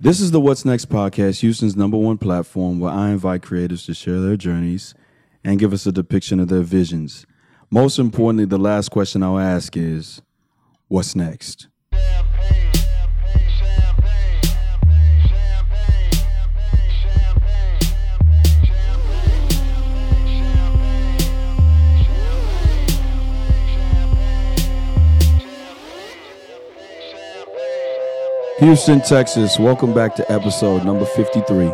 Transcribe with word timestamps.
This 0.00 0.20
is 0.20 0.30
the 0.30 0.40
What's 0.40 0.64
Next 0.64 0.88
podcast, 0.88 1.40
Houston's 1.40 1.74
number 1.74 1.96
one 1.96 2.18
platform 2.18 2.78
where 2.78 2.92
I 2.92 3.10
invite 3.10 3.42
creatives 3.42 3.84
to 3.86 3.94
share 3.94 4.20
their 4.20 4.36
journeys 4.36 4.94
and 5.42 5.58
give 5.58 5.72
us 5.72 5.86
a 5.86 5.90
depiction 5.90 6.38
of 6.38 6.46
their 6.46 6.62
visions. 6.62 7.26
Most 7.68 7.98
importantly, 7.98 8.44
the 8.44 8.58
last 8.58 8.90
question 8.90 9.24
I'll 9.24 9.40
ask 9.40 9.76
is 9.76 10.22
What's 10.86 11.16
next? 11.16 11.66
Houston, 28.58 29.00
Texas, 29.00 29.58
welcome 29.58 29.94
back 29.94 30.16
to 30.16 30.32
episode 30.32 30.84
number 30.84 31.04
53 31.04 31.72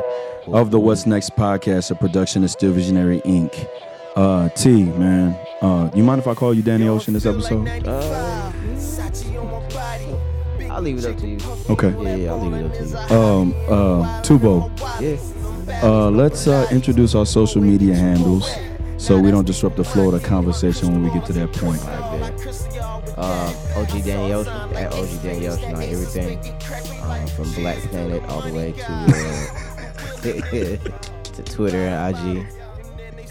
of 0.48 0.70
the 0.70 0.78
What's 0.78 1.06
Next 1.06 1.30
podcast, 1.34 1.90
a 1.90 1.94
production 1.94 2.44
of 2.44 2.50
Still 2.50 2.72
Visionary 2.72 3.20
Inc. 3.24 3.66
Uh, 4.16 4.48
T, 4.50 4.84
man, 4.84 5.32
uh, 5.62 5.90
you 5.94 6.02
mind 6.04 6.20
if 6.20 6.26
I 6.26 6.34
call 6.34 6.52
you 6.52 6.62
Danny 6.62 6.86
Ocean 6.86 7.14
this 7.14 7.24
episode? 7.24 7.66
Uh, 7.88 8.52
I'll 10.70 10.82
leave 10.82 10.98
it 10.98 11.06
up 11.06 11.16
to 11.18 11.26
you. 11.26 11.38
Okay. 11.70 11.90
Yeah, 12.02 12.16
yeah, 12.16 12.30
I'll 12.32 12.38
leave 12.46 12.52
it 12.52 12.66
up 12.66 12.74
to 12.74 12.84
you. 12.84 13.16
Um, 13.18 13.54
uh, 13.68 14.22
Tubo, 14.22 14.70
Yeah. 15.00 15.80
uh, 15.82 16.10
let's 16.10 16.46
uh, 16.46 16.66
introduce 16.70 17.14
our 17.14 17.24
social 17.26 17.62
media 17.62 17.94
handles 17.94 18.50
so 18.98 19.18
we 19.18 19.30
don't 19.30 19.46
disrupt 19.46 19.76
the 19.76 19.84
flow 19.84 20.12
of 20.12 20.20
the 20.20 20.28
conversation 20.28 20.92
when 20.92 21.02
we 21.02 21.10
get 21.10 21.24
to 21.26 21.32
that 21.32 21.52
point. 21.54 21.80
Uh, 23.16 23.52
OG 23.84 24.04
Danny 24.04 24.32
Ocean 24.32 24.76
at 24.76 24.92
OG 24.94 25.22
Danny 25.22 25.46
Ocean 25.46 25.74
on 25.74 25.82
everything, 25.82 26.38
uh, 26.38 27.26
from 27.26 27.52
Black 27.52 27.76
Planet 27.90 28.22
all 28.30 28.40
the 28.40 28.54
way 28.54 28.72
to 28.72 28.92
uh, 30.22 30.76
to 31.34 31.42
Twitter 31.42 31.76
and 31.76 32.16
IG. 32.16 32.46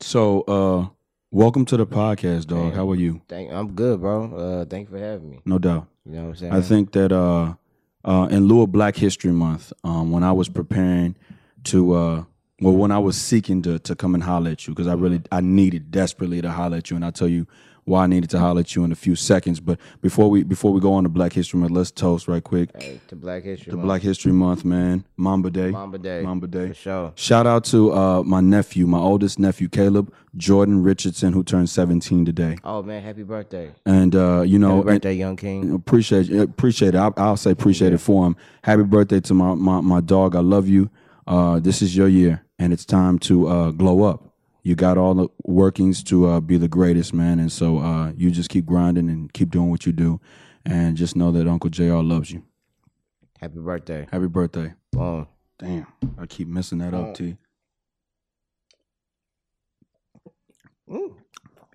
so 0.05 0.43
uh, 0.43 0.87
welcome 1.31 1.65
to 1.65 1.77
the 1.77 1.87
podcast, 1.87 2.47
dog. 2.47 2.75
How 2.75 2.91
are 2.91 2.95
you? 2.95 3.23
Thank. 3.27 3.51
I'm 3.51 3.73
good, 3.73 4.01
bro. 4.01 4.35
Uh, 4.35 4.65
thank 4.67 4.91
you 4.91 4.97
for 4.97 5.03
having 5.03 5.31
me. 5.31 5.41
No 5.47 5.59
doubt. 5.59 5.87
You 6.05 6.13
know 6.13 6.23
what 6.25 6.29
I'm 6.29 6.37
saying? 6.37 6.53
I 6.53 6.61
think 6.61 6.93
that 6.93 7.11
uh, 7.11 7.55
uh, 8.05 8.29
in 8.31 8.45
lieu 8.45 8.63
of 8.63 8.71
Black 8.71 8.97
History 8.97 9.33
Month, 9.33 9.73
um, 9.83 10.11
when 10.11 10.23
I 10.23 10.33
was 10.33 10.49
preparing 10.51 11.17
to, 11.65 11.95
uh, 11.95 12.25
well, 12.61 12.75
when 12.75 12.91
I 12.93 12.99
was 12.99 13.17
seeking 13.17 13.63
to 13.63 13.79
to 13.79 13.97
come 13.97 14.15
and 14.15 14.23
holler 14.23 14.51
at 14.51 14.67
you, 14.67 14.75
because 14.75 14.87
I 14.87 14.95
really 14.95 15.23
I 15.33 15.41
needed 15.41 15.91
desperately 15.91 16.43
to 16.43 16.51
holler 16.51 16.77
at 16.77 16.91
you, 16.91 16.97
and 16.97 17.05
I'll 17.05 17.13
tell 17.13 17.29
you 17.29 17.47
why 17.85 18.05
I 18.05 18.07
needed 18.07 18.31
to 18.31 18.39
holler 18.39 18.61
at 18.61 18.75
you 18.75 18.85
in 18.85 18.93
a 18.93 18.97
few 18.97 19.15
seconds. 19.17 19.61
But 19.61 19.79
before 20.01 20.31
we 20.31 20.43
before 20.43 20.73
we 20.73 20.81
go 20.81 20.95
on 20.95 21.03
to 21.05 21.09
Black 21.09 21.33
History 21.33 21.61
Month, 21.61 21.73
let's 21.73 21.91
toast 21.91 22.29
right 22.29 22.43
quick. 22.43 22.71
Hey, 22.81 23.01
to 23.09 23.17
Black 23.17 23.43
History 23.45 23.71
The 23.71 23.77
Month. 23.77 23.87
Black 23.87 24.03
History 24.03 24.33
Month, 24.33 24.65
man, 24.65 25.05
Mamba 25.17 25.51
Day. 25.51 25.71
Mamba 25.71 25.99
Day. 25.99 26.23
Mamba 26.23 26.47
Day. 26.47 26.69
For 26.69 26.75
sure. 26.75 27.13
Shout 27.17 27.47
out 27.47 27.65
to 27.67 27.93
uh, 27.93 28.23
my 28.23 28.41
nephew, 28.41 28.87
my 28.87 28.99
oldest 28.99 29.39
nephew, 29.39 29.69
Caleb 29.69 30.13
Jordan 30.37 30.83
Richardson, 30.83 31.33
who 31.33 31.45
turned 31.45 31.71
17 31.71 32.25
today. 32.25 32.57
Oh 32.65 32.83
man, 32.83 33.03
happy 33.03 33.23
birthday. 33.23 33.71
And 33.87 34.15
uh, 34.17 34.43
you 34.43 34.59
know, 34.59 34.77
Happy 34.79 34.87
birthday, 34.87 35.15
young 35.15 35.37
king. 35.37 35.73
appreciate 35.75 36.31
appreciate 36.33 36.95
it. 36.95 36.99
I'll, 36.99 37.15
I'll 37.17 37.37
say 37.37 37.51
appreciate 37.51 37.93
it 37.93 37.99
for 37.99 38.27
him. 38.27 38.37
Happy 38.63 38.83
birthday 38.83 39.21
to 39.21 39.35
my, 39.35 39.55
my 39.55 39.81
my 39.81 40.01
dog. 40.01 40.35
I 40.35 40.41
love 40.41 40.69
you. 40.69 40.91
Uh, 41.27 41.59
this 41.61 41.81
is 41.81 41.97
your 41.97 42.09
year, 42.09 42.45
and 42.59 42.73
it's 42.73 42.85
time 42.85 43.19
to 43.21 43.47
uh, 43.49 43.71
glow 43.71 44.03
up. 44.03 44.24
You 44.65 44.75
got 44.75 44.99
all 44.99 45.15
the 45.15 45.29
workings 45.45 46.03
to 46.05 46.27
uh, 46.27 46.41
be 46.41 46.57
the 46.57 46.69
greatest, 46.69 47.15
man. 47.15 47.39
And 47.39 47.53
so 47.53 47.79
uh, 47.79 48.13
you 48.17 48.31
just 48.31 48.49
keep 48.49 48.65
grinding 48.67 49.09
and 49.11 49.33
keep 49.33 49.51
doing 49.51 49.71
what 49.71 49.85
you 49.87 49.93
do, 49.93 50.21
and 50.65 50.97
just 50.97 51.15
know 51.15 51.31
that 51.33 51.47
Uncle 51.47 51.71
Jr. 51.71 51.97
loves 51.97 52.31
you. 52.33 52.43
Happy 53.39 53.59
birthday. 53.59 54.09
Happy 54.11 54.27
birthday. 54.27 54.73
Boom. 54.91 55.29
Damn, 55.59 55.87
I 56.19 56.27
keep 56.27 56.49
messing 56.49 56.79
that 56.79 56.95
up, 56.95 57.15
T. 57.15 57.37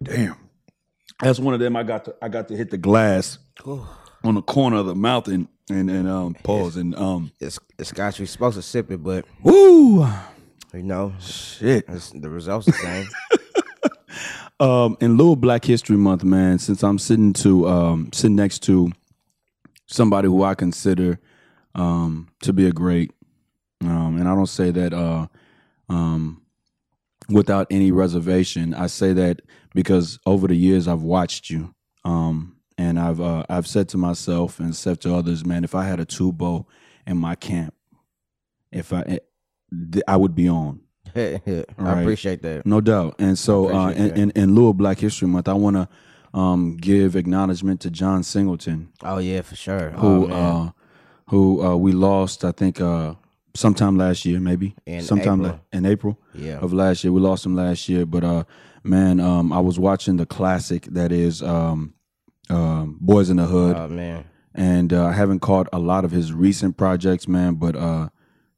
Damn. 0.03 0.35
That's 1.21 1.39
one 1.39 1.53
of 1.53 1.59
them. 1.59 1.75
I 1.75 1.83
got 1.83 2.05
to 2.05 2.15
I 2.21 2.29
got 2.29 2.47
to 2.47 2.57
hit 2.57 2.71
the 2.71 2.77
glass 2.77 3.37
on 4.23 4.35
the 4.35 4.41
corner 4.41 4.77
of 4.77 4.85
the 4.85 4.95
mouth 4.95 5.27
and 5.27 5.47
and, 5.69 5.89
and 5.89 6.07
um 6.09 6.33
pause 6.43 6.75
and 6.77 6.95
um 6.95 7.31
It's, 7.39 7.59
it's 7.77 7.89
scotch. 7.89 8.19
We're 8.19 8.25
supposed 8.25 8.55
to 8.55 8.61
sip 8.61 8.89
it, 8.91 9.03
but 9.03 9.25
woo 9.43 10.07
you 10.73 10.83
know, 10.83 11.13
shit. 11.19 11.85
it's, 11.87 12.11
the 12.11 12.29
results 12.29 12.65
the 12.65 12.73
same. 12.73 13.07
Um, 14.61 14.97
in 14.99 15.15
lieu 15.15 15.31
of 15.31 15.39
Black 15.39 15.63
History 15.63 15.95
Month, 15.95 16.25
man, 16.25 16.59
since 16.59 16.83
I'm 16.83 16.99
sitting 16.99 17.31
to 17.33 17.65
um 17.69 18.09
sitting 18.11 18.35
next 18.35 18.59
to 18.63 18.91
somebody 19.87 20.27
who 20.27 20.43
I 20.43 20.53
consider 20.53 21.17
um 21.75 22.27
to 22.41 22.51
be 22.51 22.67
a 22.67 22.71
great 22.73 23.13
um 23.81 24.17
and 24.17 24.27
I 24.27 24.35
don't 24.35 24.47
say 24.47 24.69
that 24.71 24.93
uh 24.93 25.27
um 25.87 26.41
without 27.29 27.67
any 27.71 27.93
reservation. 27.93 28.73
I 28.73 28.87
say 28.87 29.13
that 29.13 29.41
because 29.73 30.19
over 30.25 30.45
the 30.45 30.57
years 30.57 30.89
I've 30.89 31.03
watched 31.03 31.49
you. 31.49 31.73
Um 32.03 32.57
and 32.77 32.99
I've 32.99 33.21
uh, 33.21 33.43
I've 33.49 33.67
said 33.67 33.87
to 33.89 33.97
myself 33.97 34.59
and 34.59 34.75
said 34.75 34.99
to 35.01 35.15
others, 35.15 35.45
man, 35.45 35.63
if 35.63 35.73
I 35.73 35.85
had 35.85 36.01
a 36.01 36.05
tubo 36.05 36.65
in 37.07 37.17
my 37.17 37.35
camp, 37.35 37.73
if 38.71 38.91
I 38.91 39.19
eh, 39.95 40.01
I 40.07 40.15
would 40.17 40.35
be 40.35 40.47
on. 40.49 40.81
I 41.15 41.41
Right. 41.77 42.01
appreciate 42.01 42.41
that. 42.43 42.65
No 42.65 42.81
doubt. 42.81 43.15
And 43.19 43.37
so, 43.37 43.69
uh, 43.73 43.89
in, 43.91 44.11
in, 44.17 44.31
in 44.31 44.55
lieu 44.55 44.69
of 44.69 44.77
Black 44.77 44.99
History 44.99 45.27
Month, 45.27 45.47
I 45.47 45.53
want 45.53 45.75
to 45.75 45.87
um, 46.37 46.77
give 46.77 47.15
acknowledgement 47.15 47.81
to 47.81 47.89
John 47.89 48.21
Singleton, 48.23 48.89
Oh 49.03 49.17
yeah, 49.17 49.41
for 49.41 49.55
sure. 49.55 49.89
who 49.91 50.31
oh, 50.31 50.31
uh, 50.31 50.71
who 51.29 51.63
uh, 51.63 51.75
we 51.75 51.91
lost. 51.91 52.45
I 52.45 52.51
think 52.51 52.79
uh, 52.79 53.15
sometime 53.55 53.97
last 53.97 54.25
year, 54.25 54.39
maybe 54.39 54.75
In 54.85 55.01
sometime 55.01 55.41
April. 55.41 55.59
la- 55.73 55.77
in 55.77 55.85
April 55.87 56.19
yeah. 56.35 56.59
of 56.59 56.71
last 56.73 57.03
year. 57.03 57.11
We 57.11 57.19
lost 57.21 57.45
him 57.45 57.55
last 57.55 57.89
year, 57.89 58.05
but 58.05 58.23
uh, 58.23 58.43
man, 58.83 59.19
um, 59.19 59.51
I 59.51 59.59
was 59.59 59.79
watching 59.79 60.17
the 60.17 60.25
classic 60.27 60.83
that 60.91 61.11
is 61.11 61.41
um, 61.41 61.93
um, 62.51 62.99
Boyz 63.03 63.29
n 63.31 63.37
the 63.37 63.45
Hood, 63.47 63.75
Oh 63.75 63.87
man. 63.87 64.25
and 64.53 64.93
uh, 64.93 65.05
I 65.07 65.13
haven't 65.13 65.39
caught 65.39 65.67
a 65.73 65.79
lot 65.79 66.05
of 66.05 66.11
his 66.11 66.31
recent 66.33 66.77
projects, 66.77 67.27
man. 67.27 67.55
But 67.55 67.75
uh, 67.75 68.09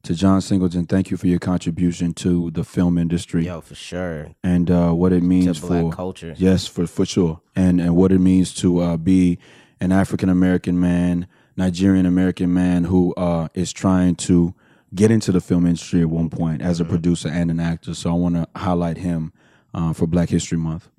to 0.03 0.15
John 0.15 0.41
Singleton, 0.41 0.85
thank 0.85 1.11
you 1.11 1.17
for 1.17 1.27
your 1.27 1.39
contribution 1.39 2.13
to 2.15 2.51
the 2.51 2.63
film 2.63 2.97
industry 2.97 3.45
Yo, 3.45 3.61
for 3.61 3.75
sure. 3.75 4.31
and 4.43 4.69
uh, 4.71 4.91
what 4.91 5.13
it 5.13 5.21
means 5.23 5.57
for 5.57 5.91
culture. 5.91 6.33
yes, 6.37 6.67
for 6.67 6.87
for 6.87 7.05
sure, 7.05 7.41
and 7.55 7.79
and 7.79 7.95
what 7.95 8.11
it 8.11 8.19
means 8.19 8.53
to 8.55 8.79
uh, 8.79 8.97
be 8.97 9.37
an 9.79 9.91
African 9.91 10.29
American 10.29 10.79
man, 10.79 11.27
Nigerian 11.57 12.05
American 12.05 12.53
man 12.53 12.85
who 12.85 13.13
uh, 13.15 13.47
is 13.53 13.71
trying 13.73 14.15
to 14.15 14.53
get 14.93 15.11
into 15.11 15.31
the 15.31 15.39
film 15.41 15.65
industry 15.65 16.01
at 16.01 16.09
one 16.09 16.29
point 16.29 16.61
as 16.61 16.79
a 16.79 16.85
producer 16.85 17.29
and 17.29 17.49
an 17.49 17.59
actor. 17.59 17.93
So 17.93 18.09
I 18.09 18.13
want 18.13 18.35
to 18.35 18.47
highlight 18.55 18.97
him 18.97 19.31
uh, 19.73 19.93
for 19.93 20.05
Black 20.07 20.29
History 20.29 20.57
Month. 20.57 20.89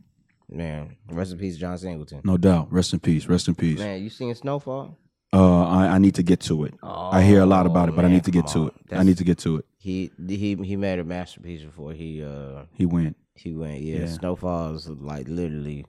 man, 0.48 0.96
rest 1.10 1.32
in 1.32 1.38
peace, 1.38 1.56
John 1.58 1.76
Singleton. 1.76 2.20
No 2.24 2.36
doubt. 2.36 2.72
Rest 2.72 2.92
in 2.92 3.00
peace. 3.00 3.26
Rest 3.26 3.48
in 3.48 3.54
peace. 3.54 3.78
Man, 3.78 4.02
you 4.02 4.10
seen 4.10 4.34
Snowfall? 4.34 4.96
Uh, 5.34 5.64
I, 5.66 5.86
I 5.94 5.98
need 5.98 6.14
to 6.16 6.22
get 6.22 6.40
to 6.40 6.64
it. 6.64 6.74
I 6.82 7.22
hear 7.22 7.40
a 7.40 7.46
lot 7.46 7.64
about 7.66 7.88
it, 7.88 7.96
but 7.96 8.04
I 8.04 8.08
Oh, 8.08 8.10
need 8.10 8.24
to 8.24 8.30
get 8.30 8.46
to 8.48 8.58
on. 8.60 8.66
it. 8.68 8.74
I 8.76 8.82
That's- 8.90 9.06
need 9.06 9.16
to 9.18 9.24
get 9.24 9.38
to 9.38 9.56
it. 9.58 9.64
He 9.78 10.10
he 10.28 10.54
he 10.56 10.76
made 10.76 10.98
a 10.98 11.04
masterpiece 11.04 11.62
before 11.62 11.92
he 11.92 12.22
uh 12.22 12.64
He 12.74 12.86
went. 12.86 13.16
he 13.34 13.52
went. 13.54 13.80
Yeah, 13.80 14.00
Yeah. 14.00 14.06
Snowfall 14.06 14.74
is 14.74 14.88
like 14.88 15.26
literally 15.28 15.86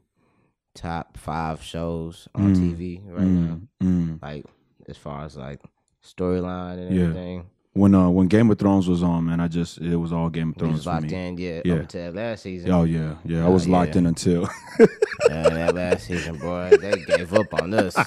top 0.73 1.17
five 1.17 1.61
shows 1.61 2.27
on 2.33 2.55
TV 2.55 3.01
right 3.05 3.27
now. 3.27 3.59
Mm. 3.83 4.19
Like 4.21 4.45
as 4.89 4.97
far 4.97 5.25
as 5.25 5.35
like 5.37 5.59
storyline 6.03 6.79
and 6.87 6.95
Yeah. 6.95 7.01
everything. 7.03 7.45
When 7.73 7.93
uh 7.93 8.09
when 8.09 8.27
Game 8.27 8.49
of 8.49 8.57
Thrones 8.59 8.87
was 8.87 9.03
on, 9.03 9.25
man, 9.25 9.39
I 9.41 9.47
just 9.47 9.77
it 9.79 9.95
was 9.97 10.11
all 10.13 10.29
Game 10.29 10.49
of 10.49 10.55
We 10.55 10.59
Thrones 10.61 10.75
was 10.77 10.83
for 10.85 10.89
locked 10.91 11.11
me. 11.11 11.27
in, 11.27 11.37
yeah, 11.37 11.61
Yeah. 11.65 11.73
up 11.75 11.79
until 11.81 12.01
that 12.11 12.15
last 12.15 12.43
season. 12.43 12.71
Oh 12.71 12.83
yeah, 12.85 13.15
yeah. 13.25 13.43
I 13.43 13.47
Oh, 13.47 13.51
was 13.51 13.67
locked 13.67 13.93
yeah. 13.95 13.99
in 13.99 14.05
until 14.07 14.43
Uh, 14.79 15.49
that 15.49 15.75
last 15.75 16.07
season, 16.07 16.37
boy, 16.37 16.71
they 16.81 16.93
gave 17.05 17.33
up 17.33 17.53
on 17.61 17.73
us. 17.73 17.95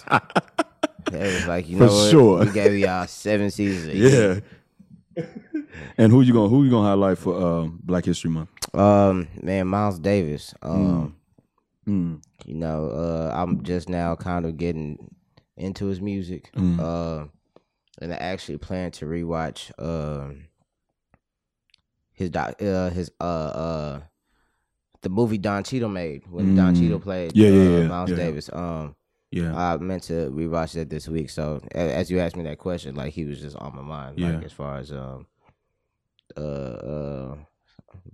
They 1.10 1.32
was 1.34 1.46
like, 1.46 1.68
you 1.68 1.76
For 1.78 1.86
know 1.86 1.94
what? 1.94 2.10
sure. 2.10 2.38
We 2.44 2.50
gave 2.50 2.78
y'all 2.78 3.06
seven 3.06 3.50
seasons. 3.50 3.94
yeah. 3.94 4.40
and 5.98 6.12
who 6.12 6.20
you 6.22 6.32
gonna 6.32 6.48
who 6.48 6.64
you 6.64 6.70
gonna 6.70 6.88
highlight 6.88 7.18
for 7.18 7.34
uh, 7.40 7.68
Black 7.82 8.04
History 8.04 8.30
Month? 8.30 8.50
Um, 8.74 9.28
man, 9.42 9.66
Miles 9.68 9.98
Davis. 9.98 10.54
Um, 10.62 11.16
Mm. 11.88 12.20
you 12.44 12.54
know, 12.54 12.88
uh, 12.90 13.30
I'm 13.32 13.62
just 13.62 13.88
now 13.88 14.16
kind 14.16 14.44
of 14.44 14.56
getting 14.56 15.14
into 15.56 15.86
his 15.86 16.00
music. 16.00 16.50
Mm. 16.56 16.80
Uh, 16.80 17.28
and 18.02 18.12
I 18.12 18.16
actually 18.16 18.58
plan 18.58 18.90
to 18.92 19.06
rewatch 19.06 19.70
um 19.78 20.46
his 22.12 22.30
doc, 22.30 22.60
uh, 22.60 22.90
his 22.90 23.10
uh 23.20 23.24
uh 23.24 24.00
the 25.02 25.08
movie 25.08 25.38
Don 25.38 25.62
Cheadle 25.62 25.88
made 25.88 26.24
when 26.28 26.56
Don 26.56 26.74
Mm. 26.74 26.80
Cheadle 26.80 26.98
played 27.00 27.36
Yeah, 27.36 27.48
uh, 27.48 27.52
yeah, 27.52 27.78
yeah, 27.82 27.86
Miles 27.86 28.10
yeah. 28.10 28.16
Davis. 28.16 28.50
Um, 28.52 28.96
Yeah. 29.36 29.54
I 29.56 29.76
meant 29.76 30.04
to 30.04 30.30
rewatch 30.30 30.72
that 30.74 30.88
this 30.90 31.08
week. 31.08 31.30
So 31.30 31.60
as 31.72 32.10
you 32.10 32.20
asked 32.20 32.36
me 32.36 32.44
that 32.44 32.58
question, 32.58 32.94
like 32.94 33.12
he 33.12 33.24
was 33.24 33.40
just 33.40 33.56
on 33.56 33.74
my 33.76 33.82
mind, 33.82 34.18
Yeah. 34.18 34.32
like 34.36 34.44
as 34.44 34.52
far 34.52 34.78
as 34.78 34.90
um 34.92 35.26
uh 36.36 36.40
uh 36.40 37.36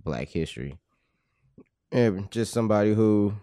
Black 0.03 0.27
history. 0.29 0.77
And 1.91 2.29
just 2.31 2.51
somebody 2.51 2.93
who 2.93 3.33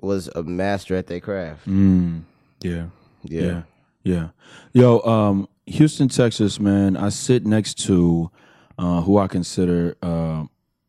was 0.00 0.28
a 0.28 0.42
master 0.42 0.94
at 0.96 1.06
their 1.06 1.20
craft. 1.20 1.66
Mm. 1.68 2.22
Yeah. 2.62 2.86
Yeah. 3.22 3.42
Yeah. 3.42 3.62
Yeah. 4.02 4.28
Yo, 4.72 5.00
um, 5.00 5.48
Houston, 5.66 6.08
Texas, 6.08 6.58
man, 6.58 6.96
I 6.96 7.10
sit 7.10 7.44
next 7.46 7.74
to 7.86 8.30
uh, 8.78 9.02
who 9.02 9.18
I 9.18 9.26
consider, 9.28 9.96
uh, 10.02 10.44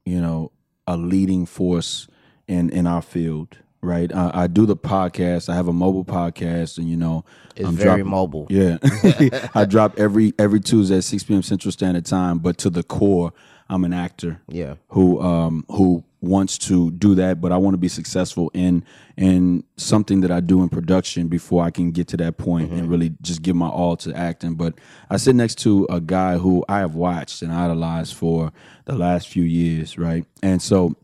you 0.05 0.21
know, 0.21 0.51
a 0.87 0.95
leading 0.95 1.45
force 1.45 2.07
in, 2.47 2.69
in 2.69 2.87
our 2.87 3.01
field, 3.01 3.57
right? 3.81 4.13
I, 4.13 4.31
I 4.43 4.47
do 4.47 4.65
the 4.65 4.75
podcast. 4.77 5.49
I 5.49 5.55
have 5.55 5.67
a 5.67 5.73
mobile 5.73 6.05
podcast, 6.05 6.77
and, 6.77 6.89
you 6.89 6.97
know, 6.97 7.25
It's 7.55 7.67
I'm 7.67 7.75
very 7.75 8.01
dropping- 8.03 8.07
mobile. 8.09 8.47
Yeah. 8.49 8.77
I 9.55 9.65
drop 9.65 9.97
every 9.99 10.33
every 10.39 10.59
Tuesday 10.59 10.97
at 10.97 11.03
6 11.03 11.23
p.m. 11.23 11.41
Central 11.41 11.71
Standard 11.71 12.05
Time, 12.05 12.39
but 12.39 12.57
to 12.59 12.69
the 12.69 12.83
core, 12.83 13.33
I'm 13.69 13.83
an 13.85 13.93
actor 13.93 14.41
Yeah. 14.49 14.75
who 14.89 15.21
um 15.21 15.65
who 15.69 16.03
wants 16.23 16.57
to 16.59 16.91
do 16.91 17.15
that 17.15 17.41
but 17.41 17.51
I 17.51 17.57
want 17.57 17.73
to 17.73 17.79
be 17.79 17.87
successful 17.87 18.51
in 18.53 18.83
in 19.17 19.63
something 19.77 20.21
that 20.21 20.29
I 20.29 20.39
do 20.39 20.61
in 20.61 20.69
production 20.69 21.29
before 21.29 21.63
I 21.63 21.71
can 21.71 21.89
get 21.91 22.09
to 22.09 22.17
that 22.17 22.37
point 22.37 22.71
and 22.71 22.87
really 22.87 23.15
just 23.23 23.41
give 23.41 23.55
my 23.55 23.67
all 23.69 23.97
to 23.97 24.13
acting 24.13 24.53
but 24.53 24.75
I 25.09 25.17
sit 25.17 25.35
next 25.35 25.55
to 25.59 25.87
a 25.89 25.99
guy 25.99 26.37
who 26.37 26.63
I 26.69 26.77
have 26.79 26.93
watched 26.93 27.41
and 27.41 27.51
idolized 27.51 28.13
for 28.13 28.51
the 28.85 28.93
last 28.93 29.29
few 29.29 29.41
years 29.41 29.97
right 29.97 30.23
and 30.43 30.61
so 30.61 30.95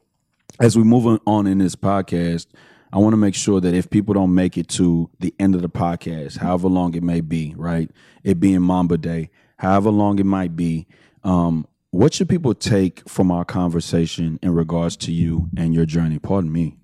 as 0.59 0.77
we 0.77 0.83
move 0.83 1.19
on 1.25 1.48
in 1.48 1.59
this 1.59 1.75
podcast, 1.75 2.48
I 2.92 3.00
want 3.00 3.13
to 3.13 3.18
make 3.18 3.36
sure 3.36 3.59
that 3.59 3.74
if 3.74 3.89
people 3.89 4.13
don't 4.13 4.33
make 4.33 4.57
it 4.57 4.68
to 4.69 5.09
the 5.19 5.33
end 5.39 5.56
of 5.56 5.62
the 5.62 5.69
podcast, 5.69 6.38
however 6.38 6.68
long 6.68 6.95
it 6.95 7.04
may 7.04 7.21
be, 7.21 7.54
right? 7.57 7.92
It 8.24 8.39
being 8.39 8.62
Mamba 8.62 8.98
Day, 8.98 9.30
however 9.57 9.89
long 9.89 10.19
it 10.19 10.25
might 10.25 10.56
be, 10.56 10.88
um, 11.24 11.68
what 11.92 12.13
should 12.13 12.30
people 12.30 12.54
take 12.54 13.07
from 13.07 13.31
our 13.31 13.45
conversation 13.45 14.39
in 14.42 14.54
regards 14.54 14.95
to 14.98 15.12
you 15.12 15.50
and 15.57 15.74
your 15.74 15.86
journey? 15.86 16.19
Pardon 16.19 16.51
me. 16.51 16.77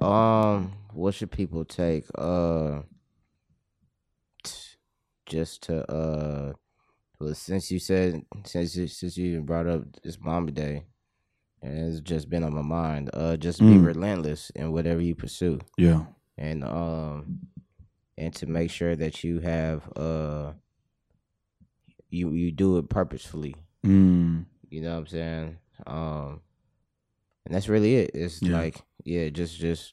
Um, 0.00 0.72
what 0.92 1.14
should 1.14 1.30
people 1.30 1.64
take? 1.64 2.04
Uh, 2.14 2.80
just 5.26 5.64
to 5.64 5.90
uh, 5.90 6.52
well, 7.18 7.34
since 7.34 7.70
you 7.70 7.78
said 7.78 8.24
since 8.44 8.76
you, 8.76 8.86
since 8.86 9.16
you 9.16 9.40
brought 9.40 9.66
up 9.66 9.82
this 10.02 10.18
Mamba 10.20 10.52
Day, 10.52 10.84
and 11.62 11.78
it's 11.88 12.00
just 12.00 12.28
been 12.28 12.44
on 12.44 12.54
my 12.54 12.62
mind. 12.62 13.10
Uh, 13.14 13.36
just 13.36 13.60
be 13.60 13.66
Mm. 13.76 13.84
relentless 13.84 14.50
in 14.50 14.72
whatever 14.72 15.00
you 15.00 15.14
pursue, 15.14 15.58
Yeah. 15.78 16.06
and 16.38 16.62
um, 16.64 17.40
and 18.18 18.34
to 18.36 18.46
make 18.46 18.70
sure 18.70 18.94
that 18.96 19.24
you 19.24 19.40
have 19.40 19.90
uh, 19.96 20.52
you 22.10 22.32
you 22.32 22.52
do 22.52 22.78
it 22.78 22.88
purposefully. 22.88 23.54
Mm. 23.84 24.46
You 24.70 24.82
know 24.82 24.92
what 24.92 24.98
I'm 25.00 25.06
saying? 25.06 25.58
Um, 25.86 26.40
and 27.44 27.54
that's 27.54 27.68
really 27.68 27.96
it. 27.96 28.10
It's 28.14 28.42
Yeah. 28.42 28.52
like, 28.52 28.82
yeah, 29.04 29.28
just 29.28 29.58
just 29.58 29.92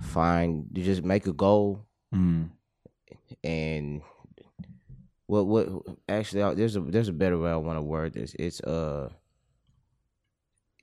find 0.00 0.66
you 0.74 0.84
just 0.84 1.02
make 1.04 1.26
a 1.26 1.32
goal 1.32 1.84
Mm. 2.14 2.50
and 3.44 4.00
what 5.26 5.46
what 5.46 5.68
actually 6.08 6.54
there's 6.54 6.76
a 6.76 6.80
there's 6.80 7.08
a 7.08 7.12
better 7.12 7.38
way 7.38 7.50
I 7.50 7.56
want 7.56 7.76
to 7.78 7.82
word 7.82 8.14
this. 8.14 8.34
It's 8.38 8.60
uh 8.62 9.10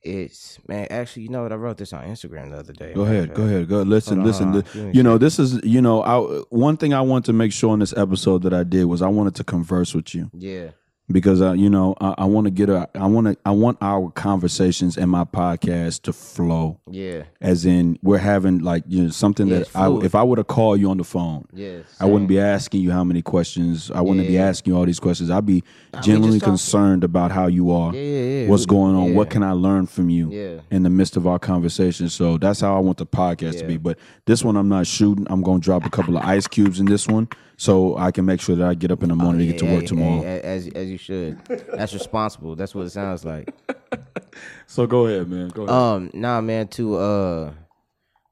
it's 0.05 0.59
man 0.67 0.87
actually 0.89 1.23
you 1.23 1.29
know 1.29 1.43
what 1.43 1.51
I 1.51 1.55
wrote 1.55 1.77
this 1.77 1.91
on 1.93 2.03
Instagram 2.05 2.51
the 2.51 2.57
other 2.57 2.73
day. 2.73 2.93
Go 2.93 3.01
ahead. 3.03 3.33
Go 3.33 3.43
ahead. 3.43 3.67
Go. 3.67 3.81
Listen. 3.81 4.17
Hold 4.17 4.27
listen. 4.27 4.47
on. 4.47 4.53
th- 4.53 4.73
Give 4.73 4.83
me 4.83 4.89
a 4.91 4.93
You 4.93 5.03
know, 5.03 5.17
this 5.17 5.39
is. 5.39 5.59
You 5.63 5.81
know, 5.81 6.01
I 6.03 6.17
one 6.49 6.77
thing 6.77 6.93
I 6.93 7.01
want 7.01 7.25
to 7.25 7.33
make 7.33 7.51
sure 7.51 7.73
in 7.73 7.79
this 7.79 7.95
episode 7.97 8.43
that 8.43 8.53
I 8.53 8.63
did 8.63 8.85
was 8.85 9.01
I 9.01 9.07
wanted 9.07 9.35
to 9.35 9.43
converse 9.43 9.93
with 9.95 10.13
you. 10.15 10.29
Yeah. 10.33 10.69
because 11.11 11.39
uh, 11.39 11.51
you 11.53 11.69
know 11.69 11.93
I, 12.01 12.15
I 12.19 12.25
want 12.25 12.45
to 12.45 12.51
get 12.51 12.67
a 12.69 12.89
I 12.95 13.05
want 13.05 13.27
to 13.27 13.37
I 13.45 13.51
want 13.51 13.77
our 13.81 14.09
conversations 14.11 14.97
and 14.97 15.09
my 15.11 15.23
podcast 15.23 16.01
to 16.03 16.13
flow 16.13 16.79
Yeah. 16.89 17.23
as 17.39 17.63
in 17.63 17.99
we're 18.01 18.17
having 18.17 18.59
like 18.59 18.83
you 18.87 19.03
know 19.03 19.09
something 19.09 19.47
Yeah, 19.47 19.59
that 19.59 19.75
I, 19.75 19.91
if 20.03 20.15
I 20.15 20.23
were 20.23 20.35
to 20.37 20.43
call 20.43 20.75
you 20.75 20.89
on 20.89 20.97
the 20.97 21.03
phone 21.03 21.45
Yeah. 21.53 21.79
I 21.99 22.05
wouldn't 22.05 22.27
be 22.27 22.39
asking 22.39 22.81
you 22.81 22.89
how 22.91 23.03
many 23.03 23.21
questions 23.21 23.91
I 23.91 24.01
wouldn't 24.01 24.27
be 24.27 24.39
asking 24.39 24.73
you 24.73 24.79
all 24.79 24.85
these 24.87 24.99
questions 24.99 25.29
I'd 25.29 25.45
be 25.45 25.63
genuinely 26.01 26.39
concerned 26.39 27.03
about 27.03 27.31
how 27.31 27.45
you 27.47 27.69
are 27.71 27.93
Yeah, 27.93 28.01
yeah, 28.45 28.47
yeah. 28.47 28.51
what's 28.51 28.65
going 28.65 28.95
on 28.95 29.13
what 29.15 29.29
can 29.29 29.43
I 29.43 29.51
learn 29.51 29.85
from 29.87 30.09
you 30.09 30.31
Yeah. 30.31 30.59
in 30.71 30.83
the 30.83 30.89
midst 30.89 31.17
of 31.17 31.25
our 31.27 31.39
conversation 31.39 32.09
so 32.09 32.37
that's 32.37 32.61
how 32.61 32.75
I 32.75 32.79
want 32.79 32.97
the 32.97 33.05
podcast 33.05 33.59
to 33.59 33.65
be 33.67 33.77
but 33.77 33.97
this 34.25 34.43
one 34.43 34.55
I'm 34.57 34.69
not 34.69 34.87
shooting 34.87 35.27
I'm 35.29 35.41
going 35.41 35.61
to 35.61 35.65
drop 35.65 35.85
a 35.85 35.89
couple 35.89 36.17
of 36.17 36.23
ice 36.23 36.47
cubes 36.47 36.79
in 36.79 36.85
this 36.85 37.07
one 37.07 37.27
so 37.57 37.97
I 37.97 38.11
can 38.11 38.25
make 38.25 38.41
sure 38.41 38.55
that 38.55 38.67
I 38.67 38.73
get 38.73 38.91
up 38.91 39.01
in 39.03 39.09
the 39.09 39.15
morning 39.15 39.39
to 39.39 39.45
get 39.47 39.57
to 39.59 39.65
Yeah, 39.65 39.73
work 39.73 39.81
yeah, 39.83 39.87
tomorrow 39.87 40.21
yeah, 40.23 40.39
as 40.43 40.67
as 40.69 40.89
you 40.89 40.97
should. 40.97 41.39
That's 41.45 41.93
responsible. 41.93 42.55
That's 42.55 42.75
what 42.75 42.85
it 42.85 42.89
sounds 42.89 43.23
like. 43.23 43.49
so 44.67 44.85
go 44.87 45.07
ahead 45.07 45.29
man 45.29 45.47
go 45.49 45.63
ahead 45.63 45.73
Um, 45.75 46.11
nah, 46.13 46.41
man. 46.41 46.67
To 46.69 46.95
uh, 46.97 47.53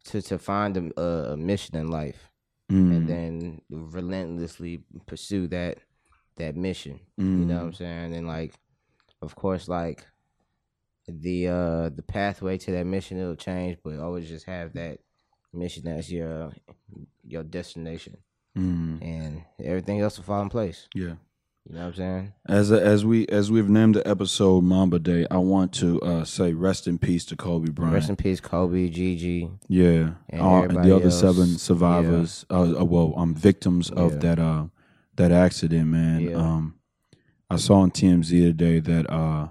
to 0.06 0.22
to 0.22 0.38
find 0.38 0.76
a, 0.98 1.02
a 1.34 1.38
mission 1.38 1.76
in 1.78 1.88
life, 1.90 2.30
Mm. 2.72 2.96
and 2.96 3.08
then 3.08 3.62
relentlessly 3.70 4.82
pursue 5.06 5.48
that 5.50 5.78
that 6.38 6.56
mission. 6.56 7.00
You 7.18 7.24
know 7.26 7.56
what 7.56 7.64
I'm 7.64 7.74
saying? 7.74 8.14
And 8.16 8.28
like, 8.28 8.54
of 9.22 9.36
course, 9.36 9.68
like 9.68 10.06
the 11.08 11.48
uh 11.48 11.90
the 11.90 12.04
pathway 12.08 12.58
to 12.60 12.72
that 12.72 12.86
mission 12.86 13.18
it'll 13.20 13.36
change, 13.36 13.78
but 13.84 14.00
always 14.00 14.28
just 14.28 14.46
have 14.46 14.74
that 14.74 15.00
mission 15.54 15.88
as 15.88 16.12
your 16.12 16.52
your 17.26 17.44
destination, 17.44 18.18
Mm. 18.58 19.02
and 19.02 19.42
everything 19.64 20.00
else 20.02 20.18
will 20.18 20.26
fall 20.26 20.42
in 20.42 20.50
place. 20.50 20.88
Yeah. 20.96 21.16
You 21.66 21.76
know 21.76 21.80
what 21.82 21.86
I'm 21.88 21.94
saying? 21.94 22.34
As 22.46 22.72
as 22.74 23.06
we 23.06 23.26
as 23.28 23.50
we've 23.50 23.70
named 23.70 23.96
the 23.96 24.06
episode 24.08 24.64
Mamba 24.66 25.00
Day, 25.00 25.26
I 25.32 25.38
want 25.38 25.72
to 25.76 26.02
uh, 26.02 26.26
say 26.26 26.52
rest 26.54 26.88
in 26.88 26.98
peace 27.00 27.24
to 27.28 27.38
Kobe 27.38 27.72
Bryant. 27.72 27.94
Rest 27.94 28.10
in 28.10 28.16
peace, 28.18 28.42
Kobe, 28.42 28.90
Gigi. 28.90 29.50
yeah, 29.70 30.16
And 30.30 30.42
All- 30.42 30.68
the 30.68 30.94
other 30.96 31.06
else. 31.06 31.20
seven 31.20 31.58
survivors, 31.58 32.46
uh, 32.50 32.80
uh, 32.82 32.84
well, 32.84 33.14
um, 33.16 33.34
victims 33.34 33.90
of 33.92 34.14
Yeah. 34.14 34.20
that 34.20 34.40
uh 34.40 34.66
that 35.16 35.32
accident, 35.32 35.88
man. 35.88 36.22
Yeah. 36.22 36.36
Um, 36.36 36.76
I 37.50 37.56
saw 37.56 37.76
on 37.76 37.92
TMZ 37.92 38.30
today 38.42 38.80
that 38.80 39.10
uh 39.10 39.50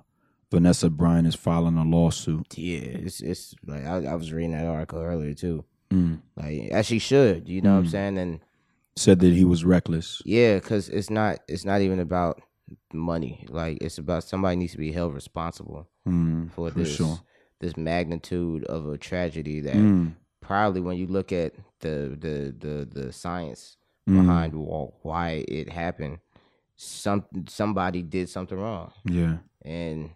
Vanessa 0.52 0.88
Bryant 0.90 1.26
is 1.26 1.34
filing 1.34 1.76
a 1.76 1.84
lawsuit. 1.84 2.56
Yeah, 2.56 2.78
it's 3.06 3.20
it's 3.20 3.54
like 3.66 3.84
I, 3.84 4.04
I 4.04 4.14
was 4.14 4.32
reading 4.32 4.52
that 4.52 4.66
article 4.66 5.00
earlier 5.00 5.34
too. 5.34 5.64
Mm. 5.90 6.20
Like 6.36 6.68
as 6.70 6.86
she 6.86 6.98
should, 7.00 7.48
you 7.48 7.60
know 7.62 7.72
what 7.72 7.78
I'm 7.80 7.88
saying? 7.88 8.18
And 8.18 8.40
Said 8.94 9.20
that 9.20 9.32
he 9.32 9.44
was 9.44 9.64
reckless. 9.64 10.20
yeah, 10.26 10.54
because 10.56 10.88
it's 10.90 11.08
not 11.10 11.38
it's 11.48 11.64
not 11.64 11.80
even 11.80 11.98
about 11.98 12.40
money. 12.92 13.46
Like 13.48 13.78
it's 13.80 13.98
about 13.98 14.24
somebody 14.24 14.56
needs 14.56 14.72
to 14.72 14.78
be 14.78 14.92
held 14.92 15.14
responsible 15.14 15.88
Mm, 16.06 16.50
for, 16.50 16.70
for 16.70 16.78
this 16.78 16.94
sure. 16.96 17.18
this 17.60 17.76
magnitude 17.76 18.64
of 18.64 18.86
a 18.88 18.98
tragedy 18.98 19.60
that 19.60 19.76
Mm, 19.76 20.14
probably 20.40 20.80
when 20.82 20.96
you 20.98 21.06
look 21.06 21.32
at 21.32 21.54
the 21.80 22.16
the 22.20 22.54
the 22.58 22.88
the 23.00 23.12
science 23.12 23.76
mm, 24.08 24.14
behind 24.20 24.52
why 24.54 25.44
it 25.48 25.70
happened, 25.70 26.18
some 26.76 27.24
somebody 27.48 28.02
did 28.02 28.28
something 28.28 28.58
wrong, 28.58 28.92
yeah. 29.04 29.38
and 29.64 30.10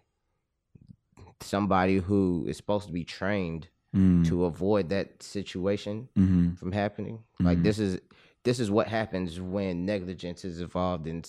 somebody 1.41 1.97
who 1.97 2.45
is 2.47 2.57
supposed 2.57 2.87
to 2.87 2.93
be 2.93 3.03
trained 3.03 3.67
Mm. 3.95 4.27
to 4.27 4.43
avoid 4.45 4.89
that 4.89 5.23
situation 5.23 6.09
Mm-hmm. 6.17 6.55
from 6.55 6.71
happening. 6.73 7.19
Like 7.39 7.59
Mhm. 7.59 7.63
this 7.63 7.79
is 7.79 7.99
this 8.43 8.59
is 8.59 8.69
what 8.69 8.87
happens 8.87 9.39
when 9.41 9.85
negligence 9.85 10.43
is 10.45 10.59
involved 10.61 11.07
in 11.07 11.23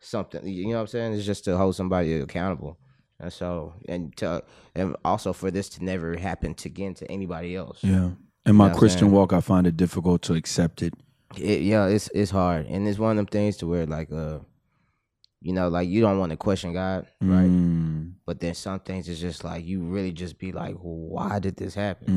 something. 0.00 0.46
You 0.46 0.64
know 0.68 0.74
what 0.74 0.80
I'm 0.82 0.86
saying? 0.86 1.12
It's 1.14 1.24
just 1.26 1.44
to 1.44 1.56
hold 1.56 1.74
somebody 1.74 2.14
accountable. 2.20 2.78
And 3.18 3.32
so, 3.32 3.72
and 3.88 4.16
to, 4.18 4.42
and 4.74 4.94
also 5.04 5.32
for 5.32 5.50
this 5.50 5.68
to 5.70 5.84
never 5.84 6.16
happen 6.16 6.54
to 6.54 6.68
again 6.68 6.94
to 6.94 7.10
anybody 7.10 7.56
else. 7.56 7.78
Yeah. 7.82 8.10
In 8.44 8.56
my 8.56 8.68
know 8.68 8.74
Christian 8.78 9.10
walk, 9.10 9.32
I 9.32 9.40
find 9.40 9.66
it 9.66 9.76
difficult 9.76 10.22
to 10.22 10.34
accept 10.34 10.82
it. 10.82 10.94
It, 11.36 11.62
yeah, 11.62 11.86
it's 11.86 12.08
it's 12.14 12.30
hard, 12.30 12.66
and 12.66 12.86
it's 12.86 12.98
one 12.98 13.10
of 13.12 13.16
them 13.16 13.26
things 13.26 13.56
to 13.58 13.66
where 13.66 13.84
like 13.86 14.12
uh, 14.12 14.38
you 15.46 15.52
know, 15.52 15.68
like 15.68 15.88
you 15.88 16.00
don't 16.00 16.18
want 16.18 16.30
to 16.30 16.36
question 16.36 16.72
God, 16.72 17.06
right? 17.20 17.46
Mm. 17.48 18.14
But 18.26 18.40
then 18.40 18.52
some 18.54 18.80
things 18.80 19.08
is 19.08 19.20
just 19.20 19.44
like 19.44 19.64
you 19.64 19.80
really 19.84 20.10
just 20.10 20.40
be 20.40 20.50
like, 20.50 20.74
why 20.80 21.38
did 21.38 21.54
this 21.56 21.72
happen? 21.72 22.08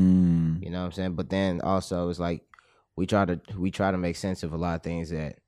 Mm. 0.58 0.64
You 0.64 0.70
know 0.70 0.80
what 0.80 0.86
I'm 0.86 0.92
saying? 0.92 1.14
But 1.14 1.30
then 1.30 1.60
also 1.60 2.08
it's 2.08 2.18
like 2.18 2.42
we 2.96 3.06
try 3.06 3.24
to 3.26 3.40
we 3.56 3.70
try 3.70 3.92
to 3.92 3.98
make 3.98 4.16
sense 4.16 4.42
of 4.42 4.52
a 4.52 4.56
lot 4.56 4.74
of 4.74 4.82
things 4.82 5.10
that 5.10 5.38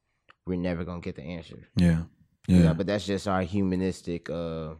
we're 0.46 0.58
never 0.58 0.84
gonna 0.84 1.00
get 1.00 1.16
the 1.16 1.22
answer. 1.24 1.58
Yeah. 1.74 2.02
You 2.46 2.58
know, 2.58 2.64
Yeah. 2.66 2.72
but 2.74 2.86
that's 2.86 3.04
just 3.04 3.26
our 3.26 3.42
humanistic 3.42 4.30
uh 4.30 4.74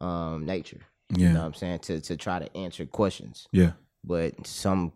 um 0.00 0.46
nature. 0.46 0.82
You 1.10 1.24
know 1.26 1.32
Yeah. 1.32 1.38
what 1.38 1.44
I'm 1.46 1.54
saying? 1.54 1.80
To 1.80 2.00
to 2.02 2.16
try 2.16 2.38
to 2.38 2.56
answer 2.56 2.86
questions. 2.86 3.48
Yeah. 3.50 3.72
But 4.04 4.46
some 4.46 4.92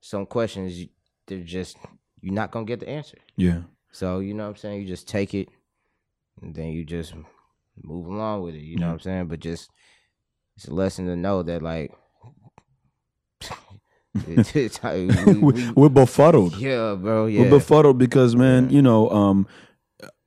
some 0.00 0.24
questions 0.26 0.78
you- 0.80 0.88
they're 1.26 1.40
just 1.40 1.76
you're 2.20 2.32
not 2.34 2.52
gonna 2.52 2.64
get 2.64 2.78
the 2.78 2.88
answer. 2.88 3.18
Yeah. 3.36 3.62
So 3.90 4.20
you 4.20 4.34
know 4.34 4.44
what 4.44 4.50
I'm 4.50 4.56
saying? 4.56 4.82
You 4.82 4.86
just 4.86 5.08
take 5.08 5.34
it 5.34 5.48
and 6.42 6.54
then 6.54 6.68
you 6.68 6.84
just 6.84 7.14
move 7.82 8.06
along 8.06 8.42
with 8.42 8.54
it. 8.54 8.62
You 8.62 8.76
know 8.78 8.86
what 8.88 8.92
I'm 8.94 9.00
saying? 9.00 9.26
But 9.28 9.40
just 9.40 9.70
it's 10.56 10.68
a 10.68 10.74
lesson 10.74 11.06
to 11.06 11.16
know 11.16 11.42
that 11.42 11.62
like 11.62 11.92
it's, 14.26 14.82
we- 14.82 15.06
We- 15.06 15.34
we- 15.52 15.70
We're 15.72 15.88
befuddled. 15.88 16.56
yeah, 16.56 16.94
bro. 16.94 17.26
Yeah, 17.26 17.42
we're 17.42 17.50
befuddled 17.50 17.98
because, 17.98 18.36
man, 18.36 18.70
you 18.70 18.82
know, 18.82 19.10
um, 19.10 19.46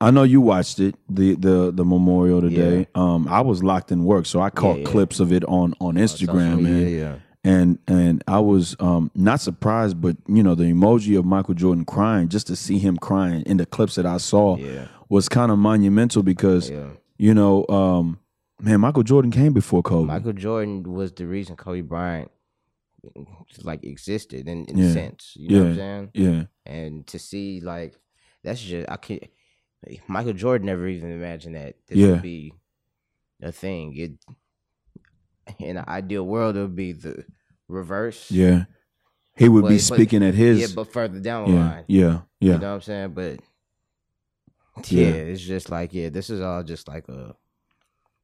I 0.01 0.11
know 0.11 0.23
you 0.23 0.41
watched 0.41 0.79
it, 0.79 0.95
the 1.09 1.35
the 1.35 1.71
the 1.71 1.85
memorial 1.85 2.41
today. 2.41 2.87
Um, 2.95 3.27
I 3.27 3.41
was 3.41 3.63
locked 3.63 3.91
in 3.91 4.03
work, 4.05 4.25
so 4.25 4.41
I 4.41 4.49
caught 4.49 4.79
yeah. 4.79 4.85
clips 4.85 5.19
of 5.19 5.31
it 5.31 5.43
on 5.45 5.73
on 5.79 5.95
Social 6.07 6.33
Instagram, 6.35 6.61
man. 6.61 6.87
yeah. 6.89 7.15
and 7.43 7.79
and 7.87 8.23
I 8.27 8.39
was 8.39 8.75
um 8.79 9.11
not 9.15 9.39
surprised, 9.41 9.99
but 10.01 10.17
you 10.27 10.41
know 10.43 10.55
the 10.55 10.65
emoji 10.65 11.17
of 11.17 11.25
Michael 11.25 11.53
Jordan 11.53 11.85
crying, 11.85 12.27
just 12.29 12.47
to 12.47 12.55
see 12.55 12.77
him 12.79 12.97
crying 12.97 13.41
in 13.43 13.57
the 13.57 13.65
clips 13.65 13.95
that 13.95 14.05
I 14.05 14.17
saw 14.17 14.57
Yeah. 14.57 14.87
Was 15.09 15.29
kind 15.29 15.51
of 15.51 15.57
monumental 15.57 16.23
because 16.23 16.69
Yeah. 16.69 16.89
you 17.17 17.33
know 17.33 17.65
um 17.69 18.19
man 18.59 18.81
Michael 18.81 19.03
Jordan 19.03 19.31
came 19.31 19.53
before 19.53 19.81
Kobe. 19.83 20.07
Michael 20.07 20.33
Jordan 20.33 20.83
was 20.83 21.11
the 21.13 21.25
reason 21.27 21.55
Kobe 21.55 21.81
Bryant 21.81 22.31
like 23.63 23.83
existed 23.85 24.47
in, 24.47 24.65
in 24.65 24.77
Yeah. 24.77 24.85
a 24.85 24.91
sense. 24.93 25.33
You 25.35 25.49
know 25.49 25.57
what 25.59 25.65
I'm 25.65 25.69
Yeah. 25.69 25.75
saying? 25.77 26.09
yeah, 26.13 26.43
And 26.65 27.07
to 27.07 27.19
see 27.19 27.61
like 27.61 27.95
that's 28.43 28.61
just 28.61 28.89
I 28.89 28.97
can't 28.97 29.23
Michael 30.07 30.33
Jordan 30.33 30.65
never 30.65 30.87
even 30.87 31.11
imagined 31.11 31.55
that 31.55 31.75
this 31.87 31.97
Yeah. 31.97 32.07
would 32.11 32.21
be 32.21 32.53
a 33.41 33.51
thing. 33.51 33.95
It 33.95 34.11
in 35.59 35.77
an 35.77 35.85
ideal 35.87 36.25
world 36.25 36.57
it 36.57 36.61
would 36.61 36.75
be 36.75 36.91
the 36.91 37.23
reverse. 37.69 38.29
yeah, 38.31 38.65
he 39.37 39.47
would 39.47 39.61
But- 39.61 39.69
be 39.69 39.75
but- 39.75 39.81
speaking 39.81 40.23
at 40.23 40.33
his 40.33 40.59
Yeah, 40.59 40.67
but 40.75 40.91
further 40.91 41.19
down 41.19 41.49
the 41.49 41.53
yeah, 41.55 41.69
line. 41.69 41.85
yeah, 41.87 42.21
yeah, 42.41 42.53
You 42.53 42.59
know 42.59 42.67
what 42.69 42.75
I'm 42.75 42.81
saying? 42.81 43.11
But 43.13 43.39
Yeah. 44.87 45.07
yeah, 45.07 45.13
it's 45.13 45.41
just 45.41 45.69
like 45.69 45.93
yeah, 45.93 46.09
this 46.09 46.29
is 46.29 46.41
all 46.41 46.63
just 46.63 46.87
like 46.87 47.07
a. 47.09 47.35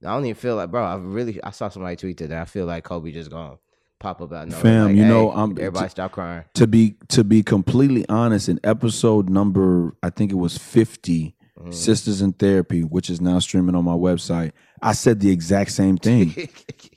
I 0.06 0.08
don't 0.16 0.26
even 0.26 0.36
feel 0.36 0.56
like, 0.58 0.70
bro. 0.70 0.84
I 0.84 0.96
really 0.96 1.42
I 1.44 1.52
saw 1.52 1.70
somebody 1.70 1.96
tweet 1.96 2.18
that 2.18 2.32
I 2.32 2.46
feel 2.46 2.66
like 2.66 2.84
Kobe 2.84 3.12
just 3.12 3.30
gonna 3.32 3.58
pop 4.00 4.22
up 4.22 4.34
out 4.34 4.44
of 4.44 4.50
nowhere. 4.50 4.62
Fam, 4.62 4.86
like, 4.88 4.96
you 4.98 5.06
know, 5.06 5.32
"Hey, 5.32 5.38
I'm- 5.38 5.52
everybody 5.52 5.90
stop 5.90 6.12
crying. 6.12 6.44
to 6.56 6.68
be 6.68 6.96
to 7.10 7.24
be 7.24 7.42
completely 7.42 8.06
honest, 8.10 8.50
in 8.50 8.60
episode 8.64 9.30
number 9.30 9.96
I 10.04 10.10
think 10.10 10.32
it 10.32 10.36
was 10.36 10.58
50 10.58 11.36
Mm. 11.62 11.72
Sisters 11.72 12.20
in 12.20 12.34
Therapy, 12.34 12.82
which 12.82 13.12
is 13.12 13.22
now 13.22 13.38
streaming 13.38 13.76
on 13.76 13.86
my 13.86 13.94
website, 13.94 14.54
I 14.82 14.94
said 14.94 15.20
the 15.20 15.30
exact 15.30 15.72
same 15.72 15.98
thing. 16.08 16.50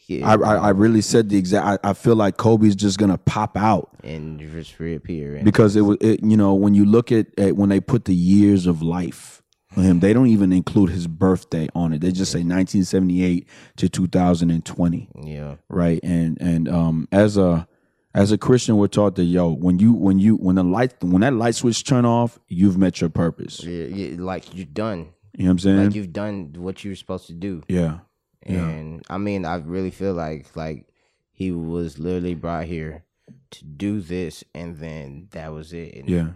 yeah, 0.08 0.26
I, 0.26 0.34
I, 0.34 0.54
I 0.56 0.68
really 0.70 1.02
said 1.02 1.28
the 1.28 1.36
exact. 1.36 1.84
I, 1.84 1.90
I 1.90 1.92
feel 1.92 2.16
like 2.16 2.38
Kobe's 2.38 2.74
just 2.74 2.98
gonna 2.98 3.18
pop 3.18 3.56
out 3.58 3.90
and 4.02 4.40
just 4.40 4.80
reappear. 4.80 5.36
And 5.36 5.44
because 5.44 5.76
it 5.76 5.82
was. 5.82 5.98
It, 6.00 6.24
you 6.24 6.38
know, 6.38 6.54
when 6.54 6.72
you 6.74 6.86
look 6.86 7.12
at, 7.12 7.26
at 7.38 7.54
when 7.54 7.68
they 7.68 7.80
put 7.80 8.06
the 8.06 8.14
years 8.14 8.66
of 8.66 8.80
life 8.80 9.42
for 9.76 9.82
him, 9.82 10.00
they 10.00 10.14
don't 10.14 10.28
even 10.28 10.54
include 10.54 10.88
his 10.88 11.06
birthday 11.06 11.68
on 11.74 11.92
it. 11.92 12.00
They 12.00 12.10
just 12.10 12.32
say 12.32 12.38
1978 12.38 13.46
to 13.76 13.88
2020, 13.90 15.08
yeah, 15.22 15.56
right? 15.68 16.00
And 16.02 16.40
and 16.40 16.66
um, 16.66 17.06
as 17.12 17.36
a 17.36 17.68
as 18.14 18.32
a 18.32 18.38
Christian, 18.38 18.78
we're 18.78 18.86
taught 18.86 19.16
that 19.16 19.24
yo, 19.24 19.50
when 19.50 19.78
you 19.78 19.92
when 19.92 20.18
you 20.18 20.36
when 20.36 20.56
the 20.56 20.64
light 20.64 20.94
when 21.02 21.20
that 21.20 21.34
light 21.34 21.56
switch 21.56 21.84
turn 21.84 22.06
off, 22.06 22.38
you've 22.48 22.78
met 22.78 23.02
your 23.02 23.10
purpose. 23.10 23.62
yeah, 23.62 23.84
yeah, 23.84 24.16
like 24.18 24.54
you're 24.54 24.64
done. 24.64 25.12
You 25.36 25.44
know 25.44 25.48
what 25.48 25.50
I'm 25.50 25.58
saying? 25.58 25.84
Like 25.84 25.94
you've 25.94 26.12
done 26.14 26.54
what 26.56 26.82
you're 26.82 26.96
supposed 26.96 27.26
to 27.26 27.34
do. 27.34 27.62
yeah, 27.68 27.98
Yeah. 28.46 28.66
And 28.66 29.04
I 29.10 29.18
mean, 29.18 29.44
I 29.44 29.56
really 29.56 29.90
feel 29.90 30.14
like 30.14 30.56
like 30.56 30.86
he 31.32 31.52
was 31.52 31.98
literally 31.98 32.34
brought 32.34 32.64
here 32.64 33.04
to 33.50 33.64
do 33.66 34.00
this, 34.00 34.42
and 34.54 34.78
then 34.78 35.28
that 35.32 35.52
was 35.52 35.74
it. 35.74 35.96
And 35.96 36.08
yeah, 36.08 36.28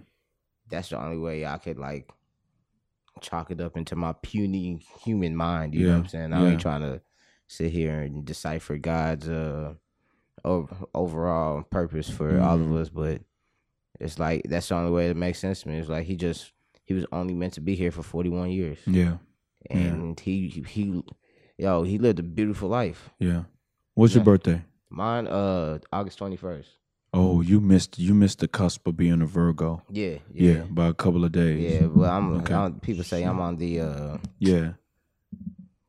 that's 0.69 0.91
the 0.91 1.03
only 1.03 1.17
way 1.17 1.47
I 1.47 1.57
could 1.57 1.79
like 1.79 2.07
chalk 3.21 3.51
it 3.51 3.61
up 3.61 3.77
into 3.77 3.97
my 3.97 4.15
puny 4.23 4.81
human 5.03 5.37
mind. 5.37 5.75
You 5.75 5.87
know 5.87 5.93
what 5.95 5.99
I'm 6.01 6.09
saying? 6.09 6.33
I 6.33 6.43
yeah. 6.43 6.49
ain't 6.51 6.61
trying 6.61 6.83
to 6.83 7.01
sit 7.47 7.73
here 7.73 8.01
and 8.01 8.25
decipher 8.25 8.77
God's 8.79 9.29
uh 9.29 9.75
overall 10.95 11.63
purpose 11.65 12.09
for 12.09 12.41
all 12.41 12.59
Mm-hmm. 12.59 12.73
of 12.75 12.81
us, 12.81 12.89
but 12.89 13.21
it's 13.99 14.19
like 14.19 14.43
that's 14.49 14.69
the 14.69 14.75
only 14.75 14.91
way 14.91 15.09
it 15.11 15.17
makes 15.17 15.39
sense 15.39 15.63
to 15.63 15.69
me. 15.69 15.79
It's 15.79 15.89
like 15.89 16.07
he 16.07 16.17
just 16.17 16.53
he 16.85 16.95
was 16.95 17.05
only 17.13 17.35
meant 17.35 17.55
to 17.55 17.61
be 17.61 17.75
here 17.75 17.91
for 17.91 18.03
41 18.03 18.51
years, 18.51 18.79
yeah, 18.87 19.19
and 19.69 20.19
he 20.19 20.49
he 20.49 21.03
yo 21.59 21.83
he 21.83 21.99
lived 21.99 22.19
a 22.19 22.23
beautiful 22.23 22.69
life. 22.69 23.11
yeah. 23.19 23.45
What's 23.95 24.15
your 24.15 24.25
birthday? 24.25 24.63
Mine 24.89 25.27
uh 25.27 25.79
August 25.93 26.19
21st. 26.21 26.67
Oh, 27.13 27.41
you 27.41 27.61
missed 27.61 27.99
you 27.99 28.15
missed 28.15 28.39
the 28.39 28.47
cusp 28.49 28.87
of 28.87 28.97
being 28.97 29.21
a 29.21 29.27
Virgo. 29.27 29.83
Yeah, 29.91 30.19
Yeah, 30.33 30.53
yeah. 30.53 30.63
by 30.71 30.87
a 30.87 30.95
couple 30.95 31.25
of 31.25 31.33
days. 31.33 31.73
Yeah, 31.81 31.87
well, 31.87 32.11
I'm. 32.11 32.33
Okay. 32.41 32.55
I'm- 32.55 32.79
people 32.81 33.03
say 33.05 33.25
I'm 33.25 33.41
on 33.41 33.57
the. 33.57 33.81
uh 33.81 34.19
Yeah. 34.39 34.73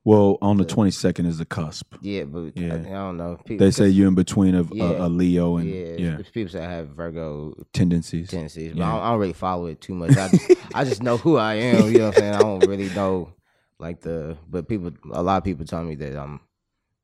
Well, 0.04 0.40
on 0.42 0.58
the 0.58 0.66
twenty 0.66 0.90
second 0.90 1.28
is 1.28 1.38
the 1.38 1.46
cusp. 1.46 1.94
Yeah, 2.02 2.24
but 2.24 2.58
Yeah. 2.58 2.74
I, 2.74 2.78
I 2.78 2.82
don't 2.84 3.18
know. 3.18 3.38
People, 3.46 3.64
They 3.64 3.70
say 3.70 3.88
you're 3.88 4.08
in 4.08 4.16
between 4.16 4.56
of 4.56 4.72
Yeah. 4.74 4.86
a, 4.86 5.06
a 5.06 5.10
Leo 5.10 5.58
and 5.58 5.70
yeah, 5.70 5.94
yeah, 5.98 6.18
People 6.34 6.52
say 6.52 6.66
I 6.66 6.72
have 6.72 6.90
Virgo 6.90 7.54
tendencies. 7.72 8.30
tendencies, 8.32 8.72
but 8.72 8.80
Yeah. 8.80 8.88
I, 8.90 8.92
don't, 8.94 9.02
I 9.04 9.10
don't 9.12 9.20
really 9.20 9.34
follow 9.34 9.68
it 9.68 9.80
too 9.80 9.94
much. 9.94 10.18
I 10.18 10.30
just, 10.30 10.52
I 10.74 10.84
just 10.86 11.04
know 11.04 11.18
who 11.18 11.38
I 11.38 11.54
am. 11.54 11.92
You 11.92 12.00
know 12.00 12.06
what 12.08 12.16
I'm 12.18 12.20
saying? 12.20 12.34
I 12.34 12.40
don't 12.40 12.66
really 12.68 12.90
know 12.96 13.34
like 13.78 14.02
the. 14.02 14.38
But 14.50 14.68
people, 14.68 14.92
a 15.12 15.22
lot 15.22 15.38
of 15.38 15.44
people 15.44 15.66
tell 15.66 15.84
me 15.84 15.94
that 15.96 16.18
I'm. 16.18 16.40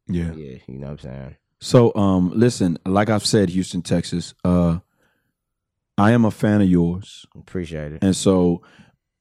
Yeah. 0.08 0.34
Yeah, 0.34 0.58
you 0.68 0.80
know 0.80 0.88
what 0.88 0.92
I'm 0.94 0.98
saying. 1.00 1.36
So, 1.60 1.94
um, 1.96 2.32
listen, 2.36 2.78
like 2.86 3.10
I've 3.10 3.26
said, 3.26 3.50
Houston, 3.50 3.82
Texas, 3.82 4.34
uh, 4.46 4.80
I 5.98 6.12
am 6.12 6.26
a 6.26 6.32
fan 6.32 6.62
of 6.62 6.70
yours, 6.70 7.26
Appreciate 7.36 7.94
it. 7.94 8.04
and 8.04 8.16
so 8.16 8.62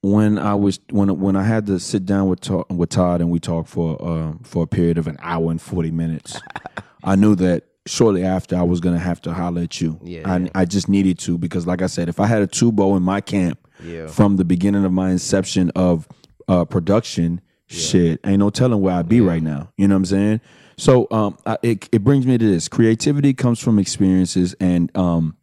when 0.01 0.37
I 0.37 0.53
was 0.53 0.79
when 0.91 1.19
when 1.19 1.35
I 1.35 1.41
had 1.43 1.65
to 1.65 1.79
sit 1.79 2.05
down 2.05 2.27
with 2.29 2.47
with 2.69 2.89
Todd 2.89 3.19
and 3.19 3.31
we 3.31 3.39
talked 3.39 3.67
for 3.69 3.99
um 4.07 4.39
for 4.43 4.63
a 4.63 4.67
period 4.67 4.99
of 4.99 5.07
an 5.07 5.17
hour 5.19 5.49
and 5.49 5.59
forty 5.59 5.89
minutes, 5.89 6.39
I 7.03 7.15
knew 7.15 7.33
that 7.35 7.63
shortly 7.87 8.23
after 8.23 8.55
I 8.55 8.61
was 8.61 8.79
gonna 8.79 8.99
have 8.99 9.19
to 9.21 9.33
holler 9.33 9.61
at 9.63 9.81
you. 9.81 9.99
Yeah, 10.03 10.21
I 10.31 10.37
yeah. 10.37 10.49
I 10.53 10.65
just 10.65 10.87
needed 10.87 11.17
to 11.19 11.39
because, 11.39 11.65
like 11.65 11.81
I 11.81 11.87
said, 11.87 12.09
if 12.09 12.19
I 12.19 12.27
had 12.27 12.43
a 12.43 12.47
tubo 12.47 12.95
in 12.95 13.01
my 13.01 13.21
camp 13.21 13.57
Yeah. 13.83 14.05
from 14.05 14.35
the 14.37 14.45
beginning 14.45 14.85
of 14.85 14.91
my 14.93 15.09
inception 15.09 15.71
of 15.75 16.07
uh, 16.47 16.63
production, 16.65 17.41
shit, 17.67 18.19
ain't 18.25 18.39
no 18.39 18.49
telling 18.49 18.81
where 18.81 18.95
I'd 18.95 19.09
be 19.09 19.21
right 19.21 19.43
now. 19.43 19.71
You 19.77 19.87
know 19.87 19.95
what 19.95 19.99
I'm 19.99 20.05
saying? 20.05 20.41
So 20.77 21.07
um, 21.11 21.37
I, 21.45 21.57
it 21.63 21.89
it 21.91 22.03
brings 22.03 22.25
me 22.25 22.37
to 22.37 22.45
this: 22.45 22.67
creativity 22.67 23.33
comes 23.33 23.59
from 23.59 23.79
experiences, 23.79 24.55
and 24.59 24.95
um, 24.97 25.37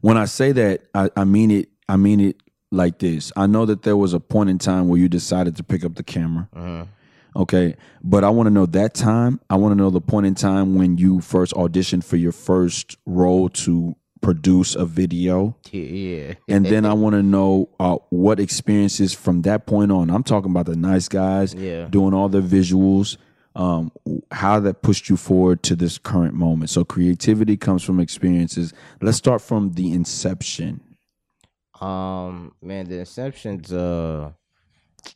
when 0.00 0.16
I 0.16 0.24
say 0.26 0.52
that, 0.52 0.82
I, 0.94 1.10
I 1.16 1.24
mean 1.24 1.50
it. 1.50 1.68
I 1.88 1.96
mean 1.96 2.20
it 2.20 2.36
like 2.70 2.98
this. 2.98 3.32
I 3.36 3.46
know 3.46 3.64
that 3.66 3.82
there 3.82 3.96
was 3.96 4.12
a 4.12 4.20
point 4.20 4.50
in 4.50 4.58
time 4.58 4.88
where 4.88 4.98
you 4.98 5.08
decided 5.08 5.56
to 5.56 5.64
pick 5.64 5.84
up 5.84 5.94
the 5.94 6.02
camera. 6.02 6.48
Uh-huh. 6.54 6.84
Okay. 7.36 7.76
But 8.02 8.24
I 8.24 8.30
want 8.30 8.46
to 8.46 8.50
know 8.50 8.66
that 8.66 8.94
time. 8.94 9.40
I 9.50 9.56
want 9.56 9.72
to 9.72 9.76
know 9.76 9.90
the 9.90 10.00
point 10.00 10.26
in 10.26 10.34
time 10.34 10.74
when 10.74 10.98
you 10.98 11.20
first 11.20 11.52
auditioned 11.52 12.04
for 12.04 12.16
your 12.16 12.32
first 12.32 12.96
role 13.04 13.48
to 13.50 13.94
produce 14.26 14.74
a 14.74 14.84
video. 14.84 15.56
Yeah. 15.70 16.34
And 16.48 16.66
then 16.66 16.84
I 16.84 16.94
want 16.94 17.14
to 17.14 17.22
know 17.22 17.68
uh, 17.78 17.96
what 18.10 18.40
experiences 18.40 19.12
from 19.14 19.42
that 19.42 19.66
point 19.66 19.92
on. 19.92 20.10
I'm 20.10 20.24
talking 20.24 20.50
about 20.50 20.66
the 20.66 20.74
nice 20.74 21.08
guys 21.08 21.54
Yeah. 21.54 21.86
doing 21.88 22.12
all 22.12 22.28
the 22.28 22.40
visuals, 22.40 23.18
um, 23.54 23.92
how 24.32 24.58
that 24.60 24.82
pushed 24.82 25.08
you 25.08 25.16
forward 25.16 25.62
to 25.62 25.76
this 25.76 25.96
current 25.96 26.34
moment. 26.34 26.70
So 26.70 26.84
creativity 26.84 27.56
comes 27.56 27.84
from 27.84 28.00
experiences. 28.00 28.74
Let's 29.00 29.16
start 29.16 29.42
from 29.42 29.72
the 29.74 29.92
inception. 29.92 30.80
Um, 31.80 32.52
man, 32.60 32.86
the 32.88 32.98
Inception's 33.00 33.72
uh, 33.72 34.32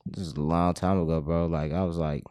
this 0.07 0.25
is 0.27 0.35
a 0.35 0.41
long 0.41 0.75
time 0.75 1.01
ago, 1.01 1.21
bro. 1.21 1.47
Like 1.47 1.73
I 1.73 1.83
was 1.85 1.97
like, 1.97 2.23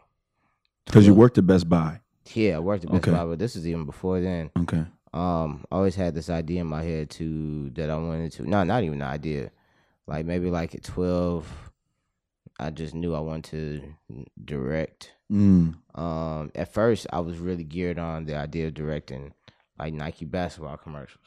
Because 0.86 1.06
you 1.06 1.12
worked 1.14 1.36
at 1.36 1.46
Best 1.46 1.68
Buy. 1.68 2.00
yeah, 2.32 2.56
I 2.56 2.58
worked 2.60 2.84
at 2.84 2.90
Best 2.90 3.02
Okay. 3.08 3.10
Buy, 3.16 3.24
but 3.26 3.38
this 3.38 3.54
is 3.56 3.66
even 3.66 3.84
before 3.84 4.20
then. 4.20 4.50
Okay. 4.60 4.84
Um, 5.12 5.64
I 5.70 5.76
always 5.76 5.94
had 5.96 6.14
this 6.14 6.30
idea 6.30 6.60
in 6.60 6.66
my 6.68 6.82
head 6.82 7.10
too 7.10 7.70
that 7.70 7.90
I 7.90 7.96
wanted 7.96 8.32
to. 8.32 8.48
No, 8.48 8.62
not 8.64 8.84
even 8.84 9.02
an 9.02 9.08
idea. 9.08 9.50
Like 10.06 10.24
maybe 10.26 10.50
like 10.50 10.74
at 10.74 10.84
twelve, 10.84 11.46
I 12.58 12.70
just 12.70 12.94
knew 12.94 13.14
I 13.14 13.20
wanted 13.20 13.94
to 14.08 14.24
direct. 14.44 15.12
Mm. 15.30 15.74
Um, 15.94 16.50
at 16.54 16.72
first, 16.72 17.06
I 17.12 17.20
was 17.20 17.38
really 17.38 17.64
geared 17.64 17.98
on 17.98 18.24
the 18.24 18.36
idea 18.36 18.68
of 18.68 18.74
directing 18.74 19.32
like 19.78 19.94
Nike 19.94 20.24
basketball 20.24 20.76
commercials. 20.76 21.24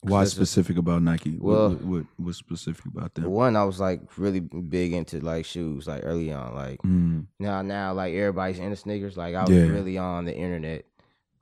Why 0.00 0.24
specific 0.24 0.76
about 0.76 1.02
Nike? 1.02 1.38
Well- 1.40 1.70
what, 1.76 2.04
what, 2.18 2.34
specific 2.34 2.84
about 2.84 3.14
that? 3.14 3.26
One, 3.28 3.56
I 3.56 3.64
was 3.64 3.80
like 3.80 4.02
really 4.18 4.40
big 4.40 4.92
into 4.92 5.18
like 5.20 5.46
shoes, 5.46 5.86
like 5.86 6.02
early 6.04 6.30
on. 6.32 6.54
Like 6.54 6.82
Mm. 6.82 7.26
now, 7.40 7.62
now, 7.62 7.94
like 7.94 8.12
everybody's 8.14 8.58
into 8.58 8.76
sneakers. 8.76 9.16
Like 9.16 9.34
I 9.34 9.42
was 9.42 9.50
Yeah. 9.50 9.62
really 9.62 9.96
on 9.96 10.26
the 10.26 10.36
internet, 10.36 10.84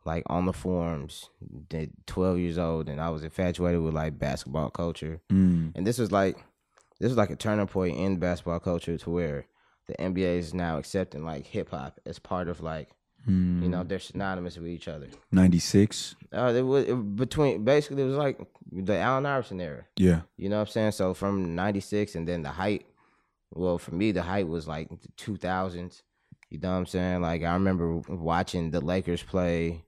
like 0.05 0.23
on 0.27 0.47
the 0.47 0.53
forums. 0.53 1.31
At 1.73 1.89
twelve 2.07 2.39
years 2.39 2.59
old, 2.59 2.89
and 2.89 3.01
I 3.01 3.11
was 3.11 3.23
infatuated 3.25 3.81
with 3.81 3.95
like 3.95 4.19
basketball 4.19 4.71
culture. 4.71 5.21
Mm. 5.31 5.73
And 5.75 5.87
this 5.87 5.99
was 5.99 6.11
like, 6.13 6.37
this 7.01 7.09
was 7.09 7.17
like 7.17 7.31
a 7.31 7.37
turning 7.37 7.67
point 7.67 7.97
in 7.97 8.19
basketball 8.19 8.61
culture 8.61 8.97
to 8.99 9.11
where 9.11 9.47
the 9.87 9.95
NBA 9.95 10.39
is 10.39 10.55
now 10.55 10.79
accepting 10.79 11.25
like 11.25 11.47
hip 11.47 11.71
hop 11.71 11.99
as 12.07 12.19
part 12.19 12.49
of 12.49 12.61
like, 12.61 12.89
Mm. 13.29 13.63
you 13.63 13.69
know, 13.69 13.85
they're 13.85 14.01
synonymous 14.01 14.57
with 14.57 14.67
each 14.67 14.89
other. 14.89 15.07
ninety 15.31 15.61
six. 15.61 16.17
Uh, 16.33 16.53
it 16.57 16.63
was 16.63 16.85
it, 16.87 17.17
between 17.17 17.63
basically 17.65 18.03
it 18.03 18.07
was 18.07 18.17
like 18.17 18.37
the 18.73 18.97
Allen 18.99 19.27
Iverson 19.27 19.61
era. 19.61 19.85
Yeah. 19.97 20.23
You 20.37 20.49
know 20.49 20.57
what 20.57 20.63
I'm 20.69 20.73
saying? 20.73 20.91
So 20.93 21.15
from 21.15 21.55
'96 21.55 22.17
and 22.17 22.27
then 22.27 22.43
the 22.43 22.49
height. 22.51 22.87
Well, 23.55 23.79
for 23.79 23.95
me, 23.95 24.11
the 24.13 24.23
height 24.23 24.49
was 24.49 24.67
like 24.67 24.89
the 24.89 25.09
2000s. 25.19 26.03
You 26.51 26.59
know 26.59 26.71
what 26.73 26.79
I'm 26.79 26.87
saying? 26.87 27.21
Like 27.23 27.43
I 27.45 27.53
remember 27.55 27.95
watching 28.09 28.73
the 28.73 28.81
Lakers 28.81 29.23
play 29.23 29.85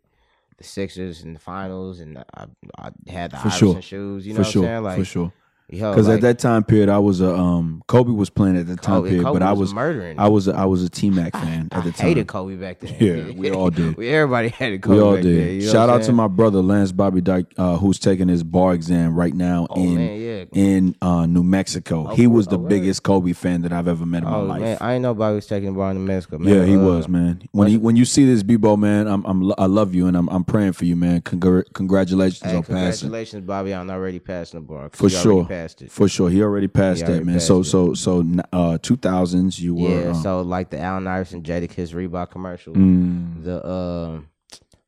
the 0.57 0.65
Sixers 0.65 1.23
in 1.23 1.35
the 1.35 1.41
finals, 1.41 2.01
and 2.01 2.19
I, 2.19 2.47
I 2.79 2.91
had 3.09 3.33
the 3.33 3.37
For 3.39 3.49
Iverson 3.49 3.73
sure. 3.73 3.83
shoes. 3.83 4.27
You 4.27 4.35
for 4.35 4.41
know 4.41 4.45
what 4.45 4.53
sure. 4.53 4.63
I'm 4.63 4.69
saying? 4.69 4.83
Like, 4.85 4.99
for 4.99 5.05
sure. 5.05 5.33
Because 5.75 6.09
like, 6.09 6.16
at 6.16 6.21
that 6.23 6.38
time 6.38 6.64
period, 6.64 6.88
I 6.88 6.99
was 6.99 7.21
a 7.21 7.35
um 7.35 7.83
Kobe 7.87 8.11
was 8.12 8.31
playing 8.31 8.57
at 8.57 8.66
the 8.66 8.76
time 8.76 9.00
Kobe, 9.00 9.09
period, 9.11 9.25
Kobe 9.26 9.38
but 9.38 9.47
I 9.47 9.52
was 9.52 9.73
murdering. 9.75 10.19
I 10.19 10.28
was 10.28 10.49
a, 10.49 10.54
I 10.54 10.64
was 10.64 10.83
a 10.83 10.88
T 10.88 11.11
Mac 11.11 11.33
fan 11.33 11.69
I 11.73 11.78
at 11.78 11.85
the 11.85 11.93
time. 11.93 12.07
hated 12.09 12.26
Kobe 12.28 12.57
back 12.57 12.81
then. 12.81 12.95
Yeah, 12.99 13.33
we 13.37 13.50
all 13.50 13.71
did. 13.71 13.97
we 13.99 14.09
everybody 14.09 14.49
hated 14.49 14.83
Kobe. 14.83 14.97
we 14.97 15.02
all 15.02 15.14
back 15.14 15.23
did. 15.23 15.40
Then, 15.40 15.54
you 15.61 15.66
know 15.66 15.73
Shout 15.73 15.90
out 15.90 16.02
to 16.04 16.12
my 16.12 16.28
brother 16.28 16.61
Lance 16.62 16.93
Bobby 16.93 17.21
Dyke, 17.21 17.47
uh, 17.57 17.76
who's 17.76 17.99
taking 17.99 18.28
his 18.28 18.43
bar 18.43 18.75
exam 18.75 19.14
right 19.14 19.35
now 19.35 19.66
Oh 19.71 19.81
in 19.83 19.95
man, 19.97 20.21
yeah. 20.21 20.45
in 20.52 20.97
uh, 21.02 21.26
New 21.26 21.43
Mexico. 21.43 22.07
Oh, 22.11 22.14
he 22.14 22.26
was 22.26 22.47
word- 22.47 22.50
the 22.52 22.64
oh, 22.64 22.69
biggest 22.69 23.02
Kobe 23.02 23.33
fan 23.33 23.62
that 23.62 23.73
I've 23.73 23.88
ever 23.88 24.07
met 24.07 24.23
in 24.23 24.28
Oh 24.28 24.43
my 24.43 24.54
life. 24.54 24.61
man, 24.62 24.78
I 24.81 24.95
ain't 24.95 25.02
know 25.02 25.14
Bobby 25.14 25.37
was 25.37 25.47
taking 25.47 25.75
bar 25.75 25.90
in 25.90 25.99
New 25.99 26.04
Mexico. 26.07 26.38
Man. 26.38 26.54
yeah, 26.54 26.64
he 26.64 26.76
Uh, 26.76 26.81
was, 26.85 27.09
man. 27.09 27.43
When 27.52 27.69
he 27.69 27.76
when 27.76 27.97
you 27.97 28.04
see 28.04 28.25
this 28.26 28.43
Bebo, 28.43 28.78
man, 28.78 29.07
I'm 29.07 29.25
I'm 29.25 29.52
I 29.59 29.66
love 29.66 29.95
you 29.95 30.07
and 30.07 30.16
I'm 30.16 30.28
I'm 30.28 30.45
praying 30.45 30.73
for 30.73 30.85
you, 30.85 30.97
man. 30.97 31.21
Congr- 31.23 31.64
congratulations 31.75 32.43
Hey, 32.43 32.57
on 32.57 32.62
passing. 32.62 32.75
congratulations, 33.11 33.45
Bobby, 33.47 33.73
on 33.75 33.90
already 33.90 34.19
passing 34.19 34.61
the 34.61 34.66
bar. 34.66 34.90
For 34.93 35.09
sure. 35.09 35.45
It. 35.83 35.90
For 35.90 36.09
sure, 36.09 36.28
he 36.30 36.42
already 36.42 36.68
passed 36.68 37.00
He 37.00 37.06
that, 37.12 37.25
man. 37.25 37.37
passed 37.37 37.47
So 37.47 37.61
it. 37.61 37.64
so 37.64 37.94
so 37.94 38.21
uh 38.52 38.78
2000s 38.78 39.59
you 39.61 39.75
were 39.75 39.88
Yeah, 40.02 40.09
um, 40.11 40.14
so 40.14 40.40
like 40.42 40.71
the 40.71 40.78
Allen 40.80 41.06
Iverson 41.06 41.42
Jadakiss 41.42 41.92
Reebok 41.94 42.30
commercial, 42.30 42.75
mm, 42.75 43.42
the 43.44 43.66
um, 43.66 44.28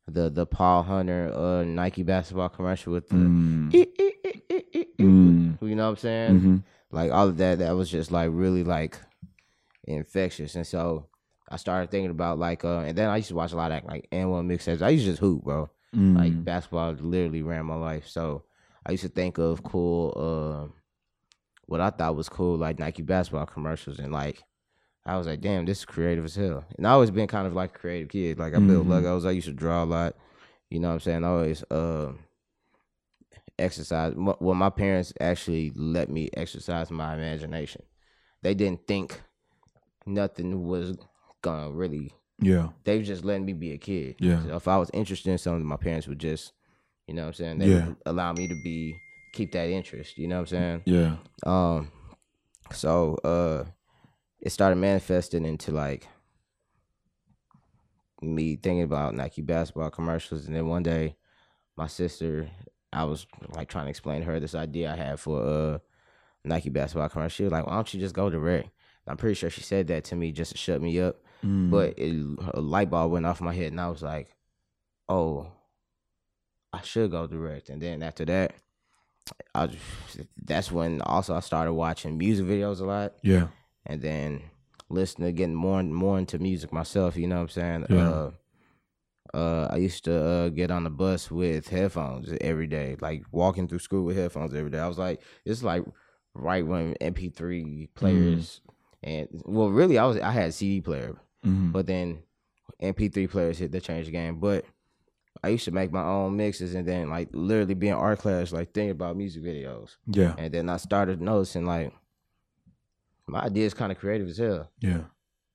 the 0.07 0.29
the 0.29 0.45
Paul 0.45 0.83
Hunter 0.83 1.31
uh 1.35 1.63
Nike 1.63 2.03
basketball 2.03 2.49
commercial 2.49 2.93
with 2.93 3.09
the, 3.09 3.15
mm, 3.15 3.73
you 3.73 3.85
mm, 4.99 5.61
know 5.61 5.83
what 5.85 5.89
I'm 5.89 5.95
saying? 5.97 6.41
mhm. 6.41 6.63
Like 6.91 7.11
all 7.11 7.27
of 7.27 7.37
that, 7.37 7.59
that 7.59 7.71
was 7.75 7.89
just 7.89 8.11
like 8.11 8.29
really 8.31 8.63
like 8.63 8.97
infectious, 9.85 10.55
and 10.55 10.65
so 10.65 11.07
I 11.49 11.57
started 11.57 11.91
thinking 11.91 12.11
about 12.11 12.39
like 12.39 12.63
uh, 12.63 12.79
and 12.79 12.97
then 12.97 13.09
I 13.09 13.17
used 13.17 13.29
to 13.29 13.35
watch 13.35 13.51
a 13.53 13.55
lot 13.57 13.71
of 13.71 13.83
like 13.85 14.07
AND1 14.11 14.45
mixtapes. 14.47 14.81
I 14.81 14.89
used 14.89 15.05
to 15.05 15.11
just 15.11 15.19
hoop, 15.21 15.43
bro. 15.43 15.69
mm. 15.95 16.15
Like 16.15 16.43
basketball 16.43 16.93
literally 16.93 17.41
ran 17.41 17.65
my 17.65 17.75
life, 17.75 18.07
so 18.07 18.43
I 18.87 18.91
used 18.91 19.03
to 19.03 19.09
think 19.09 19.37
of 19.37 19.61
cool, 19.63 20.13
uh, 20.15 20.71
what 21.65 21.81
I 21.81 21.89
thought 21.89 22.15
was 22.15 22.29
cool, 22.29 22.57
like 22.57 22.79
Nike 22.79 23.01
basketball 23.01 23.45
commercials, 23.45 23.99
and 23.99 24.13
like 24.13 24.43
I 25.05 25.17
was 25.17 25.27
like, 25.27 25.41
damn, 25.41 25.65
this 25.65 25.79
is 25.79 25.85
creative 25.85 26.23
as 26.25 26.35
hell. 26.35 26.63
And 26.77 26.87
I 26.87 26.91
always 26.91 27.11
been 27.11 27.27
kind 27.27 27.45
of 27.47 27.53
like 27.53 27.75
a 27.75 27.79
creative 27.79 28.09
kid. 28.09 28.39
Like 28.39 28.55
I 28.55 28.59
built 28.59 28.87
Mhm. 28.87 29.03
Legos. 29.03 29.27
I 29.27 29.31
used 29.31 29.47
to 29.47 29.53
draw 29.53 29.83
a 29.83 29.85
lot. 29.85 30.15
You 30.69 30.79
know 30.79 30.87
what 30.87 30.93
I'm 30.95 30.99
saying? 31.01 31.23
I 31.23 31.27
always 31.27 31.63
uh, 31.69 32.13
exercise. 33.59 34.13
Well, 34.15 34.55
my 34.55 34.69
parents 34.69 35.13
actually 35.19 35.71
let 35.75 36.09
me 36.09 36.29
exercise 36.33 36.91
my 36.91 37.13
imagination. 37.15 37.83
They 38.41 38.53
didn't 38.53 38.87
think 38.87 39.21
nothing 40.05 40.65
was 40.67 40.97
gonna 41.41 41.71
really. 41.71 42.13
yeah, 42.39 42.69
They 42.83 43.01
just 43.01 43.25
letting 43.25 43.45
me 43.45 43.53
be 43.53 43.71
a 43.73 43.77
kid. 43.77 44.15
Yeah. 44.19 44.43
So 44.43 44.55
if 44.55 44.67
I 44.67 44.77
was 44.77 44.91
interested 44.93 45.31
in 45.31 45.37
something, 45.37 45.65
my 45.65 45.77
parents 45.77 46.07
would 46.07 46.19
just, 46.19 46.53
you 47.07 47.13
know 47.13 47.23
what 47.23 47.27
I'm 47.29 47.33
saying? 47.33 47.59
They 47.59 47.69
Yeah. 47.69 47.89
allow 48.05 48.33
me 48.33 48.47
to 48.47 48.55
be 48.63 48.95
keep 49.33 49.51
that 49.53 49.69
interest. 49.69 50.17
You 50.17 50.27
know 50.27 50.35
what 50.37 50.41
I'm 50.41 50.47
saying? 50.47 50.81
yeah, 50.85 51.15
Um, 51.45 51.91
so 52.71 53.15
uh, 53.23 53.65
it 54.41 54.51
started 54.51 54.75
manifesting 54.75 55.45
into 55.45 55.71
like 55.71 56.07
me 58.21 58.55
thinking 58.55 58.83
about 58.83 59.13
Nike 59.15 59.41
basketball 59.41 59.89
commercials, 59.89 60.47
and 60.47 60.55
then 60.55 60.67
one 60.67 60.83
day, 60.83 61.15
my 61.75 61.87
sister, 61.87 62.49
I 62.91 63.03
was 63.03 63.27
like 63.49 63.69
trying 63.69 63.85
to 63.85 63.89
explain 63.89 64.21
to 64.21 64.25
her 64.25 64.39
this 64.39 64.55
idea 64.55 64.91
I 64.91 64.95
had 64.95 65.19
for 65.19 65.41
uh 65.41 65.77
Nike 66.43 66.69
basketball 66.69 67.09
commercial. 67.09 67.35
She 67.35 67.43
was 67.43 67.51
like, 67.53 67.67
"Why 67.67 67.75
don't 67.75 67.93
you 67.93 67.99
just 67.99 68.15
go 68.15 68.29
direct?" 68.29 68.69
I'm 69.09 69.17
pretty 69.17 69.35
sure 69.35 69.49
she 69.49 69.61
said 69.61 69.87
that 69.87 70.03
to 70.05 70.15
me 70.17 70.31
just 70.33 70.51
to 70.51 70.57
shut 70.57 70.81
me 70.81 70.99
up, 70.99 71.17
Mm. 71.45 71.71
but 71.71 71.93
it, 71.97 72.13
a 72.55 72.59
light 72.59 72.89
bulb 72.89 73.11
went 73.11 73.25
off 73.25 73.39
my 73.39 73.53
head, 73.53 73.71
and 73.71 73.79
I 73.79 73.89
was 73.89 74.01
like, 74.03 74.35
"Oh, 75.07 75.47
I 76.77 76.81
should 76.81 77.11
go 77.11 77.27
direct." 77.27 77.69
And 77.69 77.81
then 77.81 78.03
after 78.03 78.25
that. 78.25 78.53
I 79.53 79.67
just, 79.67 79.83
that's 80.41 80.71
when 80.71 81.01
also 81.01 81.35
I 81.35 81.41
started 81.41 81.73
watching 81.73 82.17
music 82.17 82.45
videos 82.45 82.79
a 82.79 82.85
lot 82.85 83.13
yeah, 83.23 83.47
and 83.85 84.01
then 84.01 84.41
listening 84.89 85.35
getting 85.35 85.53
more 85.53 85.81
and 85.81 85.93
more 85.93 86.17
into 86.17 86.39
music 86.39 86.71
myself, 86.71 87.17
you 87.17 87.27
know 87.27 87.35
what 87.35 87.41
I'm 87.41 87.49
saying? 87.49 87.85
Yeah. 87.89 88.09
Uh 88.09 88.31
uh, 89.33 89.67
I 89.69 89.75
used 89.77 90.05
to 90.05 90.15
uh, 90.17 90.49
get 90.49 90.71
on 90.71 90.85
the 90.85 90.89
bus 90.89 91.29
with 91.29 91.67
headphones 91.67 92.33
every 92.39 92.67
day, 92.67 92.95
like 93.01 93.23
walking 93.31 93.67
through 93.67 93.79
school 93.79 94.03
with 94.05 94.15
headphones 94.15 94.53
every 94.53 94.71
day. 94.71 94.79
I 94.79 94.87
was 94.87 94.97
like, 94.97 95.21
it's 95.43 95.61
like 95.63 95.83
right 96.33 96.65
when 96.65 96.93
MP3 97.01 97.89
players 97.95 98.61
and 99.03 99.27
well, 99.43 99.69
really, 99.69 99.97
I 99.97 100.05
was 100.05 100.17
I 100.19 100.31
had 100.31 100.53
CD 100.53 100.79
player, 100.79 101.17
Mhm. 101.45 101.73
but 101.73 101.85
then 101.87 102.19
MP3 102.81 103.29
players 103.29 103.57
hit 103.57 103.73
the 103.73 103.81
change 103.81 104.09
game. 104.11 104.39
But 104.39 104.63
I 105.43 105.49
used 105.49 105.65
to 105.65 105.71
make 105.71 105.91
my 105.91 106.03
own 106.03 106.35
mixes 106.37 106.73
and 106.75 106.87
then 106.87 107.09
like 107.09 107.29
literally 107.31 107.73
be 107.73 107.89
in 107.89 107.93
art 107.95 108.19
class, 108.19 108.51
like 108.51 108.73
thinking 108.73 108.91
about 108.91 109.15
music 109.17 109.43
videos. 109.43 109.95
yeah, 110.07 110.33
And 110.37 110.53
then 110.53 110.69
I 110.69 110.77
started 110.77 111.21
noticing 111.21 111.65
like 111.65 111.93
my 113.27 113.41
idea 113.41 113.65
is 113.65 113.73
kind 113.73 113.91
of 113.91 113.97
creative 113.97 114.27
as 114.29 114.37
hell. 114.37 114.71
yeah, 114.79 115.01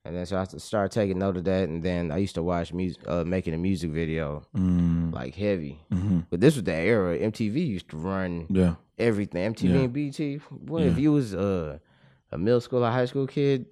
And 0.04 0.16
then 0.16 0.26
so 0.26 0.36
I 0.36 0.44
started 0.44 0.92
taking 0.92 1.18
note 1.18 1.36
of 1.36 1.44
that. 1.44 1.68
And 1.68 1.82
then 1.82 2.10
I 2.10 2.18
used 2.18 2.34
to 2.34 2.42
watch 2.42 2.72
music, 2.72 3.02
uh, 3.06 3.24
making 3.24 3.54
a 3.54 3.58
music 3.58 3.90
video 3.90 4.46
mm, 4.54 5.12
like 5.12 5.34
heavy. 5.34 5.80
hmm 5.90 6.20
But 6.30 6.40
this 6.40 6.54
was 6.56 6.64
the 6.64 6.74
era 6.74 7.16
MTV 7.18 7.66
used 7.66 7.88
to 7.90 7.96
run 7.96 8.46
yeah, 8.50 8.74
everything. 8.98 9.54
MTV 9.54 9.70
Yeah. 9.70 9.80
and 9.84 9.92
BET. 9.92 10.40
What 10.68 10.82
if 10.82 10.98
you 10.98 11.12
was 11.12 11.34
uh, 11.34 11.78
a 12.30 12.38
middle 12.38 12.60
school 12.60 12.84
or 12.84 12.90
high 12.90 13.06
school 13.06 13.26
kid, 13.26 13.66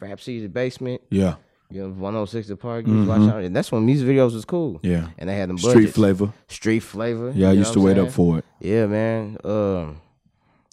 rap 0.00 0.20
the 0.20 0.46
basement, 0.48 1.02
yeah, 1.10 1.36
you 1.70 1.82
know, 1.82 1.88
106 1.88 2.48
the 2.48 2.56
park, 2.56 2.86
you 2.86 2.94
was 2.94 3.06
Mhm. 3.06 3.08
watching, 3.26 3.46
and 3.46 3.56
that's 3.56 3.72
when 3.72 3.84
music 3.86 4.08
videos 4.08 4.34
was 4.34 4.44
cool. 4.44 4.78
yeah. 4.82 5.08
And 5.18 5.28
they 5.28 5.36
had 5.36 5.48
them 5.48 5.58
Street 5.58 5.88
flavor. 5.92 6.32
Street 6.48 6.80
flavor. 6.80 7.32
Yeah, 7.34 7.48
I 7.50 7.52
used 7.52 7.72
to 7.72 7.80
wait 7.80 7.98
up 7.98 8.10
for 8.10 8.38
it. 8.38 8.44
Yeah, 8.60 8.86
man. 8.86 9.36
Um, 9.44 9.96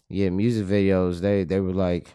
yeah, 0.08 0.30
music 0.30 0.66
videos. 0.66 1.20
They 1.20 1.44
they 1.44 1.60
were 1.60 1.72
like, 1.72 2.14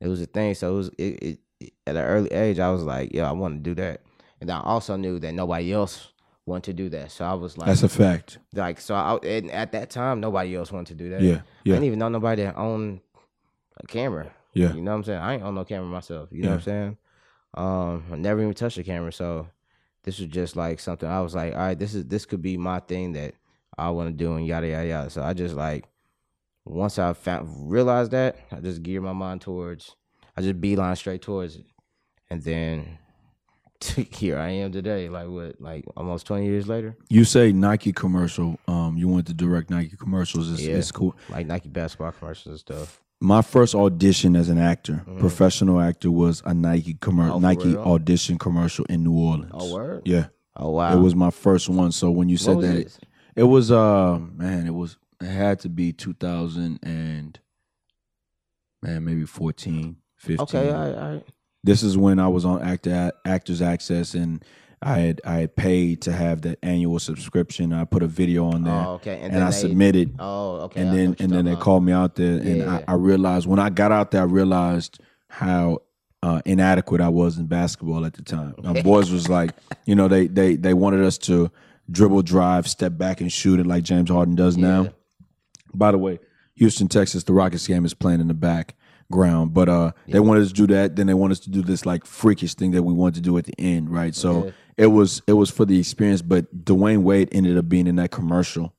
it 0.00 0.08
was 0.08 0.20
a 0.20 0.26
thing. 0.26 0.54
So 0.54 0.72
it 0.72 0.76
was 0.76 0.88
it, 0.98 1.02
it, 1.22 1.38
it- 1.60 1.72
at 1.86 1.96
an 1.96 2.02
early 2.02 2.30
age. 2.32 2.58
I 2.58 2.70
was 2.70 2.82
like, 2.82 3.12
yeah, 3.14 3.28
I 3.28 3.32
want 3.32 3.54
to 3.56 3.60
do 3.70 3.74
that. 3.80 4.00
And 4.40 4.50
I 4.50 4.60
also 4.60 4.96
knew 4.96 5.18
that 5.20 5.32
nobody 5.32 5.72
else 5.72 6.08
wanted 6.46 6.64
to 6.64 6.72
do 6.72 6.88
that. 6.90 7.12
So 7.12 7.24
I 7.24 7.34
was 7.34 7.56
like, 7.56 7.68
That's 7.68 7.84
a 7.84 7.88
fact. 7.88 8.38
like 8.54 8.80
so. 8.80 8.94
I, 8.96 9.14
and 9.24 9.48
at 9.52 9.70
that 9.72 9.90
time, 9.90 10.18
nobody 10.20 10.56
else 10.56 10.72
wanted 10.72 10.98
to 10.98 11.04
do 11.04 11.10
that. 11.10 11.20
Yeah, 11.22 11.42
yeah. 11.64 11.74
I 11.74 11.76
didn't 11.76 11.84
even 11.84 11.98
know 12.00 12.08
nobody 12.08 12.42
that 12.42 12.56
owned 12.56 13.00
a 13.78 13.86
camera. 13.86 14.32
yeah, 14.54 14.74
You 14.74 14.82
know 14.82 14.90
what 14.90 14.96
I'm 14.98 15.04
saying? 15.04 15.18
I 15.20 15.34
ain't 15.34 15.42
own 15.44 15.54
no 15.54 15.64
camera 15.64 15.86
myself. 15.86 16.28
You 16.32 16.42
know 16.42 16.48
what 16.50 16.54
I'm 16.56 16.60
saying? 16.62 16.96
Um, 17.54 18.04
I 18.12 18.16
never 18.16 18.40
even 18.40 18.54
touched 18.54 18.78
a 18.78 18.82
camera, 18.82 19.12
so 19.12 19.48
this 20.04 20.18
was 20.18 20.28
just 20.28 20.56
like 20.56 20.80
something 20.80 21.08
I 21.08 21.20
was 21.20 21.34
like, 21.34 21.52
all 21.52 21.58
right, 21.60 21.78
this 21.78 21.94
is 21.94 22.06
this 22.06 22.24
could 22.26 22.42
be 22.42 22.56
my 22.56 22.80
thing 22.80 23.12
that 23.12 23.34
I 23.76 23.90
want 23.90 24.08
to 24.08 24.12
do 24.12 24.34
and 24.34 24.46
yada 24.46 24.68
yada 24.68 24.86
yada. 24.88 25.10
So 25.10 25.22
I 25.22 25.32
just 25.34 25.54
like 25.54 25.84
once 26.64 26.98
I 26.98 27.12
found 27.12 27.70
realized 27.70 28.12
that, 28.12 28.36
I 28.50 28.60
just 28.60 28.82
geared 28.82 29.02
my 29.02 29.12
mind 29.12 29.40
towards 29.42 29.96
I 30.36 30.40
just 30.40 30.60
beeline 30.60 30.96
straight 30.96 31.20
towards 31.22 31.56
it. 31.56 31.66
And 32.30 32.42
then 32.42 32.98
here 34.10 34.38
I 34.38 34.48
am 34.50 34.72
today, 34.72 35.08
like 35.10 35.28
what, 35.28 35.60
like 35.60 35.84
almost 35.96 36.26
twenty 36.26 36.46
years 36.46 36.68
later. 36.68 36.96
You 37.10 37.24
say 37.24 37.52
Nike 37.52 37.92
commercial. 37.92 38.58
Um, 38.66 38.96
you 38.96 39.08
went 39.08 39.26
to 39.26 39.34
direct 39.34 39.68
Nike 39.68 39.96
commercials. 39.96 40.50
It's, 40.50 40.62
Yeah. 40.62 40.76
it's 40.76 40.90
cool. 40.90 41.14
Like 41.28 41.46
Nike 41.46 41.68
basketball 41.68 42.12
commercials 42.12 42.46
and 42.52 42.60
stuff. 42.60 43.01
My 43.22 43.40
first 43.40 43.74
audition 43.76 44.34
as 44.34 44.48
an 44.48 44.58
actor, 44.58 45.04
Mhm. 45.06 45.20
professional 45.20 45.80
actor, 45.80 46.10
was 46.10 46.42
a 46.44 46.52
Nike 46.52 46.94
commercial, 46.94 47.36
Oh, 47.36 47.38
Nike 47.38 47.68
real? 47.68 47.78
audition 47.82 48.36
commercial 48.36 48.84
in 48.86 49.04
New 49.04 49.12
Orleans. 49.16 49.52
Oh 49.54 49.72
word? 49.72 50.02
Yeah, 50.04 50.26
Oh 50.56 50.70
wow. 50.70 50.96
it 50.96 51.00
was 51.00 51.14
my 51.14 51.30
first 51.30 51.68
one. 51.68 51.92
So 51.92 52.10
when 52.10 52.28
you 52.28 52.34
what 52.34 52.40
said 52.40 52.56
was 52.56 52.66
that, 52.66 52.76
it? 52.78 52.98
It 53.36 53.42
was 53.44 53.70
uh 53.70 54.18
man, 54.34 54.66
it 54.66 54.74
was 54.74 54.96
it 55.20 55.26
had 55.28 55.60
to 55.60 55.68
be 55.68 55.92
2000 55.92 56.80
and 56.82 57.38
man 58.82 59.04
maybe 59.04 59.24
14, 59.24 59.96
15. 60.16 60.40
Okay, 60.42 60.70
all 60.72 60.80
right, 60.80 60.94
all 60.98 61.10
right. 61.14 61.24
This 61.62 61.84
is 61.84 61.96
when 61.96 62.18
I 62.18 62.26
was 62.26 62.44
on 62.44 62.60
Actor 62.60 63.12
Actors 63.24 63.62
Access 63.62 64.14
and 64.16 64.44
I 64.84 64.98
had 64.98 65.20
I 65.24 65.34
had 65.36 65.54
paid 65.56 66.02
to 66.02 66.12
have 66.12 66.42
that 66.42 66.58
annual 66.62 66.98
subscription. 66.98 67.72
I 67.72 67.84
put 67.84 68.02
a 68.02 68.06
video 68.08 68.46
on 68.46 68.64
there 68.64 68.74
Oh, 68.74 68.94
okay. 68.94 69.20
and, 69.20 69.32
then 69.32 69.42
I 69.42 69.46
they- 69.50 69.56
submitted 69.56 70.16
Oh, 70.18 70.62
okay. 70.62 70.80
and 70.80 70.92
then 70.96 71.16
and 71.20 71.30
then 71.30 71.44
they 71.44 71.52
about. 71.52 71.62
called 71.62 71.84
me 71.84 71.92
out 71.92 72.16
there 72.16 72.38
and 72.38 72.56
Yeah. 72.58 72.82
I, 72.88 72.92
I 72.92 72.94
realized 72.96 73.46
when 73.46 73.58
I 73.60 73.70
got 73.70 73.92
out 73.92 74.10
there 74.10 74.22
I 74.22 74.24
realized 74.24 74.98
how 75.28 75.82
uh, 76.22 76.40
inadequate 76.44 77.00
I 77.00 77.08
was 77.08 77.38
in 77.38 77.46
basketball 77.46 78.04
at 78.06 78.14
the 78.14 78.22
time. 78.22 78.54
My 78.62 78.80
boys 78.82 79.10
was 79.10 79.28
like, 79.28 79.50
you 79.86 79.94
know, 79.94 80.08
they 80.08 80.26
they 80.28 80.56
they 80.56 80.74
wanted 80.74 81.02
us 81.04 81.18
to 81.18 81.50
dribble, 81.90 82.22
drive, 82.22 82.68
step 82.68 82.96
back, 82.96 83.20
and 83.20 83.32
shoot 83.32 83.58
it 83.60 83.66
like 83.66 83.82
James 83.84 84.08
Harden 84.10 84.34
does 84.36 84.56
now. 84.56 84.88
By 85.74 85.90
the 85.90 85.98
way, 85.98 86.20
Houston, 86.56 86.86
Texas, 86.88 87.24
the 87.24 87.32
Rockets 87.32 87.66
game 87.66 87.84
is 87.84 87.92
playing 87.94 88.20
in 88.20 88.28
the 88.28 88.34
background, 88.34 89.52
but 89.52 89.68
uh, 89.68 89.92
they 90.06 90.20
wanted 90.20 90.42
us 90.42 90.48
to 90.48 90.54
do 90.54 90.66
that. 90.68 90.94
Then 90.96 91.06
they 91.08 91.14
wanted 91.14 91.32
us 91.32 91.40
to 91.40 91.50
do 91.50 91.62
this 91.62 91.84
like 91.86 92.04
freakish 92.04 92.54
thing 92.54 92.70
that 92.72 92.82
we 92.82 92.92
wanted 92.92 93.14
to 93.16 93.20
do 93.22 93.36
at 93.38 93.44
the 93.44 93.54
end, 93.58 93.90
right? 93.90 94.14
So 94.14 94.44
Yeah. 94.46 94.50
It 94.76 94.86
was 94.86 95.22
it 95.26 95.34
was 95.34 95.50
for 95.50 95.64
the 95.64 95.78
experience. 95.78 96.22
But 96.22 96.64
Dwyane 96.64 97.02
Wade 97.02 97.28
ended 97.32 97.56
up 97.58 97.68
being 97.68 97.86
in 97.86 97.96
that 97.96 98.10
commercial 98.10 98.74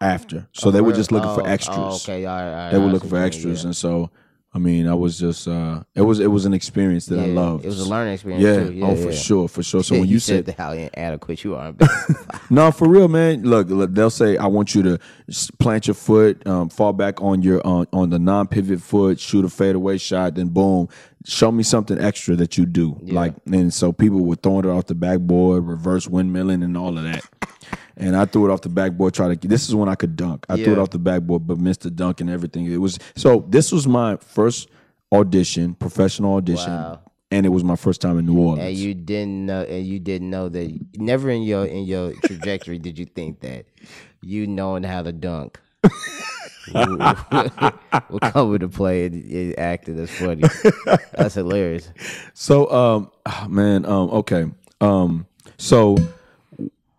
after, 0.00 0.48
so 0.52 0.70
they 0.70 0.80
were 0.80 0.92
just 0.92 1.12
looking 1.12 1.34
for 1.34 1.42
Oh, 1.42 1.50
extras. 1.50 1.76
Oh, 1.78 1.94
okay, 1.96 2.24
all 2.26 2.34
right, 2.36 2.48
all 2.48 2.54
right. 2.54 2.70
They 2.72 2.78
were 2.78 2.86
looking 2.86 3.08
for 3.10 3.16
extras, 3.18 3.60
mean, 3.60 3.66
and 3.68 3.76
so 3.76 4.10
I 4.56 4.58
mean, 4.58 4.88
I 4.88 4.94
was 4.94 5.18
just 5.18 5.46
uh, 5.46 5.82
it 5.94 6.00
was 6.00 6.18
it 6.18 6.28
was 6.28 6.46
an 6.46 6.54
experience 6.54 7.04
that 7.06 7.16
yeah. 7.16 7.24
I 7.24 7.26
loved. 7.26 7.66
It 7.66 7.68
was 7.68 7.80
a 7.80 7.90
learning 7.90 8.14
experience 8.14 8.42
Yeah, 8.42 8.64
too. 8.64 8.72
Yeah, 8.72 8.86
oh 8.86 8.96
for 8.96 9.12
sure, 9.12 9.48
for 9.48 9.62
sure. 9.62 9.82
So 9.82 9.94
Yeah, 9.94 10.00
when 10.00 10.08
you, 10.08 10.18
said, 10.18 10.48
how 10.56 10.72
inadequate 10.72 11.44
you 11.44 11.56
are, 11.56 11.74
no, 12.50 12.72
for 12.72 12.88
real, 12.88 13.06
man. 13.06 13.42
Look, 13.42 13.68
look, 13.68 13.92
they'll 13.92 14.08
say, 14.08 14.38
"I 14.38 14.46
want 14.46 14.74
you 14.74 14.82
to 14.82 14.98
plant 15.58 15.88
your 15.88 15.94
foot, 15.94 16.46
um, 16.46 16.70
fall 16.70 16.94
back 16.94 17.20
on 17.20 17.42
your 17.42 17.60
on, 17.66 17.86
on 17.92 18.08
the 18.08 18.18
non-pivot 18.18 18.80
foot, 18.80 19.20
shoot 19.20 19.44
a 19.44 19.50
fadeaway 19.50 19.98
shot, 19.98 20.36
then 20.36 20.48
boom, 20.48 20.88
show 21.26 21.52
me 21.52 21.62
something 21.62 22.00
extra 22.00 22.34
that 22.36 22.56
you 22.56 22.64
do." 22.64 22.98
Like, 23.02 23.34
and 23.52 23.74
so 23.74 23.92
people 23.92 24.24
were 24.24 24.36
throwing 24.36 24.64
it 24.64 24.70
off 24.70 24.86
the 24.86 24.94
backboard, 24.94 25.66
reverse 25.66 26.06
windmilling, 26.06 26.64
and 26.64 26.78
all 26.78 26.96
of 26.96 27.04
that. 27.04 27.22
And 27.96 28.14
I 28.16 28.24
threw 28.26 28.48
it 28.48 28.52
off 28.52 28.60
the 28.60 28.68
backboard. 28.68 29.14
Try 29.14 29.34
to. 29.34 29.48
This 29.48 29.68
is 29.68 29.74
when 29.74 29.88
I 29.88 29.94
could 29.94 30.16
dunk. 30.16 30.44
I 30.48 30.56
threw 30.62 30.72
it 30.74 30.78
off 30.78 30.90
the 30.90 30.98
backboard, 30.98 31.46
but 31.46 31.58
missed 31.58 31.80
the 31.82 31.90
dunk 31.90 32.20
and 32.20 32.28
everything. 32.30 32.66
It 32.66 32.76
was 32.76 32.98
so. 33.14 33.44
This 33.48 33.72
was 33.72 33.86
my 33.86 34.16
first 34.16 34.68
audition, 35.12 35.74
professional 35.74 36.34
audition, 36.34 36.72
Wow. 36.72 37.00
and 37.30 37.46
it 37.46 37.48
was 37.50 37.64
my 37.64 37.76
first 37.76 38.00
time 38.00 38.18
in 38.18 38.26
New 38.26 38.38
Orleans. 38.38 38.68
and 38.68 38.76
you 38.76 38.92
didn't 38.94 39.46
know, 39.46 39.62
and 39.62 39.86
you 39.86 39.98
didn't 39.98 40.28
know 40.28 40.48
that. 40.50 40.78
Never 40.96 41.30
in 41.30 41.42
your 41.42 41.64
in 41.64 41.84
your 41.84 42.12
trajectory 42.24 42.78
did 42.78 42.98
you 42.98 43.06
think 43.06 43.40
that 43.40 43.64
you 44.20 44.46
knowing 44.46 44.82
how 44.82 45.02
to 45.02 45.12
dunk 45.12 45.58
will, 46.74 46.98
come 48.32 48.54
into 48.54 48.68
play 48.68 49.06
and, 49.06 49.14
and 49.14 49.58
acting. 49.58 49.96
That's 49.96 50.12
funny. 50.12 50.42
That's 51.12 51.34
hilarious. 51.34 51.90
So, 52.34 52.70
um, 52.70 53.10
ah, 53.24 53.46
man, 53.48 53.84
um, 53.86 54.10
okay. 54.10 54.46
Um, 54.80 55.26
so 55.58 55.96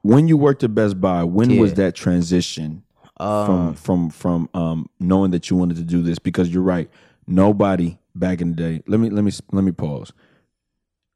when 0.07 0.27
you 0.27 0.37
worked 0.37 0.63
at 0.63 0.73
Best 0.73 0.99
Buy, 1.01 1.23
when 1.23 1.57
was 1.57 1.73
that 1.75 1.95
transition 1.95 2.83
from 3.17 3.73
from 3.73 4.09
from 4.09 4.49
um 4.53 4.89
knowing 4.99 5.31
that 5.31 5.49
you 5.49 5.57
wanted 5.57 5.77
to 5.77 5.83
do 5.83 6.01
this? 6.01 6.19
Because 6.19 6.49
you're 6.49 6.63
right, 6.63 6.89
nobody 7.27 7.97
back 8.15 8.41
in 8.41 8.49
the 8.51 8.55
day. 8.55 8.83
Let 8.87 8.99
me 8.99 9.09
let 9.09 9.23
me 9.23 9.31
let 9.51 9.63
me 9.63 9.71
pause. 9.71 10.13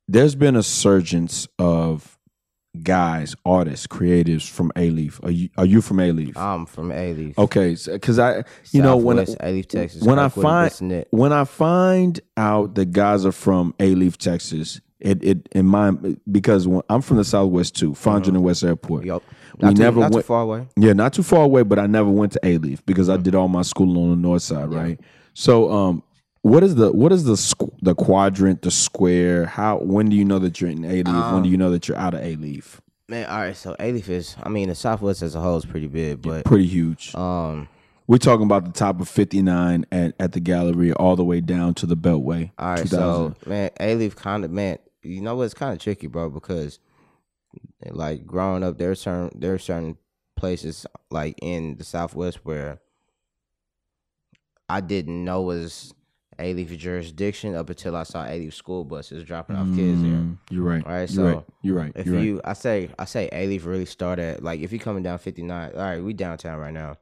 There's 0.07 0.35
been 0.35 0.57
a 0.57 0.63
surgence 0.63 1.47
of 1.57 2.17
guys, 2.83 3.35
artists, 3.45 3.87
creatives 3.87 4.49
from 4.49 4.71
Alief. 4.75 5.23
Are 5.23 5.31
you 5.31 5.49
are 5.57 5.65
you 5.65 5.81
from 5.81 5.97
Alief? 5.97 6.35
I'm 6.35 6.65
from 6.65 6.89
Alief. 6.89 7.37
Okay, 7.37 7.77
because 7.85 8.19
I, 8.19 8.43
you 8.71 8.81
know, 8.81 8.97
when 8.97 9.17
Alief, 9.17 9.67
Texas. 9.67 10.03
when 10.03 10.19
I 10.19 10.27
find 10.27 11.05
when 11.11 11.31
I 11.31 11.45
find 11.45 12.19
out 12.35 12.75
that 12.75 12.91
guys 12.91 13.25
are 13.25 13.31
from 13.31 13.73
Alief, 13.79 14.17
Texas, 14.17 14.81
it 15.01 15.23
it 15.23 15.49
in 15.51 15.65
my 15.65 15.91
because 16.31 16.67
when, 16.67 16.81
I'm 16.89 17.01
from 17.01 17.17
the 17.17 17.23
Southwest 17.25 17.75
too, 17.75 17.91
Fondren 17.91 18.29
and 18.29 18.43
West 18.43 18.63
Airport. 18.63 19.05
Yup. 19.05 19.23
We 19.57 19.73
too, 19.73 19.81
never 19.81 19.99
not 19.99 20.11
too 20.11 20.15
went. 20.15 20.25
far 20.25 20.41
away. 20.43 20.67
Yeah, 20.77 20.93
not 20.93 21.13
too 21.13 21.23
far 21.23 21.43
away, 21.43 21.63
but 21.63 21.77
I 21.77 21.85
never 21.87 22.09
went 22.09 22.31
to 22.33 22.39
Alief 22.43 22.79
because 22.85 23.09
I 23.09 23.17
did 23.17 23.35
all 23.35 23.47
my 23.47 23.61
schooling 23.61 24.01
on 24.01 24.09
the 24.09 24.15
north 24.15 24.41
side, 24.41 24.71
right? 24.73 24.99
So, 25.33 25.71
um, 25.71 26.03
what 26.41 26.63
is 26.63 26.75
the 26.75 26.91
what 26.91 27.11
is 27.11 27.25
the 27.25 27.33
squ- 27.33 27.73
the 27.81 27.93
quadrant, 27.93 28.61
the 28.63 28.71
square? 28.71 29.45
How 29.45 29.77
when 29.79 30.09
do 30.09 30.15
you 30.15 30.25
know 30.25 30.39
that 30.39 30.59
you're 30.59 30.69
in 30.71 30.79
Alief? 30.79 31.33
when 31.33 31.43
do 31.43 31.49
you 31.49 31.57
know 31.57 31.69
that 31.71 31.87
you're 31.87 31.97
out 31.97 32.13
of 32.13 32.21
Alief? 32.21 32.79
Man, 33.07 33.27
all 33.29 33.39
right. 33.39 33.55
So 33.55 33.75
Alief 33.79 34.07
is, 34.09 34.35
I 34.41 34.47
mean, 34.49 34.69
the 34.69 34.75
Southwest 34.75 35.21
as 35.21 35.35
a 35.35 35.41
whole 35.41 35.57
is 35.57 35.65
pretty 35.65 35.87
big, 35.87 36.21
but 36.21 36.45
Pretty 36.45 36.65
huge. 36.65 37.13
um, 37.13 37.67
We're 38.07 38.17
talking 38.17 38.45
about 38.45 38.63
the 38.65 38.71
top 38.71 39.01
of 39.01 39.09
59 39.09 39.85
at, 39.91 40.15
at 40.17 40.31
the 40.31 40.39
gallery 40.39 40.93
all 40.93 41.15
the 41.17 41.23
way 41.25 41.41
down 41.41 41.73
to 41.75 41.85
the 41.85 41.97
Beltway. 41.97 42.51
All 42.57 42.69
right, 42.69 42.87
so 42.87 43.35
man, 43.45 43.69
Alief 43.81 44.15
kind 44.15 44.45
of 44.45 44.51
man, 44.51 44.77
you 45.03 45.21
know 45.21 45.35
what's 45.35 45.53
kind 45.53 45.73
of 45.73 45.79
tricky, 45.79 46.07
bro, 46.07 46.29
because 46.29 46.79
like 47.85 48.25
growing 48.25 48.63
up, 48.63 48.77
there's 48.77 49.01
certain 49.01 49.31
there 49.39 49.53
are 49.53 49.59
certain 49.59 49.97
places 50.35 50.85
like 51.09 51.35
in 51.41 51.77
the 51.77 51.83
Southwest 51.83 52.39
where 52.45 52.79
I 54.69 54.81
didn't 54.81 55.23
know 55.25 55.41
was 55.41 55.93
Alief 56.39 56.75
jurisdiction 56.77 57.55
up 57.55 57.69
until 57.69 57.95
I 57.95 58.03
saw 58.03 58.25
Alief 58.25 58.53
school 58.53 58.83
buses 58.83 59.23
dropping 59.23 59.55
off 59.57 59.67
kids 59.75 60.01
there. 60.01 60.11
Mm, 60.11 60.37
You're 60.49 60.63
right. 60.63 60.83
All 60.85 60.91
right, 60.91 61.11
you're 61.11 61.25
right. 61.25 61.35
so 61.35 61.45
You're 61.61 61.75
right. 61.75 61.91
If 61.95 62.07
you're 62.07 62.35
right. 62.35 62.41
I 62.45 62.53
say, 62.53 62.89
I 62.97 63.05
say, 63.05 63.29
Alief 63.31 63.65
really 63.65 63.85
started 63.85 64.41
like 64.41 64.61
if 64.61 64.71
you're 64.71 64.79
coming 64.79 65.03
down 65.03 65.19
59. 65.19 65.71
All 65.75 65.79
right, 65.79 66.03
we 66.03 66.13
downtown 66.13 66.57
right 66.57 66.73
now. 66.73 66.95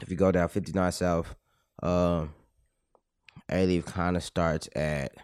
If 0.00 0.10
you 0.10 0.16
go 0.16 0.32
down 0.32 0.48
59 0.48 0.90
South, 0.92 1.34
um, 1.82 2.32
Alief 3.50 3.84
kind 3.84 4.16
of 4.16 4.24
starts 4.24 4.68
at, 4.74 5.14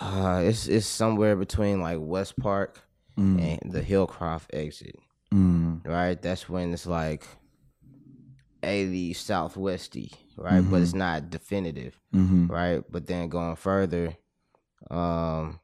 uh, 0.00 0.42
it's 0.44 0.66
it's 0.68 0.86
somewhere 0.86 1.36
between 1.36 1.80
like 1.80 1.98
Westpark 1.98 2.76
Mm, 3.18 3.58
and 3.62 3.72
the 3.72 3.82
Hillcroft 3.82 4.44
exit. 4.52 4.94
mm, 5.34 5.84
Right, 5.84 6.22
that's 6.22 6.48
when 6.48 6.72
it's 6.72 6.86
like 6.86 7.26
Alief 8.62 9.16
Southwesty, 9.16 10.12
right? 10.36 10.60
But 10.60 10.82
it's 10.82 10.94
not 10.94 11.30
definitive 11.30 11.98
mhm. 12.14 12.48
right? 12.48 12.82
But 12.90 13.06
then 13.08 13.28
going 13.28 13.56
further, 13.56 14.16
um, 14.90 15.58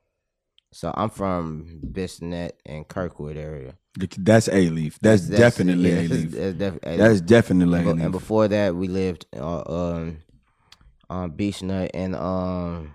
so 0.73 0.93
I'm 0.97 1.11
from 1.11 1.81
Bissonnette 1.93 2.53
and 2.67 2.87
Kirkwood 2.89 3.37
area. 3.37 3.75
That's 4.19 4.49
Alief. 4.49 4.99
That's, 5.01 5.23
definitely 5.29 5.91
yeah, 5.91 5.99
A 5.99 6.07
that's- 6.09 6.21
Leaf. 6.25 6.31
That's, 6.33 6.57
def-. 6.59 6.81
That's 6.99 7.21
definitely 7.21 7.79
A 7.79 7.89
and, 7.91 8.03
and 8.03 8.11
before 8.13 8.49
that, 8.49 8.75
we 8.75 8.89
lived 8.89 9.27
uh, 9.37 9.63
um 9.67 10.19
on 11.09 11.31
Beechnut 11.33 11.91
and 11.95 12.17
um 12.17 12.95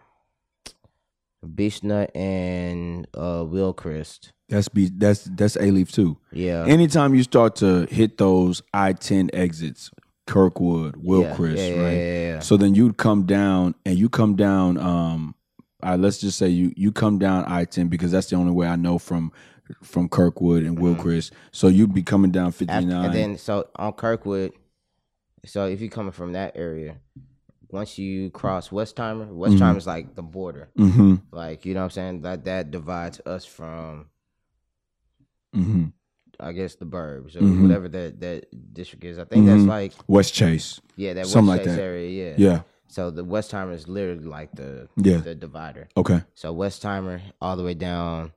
Beechnut 1.46 2.10
and 2.16 3.08
uh 3.14 3.44
Wilcrest. 3.44 4.32
That's 4.50 4.68
be 4.68 4.90
that's 4.90 5.24
that's 5.24 5.56
Alief 5.58 5.92
too. 5.92 6.18
Yeah. 6.32 6.66
Anytime 6.68 7.14
you 7.16 7.24
start 7.24 7.56
to 7.58 7.86
hit 7.86 8.18
those 8.18 8.62
I 8.74 8.94
ten 8.94 9.30
exits, 9.32 9.92
Kirkwood, 10.28 10.96
Will 10.98 11.22
yeah, 11.22 11.36
yeah, 11.38 11.44
right? 11.44 11.58
yeah, 11.58 11.74
yeah, 11.74 12.34
yeah. 12.34 12.40
So 12.40 12.58
then 12.58 12.76
you'd 12.76 12.98
come 12.98 13.26
down 13.26 13.76
and 13.86 13.98
you 13.98 14.10
come 14.10 14.36
down. 14.36 14.78
Um, 14.78 15.36
let's 15.84 16.18
just 16.18 16.38
say 16.38 16.50
you 16.50 16.74
you 16.76 16.92
come 16.92 17.20
down 17.20 17.46
I 17.46 17.66
ten 17.66 17.88
because 17.88 18.12
that's 18.12 18.28
the 18.28 18.36
only 18.36 18.52
way 18.52 18.68
I 18.68 18.76
know 18.76 18.98
from 18.98 19.32
from 19.84 20.10
Kirkwood 20.10 20.64
and 20.64 20.78
Wilcrest. 20.78 21.32
So 21.52 21.68
you'd 21.68 21.94
be 21.94 22.04
coming 22.04 22.32
down 22.32 22.52
fifty 22.52 22.86
nine. 22.86 23.06
And 23.06 23.14
then 23.14 23.38
so 23.38 23.70
on 23.76 23.94
Kirkwood, 23.94 24.54
so 25.46 25.68
if 25.68 25.80
you're 25.80 25.90
coming 25.90 26.12
from 26.12 26.34
that 26.34 26.54
area, 26.56 26.98
once 27.72 27.98
you 27.98 28.30
cross 28.32 28.70
Westheimer, 28.70 29.30
Westheimer 29.32 29.78
is 29.78 29.88
like 29.88 30.16
the 30.16 30.24
border. 30.24 30.70
mm-hmm, 30.78 31.16
Like 31.32 31.66
you 31.66 31.74
know 31.74 31.82
what 31.82 31.86
I'm 31.86 31.90
saying? 31.92 32.22
That 32.22 32.46
that 32.46 32.72
divides 32.72 33.22
us 33.26 33.46
from 33.46 34.08
mm-hmm. 35.56 35.86
I 36.42 36.54
guess 36.54 36.76
the 36.76 36.86
burbs 36.86 37.36
or 37.36 37.42
Mhm. 37.42 37.64
whatever 37.64 37.90
that 37.90 38.20
that 38.22 38.74
district 38.74 39.04
is. 39.04 39.20
I 39.20 39.26
think 39.26 39.46
that's 39.46 39.62
Mhm. 39.64 39.68
like 39.68 39.94
Westchase. 40.08 40.80
yeah, 40.96 41.14
that 41.14 41.28
Something 41.28 41.50
West 41.50 41.58
like 41.60 41.68
Chase 41.68 41.76
that. 41.76 41.82
area, 41.82 42.10
yeah. 42.10 42.36
Yeah. 42.38 42.62
So 42.88 43.12
the 43.12 43.26
Westheimer 43.26 43.74
is 43.74 43.88
literally 43.88 44.24
like 44.26 44.52
the 44.56 44.88
Yeah. 44.96 45.18
the 45.18 45.36
divider. 45.36 45.90
Okay. 45.98 46.24
So 46.36 46.56
Westheimer 46.56 47.22
all 47.42 47.58
the 47.58 47.64
way 47.64 47.74
down, 47.74 48.32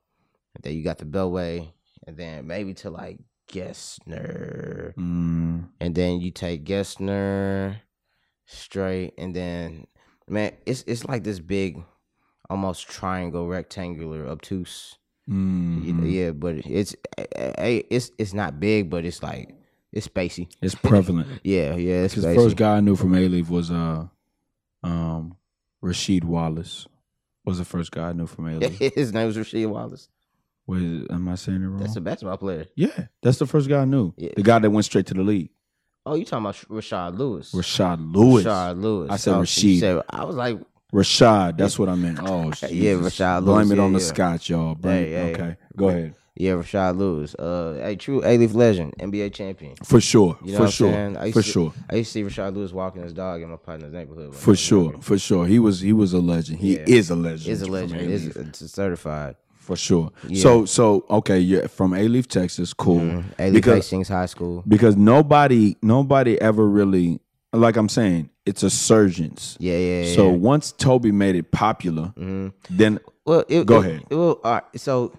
and 0.54 0.62
then 0.64 0.74
you 0.74 0.82
got 0.82 0.98
the 0.98 1.04
Beltway, 1.06 1.68
and 2.06 2.16
then 2.16 2.46
maybe 2.46 2.74
to 2.74 2.90
like 2.90 3.20
Gessner, 3.48 4.94
Mm, 4.96 5.68
and 5.80 5.94
then 5.94 6.20
you 6.20 6.30
take 6.32 6.64
Gessner 6.64 7.76
straight, 8.52 9.14
and 9.18 9.34
then 9.34 9.86
man, 10.28 10.52
it's 10.66 10.84
it's 10.86 11.04
like 11.04 11.24
this 11.24 11.40
big, 11.40 11.82
almost 12.48 12.88
triangle, 12.88 13.48
rectangular, 13.48 14.26
obtuse. 14.28 14.96
mm, 15.28 15.84
know, 15.94 16.06
yeah, 16.06 16.30
but 16.32 16.56
it's 16.66 16.94
it's 17.36 18.10
it's 18.18 18.34
not 18.34 18.60
big, 18.60 18.90
but 18.90 19.04
it's 19.04 19.22
like 19.22 19.54
it's 19.92 20.08
spacey. 20.08 20.48
It's 20.60 20.74
prevalent. 20.74 21.28
Yeah, 21.44 21.76
yeah, 21.76 22.02
it's 22.02 22.14
the 22.14 22.34
first 22.34 22.56
guy 22.56 22.76
I 22.76 22.80
knew 22.80 22.96
from 22.96 23.12
Alief 23.12 23.48
was 23.48 23.70
uh, 23.70 24.06
um, 24.82 25.36
Rasheed 25.82 26.24
Wallace. 26.24 26.86
Was 27.44 27.58
the 27.58 27.64
first 27.64 27.90
guy 27.90 28.10
I 28.10 28.12
knew 28.12 28.26
from 28.26 28.44
Alief. 28.46 28.94
His 28.94 29.12
name 29.12 29.26
was 29.26 29.36
Rasheed 29.36 29.68
Wallace. 29.68 30.08
Wait, 30.66 31.10
am 31.10 31.28
I 31.28 31.34
saying 31.34 31.60
it 31.62 31.66
wrong? 31.66 31.80
That's 31.80 31.96
a 31.96 32.00
basketball 32.00 32.36
player. 32.36 32.66
yeah, 32.76 33.06
that's 33.20 33.38
the 33.38 33.46
first 33.46 33.68
guy 33.68 33.80
I 33.82 33.84
knew. 33.84 34.14
Yeah. 34.16 34.30
The 34.36 34.44
guy 34.44 34.60
that 34.60 34.70
went 34.70 34.84
straight 34.84 35.06
to 35.06 35.14
the 35.14 35.22
league, 35.22 35.50
Oh, 36.04 36.14
you 36.14 36.24
talking 36.24 36.44
about 36.44 36.56
Rashad 36.68 37.16
Lewis? 37.18 37.52
Rashad 37.52 38.12
Lewis. 38.14 38.44
Rashad 38.44 38.80
Lewis. 38.80 39.10
I 39.10 39.16
said 39.16 39.34
Oh, 39.34 39.36
you 39.38 39.42
Rasheed. 39.44 39.80
said- 39.80 40.02
I 40.10 40.24
was 40.24 40.36
like, 40.36 40.58
Rashad, 40.92 41.56
that's 41.56 41.78
what 41.78 41.88
I 41.88 41.94
meant. 41.94 42.18
Oh, 42.22 42.46
Yeah. 42.70 42.94
Rashad 42.94 43.44
Blame 43.44 43.68
Lewis, 43.68 43.70
it 43.70 43.78
on 43.78 43.92
yeah, 43.92 43.98
the 43.98 44.04
scotch, 44.04 44.50
y'all. 44.50 44.74
Blame, 44.74 45.04
Hey, 45.04 45.10
hey. 45.12 45.32
Okay, 45.32 45.56
go 45.76 45.88
ahead. 45.88 46.14
yeah, 46.34 46.52
Rashad 46.52 46.98
Lewis. 46.98 47.34
Uh, 47.36 47.78
a 47.82 47.94
true 47.96 48.20
Alief 48.20 48.52
legend, 48.52 48.94
NBA 48.98 49.32
champion. 49.32 49.74
For 49.84 50.00
sure, 50.00 50.36
You 50.44 50.52
know 50.52 50.56
for 50.58 50.62
what 50.64 50.66
I'm 50.66 50.70
sure, 50.72 50.92
saying? 50.92 51.32
For 51.32 51.42
to- 51.42 51.48
sure, 51.48 51.72
I 51.88 51.94
used 51.96 52.12
to 52.12 52.18
see 52.18 52.24
Rashad 52.24 52.54
Lewis 52.56 52.72
walking 52.72 53.02
his 53.02 53.12
dog 53.12 53.40
in 53.40 53.48
my 53.50 53.56
partner's 53.56 53.92
neighborhood. 53.92 54.34
for 54.34 54.54
sure, 54.56 54.94
for 55.00 55.18
sure. 55.18 55.46
He 55.46 55.58
was 55.60 55.80
he 55.80 55.92
was 55.92 56.12
a 56.12 56.18
legend. 56.20 56.58
He 56.58 56.74
Yeah. 56.78 56.84
is 56.88 57.10
a 57.10 57.16
legend. 57.16 57.48
Is 57.48 57.62
a 57.62 57.66
legend. 57.70 58.00
Is 58.10 58.26
it's 58.36 58.70
certified. 58.72 59.36
For 59.62 59.77
sure. 59.77 60.11
Yeah. 60.27 60.42
So 60.42 60.64
so 60.66 61.05
okay, 61.09 61.38
yeah, 61.38 61.68
from 61.68 61.92
Alief, 61.92 62.27
Texas, 62.27 62.75
cool. 62.75 62.98
Mm-hmm. 63.01 63.40
Alief 63.42 63.53
Because 63.53 63.75
Hastings 63.77 64.09
High 64.09 64.27
School. 64.27 64.64
because 64.66 64.96
nobody 64.96 65.77
nobody 65.83 66.40
ever 66.40 66.68
really 66.68 67.20
like 67.53 67.77
I'm 67.77 67.88
saying 67.88 68.31
it's 68.44 68.64
a 68.64 68.70
surgeons. 68.70 69.57
Yeah, 69.61 69.77
yeah. 69.79 70.03
yeah. 70.05 70.14
So 70.16 70.29
once 70.31 70.72
Toby 70.72 71.12
made 71.12 71.37
it 71.37 71.53
popular, 71.53 72.12
mm-hmm. 72.16 72.48
then 72.70 72.98
well, 73.25 73.44
it, 73.48 73.66
Go 73.66 73.77
it- 73.83 73.87
ahead. 73.87 74.03
it- 74.11 74.14
well, 74.16 74.40
all 74.42 74.53
right, 74.55 74.64
so, 74.75 75.12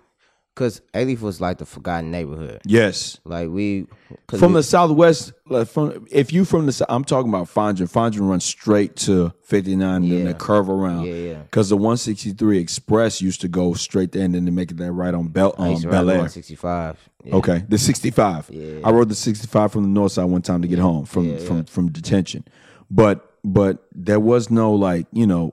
because 0.53 0.81
Alief 0.93 1.21
was 1.21 1.41
like 1.41 1.57
the 1.57 1.65
forgotten 1.65 2.11
neighborhood. 2.11 2.61
yes, 2.65 3.19
Like 3.25 3.49
we, 3.49 3.87
from 4.29 4.51
we- 4.53 4.59
the 4.59 4.63
southwest, 4.63 5.33
like 5.49 5.67
from 5.67 6.05
if 6.11 6.31
you 6.31 6.45
from 6.45 6.65
the 6.67 6.85
I'm 6.89 7.03
talking 7.03 7.29
about 7.29 7.47
Fondren. 7.47 7.91
Fondren 7.91 8.29
runs 8.29 8.45
straight 8.45 8.95
to 8.97 9.33
59 9.41 10.03
and 10.03 10.11
then 10.11 10.25
they 10.25 10.33
curve 10.33 10.69
around. 10.69 11.05
Yeah, 11.05 11.13
yeah. 11.13 11.41
Because 11.43 11.69
the 11.69 11.75
163 11.77 12.59
Express 12.59 13.21
used 13.21 13.41
to 13.41 13.47
go 13.47 13.73
straight 13.73 14.11
there 14.11 14.23
and 14.25 14.35
then 14.35 14.45
they 14.45 14.51
make 14.51 14.69
it 14.71 14.77
that 14.77 14.91
right 14.91 15.13
on 15.13 15.27
Bel 15.29 15.55
I 15.57 15.63
on 15.65 15.71
used 15.71 15.85
um, 15.85 15.91
to 15.91 15.97
Bellaire. 15.97 16.07
165. 16.19 17.09
Yeah. 17.23 17.35
Okay, 17.35 17.63
the 17.67 17.77
65. 17.77 18.49
Yeah. 18.51 18.79
I 18.83 18.91
rode 18.91 19.09
the 19.09 19.15
65 19.15 19.71
from 19.71 19.81
the 19.83 19.89
north 19.89 20.11
side 20.11 20.25
one 20.25 20.41
time 20.43 20.61
to 20.61 20.67
get 20.67 20.79
home 20.79 21.05
from 21.05 21.29
Yeah, 21.29 21.37
from 21.39 21.57
yeah. 21.57 21.63
from 21.67 21.91
detention, 21.91 22.45
but 22.91 23.29
but 23.43 23.85
there 23.93 24.19
was 24.19 24.49
no 24.51 24.73
like 24.73 25.07
you 25.11 25.25
know 25.25 25.51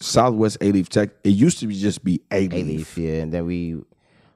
Southwest 0.00 0.58
Alief 0.60 0.88
Tech. 0.88 1.10
It 1.24 1.30
used 1.30 1.58
to 1.60 1.66
be 1.66 1.78
just 1.78 2.02
be 2.02 2.22
A. 2.30 2.48
Leaf, 2.48 2.96
yeah, 2.96 3.20
and 3.20 3.32
then 3.32 3.44
we 3.44 3.76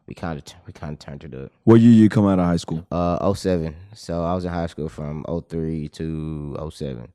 we 0.07 0.15
kind 0.15 0.39
of 0.39 0.45
we 0.67 0.73
kind 0.73 0.93
of 0.93 0.99
turned 0.99 1.25
it 1.25 1.35
up. 1.35 1.51
What 1.65 1.81
year 1.81 1.93
you 1.93 2.09
come 2.09 2.27
out 2.27 2.39
of 2.39 2.45
high 2.45 2.57
school? 2.59 2.87
Uh, 2.91 3.33
07. 3.33 3.75
So 3.95 4.23
I 4.23 4.35
was 4.35 4.45
in 4.45 4.51
high 4.53 4.67
school 4.67 4.89
from 4.89 5.25
03 5.49 5.89
to 5.91 6.57
07. 6.71 7.09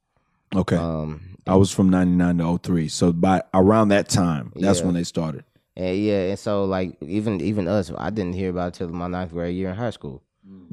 Okay, 0.56 0.76
Um, 0.78 1.38
I 1.46 1.56
was 1.56 1.72
from 1.72 1.90
99 1.90 2.38
to 2.40 2.58
03. 2.58 2.88
So 2.88 3.14
by 3.14 3.44
around 3.54 3.90
that 3.90 4.10
time, 4.10 4.52
that's 4.56 4.80
Yeah. 4.80 4.86
when 4.86 4.96
they 4.96 5.04
started. 5.04 5.44
and 5.78 5.96
yeah, 5.98 6.30
and 6.30 6.40
so 6.40 6.66
like 6.66 6.98
even 7.02 7.40
even 7.42 7.68
us, 7.68 7.92
I 7.98 8.10
didn't 8.10 8.34
hear 8.34 8.50
about 8.50 8.70
it 8.70 8.74
till 8.80 8.90
my 8.90 9.08
ninth 9.08 9.32
grade 9.32 9.56
year 9.56 9.70
in 9.70 9.76
high 9.76 9.92
school. 9.92 10.24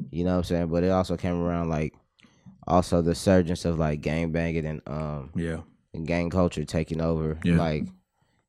You 0.09 0.23
know 0.23 0.31
what 0.31 0.37
I'm 0.37 0.43
saying? 0.45 0.67
But 0.67 0.83
it 0.83 0.89
also 0.89 1.15
came 1.17 1.39
around 1.39 1.69
like 1.69 1.93
also 2.67 3.01
the 3.03 3.13
surgence 3.13 3.63
of 3.65 3.77
like 3.77 4.01
gang 4.01 4.31
banging 4.31 4.65
and 4.65 4.81
um 4.87 5.29
Yeah, 5.35 5.59
and 5.93 6.07
gang 6.07 6.29
culture 6.31 6.65
taking 6.65 6.99
over. 6.99 7.37
Yeah. 7.43 7.57
Like 7.57 7.85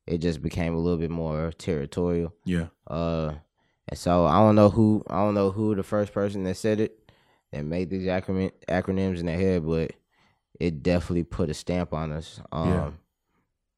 it 0.07 0.17
just 0.17 0.41
became 0.41 0.73
a 0.73 0.79
little 0.79 0.97
bit 0.97 1.11
more 1.11 1.51
territorial. 1.59 2.33
yeah, 2.43 2.67
Uh, 2.87 3.33
and 3.89 3.97
so 3.97 4.25
I 4.25 4.37
don't 4.37 4.55
know 4.55 4.69
who 4.69 5.03
I 5.09 5.17
don't 5.17 5.33
know 5.33 5.51
who 5.51 5.75
the 5.75 5.83
first 5.83 6.13
person 6.13 6.43
that 6.45 6.55
said 6.57 6.79
it 6.79 7.11
that 7.51 7.65
made 7.65 7.89
these 7.89 8.07
acronym 8.07 8.51
acronyms 8.67 9.19
in 9.19 9.25
their 9.25 9.37
head, 9.37 9.65
but 9.65 9.91
it 10.59 10.83
definitely 10.83 11.23
put 11.23 11.49
a 11.49 11.53
stamp 11.53 11.93
on 11.93 12.11
us. 12.11 12.39
Um, 12.51 12.69
Yeah. 12.69 12.91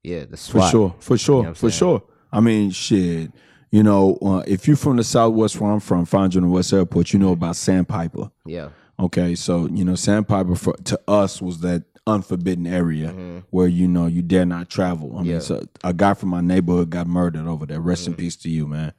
yeah, 0.03 0.25
the 0.25 0.37
for 0.37 0.61
sure, 0.63 0.95
for 0.99 1.17
sure, 1.17 1.37
what 1.41 1.47
I'm 1.49 1.53
for 1.53 1.69
saying? 1.69 1.79
sure. 1.79 2.03
I 2.31 2.39
mean, 2.39 2.71
shit. 2.71 3.31
You 3.71 3.83
know, 3.83 4.17
uh, 4.21 4.43
if 4.47 4.67
you're 4.67 4.75
from 4.75 4.97
the 4.97 5.03
Southwest, 5.03 5.59
where 5.61 5.71
I'm 5.71 5.79
from, 5.79 6.05
Fondren 6.05 6.49
West 6.49 6.73
Airport, 6.73 7.13
you 7.13 7.19
know 7.19 7.31
about 7.31 7.55
Sandpiper. 7.55 8.29
Yeah, 8.45 8.69
Okay, 8.99 9.33
so 9.35 9.67
you 9.71 9.85
know, 9.85 9.95
Sandpiper 9.95 10.55
for, 10.55 10.73
to 10.75 10.99
us 11.07 11.41
was 11.41 11.61
that 11.61 11.83
unforbidden 12.05 12.67
area 12.67 13.43
where 13.51 13.67
you 13.67 13.87
know 13.87 14.07
you 14.07 14.21
dare 14.21 14.45
not 14.45 14.69
travel. 14.69 15.17
I 15.17 15.21
mean, 15.21 15.25
Mm-hmm. 15.25 15.31
Yeah. 15.33 15.39
so 15.39 15.63
a 15.85 15.93
guy 15.93 16.13
from 16.15 16.29
my 16.29 16.41
neighborhood 16.41 16.89
got 16.89 17.07
murdered 17.07 17.47
over 17.47 17.65
there. 17.65 17.79
Rest 17.79 18.03
Mm-hmm. 18.03 18.11
in 18.11 18.17
peace 18.17 18.35
to 18.37 18.49
you, 18.49 18.67
man. 18.67 18.91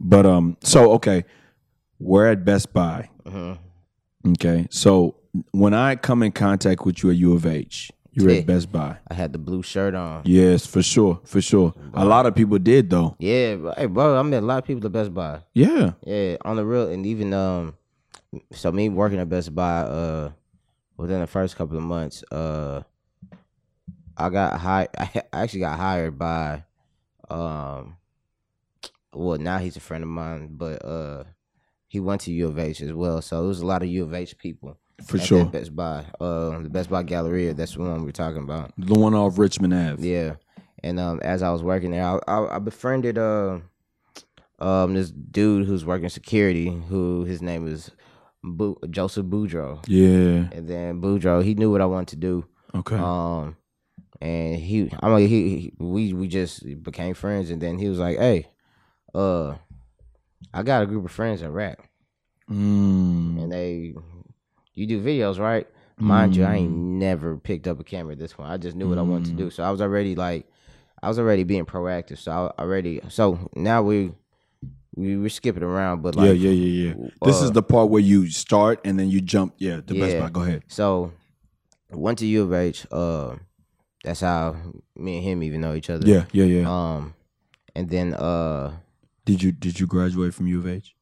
But 0.00 0.26
um, 0.26 0.56
so 0.62 0.92
okay, 0.92 1.24
we're 1.98 2.30
at 2.30 2.44
Best 2.44 2.72
Buy. 2.72 3.08
Mm-hmm. 3.24 4.30
Okay, 4.32 4.66
so 4.70 5.16
when 5.52 5.74
I 5.74 5.96
come 5.96 6.22
in 6.22 6.32
contact 6.32 6.84
with 6.84 7.02
you 7.02 7.10
at 7.10 7.16
U 7.16 7.32
of 7.34 7.46
H, 7.46 7.90
you're 8.12 8.30
Yeah. 8.30 8.38
at 8.40 8.46
Best 8.46 8.72
Buy. 8.72 8.96
I 9.08 9.14
had 9.14 9.32
the 9.32 9.38
blue 9.38 9.62
shirt 9.62 9.94
on. 9.94 10.22
Yes, 10.24 10.66
for 10.66 10.82
sure, 10.82 11.20
for 11.24 11.40
sure. 11.40 11.74
A 11.94 12.04
lot 12.04 12.26
of 12.26 12.34
people 12.34 12.58
did 12.58 12.90
though. 12.90 13.16
Yeah, 13.18 13.56
hey, 13.76 13.86
bro, 13.86 14.18
I 14.18 14.22
met 14.22 14.42
a 14.42 14.46
lot 14.46 14.58
of 14.58 14.64
people 14.64 14.84
at 14.86 14.92
Best 14.92 15.14
Buy. 15.14 15.40
Yeah, 15.54 15.92
Yeah, 16.04 16.36
on 16.44 16.56
the 16.56 16.64
real, 16.64 16.88
and 16.88 17.06
even 17.06 17.32
um, 17.32 17.74
so 18.52 18.72
me 18.72 18.88
working 18.88 19.18
at 19.18 19.28
Best 19.28 19.54
Buy, 19.54 19.80
uh, 19.80 20.30
within 20.96 21.20
the 21.20 21.26
first 21.26 21.56
couple 21.56 21.76
of 21.76 21.82
months, 21.84 22.24
uh, 22.32 22.82
I 24.16 24.30
got 24.30 24.58
hired. 24.60 24.88
I 24.98 25.22
actually 25.32 25.60
got 25.60 25.78
hired 25.78 26.18
by, 26.18 26.64
um, 27.28 27.96
well, 29.16 29.38
now 29.38 29.58
he's 29.58 29.76
a 29.76 29.80
friend 29.80 30.02
of 30.04 30.08
mine, 30.10 30.50
but 30.52 30.84
uh, 30.84 31.24
he 31.88 32.00
went 32.00 32.20
to 32.22 32.32
U 32.32 32.48
of 32.48 32.58
H 32.58 32.80
as 32.80 32.92
well. 32.92 33.20
So 33.22 33.44
it 33.44 33.48
was 33.48 33.60
a 33.60 33.66
lot 33.66 33.82
of 33.82 33.88
U 33.88 34.02
of 34.04 34.14
H 34.14 34.36
people 34.38 34.78
for 35.06 35.18
sure. 35.18 35.44
Best 35.46 35.74
Buy, 35.74 36.04
uh, 36.20 36.58
the 36.60 36.70
Best 36.70 36.90
Buy 36.90 37.02
Galleria. 37.02 37.54
That's 37.54 37.74
the 37.74 37.80
one 37.80 38.04
we're 38.04 38.12
talking 38.12 38.42
about. 38.42 38.72
The 38.78 38.94
one 38.98 39.14
off 39.14 39.38
Richmond 39.38 39.74
Ave. 39.74 40.06
Yeah, 40.08 40.34
and 40.82 40.98
um, 41.00 41.20
as 41.22 41.42
I 41.42 41.50
was 41.50 41.62
working 41.62 41.90
there, 41.90 42.04
I 42.04 42.18
I, 42.28 42.56
I 42.56 42.58
befriended 42.58 43.18
uh, 43.18 43.58
um 44.58 44.94
this 44.94 45.10
dude 45.10 45.66
who's 45.66 45.84
working 45.84 46.08
security, 46.08 46.70
who 46.88 47.24
his 47.24 47.42
name 47.42 47.66
is 47.66 47.90
Bu- 48.42 48.76
Joseph 48.90 49.26
Boudreaux, 49.26 49.84
Yeah. 49.88 50.48
and 50.56 50.68
then 50.68 51.00
Boudreaux, 51.00 51.42
he 51.44 51.54
knew 51.54 51.70
what 51.70 51.80
I 51.80 51.86
wanted 51.86 52.08
to 52.08 52.16
do, 52.16 52.44
Okay. 52.74 52.96
um, 52.96 53.56
and 54.20 54.56
he, 54.56 54.90
I 55.02 55.08
mean, 55.14 55.28
he, 55.28 55.48
he 55.48 55.72
we 55.78 56.12
we 56.14 56.28
just 56.28 56.62
became 56.82 57.14
friends, 57.14 57.50
and 57.50 57.60
then 57.60 57.76
he 57.78 57.88
was 57.88 57.98
like, 57.98 58.18
hey, 58.18 58.46
uh, 59.14 59.56
I 60.52 60.62
got 60.62 60.82
a 60.82 60.86
group 60.86 61.04
of 61.04 61.10
friends 61.12 61.40
that 61.40 61.50
rap, 61.50 61.78
Mm. 62.50 63.42
and 63.42 63.52
they, 63.52 63.94
you 64.74 64.86
do 64.86 65.02
videos, 65.02 65.38
right? 65.38 65.66
Mind 65.98 66.36
you, 66.36 66.44
I 66.44 66.56
ain't 66.56 66.72
Mm. 66.72 66.98
never 66.98 67.36
picked 67.38 67.66
up 67.66 67.80
a 67.80 67.84
camera 67.84 68.12
at 68.12 68.18
this 68.18 68.32
point. 68.34 68.50
I 68.50 68.56
just 68.58 68.76
knew 68.76 68.88
what 68.88 68.98
I 68.98 69.02
wanted 69.02 69.26
to 69.26 69.32
do, 69.32 69.50
so 69.50 69.62
I 69.62 69.70
was 69.70 69.80
already 69.80 70.14
like, 70.14 70.46
I 71.02 71.08
was 71.08 71.18
already 71.18 71.42
being 71.44 71.64
proactive. 71.64 72.18
So 72.18 72.30
I 72.58 72.62
already, 72.62 73.00
so 73.08 73.50
now 73.56 73.82
we 73.82 74.12
we 74.94 75.16
we're 75.16 75.28
skipping 75.28 75.62
around, 75.62 76.02
but 76.02 76.14
like, 76.14 76.26
yeah, 76.26 76.32
yeah, 76.32 76.50
yeah, 76.50 76.88
yeah. 76.94 77.08
This 77.22 77.42
is 77.42 77.50
uh, 77.50 77.54
the 77.54 77.62
part 77.62 77.90
where 77.90 78.00
you 78.02 78.28
start 78.30 78.80
and 78.84 78.98
then 78.98 79.08
you 79.10 79.20
jump. 79.20 79.54
Yeah, 79.58 79.80
the 79.84 79.98
Best 79.98 80.18
part. 80.18 80.32
Go 80.32 80.42
ahead. 80.42 80.62
So 80.68 81.12
went 81.90 82.18
to 82.20 82.26
U 82.26 82.42
of 82.44 82.52
H. 82.54 82.86
Uh, 82.90 83.36
that's 84.04 84.20
how 84.20 84.56
me 84.94 85.16
and 85.16 85.24
him 85.24 85.42
even 85.42 85.60
know 85.60 85.74
each 85.74 85.90
other. 85.90 86.06
Yeah, 86.06 86.24
yeah, 86.32 86.44
yeah. 86.44 86.68
Um, 86.70 87.14
and 87.74 87.88
then 87.90 88.14
uh, 88.14 88.72
did 89.26 89.42
you 89.42 89.52
did 89.52 89.78
you 89.78 89.86
graduate 89.86 90.32
from 90.32 90.46
U 90.46 90.58
of 90.60 90.66
H? 90.66 90.94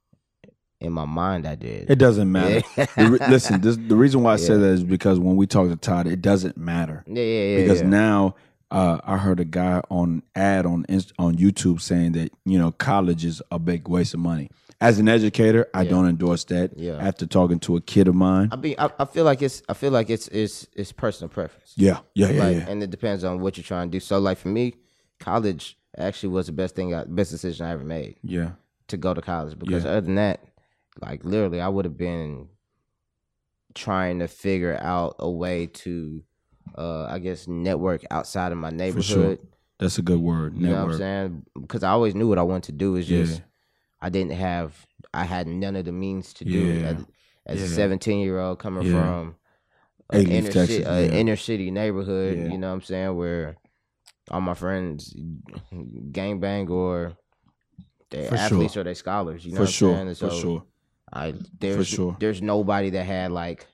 in 0.81 0.93
my 0.93 1.05
mind, 1.07 1.47
I 1.47 1.55
did. 1.55 1.91
It 1.91 1.97
doesn't 1.97 2.31
matter. 2.31 2.61
Yeah. 2.77 2.87
The 2.97 3.11
re- 3.13 3.29
listen, 3.31 3.61
this, 3.61 3.77
the 3.77 3.97
reason 3.97 4.23
why 4.23 4.35
I 4.35 4.37
say 4.37 4.57
that 4.57 4.67
is 4.67 4.85
because 4.85 5.19
when 5.19 5.37
we 5.37 5.47
talk 5.47 5.69
to 5.69 5.77
Todd, 5.77 6.07
it 6.07 6.21
doesn't 6.21 6.57
matter 6.59 7.05
yeah, 7.07 7.23
yeah, 7.23 7.43
yeah. 7.57 7.63
because 7.63 7.81
yeah. 7.81 7.89
now 7.89 8.35
uh, 8.71 8.99
I 9.05 9.17
heard 9.17 9.41
a 9.41 9.45
guy 9.45 9.81
on 9.91 10.23
ad 10.35 10.67
on 10.67 10.85
Inst- 10.89 11.13
on 11.19 11.37
YouTube 11.37 11.81
saying 11.81 12.13
that 12.13 12.33
you 12.45 12.59
know 12.59 12.73
college 12.73 13.25
is 13.25 13.41
a 13.51 13.59
big 13.59 13.89
waste 13.89 14.13
of 14.15 14.21
money. 14.21 14.51
As 14.81 14.99
an 14.99 15.09
educator, 15.09 15.67
I 15.73 15.83
Yeah. 15.83 15.91
don't 15.91 16.09
endorse 16.09 16.45
that. 16.45 16.77
Yeah. 16.77 16.97
After 16.97 17.27
talking 17.27 17.61
to 17.61 17.77
a 17.77 17.81
kid 17.81 18.09
of 18.09 18.15
mine, 18.15 18.49
I 18.53 18.57
mean, 18.57 18.75
I, 18.79 18.91
I 18.99 19.05
feel 19.07 19.25
like 19.25 19.41
it's, 19.41 19.63
I 19.69 19.73
feel 19.75 19.93
like 19.93 20.11
it's, 20.11 20.29
it's, 20.29 20.67
it's 20.75 20.93
personal 20.93 21.29
preference. 21.31 21.73
yeah, 21.77 22.01
yeah, 22.15 22.31
yeah, 22.31 22.45
like, 22.45 22.57
yeah. 22.57 22.69
and 22.69 22.83
it 22.83 22.91
depends 22.91 23.25
on 23.25 23.41
what 23.41 23.57
you're 23.57 23.65
trying 23.65 23.89
to 23.89 23.93
do. 23.93 24.01
So, 24.01 24.19
like 24.19 24.37
for 24.37 24.49
me, 24.49 24.75
college 25.21 25.79
actually 25.99 26.31
was 26.31 26.47
the 26.47 26.53
best 26.53 26.75
thing, 26.75 26.95
I, 26.95 27.05
best 27.05 27.31
decision 27.31 27.67
I 27.67 27.71
ever 27.71 27.85
made 27.85 28.17
yeah. 28.23 28.53
to 28.89 28.97
go 28.97 29.15
to 29.15 29.21
college. 29.23 29.59
Because 29.59 29.85
Yeah. 29.85 29.91
other 29.91 30.01
than 30.03 30.15
that, 30.17 30.41
like 31.01 31.25
literally, 31.25 31.61
I 31.61 31.69
would 31.69 31.85
have 31.85 31.97
been 31.97 32.49
trying 33.75 34.21
to 34.21 34.29
figure 34.29 34.77
out 34.81 35.17
a 35.19 35.31
way 35.31 35.67
to, 35.67 36.23
uh, 36.77 37.05
I 37.07 37.19
guess, 37.19 37.49
network 37.49 38.03
outside 38.11 38.53
of 38.53 38.59
my 38.59 38.71
neighborhood. 38.71 39.05
sure. 39.05 39.39
That's 39.79 39.99
a 39.99 40.03
good 40.03 40.21
word. 40.21 40.57
You 40.57 40.69
know 40.69 40.85
what 40.85 40.93
I'm 40.93 40.99
saying? 40.99 41.47
Because 41.61 41.83
I 41.83 41.91
always 41.91 42.15
knew 42.15 42.29
what 42.29 42.39
I 42.39 42.43
wanted 42.43 42.65
to 42.67 42.73
do. 42.73 42.95
Is 42.97 43.07
just 43.09 43.39
Yeah. 43.41 43.45
I 44.01 44.09
didn't 44.09 44.33
have, 44.33 44.87
I 45.13 45.25
had 45.25 45.49
none 45.49 45.75
of 45.77 45.85
the 45.85 45.93
means 45.93 46.33
to 46.35 46.45
do 46.45 46.51
Yeah. 46.53 46.91
it. 46.91 46.97
As, 47.47 47.61
as 47.63 47.73
a 47.73 47.75
17 47.75 48.21
year 48.21 48.39
old 48.39 48.59
coming 48.61 48.89
from 48.91 49.35
an 50.11 50.31
inner, 50.31 50.51
Texas, 50.51 50.77
ci- 50.79 50.83
a 50.85 51.07
yeah. 51.07 51.13
inner 51.13 51.37
city 51.37 51.71
neighborhood, 51.73 52.39
Yeah. 52.39 52.45
you 52.53 52.59
know 52.59 52.69
what 52.69 52.75
I'm 52.75 52.83
saying, 52.83 53.17
where 53.17 53.57
all 54.31 54.41
my 54.41 54.55
friends 54.55 55.15
gang 56.13 56.41
bang 56.41 56.69
or 56.71 57.13
they 58.11 58.27
For 58.29 58.37
athletes 58.37 58.75
sure. 58.75 58.81
or 58.83 58.85
they 58.85 58.95
scholars, 58.95 59.45
you 59.45 59.53
know 59.53 59.61
for 59.61 59.67
sure? 59.67 59.95
And 59.97 60.17
for 60.17 60.31
sure. 60.31 60.65
I 61.13 61.35
there's 61.61 61.87
sure. 61.87 62.17
there's 62.21 62.43
nobody 62.43 62.91
that 62.91 63.05
had 63.05 63.31
like 63.33 63.67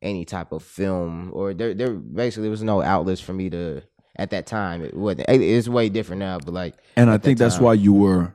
any 0.00 0.24
type 0.24 0.52
of 0.52 0.62
film 0.62 1.30
or 1.32 1.54
there 1.54 1.74
there 1.74 1.92
basically 1.92 2.48
was 2.48 2.62
no 2.62 2.82
outlets 2.82 3.20
for 3.20 3.32
me 3.32 3.50
to 3.50 3.82
at 4.16 4.30
that 4.30 4.46
time. 4.46 4.82
It 4.84 4.94
wasn't 4.94 5.24
it's 5.28 5.68
way 5.68 5.88
different 5.88 6.20
now, 6.20 6.38
but 6.38 6.52
like 6.54 6.74
And 6.96 7.08
I 7.10 7.14
at 7.14 7.22
that 7.22 7.26
think 7.26 7.38
that's 7.38 7.58
why 7.58 7.74
you 7.74 7.92
were 7.92 8.34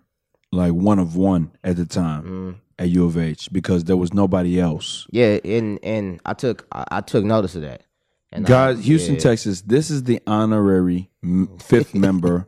like 0.52 0.74
one 0.74 0.98
of 1.00 1.16
one 1.16 1.52
at 1.64 1.76
the 1.76 1.86
time 1.86 2.24
Mm. 2.24 2.56
at 2.80 2.90
U 2.90 3.06
of 3.06 3.18
H 3.18 3.52
because 3.52 3.84
there 3.84 3.98
was 3.98 4.14
nobody 4.14 4.60
else. 4.60 5.06
Yeah, 5.12 5.40
and 5.46 5.78
and 5.84 6.20
I 6.26 6.34
took 6.34 6.66
I, 6.72 6.86
I 6.92 7.02
took 7.02 7.24
notice 7.26 7.56
of 7.56 7.62
that. 7.64 7.84
And 8.32 8.46
I- 8.46 8.50
Guys, 8.50 8.86
Houston, 8.86 9.16
yeah. 9.16 9.22
Texas, 9.22 9.62
this 9.62 9.90
is 9.90 10.04
the 10.04 10.22
honorary 10.28 11.10
fifth 11.60 11.94
member 12.06 12.48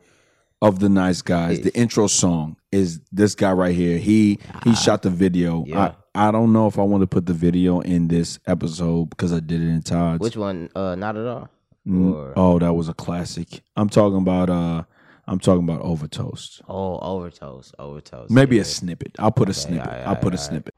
of 0.62 0.78
the 0.78 0.88
Nice 0.88 1.22
Guys. 1.22 1.60
The 1.60 1.74
intro 1.76 2.06
song 2.06 2.56
is 2.70 3.00
this 3.10 3.34
guy 3.34 3.52
right 3.52 3.74
here. 3.74 3.98
He 3.98 4.38
he 4.64 4.74
shot 4.74 5.02
the 5.02 5.10
video. 5.10 5.62
Ah. 5.62 5.64
Yeah. 5.66 5.92
I, 6.14 6.28
I 6.28 6.30
don't 6.32 6.52
know 6.52 6.66
if 6.66 6.78
I 6.78 6.82
want 6.82 7.02
to 7.02 7.06
put 7.06 7.26
the 7.26 7.32
video 7.32 7.80
in 7.80 8.08
this 8.08 8.38
episode 8.46 9.10
because 9.10 9.32
I 9.32 9.40
did 9.40 9.62
it 9.62 9.68
in 9.68 9.82
Todd's. 9.82 10.20
Which 10.20 10.36
one? 10.36 10.68
Uh, 10.74 10.96
not 10.96 11.16
at 11.16 11.26
all. 11.26 11.48
Mm, 11.86 12.32
oh, 12.36 12.58
that 12.58 12.74
was 12.74 12.88
a 12.88 12.94
classic. 12.94 13.62
I'm 13.76 13.88
talking 13.88 14.18
about 14.18 14.50
uh 14.50 14.82
I'm 15.26 15.38
talking 15.38 15.62
about 15.64 15.80
over 15.82 16.08
toast. 16.08 16.60
oh, 16.68 16.98
overtoast, 16.98 17.74
overtoast. 17.78 18.30
Maybe 18.30 18.56
yeah. 18.56 18.62
a 18.62 18.64
snippet. 18.64 19.12
I'll 19.18 19.30
put 19.30 19.48
a 19.48 19.54
snippet. 19.54 19.86
alright, 19.86 20.06
I'll 20.06 20.16
put 20.16 20.34
a 20.34 20.36
alright, 20.36 20.40
snippet. 20.40 20.74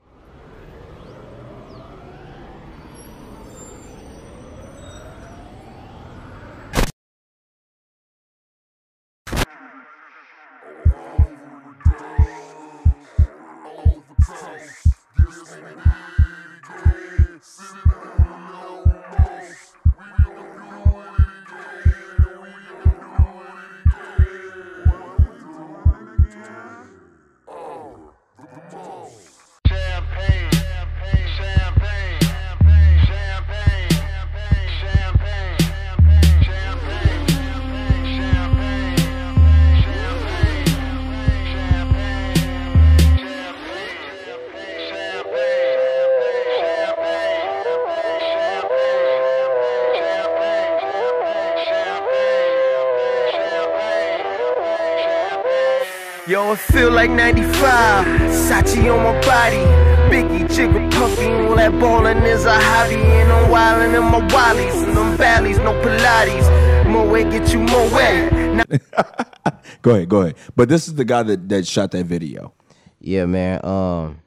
Yo, 56.42 56.52
it 56.54 56.58
feel 56.58 56.90
like 56.90 57.10
95. 57.10 58.04
Sachi 58.46 58.92
on 58.92 59.04
my 59.04 59.20
body. 59.20 59.62
Biggie, 60.10 60.52
jigger, 60.52 60.90
puffy. 60.90 61.26
All 61.26 61.54
that 61.54 61.70
ballin' 61.78 62.24
is 62.24 62.44
a 62.46 62.58
hobby. 62.58 62.96
And 62.96 63.30
I'm 63.30 63.48
wildin' 63.48 63.94
in 63.96 64.04
my 64.10 64.26
wallies. 64.28 64.82
And 64.82 64.96
them 64.96 65.16
valleys, 65.16 65.58
no 65.58 65.72
Pilates. 65.82 66.88
More 66.88 67.06
way, 67.06 67.22
get 67.22 67.52
you 67.52 67.60
more 67.60 67.88
way. 67.94 68.28
Now 68.56 68.64
Go 69.82 69.92
ahead, 69.92 70.08
go 70.08 70.22
ahead. 70.22 70.34
But 70.56 70.68
this 70.68 70.88
is 70.88 70.96
the 70.96 71.04
guy 71.04 71.22
that, 71.22 71.48
that 71.48 71.64
shot 71.64 71.92
that 71.92 72.06
video. 72.06 72.52
Yeah, 72.98 73.26
man. 73.26 73.64
Um, 73.64 74.20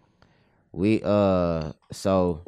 we 0.71 1.01
uh, 1.03 1.73
so 1.91 2.41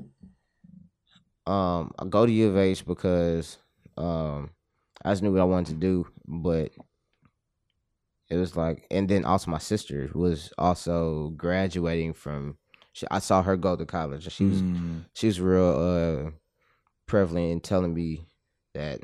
um, 1.46 1.92
I 2.00 2.06
go 2.06 2.26
to 2.26 2.32
U 2.32 2.48
of 2.48 2.58
H 2.58 2.86
because 2.86 3.58
um, 3.98 4.50
I 5.04 5.12
just 5.12 5.24
knew 5.24 5.32
what 5.34 5.42
I 5.42 5.46
wanted 5.46 5.74
to 5.74 5.80
do, 5.80 6.08
but 6.26 6.72
it 8.30 8.36
was 8.36 8.56
like, 8.56 8.86
and 8.92 9.08
then 9.10 9.26
also 9.26 9.50
my 9.52 9.58
sister 9.58 10.10
was 10.14 10.52
also 10.58 11.30
graduating 11.38 12.14
from. 12.14 12.58
She, 12.94 13.06
I 13.12 13.20
saw 13.20 13.44
her 13.44 13.56
go 13.56 13.76
to 13.76 13.86
college. 13.86 14.26
and 14.26 14.34
She 14.34 14.46
was 14.46 14.62
Mm. 14.62 15.06
she 15.14 15.28
was 15.28 15.40
real 15.40 16.28
uh 16.28 16.32
prevalent 17.06 17.52
in 17.52 17.60
telling 17.62 17.94
me 17.94 18.26
that 18.74 19.02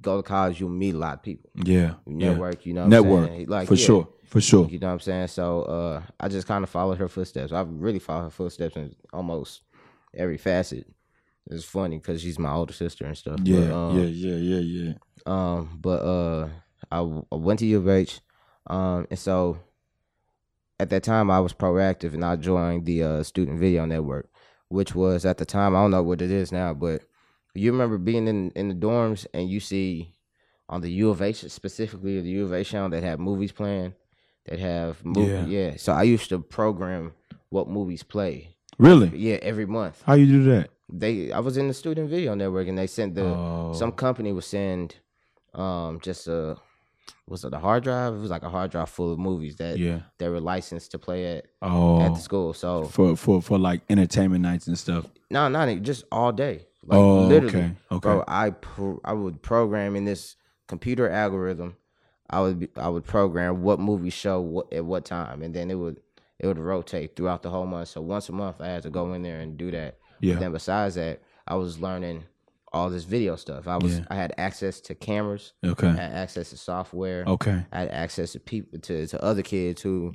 go 0.00 0.16
to 0.18 0.22
college, 0.22 0.60
you'll 0.60 0.68
meet 0.70 0.94
a 0.94 0.98
lot 0.98 1.14
of 1.14 1.22
people. 1.22 1.50
Yeah. 1.54 1.94
You 2.06 2.18
yeah. 2.18 2.28
network, 2.30 2.66
you 2.66 2.72
know, 2.74 2.82
what 2.82 2.84
I'm 2.86 2.90
Network. 2.90 3.28
saying? 3.28 3.46
like 3.48 3.68
for 3.68 3.74
yeah. 3.74 3.84
sure. 3.86 4.08
For 4.26 4.40
sure. 4.40 4.68
You 4.68 4.78
know 4.78 4.88
what 4.88 4.92
I'm 4.94 5.00
saying? 5.00 5.28
So 5.28 5.62
uh, 5.62 6.02
I 6.20 6.28
just 6.28 6.46
kind 6.46 6.62
of 6.62 6.68
followed 6.70 6.98
her 6.98 7.08
footsteps. 7.08 7.50
I've 7.52 7.70
really 7.70 7.98
followed 7.98 8.24
her 8.24 8.30
footsteps 8.30 8.76
in 8.76 8.94
almost 9.12 9.62
every 10.14 10.36
facet. 10.36 10.86
It's 11.50 11.64
funny 11.64 11.96
because 11.96 12.20
she's 12.20 12.38
my 12.38 12.52
older 12.52 12.74
sister 12.74 13.06
and 13.06 13.16
stuff. 13.16 13.40
Yeah, 13.42 13.60
but, 13.60 13.72
um, 13.72 13.98
yeah, 13.98 14.04
yeah, 14.04 14.36
yeah, 14.36 14.60
yeah. 14.86 14.92
Um, 15.24 15.78
but 15.80 16.02
uh, 16.02 16.48
I, 16.90 16.98
I 16.98 17.34
went 17.36 17.58
to 17.60 17.66
U 17.66 17.78
of 17.78 17.88
H, 17.88 18.20
um, 18.68 19.06
and 19.10 19.18
so 19.18 19.58
at 20.80 20.90
that 20.90 21.02
time 21.02 21.30
I 21.30 21.40
was 21.40 21.52
proactive 21.52 22.14
and 22.14 22.24
I 22.24 22.36
joined 22.36 22.86
the 22.86 23.02
uh, 23.02 23.22
Student 23.22 23.58
Video 23.58 23.84
Network, 23.84 24.28
which 24.68 24.94
was 24.94 25.24
at 25.24 25.38
the 25.38 25.44
time 25.44 25.74
I 25.74 25.80
don't 25.82 25.90
know 25.90 26.02
what 26.02 26.22
it 26.22 26.30
is 26.30 26.52
now, 26.52 26.74
but 26.74 27.02
you 27.54 27.72
remember 27.72 27.98
being 27.98 28.28
in 28.28 28.50
in 28.52 28.68
the 28.68 28.74
dorms 28.74 29.26
and 29.34 29.50
you 29.50 29.58
see 29.60 30.14
on 30.68 30.80
the 30.80 30.90
U 30.92 31.10
of 31.10 31.20
H 31.22 31.44
specifically 31.50 32.20
the 32.20 32.28
U 32.30 32.44
of 32.44 32.52
H 32.52 32.68
channel 32.70 32.90
that 32.90 33.02
have 33.02 33.18
movies 33.18 33.50
playing, 33.52 33.94
that 34.46 34.58
have 34.60 35.04
movie, 35.04 35.30
Yeah. 35.30 35.44
yeah. 35.70 35.76
So 35.76 35.92
I 35.92 36.02
used 36.04 36.28
to 36.28 36.38
program 36.38 37.12
what 37.48 37.68
movies 37.68 38.02
play. 38.04 38.54
Really? 38.78 39.08
Yeah, 39.16 39.38
every 39.42 39.66
month 39.66 40.02
How 40.06 40.14
you 40.14 40.26
do 40.26 40.44
that? 40.44 40.70
they 40.90 41.32
I 41.32 41.40
was 41.40 41.56
in 41.56 41.66
the 41.68 41.74
student 41.74 42.08
video 42.08 42.34
network 42.34 42.68
and 42.68 42.78
they 42.78 42.86
sent 42.86 43.14
the 43.16 43.24
Oh. 43.24 43.72
some 43.74 43.90
company 43.92 44.32
would 44.32 44.44
send 44.44 44.94
um 45.54 45.98
just 46.00 46.28
a 46.28 46.56
was 47.28 47.44
it 47.44 47.52
a 47.52 47.58
hard 47.58 47.84
drive? 47.84 48.14
It 48.14 48.18
was 48.18 48.30
like 48.30 48.42
a 48.42 48.48
hard 48.50 48.70
drive 48.70 48.88
full 48.88 49.12
of 49.12 49.18
movies 49.18 49.56
that 49.56 49.78
Yeah. 49.78 50.00
they 50.18 50.28
were 50.28 50.40
licensed 50.40 50.90
to 50.92 50.98
play 50.98 51.36
at 51.38 51.46
Oh. 51.62 52.00
at 52.00 52.14
the 52.14 52.20
school. 52.20 52.52
So 52.54 52.84
for 52.84 53.16
for 53.16 53.42
for 53.42 53.58
like 53.58 53.82
entertainment 53.88 54.42
nights 54.42 54.66
and 54.66 54.78
stuff. 54.78 55.06
no, 55.30 55.48
not 55.48 55.68
even- 55.68 55.84
just 55.84 56.04
all 56.10 56.32
day. 56.32 56.66
Like 56.84 56.98
Oh, 56.98 57.26
literally, 57.26 57.48
okay, 57.58 57.74
okay. 57.92 58.00
bro. 58.00 58.24
I 58.26 58.50
pro- 58.50 59.00
I 59.04 59.12
would 59.12 59.42
program 59.42 59.94
in 59.96 60.04
this 60.06 60.36
computer 60.68 61.08
algorithm. 61.08 61.76
I 62.30 62.40
would 62.40 62.58
be, 62.60 62.68
I 62.76 62.88
would 62.88 63.04
program 63.04 63.62
what 63.62 63.78
movie 63.80 64.10
show 64.10 64.40
what 64.40 64.72
at 64.72 64.84
what 64.84 65.04
time, 65.04 65.42
and 65.42 65.54
then 65.54 65.70
it 65.70 65.74
would 65.74 66.00
it 66.38 66.46
would 66.46 66.58
rotate 66.58 67.16
throughout 67.16 67.42
the 67.42 67.50
whole 67.50 67.66
month. 67.66 67.88
So 67.88 68.00
once 68.00 68.28
a 68.28 68.32
month, 68.32 68.60
I 68.60 68.68
had 68.68 68.82
to 68.84 68.90
go 68.90 69.12
in 69.12 69.22
there 69.22 69.40
and 69.40 69.56
do 69.58 69.70
that. 69.72 69.98
Yeah. 70.20 70.34
But 70.34 70.40
then 70.40 70.52
besides 70.52 70.94
that, 70.94 71.20
I 71.46 71.56
was 71.56 71.80
learning 71.80 72.24
all 72.72 72.90
this 72.90 73.04
video 73.04 73.36
stuff. 73.36 73.66
I 73.68 73.76
was 73.78 73.98
Yeah. 73.98 74.04
I 74.10 74.14
had 74.16 74.32
access 74.38 74.80
to 74.82 74.94
cameras. 74.94 75.52
Okay. 75.64 75.88
I 75.88 75.92
had 75.92 76.12
access 76.12 76.50
to 76.50 76.56
software. 76.56 77.24
Okay. 77.26 77.64
I 77.72 77.78
had 77.80 77.88
access 77.90 78.32
to 78.32 78.40
people 78.40 78.78
to, 78.80 79.06
to 79.06 79.22
other 79.24 79.42
kids 79.42 79.82
who 79.82 80.12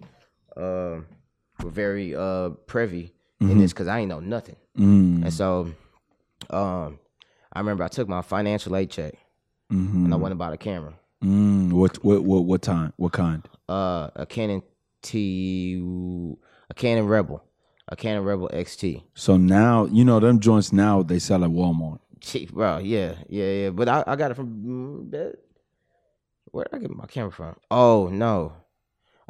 uh, 0.56 1.02
were 1.63 1.70
very 1.72 2.16
uh, 2.16 2.50
privy 2.68 3.13
in 3.42 3.58
this 3.60 3.74
because 3.74 3.88
I 3.88 4.00
ain't 4.00 4.10
know 4.10 4.20
nothing. 4.22 4.56
Mm. 4.78 5.24
And 5.24 5.34
so, 5.34 5.74
um, 6.50 7.00
I 7.52 7.60
remember 7.60 7.84
I 7.84 7.88
took 7.89 8.08
my 8.08 8.22
financial 8.22 8.76
aid 8.76 8.89
check 8.92 9.16
Mm-hmm. 9.72 10.06
and 10.06 10.13
I 10.13 10.18
went 10.18 10.32
and 10.34 10.39
bought 10.39 10.54
a 10.54 10.58
camera, 10.58 10.94
Mm. 11.24 11.72
What 11.72 12.04
what 12.04 12.24
what 12.24 12.44
what 12.46 12.62
time? 12.62 12.94
What 12.98 13.13
kind? 13.13 13.48
uh, 13.70 14.10
a 14.16 14.26
Canon 14.26 14.62
T, 15.02 16.36
a 16.70 16.74
Canon 16.74 17.08
Rebel, 17.08 17.44
a 17.88 17.96
Canon 17.96 18.24
Rebel 18.24 18.50
XT. 18.54 19.04
So 19.16 19.38
now 19.38 19.86
you 19.86 20.04
know 20.06 20.20
them 20.20 20.39
joints 20.39 20.72
now 20.74 21.02
they 21.02 21.20
sell 21.20 21.44
at 21.44 21.50
Walmart. 21.50 22.00
Cheap, 22.23 22.53
bro. 22.53 22.77
Yeah, 22.79 23.15
yeah, 23.27 23.51
yeah. 23.51 23.69
But 23.69 23.89
I, 23.89 24.03
I 24.07 24.15
got 24.15 24.31
it 24.31 24.36
from 24.36 25.09
mm, 25.12 25.33
where 26.51 26.65
did 26.65 26.73
I 26.75 26.79
get 26.79 26.95
my 26.95 27.05
camera 27.05 27.31
from? 27.31 27.55
Oh 27.69 28.07
no, 28.12 28.53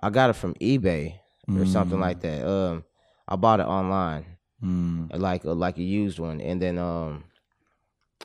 I 0.02 0.10
got 0.10 0.30
it 0.30 0.34
from 0.34 0.54
eBay 0.56 1.16
or 1.50 1.66
something 1.66 2.00
like 2.00 2.22
that. 2.22 2.48
Um, 2.48 2.84
I 3.28 3.36
bought 3.36 3.60
it 3.60 3.66
online. 3.66 4.26
Mm. 4.64 5.10
like 5.20 5.44
like 5.44 5.78
a 5.78 5.84
used 5.84 6.20
one 6.20 6.40
and 6.40 6.62
then 6.62 6.78
um 6.78 7.26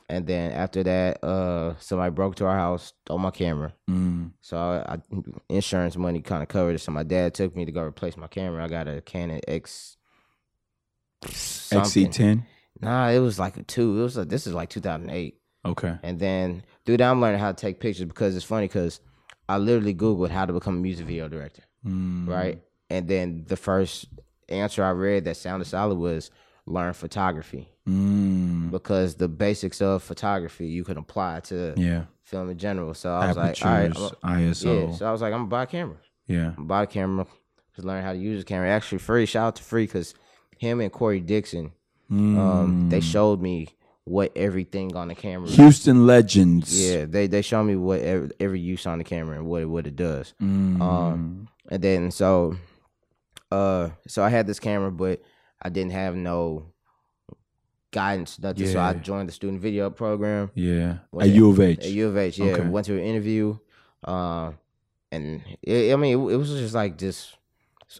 and 0.07 0.25
then 0.25 0.53
after 0.53 0.83
that 0.83 1.21
uh 1.21 1.75
somebody 1.79 2.11
broke 2.11 2.35
to 2.35 2.45
our 2.45 2.55
house 2.55 2.93
stole 3.03 3.17
my 3.17 3.29
camera 3.29 3.73
Mm. 3.89 4.31
so 4.39 4.57
I, 4.57 4.93
I 4.93 4.99
insurance 5.49 5.97
money 5.97 6.21
kind 6.21 6.41
of 6.41 6.47
covered 6.47 6.75
it 6.75 6.79
so 6.79 6.93
my 6.93 7.03
dad 7.03 7.33
took 7.33 7.57
me 7.57 7.65
to 7.65 7.73
go 7.73 7.81
replace 7.81 8.15
my 8.15 8.27
camera 8.27 8.63
i 8.63 8.69
got 8.69 8.87
a 8.87 9.01
canon 9.01 9.41
x 9.49 9.97
something. 11.27 12.07
XC10. 12.09 12.43
Nah 12.81 13.07
it 13.09 13.19
was 13.19 13.37
like 13.39 13.57
a 13.57 13.63
two 13.63 13.99
it 13.99 14.03
was 14.03 14.17
like 14.17 14.29
this 14.29 14.47
is 14.47 14.53
like 14.53 14.69
2008 14.69 15.35
Okay. 15.65 15.97
and 16.03 16.19
then 16.19 16.63
through 16.85 16.97
that 16.97 17.09
i'm 17.11 17.19
learning 17.21 17.39
how 17.39 17.51
to 17.51 17.61
take 17.61 17.79
pictures 17.79 18.05
because 18.05 18.35
it's 18.35 18.45
funny 18.45 18.67
because 18.67 18.99
i 19.49 19.57
literally 19.57 19.93
googled 19.93 20.29
how 20.29 20.45
to 20.45 20.53
become 20.53 20.77
a 20.77 20.79
music 20.79 21.05
video 21.05 21.27
director 21.27 21.63
Mm. 21.85 22.27
right 22.27 22.61
and 22.89 23.07
then 23.07 23.45
the 23.47 23.55
first 23.57 24.05
answer 24.49 24.83
i 24.83 24.89
read 24.91 25.25
that 25.25 25.37
sounded 25.37 25.65
solid 25.65 25.97
was 25.97 26.31
learn 26.65 26.93
photography 26.93 27.69
Mm. 27.87 28.69
because 28.71 29.15
the 29.15 29.27
basics 29.27 29.81
of 29.81 30.03
photography 30.03 30.67
you 30.67 30.83
can 30.83 30.97
apply 30.97 31.39
to 31.41 31.73
Yeah. 31.75 32.03
film 32.21 32.49
in 32.51 32.57
general. 32.59 32.93
So 32.93 33.11
I 33.11 33.27
was 33.29 33.37
like, 33.37 33.65
all 33.65 33.71
right, 33.71 33.91
ISO. 33.91 34.89
yeah. 34.89 34.95
So 34.95 35.07
I 35.07 35.11
was 35.11 35.21
like, 35.21 35.33
I'm 35.33 35.39
gonna 35.39 35.49
buy 35.49 35.63
a 35.63 35.65
camera. 35.67 35.97
Yeah. 36.27 36.53
Buy 36.55 36.83
a 36.83 36.87
camera 36.87 37.25
to 37.77 37.81
learn 37.81 38.03
how 38.03 38.13
to 38.13 38.19
use 38.19 38.43
a 38.43 38.45
camera. 38.45 38.69
Actually, 38.69 38.99
free. 38.99 39.25
Shout 39.25 39.47
out 39.47 39.55
to 39.55 39.63
free 39.63 39.85
because 39.87 40.13
him 40.59 40.81
and 40.81 40.91
Corey 40.91 41.19
Dixon, 41.19 41.71
um, 42.11 42.35
Mm. 42.37 42.89
they 42.89 42.99
showed 43.01 43.41
me 43.41 43.67
what 44.05 44.31
everything 44.35 44.95
on 44.95 45.07
the 45.09 45.15
camera. 45.15 45.47
Houston 45.49 46.07
Legends. 46.07 46.73
Yeah, 46.79 47.05
they 47.05 47.27
they 47.27 47.41
showed 47.43 47.63
me 47.65 47.75
what 47.75 47.99
every, 48.01 48.29
every 48.39 48.59
use 48.59 48.87
on 48.87 48.97
the 48.97 49.03
camera 49.03 49.37
and 49.37 49.45
what 49.47 49.61
it, 49.61 49.65
what 49.65 49.85
it 49.85 49.95
does. 49.95 50.33
Mm. 50.41 50.81
Um, 50.81 51.47
and 51.69 51.81
then 51.83 52.09
so, 52.11 52.55
uh, 53.51 53.89
so 54.07 54.23
I 54.23 54.29
had 54.29 54.47
this 54.47 54.59
camera, 54.59 54.91
but 54.91 55.21
I 55.61 55.69
didn't 55.69 55.91
have 55.91 56.15
no 56.15 56.65
guidance, 57.91 58.39
nothing. 58.39 58.67
So 58.67 58.79
I 58.79 58.93
joined 58.93 59.29
the 59.29 59.33
student 59.33 59.61
video 59.61 59.89
program. 59.89 60.51
Yeah. 60.55 60.99
At 61.19 61.27
in- 61.27 61.35
U 61.35 61.49
of 61.51 61.59
H. 61.59 61.79
At 61.85 61.91
U 61.91 62.07
of 62.07 62.17
H, 62.17 62.37
yeah. 62.39 62.45
Okay. 62.53 62.67
Went 62.67 62.85
to 62.87 62.93
an 62.97 63.03
interview, 63.03 63.57
uh, 64.03 64.51
and 65.11 65.41
it, 65.61 65.93
I 65.93 65.95
mean, 65.95 66.13
it, 66.19 66.33
it 66.33 66.37
was 66.37 66.49
just 66.49 66.73
like 66.75 66.97
just 66.97 67.35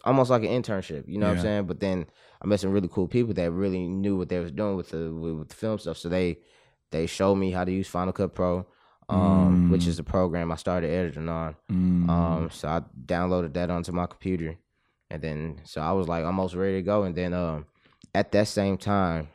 almost 0.04 0.30
like 0.30 0.42
an 0.42 0.48
internship. 0.48 1.04
You 1.08 1.18
know 1.18 1.28
what 1.28 1.36
I'm 1.38 1.42
saying? 1.42 1.64
But 1.66 1.80
then 1.80 2.06
I 2.42 2.46
met 2.46 2.60
some 2.60 2.70
really 2.70 2.88
cool 2.88 3.06
people 3.06 3.34
that 3.34 3.50
really 3.50 3.86
knew 3.86 4.16
what 4.16 4.28
they 4.28 4.38
was 4.38 4.52
doing 4.52 4.76
with 4.76 4.90
the 4.90 5.12
with, 5.12 5.48
the 5.48 5.54
film 5.54 5.78
stuff. 5.78 5.98
So 5.98 6.08
they 6.08 6.38
they 6.90 7.06
showed 7.06 7.36
me 7.36 7.50
how 7.50 7.64
to 7.64 7.72
use 7.72 7.88
Final 7.88 8.12
Cut 8.12 8.34
Pro, 8.34 8.66
um, 9.08 9.70
which 9.70 9.86
is 9.86 9.98
the 9.98 10.02
program 10.02 10.50
I 10.50 10.56
started 10.56 10.90
editing 10.90 11.28
on. 11.28 11.56
Mm. 11.70 12.08
Um, 12.08 12.50
so 12.50 12.68
I 12.68 12.82
downloaded 13.06 13.52
that 13.54 13.70
onto 13.70 13.92
my 13.92 14.06
computer, 14.06 14.56
and 15.10 15.22
then 15.22 15.60
so 15.64 15.80
I 15.80 15.92
was 15.92 16.08
like 16.08 16.24
almost 16.24 16.54
ready 16.54 16.76
to 16.76 16.82
go. 16.82 17.02
And 17.02 17.14
then 17.14 17.34
um, 17.34 17.66
at 18.14 18.32
that 18.32 18.48
same 18.48 18.78
time, 18.78 19.28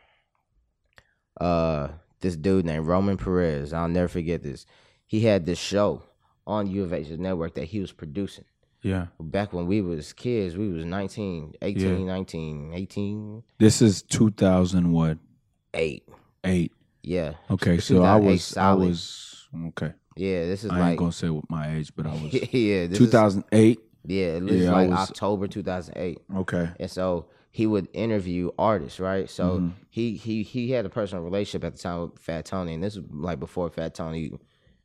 uh, 1.39 1.89
this 2.21 2.35
dude 2.35 2.65
named 2.65 2.87
Roman 2.87 3.17
Perez, 3.17 3.71
I'll 3.71 3.87
never 3.87 4.07
forget 4.07 4.41
this. 4.41 4.65
He 5.05 5.21
had 5.21 5.45
this 5.45 5.59
show 5.59 6.01
on 6.47 6.67
U 6.67 6.83
of 6.83 6.93
H's 6.93 7.19
network 7.19 7.53
that 7.55 7.65
he 7.65 7.79
was 7.79 7.91
producing. 7.91 8.45
Yeah. 8.85 9.07
Back 9.19 9.51
when 9.53 9.65
we 9.67 9.81
was 9.81 10.13
kids, 10.13 10.55
we 10.55 10.69
was 10.71 10.85
19, 10.85 11.55
18, 11.61 12.05
19, 12.05 12.73
18, 12.73 13.43
This 13.57 13.81
is 13.81 14.01
2000 14.03 14.91
what? 14.91 15.17
8. 15.73 16.03
8. 16.43 16.71
Yeah. 17.01 17.33
Okay, 17.51 17.79
so 17.79 18.03
I 18.03 18.17
2008 18.19 18.25
was 18.31 18.57
I 18.57 18.73
was 18.73 19.47
okay. 19.69 19.93
Yeah, 20.15 20.45
this 20.45 20.63
is 20.63 20.69
I 20.71 20.75
ain't 20.75 20.83
like 20.91 20.97
gonna 20.99 21.11
say 21.11 21.29
what 21.29 21.49
my 21.49 21.75
age, 21.75 21.91
but 21.95 22.05
I 22.07 22.11
was 22.21 22.33
yeah, 22.33 22.87
this 22.87 22.99
is, 22.99 23.09
2008. 23.09 23.79
yeah, 24.05 24.39
this 24.39 24.51
Yeah, 24.63 24.71
like 24.71 24.89
was- 24.89 25.09
October 25.09 25.47
2008. 25.47 26.19
Okay. 26.37 26.69
and 26.79 26.89
so 26.91 27.27
he 27.51 27.65
would 27.67 27.87
interview 27.93 28.51
artists, 28.59 28.99
right? 28.99 29.29
So 29.29 29.59
Mm-hmm. 29.59 29.69
he 29.89 30.15
he 30.15 30.43
he 30.43 30.71
had 30.71 30.85
a 30.85 30.89
personal 30.89 31.23
relationship 31.23 31.63
at 31.63 31.73
the 31.73 31.79
time 31.79 32.01
with 32.01 32.19
Fat 32.19 32.45
Tony, 32.45 32.73
and 32.75 32.83
this 32.83 32.95
was 32.97 33.05
like 33.11 33.39
before 33.39 33.69
Fat 33.69 33.93
Tony 33.95 34.31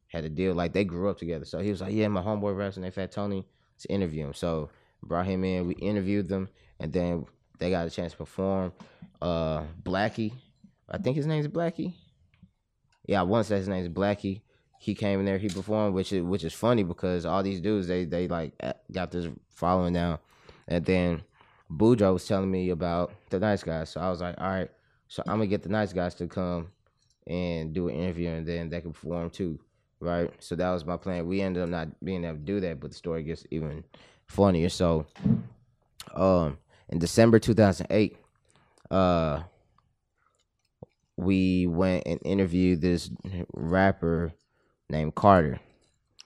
had 0.09 0.25
a 0.25 0.29
deal. 0.31 0.55
Like 0.55 0.73
they 0.73 0.85
grew 0.85 1.09
up 1.11 1.19
together, 1.19 1.45
so 1.45 1.59
he 1.61 1.71
was 1.71 1.81
like, 1.81 1.93
"Yeah, 1.93 2.09
my 2.09 2.23
homeboy 2.23 2.57
raps 2.57 2.77
and 2.77 2.85
they 2.85 2.91
Fat 2.91 3.13
Tony 3.13 3.45
to 3.81 3.93
interview 3.93 4.27
him." 4.27 4.35
So 4.35 4.71
brought 5.03 5.27
him 5.27 5.45
in, 5.45 5.67
we 5.67 5.75
interviewed 5.75 6.29
them, 6.29 6.49
and 6.79 6.93
then 6.93 7.27
they 7.59 7.71
got 7.71 7.87
a 7.87 7.91
chance 7.91 8.13
to 8.13 8.19
perform. 8.19 8.73
Uh, 9.21 9.65
Blackie, 9.83 10.33
I 10.89 10.99
think 10.99 11.17
his 11.17 11.27
name's 11.27 11.49
Blackie. 11.49 11.95
Yeah, 13.07 13.25
to 13.25 13.45
say 13.45 13.57
his 13.57 13.69
name's 13.69 13.89
Blackie. 13.89 14.43
He 14.79 14.95
came 14.95 15.21
in 15.21 15.27
there, 15.27 15.39
he 15.39 15.49
performed, 15.49 15.95
which 15.95 16.13
is 16.13 16.23
which 16.23 16.45
is 16.45 16.55
funny 16.55 16.83
because 16.83 17.27
all 17.27 17.43
these 17.43 17.61
dudes 17.61 17.87
they 17.87 18.05
they 18.07 18.29
like 18.29 18.53
got 18.93 19.11
this 19.11 19.29
following 19.51 19.93
now, 19.93 20.21
and 20.69 20.85
then 20.85 21.23
Boudreaux 21.71 22.15
was 22.15 22.27
telling 22.27 22.51
me 22.51 22.71
about 22.71 23.13
the 23.29 23.39
nice 23.39 23.63
guys. 23.63 23.91
So 23.91 24.01
I 24.01 24.09
was 24.09 24.21
like, 24.21 24.37
all 24.39 24.49
right, 24.49 24.71
so 25.09 25.23
I'm 25.27 25.37
gonna 25.39 25.49
get 25.49 25.63
the 25.63 25.69
nice 25.69 25.93
guys 25.93 26.15
to 26.17 26.27
come 26.27 26.69
and 27.27 27.73
do 27.73 27.89
an 27.89 27.95
interview 27.95 28.31
and 28.31 28.47
then 28.47 28.69
they 28.69 28.81
can 28.81 28.93
perform 28.93 29.31
too. 29.31 29.59
Right. 30.01 30.31
So 30.39 30.57
that 30.57 30.71
was 30.71 30.85
my 30.85 30.97
plan. 30.97 31.27
We 31.27 31.43
ended 31.43 31.63
up 31.63 31.69
not 31.69 31.89
being 32.03 32.25
able 32.25 32.39
to 32.39 32.43
do 32.43 32.61
that, 32.61 32.81
but 32.81 32.91
the 32.91 32.97
story 32.97 33.23
gets 33.23 33.45
even 33.51 33.85
funnier. 34.27 34.69
So 34.69 35.07
um 36.15 36.59
in 36.89 36.99
December 36.99 37.39
two 37.39 37.55
thousand 37.55 37.87
eight, 37.91 38.17
uh 38.91 39.43
we 41.17 41.67
went 41.67 42.05
and 42.07 42.19
interviewed 42.25 42.81
this 42.81 43.11
rapper 43.53 44.33
named 44.89 45.15
Carter. 45.15 45.61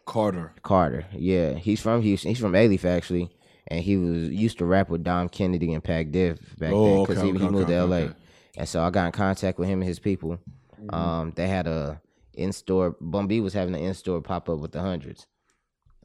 Carter. 0.07 0.53
Carter. 0.62 1.07
Yeah, 1.12 1.55
he's 1.55 1.81
from 1.81 2.03
Houston. 2.03 2.29
He's 2.31 2.39
from 2.39 2.53
Alief 2.53 2.85
actually, 2.85 3.31
and 3.68 3.81
he 3.83 3.97
was 3.97 4.29
used 4.29 4.59
to 4.59 4.64
rap 4.66 4.89
with 4.91 5.03
Dom 5.03 5.29
Kennedy 5.29 5.72
and 5.72 5.83
Pac 5.83 6.11
Div 6.12 6.39
back 6.59 6.72
Oh, 6.72 6.85
then 6.85 6.99
okay, 6.99 7.07
because 7.12 7.22
he, 7.22 7.29
okay, 7.31 7.39
he 7.39 7.49
moved 7.49 7.64
okay, 7.70 7.72
to 7.75 7.85
LA. 7.85 7.97
okay. 7.97 8.14
And 8.57 8.68
so 8.68 8.85
I 8.85 8.91
got 8.91 9.07
in 9.07 9.12
contact 9.12 9.59
with 9.59 9.68
him 9.68 9.81
and 9.81 9.89
his 9.89 9.99
people. 9.99 10.39
Mm-hmm. 10.81 10.95
Um, 10.95 11.33
they 11.35 11.49
had 11.49 11.66
a 11.66 12.01
in 12.35 12.53
store. 12.53 12.97
Bun 13.01 13.26
B 13.26 13.41
was 13.41 13.53
having 13.55 13.74
an 13.74 13.80
in 13.80 13.95
store 13.95 14.20
pop 14.20 14.49
up 14.49 14.59
with 14.59 14.72
the 14.72 14.80
hundreds. 14.80 15.26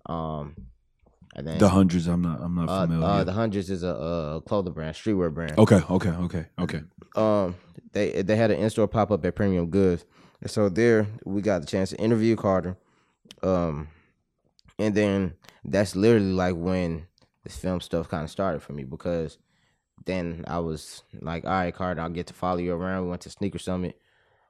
Um, 0.06 0.56
and 1.36 1.48
then 1.48 1.58
The 1.60 1.70
hundreds. 1.70 2.08
I'm 2.08 2.22
not. 2.22 2.40
I'm 2.42 2.56
not 2.56 2.70
uh, 2.70 2.86
familiar. 2.88 3.06
uh, 3.08 3.24
the 3.24 3.34
hundreds 3.34 3.70
is 3.70 3.84
a, 3.84 3.88
a 3.90 4.42
clothing 4.42 4.74
brand, 4.74 4.96
streetwear 4.96 5.34
brand. 5.34 5.58
okay. 5.60 5.82
Okay. 5.90 6.10
Okay. 6.10 6.46
Okay. 6.60 6.82
um 7.16 7.56
they 7.92 8.22
they 8.22 8.36
had 8.36 8.52
an 8.52 8.60
in 8.60 8.70
store 8.70 8.88
pop 8.88 9.12
up 9.12 9.26
at 9.26 9.36
Premium 9.36 9.70
Goods, 9.70 10.06
and 10.42 10.50
so 10.50 10.70
there 10.70 11.08
we 11.26 11.42
got 11.42 11.62
the 11.62 11.68
chance 11.68 11.90
to 11.92 11.98
interview 11.98 12.36
Carter, 12.36 12.78
um, 13.44 13.88
and 14.78 14.94
then 14.96 15.34
that's 15.66 15.96
literally 15.96 16.32
like 16.32 16.56
when 16.56 17.08
this 17.44 17.58
film 17.58 17.82
stuff 17.82 18.08
kind 18.10 18.24
of 18.24 18.30
started 18.30 18.62
for 18.62 18.74
me 18.74 18.84
because 18.84 19.38
then 20.06 20.44
I 20.48 20.60
was 20.60 21.04
like, 21.22 21.46
all 21.46 21.52
right, 21.52 21.74
Carter, 21.74 22.02
I'll 22.02 22.10
get 22.10 22.28
to 22.28 22.34
follow 22.34 22.60
you 22.60 22.74
around. 22.74 23.04
We 23.04 23.10
went 23.10 23.22
to 23.24 23.30
Sneaker 23.30 23.60
Summit, 23.60 24.00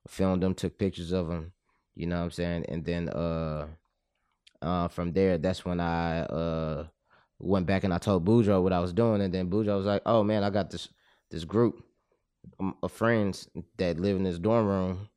filmed 0.08 0.44
them, 0.44 0.54
took 0.54 0.78
pictures 0.78 1.12
of 1.12 1.28
them, 1.28 1.54
you 2.00 2.08
know 2.08 2.18
what 2.18 2.24
I'm 2.24 2.32
saying, 2.32 2.66
and 2.70 2.86
then 2.86 3.10
uh, 3.10 3.68
uh, 4.62 4.88
from 4.88 5.12
there 5.12 5.38
that's 5.38 5.66
when 5.66 5.82
I 5.82 6.22
uh 6.22 6.86
went 7.40 7.66
back 7.66 7.84
and 7.84 7.94
I 7.94 7.98
told 7.98 8.26
Boudreaux 8.26 8.64
what 8.64 8.72
I 8.72 8.80
was 8.80 8.94
doing, 8.94 9.22
and 9.22 9.34
then 9.34 9.50
Boudreaux 9.50 9.78
was 9.78 9.86
like, 9.86 10.02
oh 10.06 10.24
man, 10.24 10.46
I 10.46 10.50
got 10.50 10.72
this 10.72 10.88
this 11.30 11.44
group 11.44 11.84
um, 12.58 12.76
of 12.82 12.94
friends 12.94 13.50
that 13.78 14.00
live 14.00 14.16
in 14.16 14.24
this 14.24 14.40
dorm 14.40 14.66
room 14.66 15.10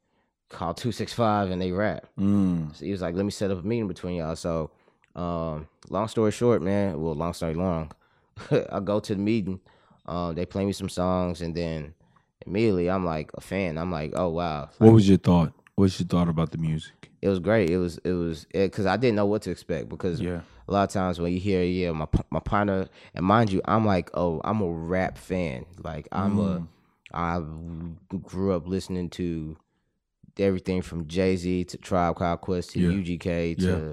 called 0.48 0.76
265 0.76 1.50
and 1.50 1.62
they 1.62 1.70
rap. 1.70 2.06
Mm. 2.18 2.76
So 2.76 2.84
he 2.84 2.90
was 2.90 3.00
like, 3.00 3.14
let 3.14 3.24
me 3.24 3.30
set 3.30 3.52
up 3.52 3.62
a 3.62 3.66
meeting 3.66 3.88
between 3.88 4.16
y'all. 4.16 4.36
So, 4.36 4.70
um, 5.14 5.68
long 5.88 6.08
story 6.08 6.32
short, 6.32 6.62
man, 6.62 7.00
well, 7.00 7.14
long 7.14 7.32
story 7.32 7.54
long, 7.54 7.92
I 8.70 8.80
go 8.80 9.00
to 9.00 9.14
the 9.14 9.20
meeting. 9.20 9.60
Um, 10.04 10.34
they 10.34 10.44
play 10.44 10.66
me 10.66 10.72
some 10.72 10.88
songs 10.88 11.40
and 11.40 11.54
then 11.54 11.94
immediately 12.44 12.90
I'm 12.90 13.06
like 13.06 13.30
a 13.34 13.40
fan. 13.40 13.78
I'm 13.78 13.92
like, 13.92 14.12
oh, 14.14 14.28
wow. 14.28 14.68
What 14.78 14.92
was 14.92 15.08
your 15.08 15.18
thought? 15.18 15.52
What's 15.76 15.98
your 15.98 16.06
thought 16.06 16.28
about 16.28 16.50
the 16.52 16.58
music? 16.58 17.10
It 17.22 17.28
was 17.28 17.38
great. 17.38 17.70
It 17.70 17.78
was, 17.78 17.98
it 18.04 18.12
was, 18.12 18.46
because 18.52 18.86
I 18.86 18.96
didn't 18.96 19.16
know 19.16 19.26
what 19.26 19.42
to 19.42 19.50
expect 19.50 19.88
because 19.88 20.20
Yeah. 20.20 20.40
a 20.68 20.72
lot 20.72 20.84
of 20.84 20.90
times 20.90 21.18
when 21.20 21.32
you 21.32 21.40
hear, 21.40 21.62
yeah, 21.64 21.92
my, 21.92 22.06
my 22.30 22.40
partner, 22.40 22.88
and 23.14 23.24
mind 23.24 23.50
you, 23.52 23.62
I'm 23.64 23.86
like, 23.86 24.10
oh, 24.14 24.40
I'm 24.44 24.60
a 24.60 24.70
rap 24.70 25.16
fan. 25.16 25.64
Like, 25.82 26.08
I'm 26.12 26.38
a, 26.38 26.60
mm. 26.60 26.68
I 27.14 27.40
grew 28.18 28.52
up 28.52 28.66
listening 28.66 29.08
to 29.10 29.56
everything 30.38 30.82
from 30.82 31.06
Jay 31.06 31.36
Z 31.36 31.64
to 31.64 31.76
Tribe 31.78 32.16
Called 32.16 32.40
Quest 32.42 32.70
to 32.72 32.80
Yeah. 32.80 32.88
UGK 32.90 33.54
to, 33.58 33.62
Yeah. 33.64 33.92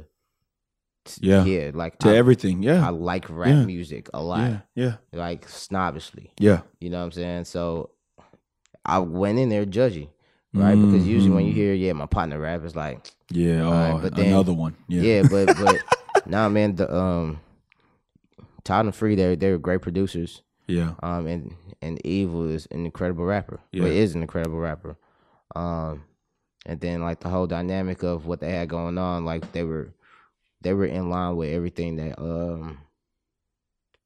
to- 1.05 1.19
Yeah. 1.21 1.43
yeah, 1.45 1.71
like 1.73 1.97
To 1.99 2.09
I, 2.09 2.15
everything. 2.17 2.61
Yeah, 2.63 2.85
I 2.85 2.89
like 2.89 3.29
rap 3.29 3.47
Yeah. 3.49 3.65
music 3.65 4.09
a 4.13 4.21
lot, 4.21 4.39
Yeah. 4.39 4.59
Yeah. 4.75 4.95
like 5.13 5.47
snobbishly. 5.47 6.31
Yeah. 6.39 6.61
You 6.79 6.89
know 6.89 6.99
what 6.99 7.05
I'm 7.05 7.11
saying? 7.11 7.45
So 7.45 7.91
I 8.85 8.99
went 8.99 9.37
in 9.39 9.49
there 9.49 9.65
judgy, 9.65 10.09
right? 10.53 10.75
Because 10.75 11.07
usually 11.07 11.31
when 11.33 11.45
you 11.45 11.51
Mhm. 11.51 11.55
hear, 11.55 11.73
yeah, 11.73 11.93
my 11.93 12.05
partner 12.05 12.39
rap, 12.39 12.63
is 12.63 12.75
like, 12.75 13.11
Yeah. 13.31 13.61
Oh, 13.63 13.71
Alright, 13.71 14.01
but 14.01 14.15
then- 14.15 14.27
another 14.27 14.53
one. 14.53 14.75
Yeah. 14.87 15.01
yeah, 15.01 15.23
but 15.29 15.45
but 15.63 15.77
nah, 16.25 16.49
man, 16.49 16.75
the 16.75 16.93
um, 16.93 17.39
Todd 18.63 18.85
and 18.85 18.95
Free, 18.95 19.15
they're 19.15 19.35
they're 19.35 19.57
great 19.57 19.81
producers. 19.81 20.41
Yeah. 20.67 20.93
Um, 21.01 21.25
and 21.27 21.55
and 21.81 22.05
Evil 22.05 22.49
is 22.49 22.67
an 22.71 22.85
incredible 22.85 23.25
rapper. 23.25 23.59
Yeah. 23.71 23.83
Yeah, 23.85 23.89
is 23.89 24.15
an 24.15 24.21
incredible 24.21 24.57
rapper. 24.59 24.97
Um, 25.55 26.03
and 26.65 26.79
then 26.81 27.01
like 27.01 27.21
the 27.21 27.29
whole 27.29 27.47
dynamic 27.47 28.03
of 28.03 28.25
what 28.25 28.39
they 28.41 28.51
had 28.51 28.69
going 28.69 28.97
on, 28.97 29.25
like 29.25 29.51
they 29.53 29.63
were 29.63 29.93
they 30.61 30.73
were 30.73 30.85
in 30.85 31.09
line 31.09 31.35
with 31.37 31.49
everything 31.53 31.95
that 31.95 32.19
um 32.19 32.79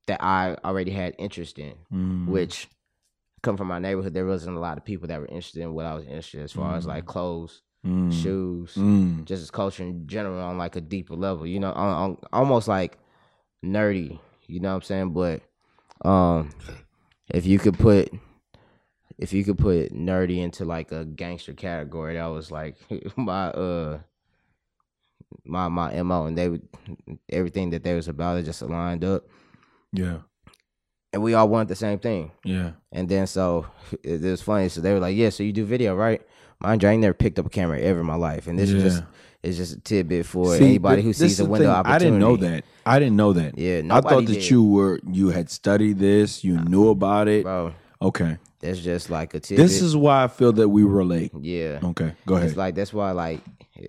that 0.08 0.22
I 0.24 0.56
already 0.64 0.92
had 0.92 1.16
interest 1.18 1.58
in. 1.60 1.74
Mm. 1.92 2.28
Which 2.28 2.68
come 3.44 3.58
from 3.58 3.68
my 3.68 3.78
neighborhood, 3.80 4.14
there 4.14 4.26
wasn't 4.26 4.58
a 4.58 4.60
lot 4.60 4.78
of 4.78 4.86
people 4.86 5.08
that 5.10 5.20
were 5.20 5.28
interested 5.28 5.62
in 5.62 5.74
what 5.74 5.86
I 5.86 5.94
was 5.94 6.06
interested 6.06 6.40
in 6.40 6.44
as 6.46 6.52
far 6.52 6.76
as 6.76 6.86
like 6.88 7.06
clothes, 7.06 7.62
Mm. 7.86 8.12
shoes, 8.14 8.76
Mm. 8.76 9.26
just 9.26 9.44
as 9.44 9.52
culture 9.52 9.84
in 9.84 10.08
general 10.08 10.40
on 10.42 10.58
like 10.58 10.76
a 10.78 10.82
deeper 10.82 11.16
level. 11.16 11.46
You 11.46 11.60
know, 11.60 11.74
on, 11.74 11.90
on 12.12 12.18
almost 12.32 12.68
like 12.70 12.98
nerdy. 13.64 14.20
You 14.48 14.62
know 14.62 14.70
what 14.70 14.76
I'm 14.76 14.82
saying? 14.84 15.10
But 15.14 15.42
um, 16.08 16.50
if 17.30 17.46
you 17.46 17.60
could 17.60 17.78
put 17.78 18.12
if 19.20 19.32
you 19.34 19.44
could 19.44 19.58
put 19.58 19.94
nerdy 19.94 20.38
into 20.38 20.64
like 20.66 20.92
a 20.94 21.04
gangster 21.06 21.54
category, 21.54 22.16
that 22.16 22.26
was 22.28 22.50
like 22.52 22.78
my 23.18 23.48
uh 23.50 24.00
my 25.46 25.68
my 25.68 26.02
mo, 26.04 26.26
and 26.26 26.38
they 26.38 26.48
would 26.50 26.68
everything 27.30 27.72
that 27.72 27.84
they 27.84 27.96
was 27.96 28.08
about 28.08 28.38
it 28.38 28.44
just 28.44 28.62
aligned 28.62 29.04
up, 29.04 29.24
Yeah. 29.92 30.20
And 31.14 31.22
we 31.24 31.34
all 31.36 31.48
wanted 31.48 31.68
the 31.70 31.76
same 31.76 32.00
thing. 32.00 32.32
Yeah. 32.44 32.72
And 32.92 33.08
then 33.08 33.28
so 33.28 33.68
it, 34.04 34.24
it 34.24 34.32
was 34.32 34.42
funny. 34.42 34.70
So 34.70 34.82
they 34.82 34.94
were 34.94 35.00
like, 35.00 35.16
"Yeah, 35.16 35.30
so 35.30 35.44
you 35.44 35.54
do 35.54 35.66
video, 35.66 35.96
right?" 35.96 36.22
Mind 36.60 36.82
you, 36.82 36.90
I 36.90 36.94
ain't 36.94 37.02
never 37.02 37.14
picked 37.14 37.40
up 37.40 37.46
a 37.46 37.50
camera 37.50 37.80
ever 37.80 38.00
in 38.00 38.06
my 38.06 38.16
life, 38.16 38.48
and 38.48 38.58
this 38.58 38.72
is 38.72 38.84
just 38.84 39.04
it's 39.44 39.58
just 39.58 39.74
a 39.76 39.80
tidbit 39.80 40.26
for 40.26 40.56
See, 40.58 40.64
anybody 40.64 41.02
who 41.02 41.12
sees 41.14 41.40
a 41.40 41.46
window 41.46 41.68
thing. 41.68 41.76
opportunity. 41.76 42.06
I 42.06 42.10
didn't 42.10 42.20
know 42.20 42.38
that. 42.38 42.66
I 42.86 43.00
didn't 43.00 43.16
know 43.18 43.34
that. 43.34 43.58
Yeah, 43.58 43.82
I 43.96 44.02
thought 44.02 44.26
that 44.26 44.34
did. 44.34 44.50
you 44.50 44.64
were 44.64 45.00
you 45.12 45.30
had 45.30 45.50
studied 45.50 46.00
this. 46.00 46.44
You 46.44 46.58
knew 46.58 46.90
about 46.90 47.28
it. 47.28 47.44
bro. 47.44 47.74
Okay. 48.02 48.38
That's 48.60 48.80
just 48.80 49.10
like 49.10 49.34
a 49.34 49.42
tidbit. 49.42 49.66
This 49.66 49.82
is 49.82 49.96
why 49.96 50.24
I 50.24 50.28
feel 50.30 50.54
that 50.54 50.70
we 50.70 50.84
relate. 50.84 51.32
yeah. 51.42 51.80
Okay. 51.84 52.14
Go 52.26 52.36
ahead. 52.36 52.48
It's 52.48 52.58
like 52.58 52.76
that's 52.76 52.94
why 52.94 53.12
like 53.12 53.42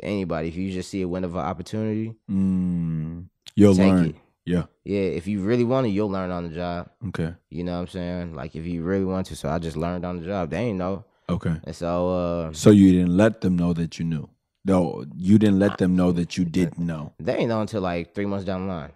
anybody, 0.02 0.48
if 0.48 0.56
you 0.56 0.72
just 0.72 0.90
see 0.90 1.02
a 1.02 1.08
window 1.08 1.28
of 1.28 1.36
opportunity, 1.36 2.14
mm, 2.28 3.24
you'll 3.54 3.74
learn. 3.74 4.06
it. 4.06 4.16
Yeah. 4.46 4.64
Yeah, 4.84 5.00
if 5.00 5.26
you 5.26 5.40
really 5.40 5.64
want 5.64 5.86
to, 5.86 5.90
you'll 5.90 6.10
learn 6.10 6.30
on 6.30 6.48
the 6.48 6.54
job. 6.54 6.90
Okay. 7.08 7.34
You 7.50 7.64
know 7.64 7.72
what 7.74 7.80
I'm 7.80 7.88
saying? 7.88 8.34
Like 8.34 8.54
if 8.54 8.66
you 8.66 8.82
really 8.82 9.04
want 9.04 9.26
to. 9.28 9.36
So 9.36 9.48
I 9.48 9.58
just 9.58 9.76
learned 9.76 10.04
on 10.04 10.20
the 10.20 10.26
job. 10.26 10.50
They 10.50 10.58
ain't 10.58 10.78
know. 10.78 11.04
Okay. 11.28 11.56
And 11.64 11.74
so 11.74 12.08
uh 12.10 12.52
So 12.52 12.70
you 12.70 12.92
didn't 12.92 13.16
let 13.16 13.40
them 13.40 13.56
know 13.56 13.72
that 13.72 13.98
you 13.98 14.04
knew. 14.04 14.28
No, 14.66 15.04
you 15.14 15.38
didn't 15.38 15.58
let 15.58 15.78
them 15.78 15.94
know 15.94 16.12
that 16.12 16.36
you 16.38 16.44
didn't 16.44 16.78
know. 16.78 17.12
they 17.18 17.36
ain't 17.36 17.48
know 17.48 17.60
until 17.60 17.82
like 17.82 18.14
three 18.14 18.26
months 18.26 18.44
down 18.46 18.66
the 18.66 18.72
line. 18.72 18.92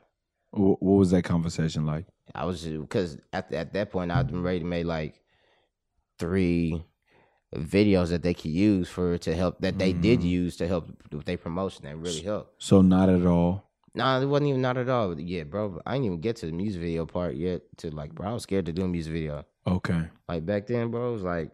What 0.50 0.82
was 0.82 1.10
that 1.10 1.24
conversation 1.24 1.84
like? 1.84 2.06
I 2.34 2.44
was 2.44 2.64
because 2.64 3.18
at 3.32 3.52
at 3.52 3.72
that 3.74 3.90
point 3.90 4.10
I'd 4.10 4.26
been 4.28 4.42
ready 4.42 4.60
to 4.60 4.64
make 4.64 4.86
like 4.86 5.20
three 6.18 6.82
videos 7.54 8.08
that 8.08 8.22
they 8.22 8.34
could 8.34 8.50
use 8.50 8.88
for 8.88 9.16
to 9.18 9.34
help 9.34 9.60
that 9.60 9.78
they 9.78 9.92
did 9.92 10.22
use 10.22 10.56
to 10.56 10.68
help 10.68 10.88
with 11.12 11.24
their 11.24 11.38
promotion 11.38 11.84
that 11.84 11.96
really 11.96 12.20
helped. 12.20 12.62
So 12.62 12.82
not 12.82 13.08
at 13.08 13.24
all. 13.24 13.67
Nah, 13.98 14.20
it 14.20 14.26
wasn't 14.26 14.50
even 14.50 14.62
not 14.62 14.76
at 14.76 14.88
all. 14.88 15.18
Yeah, 15.18 15.42
bro. 15.42 15.80
I 15.84 15.94
didn't 15.94 16.04
even 16.04 16.20
get 16.20 16.36
to 16.36 16.46
the 16.46 16.52
music 16.52 16.80
video 16.80 17.04
part 17.04 17.34
yet. 17.34 17.62
To 17.78 17.90
like, 17.90 18.14
bro, 18.14 18.30
I 18.30 18.32
was 18.32 18.44
scared 18.44 18.66
to 18.66 18.72
do 18.72 18.84
a 18.84 18.88
music 18.88 19.12
video. 19.12 19.44
Okay. 19.66 20.04
Like 20.28 20.46
back 20.46 20.68
then, 20.68 20.92
bro, 20.92 21.10
it 21.10 21.12
was 21.14 21.24
like 21.24 21.50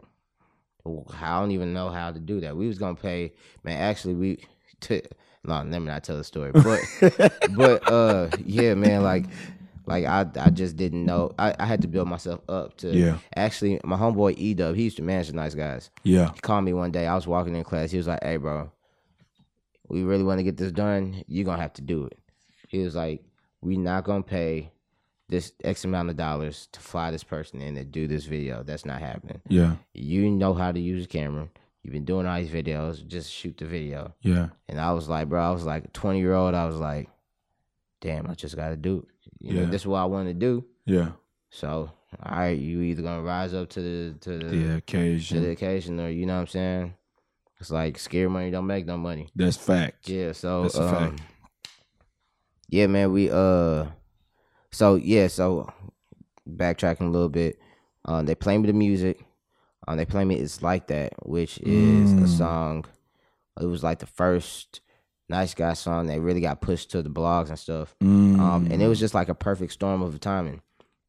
I 1.19 1.39
don't 1.39 1.49
even 1.49 1.73
know 1.73 1.89
how 1.89 2.11
to 2.11 2.19
do 2.19 2.39
that. 2.41 2.55
We 2.55 2.67
was 2.67 2.77
gonna 2.77 2.93
pay, 2.93 3.33
man. 3.63 3.81
Actually, 3.81 4.13
we 4.13 4.37
t- 4.79 5.01
no, 5.43 5.55
let 5.55 5.65
me 5.65 5.79
not 5.79 6.03
tell 6.03 6.17
the 6.17 6.23
story. 6.23 6.51
But 6.51 6.81
but 7.55 7.91
uh, 7.91 8.29
yeah, 8.45 8.75
man. 8.75 9.01
Like 9.01 9.25
like 9.87 10.05
I 10.05 10.27
I 10.39 10.51
just 10.51 10.77
didn't 10.77 11.03
know. 11.03 11.33
I, 11.39 11.55
I 11.57 11.65
had 11.65 11.81
to 11.81 11.87
build 11.87 12.07
myself 12.07 12.41
up 12.47 12.77
to. 12.77 12.95
Yeah. 12.95 13.17
Actually, 13.35 13.81
my 13.83 13.97
homeboy 13.97 14.35
E 14.37 14.53
Dub, 14.53 14.75
he 14.75 14.83
used 14.83 14.97
to 14.97 15.03
manage 15.03 15.29
the 15.29 15.33
nice 15.33 15.55
guys. 15.55 15.89
Yeah. 16.03 16.31
He 16.31 16.39
called 16.41 16.63
me 16.63 16.73
one 16.73 16.91
day. 16.91 17.07
I 17.07 17.15
was 17.15 17.25
walking 17.25 17.55
in 17.55 17.63
class. 17.63 17.89
He 17.89 17.97
was 17.97 18.05
like, 18.07 18.23
"Hey, 18.23 18.37
bro, 18.37 18.71
we 19.87 20.03
really 20.03 20.23
want 20.23 20.37
to 20.37 20.43
get 20.43 20.57
this 20.57 20.71
done. 20.71 21.23
You're 21.27 21.45
gonna 21.45 21.63
have 21.63 21.73
to 21.73 21.81
do 21.81 22.05
it." 22.05 22.19
He 22.75 22.83
was 22.83 22.95
like, 22.95 23.23
"We 23.61 23.77
not 23.77 24.03
gonna 24.03 24.23
pay." 24.23 24.71
This 25.27 25.53
X 25.63 25.83
amount 25.85 26.11
of 26.11 26.17
dollars 26.17 26.67
to 26.73 26.79
fly 26.79 27.09
this 27.09 27.23
person 27.23 27.59
in 27.59 27.73
to 27.75 27.83
do 27.83 28.05
this 28.07 28.25
video. 28.25 28.61
That's 28.61 28.85
not 28.85 28.99
happening 29.01 29.41
Yeah. 29.47 29.77
you 29.95 30.29
know 30.29 30.53
how 30.53 30.71
to 30.71 30.79
use 30.79 31.05
a 31.05 31.07
camera. 31.07 31.49
You've 31.81 31.93
been 31.93 32.05
doing 32.05 32.27
all 32.27 32.37
these 32.37 32.51
videos. 32.51 33.03
Just 33.07 33.31
shoot 33.31 33.57
the 33.57 33.65
video. 33.65 34.13
Yeah. 34.21 34.49
And 34.69 34.79
I 34.79 34.91
was 34.93 35.09
like, 35.09 35.27
bro, 35.27 35.41
I 35.41 35.49
was 35.49 35.65
like 35.65 35.91
20 35.93 36.19
year 36.19 36.33
old. 36.33 36.53
I 36.53 36.67
was 36.67 36.75
like, 36.75 37.09
damn, 38.01 38.27
I 38.29 38.35
just 38.35 38.55
got 38.55 38.69
to 38.69 38.75
do 38.75 38.99
it. 38.99 39.29
You 39.39 39.55
Yeah. 39.55 39.61
know, 39.65 39.71
this 39.71 39.81
is 39.81 39.87
what 39.87 39.97
I 39.99 40.05
want 40.05 40.27
to 40.27 40.33
do. 40.35 40.63
Yeah. 40.85 41.13
So, 41.49 41.89
all 42.21 42.37
right, 42.37 42.57
you 42.59 42.81
either 42.81 43.01
gonna 43.01 43.23
rise 43.23 43.53
up 43.55 43.69
to 43.69 43.81
the 43.81 44.19
to 44.19 44.29
the 44.29 44.45
The 44.45 44.49
to 44.51 44.57
the 44.67 44.75
occasion. 44.77 45.49
occasion, 45.49 45.99
or 45.99 46.09
you 46.09 46.27
know 46.27 46.35
what 46.35 46.41
I'm 46.41 46.47
saying. 46.47 46.93
It's 47.59 47.71
like 47.71 47.97
scare 47.97 48.29
money 48.29 48.51
don't 48.51 48.67
make 48.67 48.85
no 48.85 48.97
money. 48.97 49.29
That's 49.35 49.57
fact. 49.57 50.07
Yeah. 50.07 50.33
So, 50.33 50.63
That's 50.63 50.75
a 50.77 50.83
um, 50.83 50.91
fact. 51.17 51.21
Yeah, 52.75 52.87
man, 52.87 53.13
we 53.13 53.29
uh, 53.31 53.85
so 54.71 54.95
yeah, 54.95 55.27
so 55.27 55.71
backtracking 56.47 57.07
a 57.07 57.09
little 57.09 57.29
bit, 57.29 57.57
um, 58.03 58.25
they 58.25 58.35
play 58.35 58.57
me 58.57 58.67
the 58.67 58.73
music. 58.73 59.23
Um, 59.87 59.95
they 59.97 60.05
play 60.05 60.25
me 60.25 60.35
"It's 60.35 60.61
Like 60.61 60.87
That," 60.87 61.13
which 61.25 61.57
is 61.59 62.13
a 62.13 62.25
Mm. 62.25 62.27
song. 62.27 62.85
It 63.61 63.65
was 63.65 63.81
like 63.83 63.99
the 63.99 64.05
first 64.05 64.81
nice 65.29 65.53
guy 65.53 65.73
song 65.73 66.07
that 66.07 66.19
really 66.19 66.41
got 66.41 66.59
pushed 66.59 66.91
to 66.91 67.01
the 67.01 67.09
blogs 67.09 67.47
and 67.49 67.57
stuff. 67.57 67.95
Um, 68.37 68.67
and 68.69 68.81
it 68.81 68.87
was 68.87 68.99
just 68.99 69.13
like 69.13 69.29
a 69.29 69.35
perfect 69.35 69.71
storm 69.71 70.01
of 70.01 70.19
timing. 70.19 70.61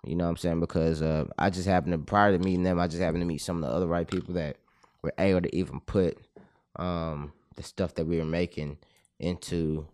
You 0.05 0.15
know 0.15 0.25
what 0.25 0.31
I'm 0.31 0.37
saying? 0.37 0.61
Because 0.61 1.03
uh, 1.03 1.25
I 1.37 1.51
just 1.51 1.67
happened 1.67 1.95
to 1.95 1.99
prior 1.99 2.31
to 2.31 2.39
meeting 2.39 2.63
them, 2.63 2.79
I 2.79 2.87
just 2.87 3.03
happened 3.03 3.23
to 3.23 3.27
meet 3.27 3.39
some 3.43 3.57
of 3.57 3.69
the 3.69 3.75
other 3.75 3.89
right 3.89 4.07
people 4.07 4.35
that 4.35 4.59
were 5.03 5.13
able 5.19 5.41
to 5.41 5.57
even 5.57 5.81
put 5.81 6.17
um, 6.77 7.33
the 7.57 7.65
stuff 7.65 7.97
that 7.97 8.07
we 8.07 8.19
were 8.19 8.25
making 8.25 8.79
into 9.19 9.89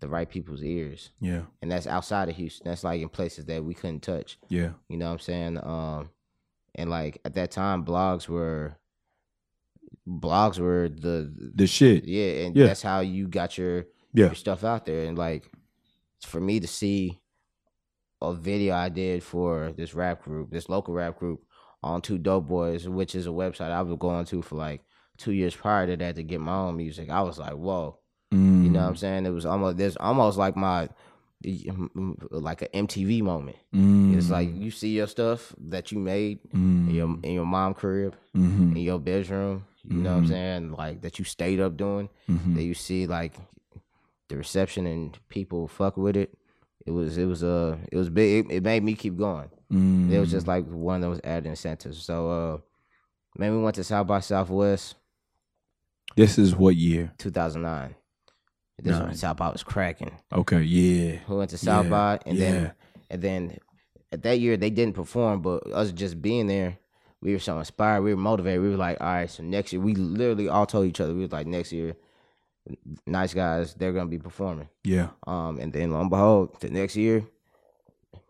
the 0.00 0.08
right 0.08 0.28
people's 0.28 0.62
ears. 0.62 1.10
Yeah. 1.20 1.42
And 1.62 1.70
that's 1.70 1.86
outside 1.86 2.28
of 2.28 2.36
Houston. 2.36 2.66
That's 2.68 2.84
like 2.84 3.00
in 3.00 3.08
places 3.08 3.46
that 3.46 3.64
we 3.64 3.74
couldn't 3.74 4.02
touch. 4.02 4.38
Yeah. 4.48 4.70
You 4.88 4.96
know 4.98 5.06
what 5.06 5.12
I'm 5.12 5.18
saying? 5.20 5.58
Um, 5.62 6.10
and 6.74 6.90
like 6.90 7.20
at 7.24 7.34
that 7.34 7.50
time, 7.50 7.84
blogs 7.84 8.28
were 8.28 8.76
blogs 10.08 10.58
were 10.58 10.88
the 10.88 11.32
The 11.54 11.66
shit. 11.66 12.04
yeah, 12.04 12.44
and 12.46 12.56
Yeah. 12.56 12.66
that's 12.66 12.82
how 12.82 13.00
you 13.00 13.26
got 13.28 13.58
your 13.58 13.86
Yeah. 14.12 14.26
your 14.26 14.34
stuff 14.34 14.64
out 14.64 14.86
there. 14.86 15.06
And 15.06 15.16
like 15.18 15.50
for 16.22 16.40
me 16.40 16.60
to 16.60 16.66
see 16.66 17.20
a 18.22 18.34
video 18.34 18.74
I 18.74 18.88
did 18.88 19.22
for 19.22 19.72
this 19.76 19.94
rap 19.94 20.22
group, 20.22 20.50
this 20.50 20.68
local 20.68 20.94
rap 20.94 21.18
group 21.18 21.44
on 21.82 22.00
Two 22.02 22.18
Dope 22.18 22.46
Boys, 22.48 22.88
which 22.88 23.14
is 23.14 23.26
a 23.26 23.30
website 23.30 23.70
I 23.70 23.82
was 23.82 23.96
going 23.98 24.24
to 24.26 24.42
for 24.42 24.56
like 24.56 24.82
two 25.18 25.32
years 25.32 25.54
prior 25.54 25.86
to 25.86 25.96
that 25.96 26.16
to 26.16 26.22
get 26.22 26.40
my 26.40 26.54
own 26.54 26.76
music. 26.76 27.10
I 27.10 27.22
was 27.22 27.38
like, 27.38 27.52
whoa. 27.54 27.98
You 28.32 28.38
know 28.70 28.80
what 28.80 28.88
I'm 28.88 28.96
saying? 28.96 29.24
It 29.26 29.30
was 29.30 29.46
almost 29.46 29.76
there's 29.76 29.96
almost 29.96 30.36
like 30.36 30.56
my 30.56 30.88
like 32.30 32.62
an 32.62 32.86
MTV 32.86 33.22
moment. 33.22 33.56
Mm. 33.74 34.16
It's 34.16 34.30
like 34.30 34.48
you 34.54 34.70
see 34.70 34.96
your 34.96 35.06
stuff 35.06 35.54
that 35.68 35.92
you 35.92 35.98
made 35.98 36.40
in 36.52 36.90
your 36.90 37.08
in 37.22 37.32
your 37.34 37.46
mom 37.46 37.74
crib, 37.74 38.16
Mm-hmm. 38.36 38.76
in 38.76 38.82
your 38.82 38.98
bedroom. 38.98 39.64
You 39.88 39.98
know 39.98 40.10
what 40.12 40.18
I'm 40.18 40.26
saying? 40.26 40.72
Like 40.72 41.02
that 41.02 41.18
you 41.18 41.24
stayed 41.24 41.60
up 41.60 41.76
doing. 41.76 42.08
Mm-hmm. 42.28 42.54
That 42.56 42.64
you 42.64 42.74
see 42.74 43.06
like 43.06 43.34
the 44.28 44.36
reception 44.36 44.86
and 44.86 45.16
people 45.28 45.68
fuck 45.68 45.96
with 45.96 46.16
it. 46.16 46.36
It 46.84 46.90
was 46.90 47.16
it 47.18 47.26
was 47.26 47.44
uh 47.44 47.76
it 47.92 47.96
was 47.96 48.10
big. 48.10 48.46
It, 48.50 48.56
it 48.56 48.62
made 48.64 48.82
me 48.82 48.94
keep 48.94 49.16
going. 49.16 49.48
Mm. 49.72 50.10
It 50.10 50.18
was 50.18 50.30
just 50.30 50.46
like 50.48 50.66
one 50.66 51.02
of 51.02 51.10
those 51.10 51.20
added 51.24 51.48
incentives. 51.48 52.02
So 52.02 52.30
uh, 52.30 52.58
man, 53.38 53.56
we 53.56 53.62
went 53.62 53.76
to 53.76 53.84
South 53.84 54.06
by 54.08 54.20
Southwest 54.20 54.96
This 56.16 56.38
is 56.38 56.54
what 56.56 56.74
year? 56.76 57.12
2009. 57.18 57.94
This 58.82 58.92
Nine. 58.92 59.06
one 59.06 59.14
South 59.16 59.38
by 59.38 59.48
was 59.48 59.62
cracking. 59.62 60.12
Okay. 60.32 60.60
Yeah. 60.62 61.18
We 61.28 61.36
went 61.36 61.50
to 61.50 61.58
South 61.58 61.84
Yeah, 61.86 61.90
by, 61.90 62.20
and 62.26 62.36
yeah. 62.38 62.50
then 62.50 62.72
and 63.10 63.22
then 63.22 63.58
at 64.12 64.22
that 64.22 64.38
year 64.38 64.56
they 64.56 64.70
didn't 64.70 64.94
perform, 64.94 65.40
but 65.42 65.66
us 65.72 65.92
just 65.92 66.20
being 66.20 66.46
there, 66.46 66.78
we 67.22 67.32
were 67.32 67.38
so 67.38 67.58
inspired. 67.58 68.02
We 68.02 68.12
were 68.14 68.20
motivated. 68.20 68.60
We 68.62 68.68
were 68.68 68.76
like, 68.76 69.00
all 69.00 69.06
right, 69.06 69.30
so 69.30 69.42
next 69.42 69.72
year 69.72 69.80
we 69.80 69.94
literally 69.94 70.48
all 70.48 70.66
told 70.66 70.86
each 70.86 71.00
other 71.00 71.14
we 71.14 71.22
was 71.22 71.32
like, 71.32 71.46
next 71.46 71.72
year, 71.72 71.96
nice 73.06 73.32
guys, 73.32 73.74
they're 73.74 73.92
gonna 73.92 74.10
be 74.10 74.18
performing. 74.18 74.68
Yeah. 74.84 75.08
Um, 75.26 75.58
and 75.58 75.72
then 75.72 75.90
lo 75.92 76.00
and 76.00 76.10
behold, 76.10 76.60
the 76.60 76.68
next 76.70 76.96
year, 76.96 77.24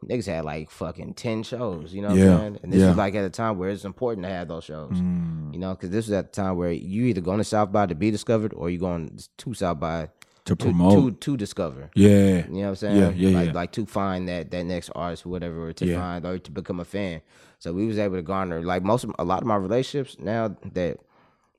niggas 0.04 0.26
had 0.26 0.44
like 0.44 0.70
fucking 0.70 1.14
ten 1.14 1.42
shows. 1.42 1.92
You 1.92 2.02
know 2.02 2.08
what 2.08 2.18
Yeah, 2.18 2.32
I'm 2.34 2.38
saying? 2.40 2.58
And 2.62 2.72
this 2.72 2.80
yeah. 2.82 2.88
was 2.88 2.96
like 2.96 3.14
at 3.16 3.24
a 3.24 3.30
time 3.30 3.58
where 3.58 3.70
it's 3.70 3.84
important 3.84 4.24
to 4.26 4.30
have 4.32 4.46
those 4.48 4.64
shows. 4.64 4.92
Mm. 4.92 5.52
You 5.54 5.58
know, 5.58 5.70
because 5.74 5.90
this 5.90 6.06
was 6.06 6.12
at 6.12 6.32
the 6.32 6.42
time 6.42 6.56
where 6.56 6.70
you 6.70 7.04
either 7.06 7.20
going 7.20 7.38
to 7.38 7.44
South 7.44 7.72
by 7.72 7.86
to 7.86 7.94
be 7.94 8.10
discovered 8.10 8.52
or 8.54 8.70
you 8.70 8.78
going 8.78 9.18
to 9.38 9.54
South 9.54 9.80
by 9.80 10.08
To 10.46 10.56
promote. 10.56 11.20
to, 11.20 11.32
to 11.32 11.36
discover. 11.36 11.90
yeah. 11.94 12.46
You 12.46 12.52
know 12.52 12.60
what 12.60 12.68
I'm 12.68 12.76
saying? 12.76 12.96
Yeah, 12.96 13.10
yeah, 13.10 13.38
like, 13.38 13.46
yeah. 13.48 13.52
Like 13.52 13.72
to 13.72 13.86
find 13.86 14.28
that 14.28 14.50
that 14.52 14.64
next 14.64 14.90
artist, 14.94 15.26
or 15.26 15.30
whatever, 15.30 15.68
or 15.68 15.72
to 15.74 15.86
Yeah. 15.86 15.98
find 15.98 16.24
or 16.24 16.38
to 16.38 16.50
become 16.50 16.80
a 16.80 16.84
fan. 16.84 17.20
So 17.58 17.72
we 17.72 17.86
was 17.86 17.98
able 17.98 18.16
to 18.16 18.22
garner 18.22 18.62
like 18.62 18.82
most 18.82 19.04
of 19.04 19.12
a 19.18 19.24
lot 19.24 19.40
of 19.42 19.46
my 19.48 19.56
relationships 19.56 20.16
now 20.20 20.56
that 20.72 20.98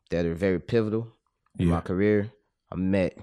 that 0.09 0.25
are 0.25 0.33
very 0.35 0.59
pivotal 0.59 1.07
in 1.59 1.67
Yeah. 1.67 1.73
my 1.75 1.81
career. 1.81 2.31
I 2.71 2.75
met 2.75 3.17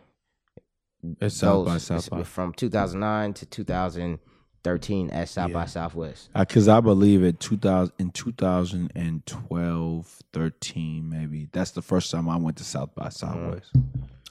It's 1.20 1.36
South 1.36 1.66
by 1.66 1.72
those 1.74 1.82
South 1.84 2.10
by. 2.10 2.22
from 2.24 2.52
2009 2.52 3.34
to 3.34 3.46
2013 3.46 5.10
at 5.10 5.28
South 5.28 5.52
by 5.52 5.66
Southwest. 5.66 6.30
Because 6.34 6.68
I 6.68 6.80
believe 6.80 7.22
it 7.22 7.40
2000 7.40 7.92
in 7.98 8.10
2012, 8.10 10.22
13, 10.32 11.08
maybe. 11.08 11.48
That's 11.52 11.70
the 11.72 11.82
first 11.82 12.10
time 12.10 12.28
I 12.28 12.36
went 12.36 12.56
to 12.58 12.64
South 12.64 12.94
by 12.94 13.08
mm. 13.08 13.12
Southwest. 13.12 13.70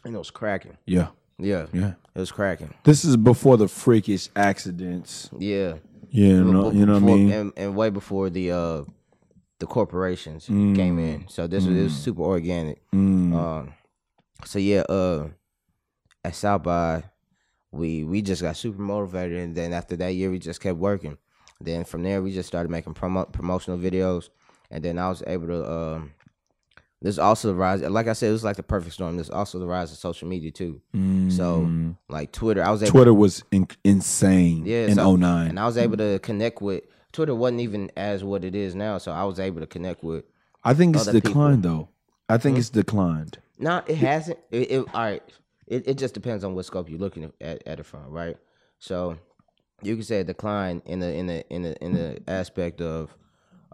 And 0.06 0.16
it 0.16 0.18
was 0.18 0.32
cracking. 0.32 0.78
Yeah, 0.86 1.08
Yeah, 1.38 1.66
yeah. 1.74 1.94
it 2.16 2.20
was 2.20 2.32
cracking. 2.32 2.74
This 2.84 3.04
is 3.04 3.18
before 3.18 3.58
the 3.58 3.68
freakish 3.68 4.30
accidents. 4.36 5.30
Yeah, 5.38 5.76
Yeah, 6.10 6.28
you 6.28 6.44
know, 6.44 6.72
you 6.72 6.86
know 6.86 6.94
what 6.94 7.04
I 7.04 7.06
mean. 7.06 7.32
And, 7.32 7.54
and 7.58 7.76
way 7.76 7.90
before 7.90 8.30
the 8.30 8.52
uh 8.52 8.84
the 9.60 9.66
corporations 9.68 10.46
came 10.48 11.00
in. 11.00 11.26
So 11.30 11.48
this 11.48 11.66
was, 11.66 11.76
it 11.78 11.84
was 11.84 11.96
super 11.96 12.22
organic. 12.24 12.82
Mm. 12.92 13.34
Um, 13.34 13.74
so 14.46 14.60
yeah, 14.60 14.82
uh, 14.82 15.30
at 16.24 16.36
South 16.36 16.64
by, 16.64 17.04
we 17.72 18.04
we 18.04 18.22
just 18.22 18.42
got 18.42 18.58
super 18.58 18.82
motivated, 18.82 19.40
and 19.40 19.56
then 19.56 19.72
after 19.74 19.96
that 19.98 20.14
year, 20.16 20.30
we 20.30 20.40
just 20.40 20.60
kept 20.60 20.78
working. 20.78 21.18
Then 21.62 21.86
from 21.86 22.04
there, 22.04 22.22
we 22.22 22.34
just 22.34 22.48
started 22.48 22.70
making 22.70 22.94
promo- 22.94 23.32
promotional 23.32 23.80
videos, 23.80 24.30
and 24.70 24.84
then 24.84 25.00
I 25.00 25.10
was 25.10 25.24
able 25.26 25.48
to. 25.48 25.72
Um, 25.72 26.12
there's 27.04 27.20
also 27.20 27.50
the 27.50 27.54
rise, 27.56 27.82
like 27.82 28.08
I 28.08 28.14
said, 28.14 28.30
it 28.30 28.32
was 28.32 28.44
like 28.44 28.56
the 28.56 28.64
perfect 28.64 28.94
storm. 28.96 29.18
There's 29.18 29.30
also 29.30 29.60
the 29.60 29.68
rise 29.68 29.92
of 29.92 29.98
social 30.00 30.28
media 30.28 30.50
too. 30.52 30.82
So 31.30 31.70
like 32.10 32.32
Twitter, 32.32 32.64
I 32.64 32.72
was 32.72 32.82
able. 32.82 32.90
Mm. 32.90 32.94
Twitter 32.96 33.14
was 33.14 33.44
in, 33.52 33.68
insane 33.84 34.66
Yeah, 34.66 34.88
in 34.88 34.96
so- 34.96 35.16
09. 35.16 35.48
and 35.50 35.60
I 35.60 35.66
was 35.66 35.78
able 35.78 35.98
to 35.98 36.18
connect 36.20 36.62
with 36.62 36.84
Twitter. 37.12 37.36
wasn't 37.36 37.62
even 37.62 37.92
as 37.96 38.24
what 38.24 38.44
it 38.44 38.56
is 38.56 38.74
now, 38.74 38.98
so 38.98 39.12
I 39.12 39.24
was 39.26 39.40
able 39.40 39.60
to 39.62 39.68
connect 39.68 40.04
with 40.04 40.24
I 40.64 40.74
think 40.74 40.96
it's 40.96 41.04
other 41.08 41.20
people. 41.20 41.30
Declined 41.32 41.64
though. 41.64 41.90
I 42.30 42.38
think 42.38 42.58
it's 42.58 42.70
declined. 42.70 43.38
No, 43.60 43.84
it 43.86 43.98
hasn't. 43.98 44.40
It, 44.50 44.72
it 44.72 44.80
all 44.80 44.86
right. 45.04 45.22
It 45.68 45.88
it 45.90 45.98
just 45.98 46.14
depends 46.14 46.44
on 46.44 46.56
what 46.56 46.66
scope 46.66 46.90
you're 46.90 47.00
looking 47.00 47.32
at 47.42 47.68
at 47.68 47.80
it 47.80 47.86
from, 47.86 48.08
right? 48.08 48.38
So 48.80 49.18
you 49.82 49.96
can 49.96 50.04
say 50.06 50.22
a 50.22 50.24
decline 50.24 50.82
in 50.86 51.00
the 51.00 51.14
in 51.14 51.28
the 51.28 51.46
in 51.54 51.64
the 51.64 51.76
in 51.84 51.94
the 51.94 52.22
aspect 52.28 52.80
of 52.80 53.14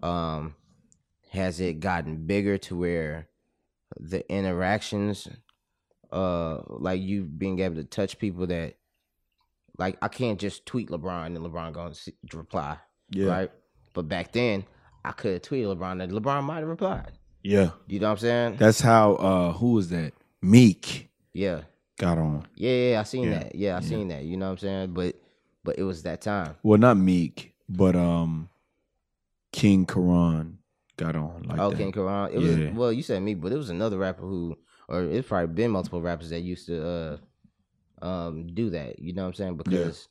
um 0.01 0.55
has 1.29 1.59
it 1.59 1.79
gotten 1.79 2.25
bigger 2.25 2.57
to 2.57 2.75
where 2.75 3.27
the 3.99 4.27
interactions 4.31 5.27
uh 6.11 6.61
like 6.67 7.01
you 7.01 7.23
being 7.23 7.59
able 7.59 7.75
to 7.75 7.83
touch 7.83 8.17
people 8.19 8.47
that 8.47 8.75
like 9.77 9.97
I 10.01 10.07
can't 10.07 10.39
just 10.39 10.65
tweet 10.65 10.89
LeBron 10.89 11.27
and 11.27 11.37
LeBron 11.37 11.71
gonna 11.73 11.93
reply, 12.33 12.77
Yeah. 13.11 13.27
right? 13.27 13.51
But 13.93 14.07
back 14.09 14.31
then, 14.33 14.65
I 15.05 15.11
could 15.13 15.33
have 15.33 15.41
tweeted 15.41 15.77
LeBron 15.77 16.03
and 16.03 16.11
LeBron 16.11 16.43
might 16.43 16.59
have 16.59 16.67
replied. 16.67 17.13
Yeah. 17.43 17.71
You 17.87 17.99
know 17.99 18.07
what 18.07 18.11
I'm 18.13 18.17
saying? 18.19 18.55
That's 18.57 18.81
how 18.81 19.13
uh 19.15 19.53
who 19.53 19.73
was 19.73 19.89
that? 19.89 20.13
Meek 20.41 21.09
yeah, 21.33 21.61
got 21.97 22.17
on. 22.17 22.45
yeah, 22.55 22.91
yeah. 22.91 22.99
I 22.99 23.03
seen 23.03 23.25
Yeah, 23.25 23.39
that. 23.39 23.55
Yeah, 23.55 23.77
I 23.77 23.81
seen 23.81 24.07
that. 24.09 24.23
You 24.25 24.35
know 24.35 24.47
what 24.47 24.51
I'm 24.53 24.57
saying? 24.57 24.93
But 24.93 25.15
but 25.63 25.77
it 25.79 25.83
was 25.83 26.03
that 26.03 26.21
time. 26.21 26.55
Well, 26.63 26.79
not 26.79 26.97
Meek, 26.97 27.53
but 27.69 27.95
um 27.95 28.49
King 29.51 29.85
Karan 29.85 30.58
got 30.99 31.15
on 31.15 31.43
like 31.43 31.59
oh, 31.59 31.69
that. 31.71 31.77
King 31.77 31.91
Karan. 31.91 32.33
It 32.33 32.39
was 32.39 32.57
Yeah. 32.57 32.71
well, 32.73 32.91
you 32.91 33.01
said 33.01 33.21
me, 33.21 33.33
but 33.33 33.51
it 33.51 33.57
was 33.57 33.69
another 33.69 33.97
rapper 33.97 34.23
who, 34.23 34.57
or 34.87 35.03
it's 35.03 35.27
probably 35.27 35.53
been 35.53 35.71
multiple 35.71 36.01
rappers 36.01 36.29
that 36.29 36.41
used 36.41 36.65
to 36.67 36.87
uh 36.87 37.17
um 38.05 38.47
do 38.53 38.69
that. 38.71 38.99
You 38.99 39.13
know 39.13 39.23
what 39.23 39.29
I'm 39.29 39.33
saying? 39.35 39.57
Because 39.57 40.07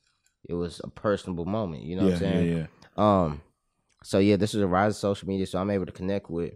it 0.47 0.53
was 0.53 0.81
a 0.83 0.89
personable 0.89 1.45
moment. 1.45 1.83
You 1.83 1.95
know 1.95 2.03
yeah, 2.03 2.07
what 2.07 2.13
I'm 2.13 2.19
saying? 2.19 2.49
yeah, 2.49 2.57
yeah. 2.57 2.65
Um, 3.23 3.41
so 4.03 4.19
yeah, 4.19 4.35
this 4.35 4.53
is 4.53 4.61
a 4.61 4.67
rise 4.67 4.93
of 4.93 4.97
social 4.97 5.27
media, 5.27 5.45
so 5.45 5.59
I'm 5.59 5.69
able 5.69 5.85
to 5.85 5.91
connect 5.91 6.29
with 6.29 6.53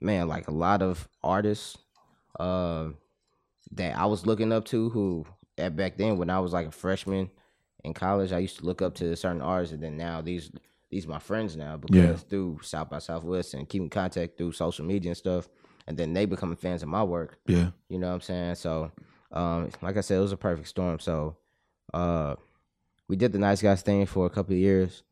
man, 0.00 0.28
like 0.28 0.48
a 0.48 0.52
lot 0.52 0.82
of 0.82 1.08
artists, 1.22 1.76
um, 2.38 2.96
that 3.72 3.96
I 3.96 4.06
was 4.06 4.26
looking 4.26 4.52
up 4.52 4.64
to. 4.66 4.90
Who 4.90 5.26
at 5.58 5.76
back 5.76 5.96
then, 5.96 6.16
when 6.16 6.30
I 6.30 6.40
was 6.40 6.52
like 6.52 6.66
a 6.66 6.72
freshman 6.72 7.30
in 7.84 7.94
college, 7.94 8.32
I 8.32 8.38
used 8.38 8.58
to 8.58 8.64
look 8.64 8.82
up 8.82 8.94
to 8.96 9.16
certain 9.16 9.42
artists, 9.42 9.74
and 9.74 9.82
then 9.82 9.96
now 9.96 10.20
these 10.20 10.50
these 10.90 11.06
my 11.06 11.18
friends 11.18 11.56
now 11.56 11.76
because 11.76 11.96
Yeah. 11.96 12.16
through 12.28 12.58
South 12.62 12.90
by 12.90 12.98
Southwest 12.98 13.54
and 13.54 13.68
keeping 13.68 13.88
contact 13.90 14.36
through 14.36 14.52
social 14.52 14.84
media 14.84 15.10
and 15.10 15.16
stuff, 15.16 15.48
and 15.86 15.96
then 15.96 16.12
they 16.12 16.26
becoming 16.26 16.56
fans 16.56 16.82
of 16.82 16.88
my 16.88 17.02
work. 17.04 17.38
Yeah. 17.46 17.70
You 17.88 17.98
know 17.98 18.08
what 18.08 18.14
I'm 18.14 18.20
saying? 18.20 18.54
So, 18.56 18.90
um, 19.32 19.70
like 19.82 19.96
I 19.96 20.00
said, 20.00 20.18
it 20.18 20.20
was 20.22 20.32
a 20.32 20.36
perfect 20.36 20.68
storm. 20.68 20.98
So, 20.98 21.36
uh, 21.94 22.34
we 23.08 23.16
did 23.16 23.32
the 23.32 23.38
nice 23.38 23.62
guys 23.62 23.82
thing 23.82 24.04
for 24.06 24.26
a 24.26 24.30
couple 24.30 24.52
of 24.54 24.58
years. 24.60 25.02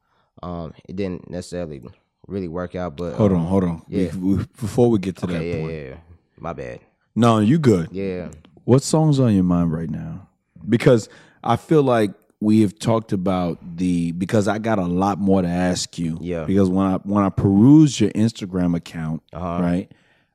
Um, 0.42 0.72
it 0.88 0.96
didn't 0.96 1.30
necessarily 1.30 1.82
really 2.26 2.48
work 2.48 2.74
out, 2.74 2.96
but 2.96 3.14
Hold 3.14 3.32
um, 3.32 3.38
on, 3.38 3.46
hold 3.46 3.64
on. 3.64 3.82
yeah. 3.88 4.14
We- 4.16 4.36
we- 4.36 4.44
before 4.60 4.90
we 4.90 4.98
get 4.98 5.16
to 5.16 5.26
that 5.26 5.44
yeah, 5.44 5.60
point. 5.60 5.72
yeah, 5.72 5.80
yeah. 5.90 5.96
My 6.38 6.52
bad. 6.52 6.80
No, 7.16 7.38
you 7.40 7.58
good. 7.58 7.88
Yeah, 7.90 8.28
What 8.64 8.82
songs 8.82 9.18
on 9.18 9.34
your 9.34 9.44
mind 9.44 9.72
right 9.72 9.90
now? 9.90 10.28
Because 10.68 11.08
I 11.42 11.56
feel 11.56 11.82
like 11.82 12.12
we 12.40 12.60
have 12.60 12.78
talked 12.78 13.12
about 13.12 13.58
the 13.76 14.12
because 14.12 14.46
I 14.48 14.58
got 14.58 14.78
a 14.78 14.84
lot 14.86 15.18
more 15.18 15.42
to 15.42 15.48
ask 15.48 15.98
you. 15.98 16.18
Yeah. 16.20 16.44
Because 16.44 16.68
when 16.68 16.86
I 16.86 16.94
when 16.98 17.24
I 17.24 17.30
peruse 17.30 18.00
your 18.00 18.10
Instagram 18.10 18.76
account, 18.76 19.22
Uh-huh. 19.32 19.62
right, 19.62 19.90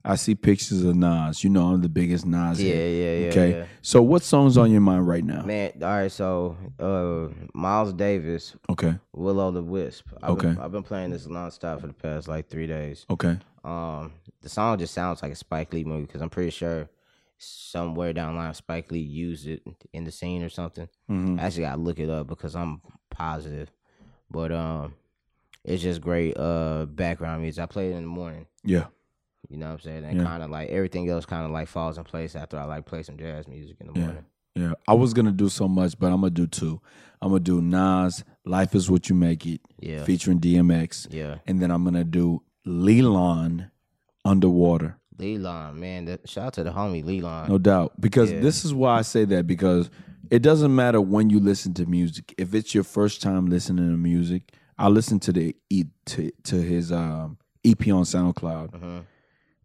I 0.06 0.16
see 0.16 0.36
pictures 0.36 0.84
of 0.84 0.96
Nas. 0.98 1.46
You 1.46 1.50
know 1.50 1.68
I'm 1.68 1.82
the 1.82 1.88
biggest 1.88 2.26
Nas. 2.26 2.62
Yeah, 2.62 2.74
head. 2.74 2.94
yeah, 2.94 3.14
yeah, 3.26 3.30
Okay. 3.30 3.52
yeah. 3.60 3.66
So 3.82 4.02
what 4.02 4.22
songs 4.22 4.58
on 4.58 4.70
your 4.70 4.82
mind 4.82 5.08
right 5.08 5.24
now? 5.24 5.44
man. 5.46 5.72
All 5.82 5.88
right, 5.90 6.12
so 6.12 6.58
uh, 6.78 7.34
Miles 7.54 7.94
Davis, 7.94 8.54
Okay. 8.70 8.96
Will 9.14 9.40
O' 9.40 9.52
the 9.52 9.64
Wisp. 9.64 10.08
I've 10.22 10.38
Been, 10.38 10.50
Okay. 10.52 10.62
I've 10.62 10.72
been 10.74 10.84
playing 10.84 11.12
this 11.12 11.26
nonstop 11.28 11.80
for 11.80 11.88
the 11.88 11.94
past 11.94 12.28
like 12.28 12.50
three 12.50 12.68
days. 12.68 13.06
Okay. 13.10 13.38
Um, 13.64 14.12
the 14.42 14.50
song 14.50 14.78
just 14.78 14.94
sounds 14.94 15.24
like 15.24 15.32
a 15.32 15.36
Spike 15.36 15.72
Lee 15.72 15.86
movie 15.86 16.02
because 16.06 16.22
I'm 16.22 16.30
pretty 16.30 16.50
sure 16.50 16.90
somewhere 17.44 18.14
down 18.14 18.34
the 18.36 18.40
line 18.42 18.54
Spike 18.54 18.92
Lee 18.92 19.00
used 19.00 19.48
it 19.48 19.64
in 19.94 20.04
the 20.04 20.12
scene 20.12 20.44
or 20.44 20.50
something. 20.50 20.88
Mhm. 21.10 21.40
I 21.40 21.44
actually 21.44 21.64
gotta 21.64 21.82
look 21.82 22.00
it 22.00 22.10
up 22.10 22.28
because 22.28 22.56
I'm 22.56 22.82
positive. 23.10 23.72
But 24.32 24.52
um, 24.52 24.94
it's 25.64 25.84
just 25.84 26.02
great 26.02 26.38
uh 26.38 26.86
background 26.86 27.42
music. 27.42 27.62
I 27.64 27.66
play 27.68 27.90
it 27.92 27.96
in 27.96 28.04
the 28.04 28.08
morning. 28.10 28.48
Yeah. 28.64 28.88
You 29.50 29.58
know 29.58 29.68
what 29.68 29.74
I'm 29.74 29.80
saying? 29.80 30.06
And 30.06 30.18
Yeah. 30.20 30.24
kind 30.24 30.42
of 30.44 30.50
like 30.50 30.70
everything 30.70 31.10
else 31.10 31.26
kind 31.26 31.46
of 31.46 31.52
like 31.52 31.68
falls 31.68 31.98
in 31.98 32.04
place 32.04 32.36
after 32.36 32.58
I 32.58 32.64
like 32.64 32.86
play 32.86 33.04
some 33.04 33.18
jazz 33.18 33.48
music 33.48 33.78
in 33.82 33.88
the 33.88 33.94
Yeah. 34.00 34.06
morning. 34.06 34.26
Yeah. 34.56 34.74
I 34.88 34.94
was 34.94 35.14
gonna 35.14 35.32
do 35.32 35.50
so 35.50 35.68
much, 35.68 35.98
but 36.00 36.08
I'm 36.08 36.22
gonna 36.22 36.30
do 36.30 36.48
two. 36.48 36.80
I'm 37.22 37.30
gonna 37.30 37.40
do 37.40 37.62
Nas, 37.62 38.24
Life 38.46 38.76
is 38.76 38.90
What 38.90 39.10
You 39.10 39.16
Make 39.16 39.46
It, 39.46 39.62
Yeah. 39.80 40.04
featuring 40.04 40.40
DMX. 40.40 41.08
Yeah. 41.12 41.40
And 41.48 41.62
then 41.62 41.72
I'm 41.72 41.84
gonna 41.84 42.04
do 42.04 42.42
Leland 42.66 43.70
Underwater. 44.26 44.98
Leland, 45.18 45.80
man. 45.80 46.06
That, 46.06 46.28
shout 46.30 46.46
out 46.48 46.54
to 46.54 46.64
the 46.64 46.72
homie 46.72 47.04
Leland. 47.04 47.50
No 47.50 47.58
doubt. 47.58 48.00
Because 48.00 48.32
Yeah. 48.32 48.40
this 48.42 48.64
is 48.66 48.74
why 48.74 48.98
I 48.98 49.02
say 49.02 49.26
that 49.26 49.48
because 49.48 49.90
it 50.30 50.42
doesn't 50.42 50.74
matter 50.76 51.00
when 51.02 51.30
you 51.30 51.40
listen 51.40 51.74
to 51.76 51.86
music. 51.86 52.34
If 52.38 52.54
it's 52.54 52.74
your 52.74 52.84
first 52.84 53.22
time 53.22 53.48
listening 53.48 53.90
to 53.92 53.98
music, 53.98 54.52
I 54.78 54.88
listened 54.88 55.22
to 55.24 55.32
the 55.34 55.56
E 55.70 55.86
to, 56.08 56.32
to 56.44 56.56
his 56.62 56.92
um, 56.92 57.38
EP 57.64 57.82
on 57.92 58.04
SoundCloud 58.04 58.72
Mhm. 58.72 59.04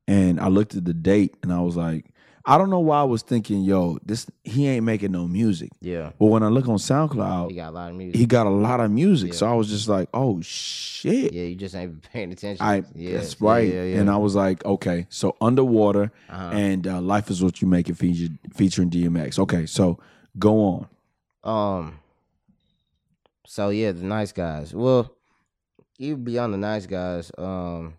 and 0.07 0.41
I 0.41 0.49
looked 0.49 0.75
at 0.75 0.85
the 0.85 0.95
date 0.95 1.37
and 1.43 1.53
I 1.53 1.61
was 1.61 1.77
like, 1.77 2.07
I 2.51 2.57
don't 2.57 2.71
know 2.71 2.81
why 2.81 3.01
I 3.01 3.05
was 3.05 3.21
thinking, 3.23 3.63
yo, 3.63 3.99
this 4.05 4.27
he 4.43 4.67
ain't 4.69 4.85
making 4.85 5.13
no 5.13 5.29
music. 5.29 5.71
Yeah. 5.83 6.13
But 6.19 6.27
when 6.27 6.43
I 6.43 6.49
look 6.49 6.67
on 6.67 6.77
SoundCloud, 6.79 7.51
He 7.51 7.57
got 7.57 7.69
a 7.69 7.73
lot 7.73 7.91
of 7.91 7.97
music. 7.97 8.17
he 8.19 8.25
got 8.27 8.47
a 8.47 8.51
lot 8.51 8.81
of 8.81 8.91
music. 8.91 9.35
So 9.35 9.47
I 9.47 9.53
was 9.53 9.69
just 9.69 9.87
like, 9.87 10.09
oh 10.15 10.41
shit. 10.41 11.35
yeah, 11.35 11.43
you 11.43 11.55
just 11.57 11.75
ain't 11.75 12.03
paying 12.13 12.33
attention. 12.33 12.65
I 12.65 12.85
yeah, 12.95 13.19
that's 13.19 13.39
right. 13.41 13.69
Yeah, 13.69 13.83
yeah. 13.83 13.99
And 14.01 14.09
I 14.11 14.17
was 14.17 14.35
like, 14.35 14.65
okay, 14.65 15.07
so 15.11 15.37
underwater 15.43 16.11
Uh-huh. 16.31 16.51
and 16.55 16.87
uh, 16.87 17.01
life 17.03 17.31
is 17.31 17.43
what 17.43 17.61
you 17.61 17.69
make 17.69 17.89
it 17.91 17.97
featured 17.99 18.39
featuring 18.55 18.89
DMX. 18.89 19.39
Okay, 19.39 19.67
so 19.67 19.99
go 20.39 20.59
on. 20.65 20.87
Um. 21.45 21.99
So 23.47 23.69
yeah, 23.71 23.93
the 23.93 24.05
nice 24.05 24.33
guys. 24.33 24.75
Well, 24.75 25.11
even 25.99 26.25
beyond 26.25 26.55
the 26.55 26.59
nice 26.59 26.87
guys, 26.87 27.31
um, 27.37 27.95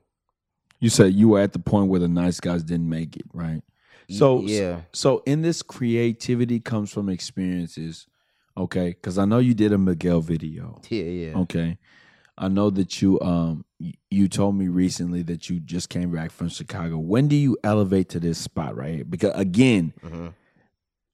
You 0.80 0.90
said 0.90 1.14
you 1.14 1.30
were 1.30 1.40
at 1.40 1.54
the 1.54 1.60
point 1.60 1.90
where 1.90 2.00
the 2.00 2.08
nice 2.08 2.40
guys 2.40 2.64
didn't 2.64 2.90
make 2.90 3.16
it, 3.16 3.26
right? 3.34 3.62
So 4.10 4.42
yeah, 4.42 4.82
So 4.94 5.22
in 5.26 5.42
this 5.42 5.62
creativity 5.62 6.60
comes 6.60 6.92
from 6.92 7.10
experiences, 7.10 8.08
okay? 8.58 8.90
Because 8.90 9.18
I 9.18 9.26
know 9.26 9.38
you 9.40 9.54
did 9.54 9.72
a 9.72 9.78
Miguel 9.78 10.22
video, 10.22 10.82
yeah, 10.90 11.04
yeah, 11.04 11.38
okay? 11.40 11.78
I 12.38 12.48
know 12.48 12.70
that 12.72 13.02
you 13.02 13.20
um 13.22 13.66
you 14.10 14.28
told 14.28 14.56
me 14.56 14.68
recently 14.68 15.22
that 15.24 15.50
you 15.50 15.60
just 15.60 15.90
came 15.90 16.12
back 16.12 16.32
from 16.32 16.50
Chicago. 16.50 16.98
When 16.98 17.28
do 17.28 17.36
you 17.36 17.58
elevate 17.64 18.10
to 18.10 18.20
this 18.20 18.38
spot 18.40 18.76
right 18.76 18.96
here? 18.96 19.06
Because 19.06 19.34
again, 19.36 19.94
Mhm. 20.04 20.34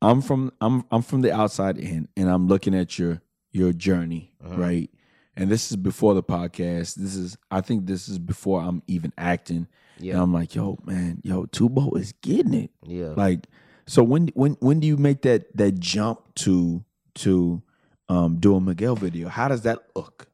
I'm 0.01 0.21
from 0.21 0.51
I'm 0.61 0.83
I'm 0.91 1.01
from 1.01 1.21
the 1.21 1.33
outside 1.33 1.77
in, 1.77 2.07
and 2.15 2.29
I'm 2.29 2.47
looking 2.47 2.75
at 2.75 2.99
your 2.99 3.21
your 3.51 3.73
journey, 3.73 4.33
Mhm. 4.43 4.57
right? 4.57 4.89
And 5.35 5.49
this 5.49 5.71
is 5.71 5.77
before 5.77 6.13
the 6.13 6.23
podcast. 6.23 6.95
This 6.95 7.15
is 7.15 7.37
I 7.49 7.61
think 7.61 7.87
this 7.87 8.07
is 8.07 8.19
before 8.19 8.61
I'm 8.61 8.83
even 8.87 9.11
acting. 9.17 9.67
And 9.97 10.05
yeah, 10.05 10.21
I'm 10.21 10.33
like, 10.33 10.55
yo, 10.55 10.77
man, 10.85 11.21
yo, 11.23 11.45
Tubo 11.45 11.97
is 11.97 12.13
getting 12.21 12.53
it. 12.53 12.71
yeah. 12.83 13.13
Like, 13.15 13.47
so 13.87 14.03
when 14.03 14.27
when 14.33 14.53
when 14.59 14.79
do 14.79 14.87
you 14.87 14.97
make 14.97 15.21
that 15.23 15.55
that 15.57 15.79
jump 15.79 16.19
to 16.35 16.83
to 17.15 17.61
um 18.09 18.37
do 18.39 18.55
a 18.55 18.61
Miguel 18.61 18.95
video? 18.95 19.29
How 19.29 19.47
does 19.47 19.61
that 19.61 19.79
look? 19.95 20.27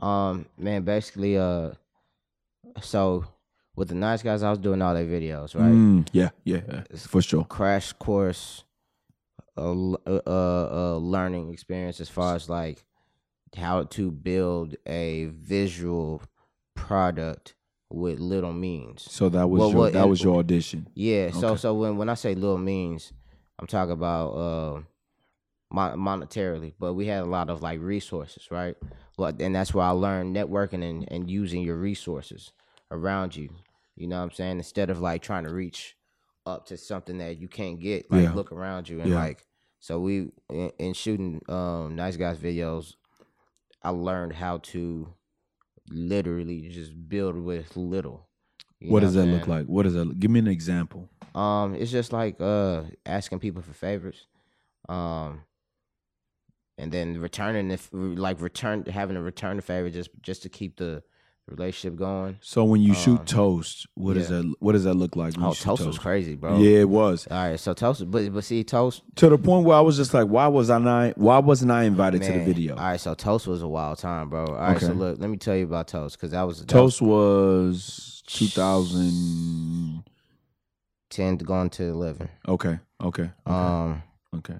Um, 0.00 0.46
man, 0.58 0.82
basically, 0.82 1.38
uh, 1.38 1.72
so 2.80 3.24
with 3.76 3.88
the 3.88 3.94
nice 3.94 4.22
guys, 4.22 4.42
I 4.42 4.50
was 4.50 4.58
doing 4.58 4.82
all 4.82 4.94
their 4.94 5.04
videos, 5.04 5.54
right? 5.58 5.72
Mm, 5.72 6.08
yeah, 6.12 6.30
yeah, 6.44 6.60
yeah, 6.68 6.82
for 6.96 7.22
sure. 7.22 7.44
Crash 7.44 7.92
course, 7.94 8.64
uh, 9.56 9.92
uh, 9.92 10.20
uh, 10.26 10.96
learning 10.98 11.52
experience 11.52 12.00
as 12.00 12.08
far 12.08 12.34
as 12.36 12.48
like 12.48 12.84
how 13.56 13.84
to 13.84 14.10
build 14.10 14.76
a 14.86 15.26
visual 15.26 16.22
product 16.74 17.53
with 17.94 18.18
little 18.18 18.52
means. 18.52 19.10
So 19.10 19.28
that 19.30 19.48
was 19.48 19.60
Well, 19.60 19.70
your 19.70 19.78
what- 19.78 19.92
that 19.94 20.08
was 20.08 20.22
your 20.22 20.38
audition. 20.38 20.88
Yeah. 20.94 21.30
So 21.30 21.48
Okay. 21.50 21.56
so 21.60 21.74
when 21.74 21.96
when 21.96 22.08
I 22.08 22.14
say 22.14 22.34
little 22.34 22.58
means, 22.58 23.12
I'm 23.58 23.66
talking 23.66 23.92
about 23.92 24.28
uh, 24.32 24.80
mon- 25.72 25.98
monetarily, 25.98 26.74
but 26.78 26.94
we 26.94 27.06
had 27.06 27.22
a 27.22 27.26
lot 27.26 27.50
of 27.50 27.62
like 27.62 27.80
resources, 27.80 28.48
right? 28.50 28.76
Well, 29.16 29.32
and 29.38 29.54
that's 29.54 29.72
where 29.72 29.84
I 29.86 29.90
learned 29.90 30.34
networking 30.36 30.82
and 30.88 31.10
and 31.10 31.30
using 31.30 31.62
your 31.62 31.76
resources 31.76 32.52
around 32.90 33.36
you. 33.36 33.48
You 33.96 34.08
know 34.08 34.16
what 34.18 34.24
I'm 34.24 34.30
saying? 34.32 34.56
Instead 34.58 34.90
of 34.90 35.00
like 35.00 35.22
trying 35.22 35.44
to 35.44 35.52
reach 35.54 35.96
up 36.46 36.66
to 36.66 36.76
something 36.76 37.18
that 37.18 37.38
you 37.38 37.48
can't 37.48 37.80
get, 37.80 38.10
like 38.10 38.24
Yeah. 38.24 38.32
look 38.34 38.52
around 38.52 38.88
you 38.88 39.00
and 39.00 39.10
Yeah. 39.10 39.16
like. 39.16 39.46
So 39.80 40.00
we 40.00 40.30
in, 40.50 40.70
in 40.78 40.92
shooting 40.94 41.40
um 41.48 41.94
nice 41.94 42.16
guys 42.16 42.38
videos, 42.38 42.94
I 43.82 43.90
learned 43.90 44.32
how 44.32 44.58
to 44.72 45.08
literally 45.88 46.68
just 46.68 46.92
build 47.08 47.36
with 47.36 47.76
little. 47.76 48.28
What 48.80 49.00
does 49.00 49.14
that 49.14 49.26
look 49.26 49.46
like? 49.46 49.66
What 49.66 49.84
does 49.84 49.94
that? 49.94 50.04
Look? 50.04 50.18
Give 50.18 50.30
me 50.30 50.40
an 50.40 50.48
example. 50.48 51.08
Um, 51.34 51.74
it's 51.74 51.90
just 51.90 52.12
like 52.12 52.40
uh 52.40 52.82
asking 53.06 53.38
people 53.38 53.62
for 53.62 53.72
favors, 53.72 54.26
um, 54.88 55.42
and 56.78 56.92
then 56.92 57.20
returning 57.20 57.70
if 57.70 57.88
like 57.92 58.40
return 58.40 58.84
having 58.86 59.16
to 59.16 59.22
return 59.22 59.56
the 59.56 59.62
favor 59.62 59.90
just 59.90 60.10
just 60.22 60.42
to 60.42 60.48
keep 60.48 60.76
the 60.76 61.02
relationship 61.46 61.98
going. 61.98 62.38
So 62.40 62.64
when 62.64 62.80
you 62.80 62.94
shoot 62.94 63.20
Um, 63.20 63.24
toast, 63.26 63.86
what 63.94 64.14
does 64.14 64.30
yeah. 64.30 64.38
that? 64.38 64.54
What 64.60 64.72
does 64.72 64.84
that 64.84 64.94
look 64.94 65.14
like? 65.16 65.34
Oh, 65.38 65.52
shoot 65.52 65.64
toast 65.64 65.84
was 65.86 65.98
crazy, 65.98 66.36
bro. 66.36 66.58
Yeah, 66.58 66.80
it 66.80 66.88
was 66.88 67.26
All 67.30 67.36
right, 67.36 67.60
so 67.60 67.74
toast, 67.74 68.10
but 68.10 68.32
but 68.32 68.44
see, 68.44 68.64
toast. 68.64 69.02
to 69.16 69.28
the 69.28 69.36
point 69.38 69.66
where 69.66 69.76
I 69.76 69.80
was 69.80 69.96
just 69.96 70.14
like, 70.14 70.26
why 70.28 70.46
was 70.48 70.70
I 70.70 70.78
not? 70.78 71.18
Why 71.18 71.38
wasn't 71.38 71.70
I 71.70 71.84
invited 71.84 72.22
to 72.22 72.32
the 72.32 72.44
video? 72.44 72.76
All 72.76 72.82
right, 72.84 73.00
so 73.00 73.14
toast 73.14 73.46
was 73.46 73.62
a 73.62 73.68
wild 73.68 73.98
time, 73.98 74.30
bro. 74.30 74.46
All 74.46 74.54
right, 74.54 74.80
so 74.80 74.92
look, 74.92 75.18
let 75.20 75.28
me 75.28 75.36
tell 75.36 75.56
you 75.56 75.64
about 75.64 75.88
toast 75.88 76.16
because 76.16 76.30
that 76.32 76.42
was 76.42 76.60
that 76.60 76.68
Toast 76.68 77.02
was 77.02 78.22
2000. 78.26 80.04
ten 81.10 81.36
going 81.36 81.70
to 81.70 81.84
eleven. 81.84 82.28
Okay, 82.48 82.78
okay, 83.00 83.22
okay, 83.22 83.30
Um, 83.46 84.02
okay. 84.36 84.56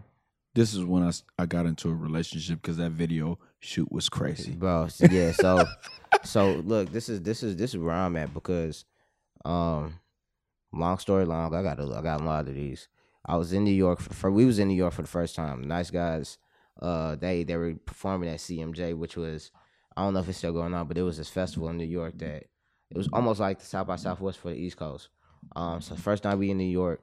This 0.54 0.72
is 0.72 0.84
when 0.84 1.02
I 1.02 1.10
I 1.38 1.46
got 1.46 1.66
into 1.66 1.88
a 1.88 1.94
relationship 1.94 2.62
because 2.62 2.76
that 2.76 2.92
video 2.92 3.38
shoot 3.58 3.90
was 3.90 4.08
crazy. 4.08 4.52
bro. 4.52 4.86
Yeah, 5.10 5.32
so 5.32 5.64
so 6.24 6.62
look, 6.64 6.90
this 6.90 7.08
is 7.08 7.22
this 7.22 7.42
is 7.42 7.56
this 7.56 7.74
is 7.74 7.78
where 7.78 7.94
I'm 7.94 8.16
at 8.16 8.34
because, 8.34 8.84
um, 9.44 10.00
long 10.72 10.98
story 10.98 11.24
long, 11.24 11.54
I 11.54 11.62
got 11.62 11.80
a, 11.80 11.84
I 11.96 12.02
got 12.02 12.20
a 12.20 12.24
lot 12.24 12.48
of 12.48 12.54
these. 12.54 12.88
I 13.26 13.36
was 13.36 13.52
in 13.52 13.64
New 13.64 13.70
York 13.70 14.00
for, 14.00 14.12
for 14.14 14.30
we 14.30 14.44
was 14.44 14.58
in 14.58 14.68
New 14.68 14.74
York 14.74 14.92
for 14.92 15.02
the 15.02 15.08
first 15.08 15.34
time. 15.34 15.66
Nice 15.66 15.90
guys, 15.90 16.38
uh, 16.80 17.16
they 17.16 17.44
they 17.44 17.56
were 17.56 17.74
performing 17.74 18.28
at 18.28 18.38
CMJ, 18.38 18.96
which 18.96 19.16
was 19.16 19.50
I 19.96 20.02
don't 20.02 20.14
know 20.14 20.20
if 20.20 20.28
it's 20.28 20.38
still 20.38 20.52
going 20.52 20.74
on, 20.74 20.88
but 20.88 20.98
it 20.98 21.02
was 21.02 21.18
this 21.18 21.30
festival 21.30 21.68
in 21.68 21.76
New 21.76 21.84
York 21.84 22.18
that 22.18 22.44
it 22.90 22.96
was 22.96 23.08
almost 23.12 23.40
like 23.40 23.58
the 23.58 23.66
South 23.66 23.86
by 23.86 23.96
Southwest 23.96 24.38
for 24.38 24.50
the 24.50 24.56
East 24.56 24.76
Coast. 24.76 25.08
Um, 25.56 25.80
so 25.80 25.94
first 25.94 26.22
time 26.22 26.38
we 26.38 26.50
in 26.50 26.58
New 26.58 26.64
York, 26.64 27.02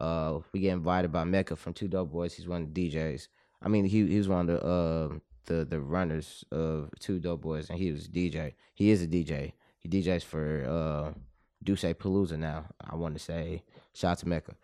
uh, 0.00 0.38
we 0.52 0.60
get 0.60 0.72
invited 0.72 1.12
by 1.12 1.24
Meka 1.24 1.56
from 1.56 1.74
Two 1.74 1.88
Dope 1.88 2.10
Boys. 2.10 2.34
He's 2.34 2.48
one 2.48 2.62
of 2.62 2.74
the 2.74 2.90
DJs. 2.90 3.28
I 3.62 3.68
mean, 3.68 3.84
he 3.84 4.06
he 4.06 4.18
was 4.18 4.28
one 4.28 4.48
of 4.48 4.60
the 4.60 4.66
uh, 4.66 5.18
the 5.48 5.64
the 5.64 5.80
runners 5.80 6.44
of 6.52 6.90
Two 7.00 7.18
Dope 7.18 7.40
Boys, 7.42 7.68
and 7.70 7.78
he 7.78 7.90
was 7.90 8.06
a 8.06 8.08
DJ. 8.08 8.54
He 8.74 8.90
is 8.90 9.02
a 9.02 9.06
DJ. 9.08 9.52
He 9.80 9.88
DJs 9.88 10.22
for 10.24 10.64
uh, 10.68 11.18
Duce 11.64 11.82
Palooza 11.82 12.38
now. 12.38 12.66
I 12.80 12.94
want 12.94 13.14
to 13.14 13.20
say 13.20 13.64
shout 13.94 14.12
out 14.12 14.18
to 14.18 14.26
Meka. 14.26 14.54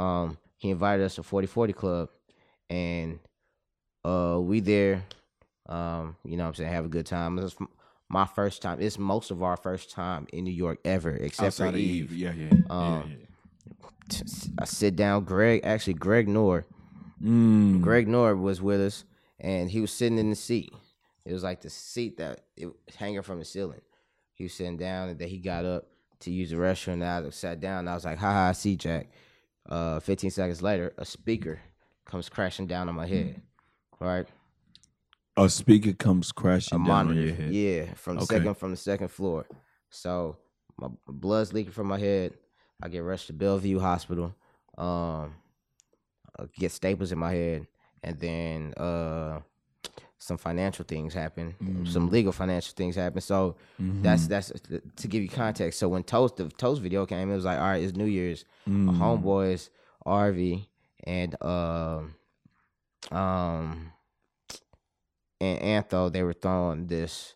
Um, 0.00 0.38
he 0.58 0.70
invited 0.70 1.04
us 1.04 1.16
to 1.16 1.22
4040 1.22 1.72
Club, 1.72 2.08
and 2.70 3.18
uh, 4.04 4.38
we 4.40 4.60
there. 4.60 5.02
Um, 5.66 6.16
you 6.24 6.36
know 6.36 6.44
what 6.44 6.48
I'm 6.48 6.54
saying, 6.54 6.72
have 6.72 6.84
a 6.84 6.88
good 6.88 7.06
time. 7.06 7.38
It's 7.38 7.56
my 8.08 8.26
first 8.26 8.60
time. 8.62 8.80
It's 8.80 8.98
most 8.98 9.30
of 9.30 9.42
our 9.42 9.56
first 9.56 9.90
time 9.90 10.26
in 10.32 10.44
New 10.44 10.50
York 10.52 10.78
ever, 10.84 11.10
except 11.10 11.46
Outside 11.46 11.64
for 11.64 11.68
of 11.70 11.76
Eve. 11.76 12.12
Yeah, 12.12 12.32
yeah. 12.34 12.50
Um, 12.70 13.10
yeah, 13.10 13.16
yeah. 13.20 14.18
I 14.58 14.64
sit 14.66 14.96
down. 14.96 15.24
Greg, 15.24 15.62
actually, 15.64 15.94
Greg 15.94 16.28
Nor, 16.28 16.66
Mm. 17.22 17.80
Greg 17.80 18.06
Nor 18.08 18.36
was 18.36 18.60
with 18.60 18.80
us, 18.80 19.04
and 19.40 19.70
he 19.70 19.80
was 19.80 19.92
sitting 19.92 20.18
in 20.18 20.30
the 20.30 20.36
seat. 20.36 20.72
It 21.24 21.32
was 21.32 21.42
like 21.42 21.60
the 21.62 21.70
seat 21.70 22.18
that 22.18 22.40
it 22.56 22.66
was 22.66 22.96
hanging 22.96 23.22
from 23.22 23.38
the 23.38 23.44
ceiling. 23.44 23.80
He 24.34 24.44
was 24.44 24.54
sitting 24.54 24.76
down, 24.76 25.08
and 25.08 25.18
then 25.18 25.28
he 25.28 25.38
got 25.38 25.64
up 25.64 25.86
to 26.20 26.30
use 26.30 26.50
the 26.50 26.56
restroom. 26.56 26.94
And 26.94 27.04
I 27.04 27.28
sat 27.30 27.60
down. 27.60 27.80
And 27.80 27.90
I 27.90 27.94
was 27.94 28.04
like, 28.04 28.18
"Ha 28.18 28.32
ha, 28.32 28.48
I 28.48 28.52
see 28.52 28.76
Jack." 28.76 29.08
Uh, 29.68 30.00
15 30.00 30.30
seconds 30.30 30.60
later, 30.60 30.92
a 30.98 31.04
speaker 31.04 31.60
comes 32.04 32.28
crashing 32.28 32.66
down 32.66 32.88
on 32.88 32.94
my 32.94 33.06
head. 33.06 33.40
Right, 34.00 34.26
A 35.36 35.48
speaker 35.48 35.92
comes 35.94 36.30
crashing 36.32 36.76
a 36.76 36.78
down 36.78 36.86
monitor. 37.06 37.20
on 37.20 37.26
your 37.26 37.34
head. 37.36 37.52
Yeah, 37.52 37.94
from 37.94 38.16
the 38.16 38.22
Okay. 38.24 38.36
second 38.36 38.54
from 38.54 38.70
the 38.72 38.76
second 38.76 39.08
floor. 39.08 39.46
So 39.88 40.36
my 40.76 40.88
blood's 41.06 41.52
leaking 41.54 41.72
from 41.72 41.86
my 41.86 41.98
head. 41.98 42.34
I 42.82 42.88
get 42.88 42.98
rushed 43.04 43.28
to 43.28 43.32
Bellevue 43.32 43.78
Hospital. 43.78 44.34
Um, 44.76 45.36
I 46.38 46.44
get 46.58 46.72
staples 46.72 47.12
in 47.12 47.18
my 47.18 47.32
head, 47.32 47.66
and 48.04 48.20
then 48.20 48.74
uh, 48.76 49.40
some 50.18 50.36
financial 50.38 50.84
things 50.84 51.12
happen. 51.14 51.54
Mm. 51.62 51.88
Some 51.88 52.08
legal 52.10 52.32
financial 52.32 52.74
things 52.76 52.94
happen. 52.96 53.20
So 53.20 53.56
Mm-hmm. 53.80 54.02
that's 54.02 54.26
that's 54.28 54.52
to 54.96 55.08
give 55.08 55.22
you 55.22 55.28
context. 55.28 55.78
So 55.80 55.88
when 55.88 56.04
Toast 56.04 56.36
the 56.36 56.48
Toast 56.48 56.80
video 56.82 57.06
came, 57.06 57.30
it 57.30 57.34
was 57.34 57.44
like, 57.44 57.58
all 57.58 57.64
right, 57.64 57.82
it's 57.82 57.96
New 57.96 58.04
Year's. 58.06 58.44
Mm. 58.68 58.84
My 58.84 58.92
homeboys, 58.92 59.70
RV, 60.06 60.66
and 61.04 61.42
um, 61.42 62.14
um, 63.10 63.92
and 65.40 65.60
Antho, 65.60 66.12
they 66.12 66.22
were 66.22 66.32
throwing 66.32 66.86
this. 66.86 67.34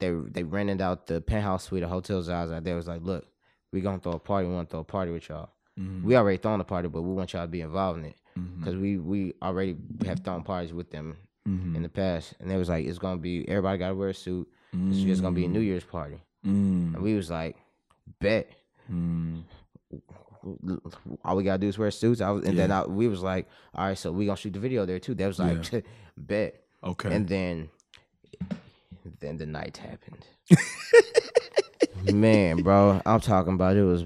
They 0.00 0.10
they 0.10 0.42
rented 0.42 0.80
out 0.80 1.06
the 1.06 1.20
penthouse 1.20 1.64
suite 1.64 1.82
of 1.82 1.90
Hotel 1.90 2.22
Zaza. 2.22 2.60
They 2.62 2.74
was 2.74 2.86
like, 2.86 3.02
look, 3.02 3.26
we 3.72 3.80
gonna 3.80 3.98
throw 4.00 4.12
a 4.12 4.18
party. 4.18 4.48
We 4.48 4.54
want 4.54 4.68
to 4.68 4.72
throw 4.74 4.80
a 4.80 4.84
party 4.84 5.12
with 5.12 5.28
y'all. 5.28 5.50
Mm-hmm. 5.78 6.06
We 6.06 6.16
already 6.16 6.38
throwing 6.38 6.60
a 6.60 6.64
party, 6.64 6.88
but 6.88 7.02
we 7.02 7.12
want 7.14 7.32
y'all 7.32 7.42
to 7.42 7.48
be 7.48 7.60
involved 7.60 7.98
in 7.98 8.04
it 8.06 8.16
because 8.58 8.76
we 8.76 8.98
we 8.98 9.34
already 9.42 9.76
have 10.06 10.20
thrown 10.20 10.42
parties 10.42 10.72
with 10.72 10.90
them 10.90 11.16
Mm-hmm. 11.46 11.76
in 11.76 11.82
the 11.82 11.90
past. 11.90 12.32
And 12.40 12.50
they 12.50 12.56
was 12.56 12.70
like, 12.70 12.86
it's 12.86 12.98
gonna 12.98 13.18
be 13.18 13.46
everybody 13.46 13.76
got 13.76 13.88
to 13.88 13.94
wear 13.94 14.08
a 14.08 14.14
suit. 14.14 14.48
It's 14.72 15.00
just 15.02 15.20
gonna 15.20 15.34
be 15.34 15.44
a 15.44 15.48
New 15.48 15.60
Year's 15.60 15.84
party. 15.84 16.16
Mm. 16.42 16.94
And 16.94 17.02
we 17.02 17.14
was 17.14 17.30
like, 17.30 17.58
bet. 18.18 18.48
Mm. 18.90 19.42
All 21.22 21.36
we 21.36 21.44
gotta 21.44 21.58
do 21.58 21.68
is 21.68 21.76
wear 21.76 21.90
suits. 21.90 22.22
I 22.22 22.30
was, 22.30 22.44
and 22.46 22.58
then 22.58 22.72
I, 22.72 22.86
we 22.86 23.08
was 23.08 23.20
like, 23.22 23.46
all 23.74 23.86
right, 23.88 23.98
so 23.98 24.10
we 24.10 24.24
gonna 24.24 24.38
shoot 24.38 24.54
the 24.54 24.58
video 24.58 24.86
there 24.86 24.98
too. 24.98 25.14
They 25.14 25.26
was 25.26 25.38
like, 25.38 25.84
bet. 26.16 26.62
Okay. 26.82 27.14
And 27.14 27.28
then, 27.28 27.68
then 29.20 29.36
the 29.36 29.44
night 29.46 29.76
happened. 29.76 30.26
Man, 32.14 32.62
bro, 32.62 33.00
I'm 33.06 33.20
talking 33.20 33.52
about 33.54 33.76
it 33.76 33.84
was 33.84 34.04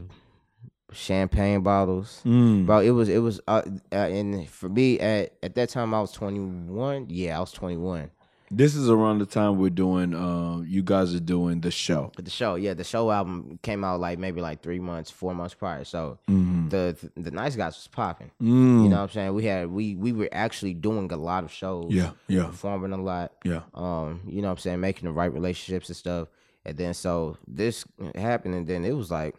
champagne 0.99 1.63
bottles, 1.63 2.21
Mm. 2.25 2.67
bro. 2.67 2.81
It 2.81 2.91
was 2.91 3.09
it 3.09 3.19
was, 3.19 3.41
uh, 3.49 3.63
uh, 3.93 3.95
and 3.97 4.49
for 4.49 4.69
me 4.69 4.99
at 5.01 5.33
at 5.43 5.55
that 5.55 5.69
time 5.71 5.95
I 5.95 6.01
was 6.01 6.13
21. 6.13 7.07
Yeah, 7.09 7.37
I 7.37 7.41
was 7.41 7.53
21. 7.53 8.11
This 8.51 8.75
is 8.75 8.89
around 8.89 9.19
the 9.19 9.27
time 9.27 9.59
we're 9.59 9.69
doing. 9.69 10.15
Uh, 10.15 10.63
you 10.67 10.83
guys 10.83 11.15
are 11.15 11.21
doing 11.21 11.61
the 11.61 11.71
show. 11.71 12.13
The 12.17 12.31
show, 12.31 12.55
yeah, 12.55 12.73
the 12.73 12.83
show 12.83 13.11
album 13.11 13.59
came 13.63 13.85
out 13.85 14.01
like 14.01 14.19
maybe 14.19 14.41
like 14.41 14.63
three 14.63 14.79
months, 14.81 15.11
four 15.11 15.35
months 15.35 15.53
prior. 15.53 15.85
So 15.85 16.19
Mm-hmm. 16.31 16.71
the 16.71 16.97
the 17.15 17.31
nice 17.31 17.57
guys 17.57 17.77
was 17.77 17.89
popping. 17.89 18.31
Mm. 18.43 18.85
You 18.85 18.89
know 18.89 18.97
what 18.97 19.03
I'm 19.03 19.09
saying? 19.11 19.35
We 19.35 19.45
had 19.45 19.71
we 19.71 19.95
we 19.97 20.13
were 20.13 20.31
actually 20.33 20.73
doing 20.73 21.13
a 21.13 21.17
lot 21.19 21.45
of 21.45 21.53
shows. 21.53 21.89
Yeah, 21.93 22.13
yeah, 22.27 22.47
Performing 22.47 22.93
a 22.93 23.03
lot. 23.03 23.33
yeah. 23.45 23.61
Um, 23.75 24.23
you 24.27 24.41
know 24.41 24.49
what 24.49 24.53
I'm 24.53 24.59
saying, 24.59 24.81
making 24.81 25.07
the 25.09 25.13
right 25.13 25.33
relationships 25.33 25.89
and 25.91 25.97
stuff. 25.97 26.29
And 26.65 26.77
then 26.77 26.95
so 26.95 27.37
this 27.47 27.85
happened 28.15 28.55
and 28.55 28.67
then 28.67 28.83
it 28.85 28.93
was 28.97 29.11
like 29.11 29.35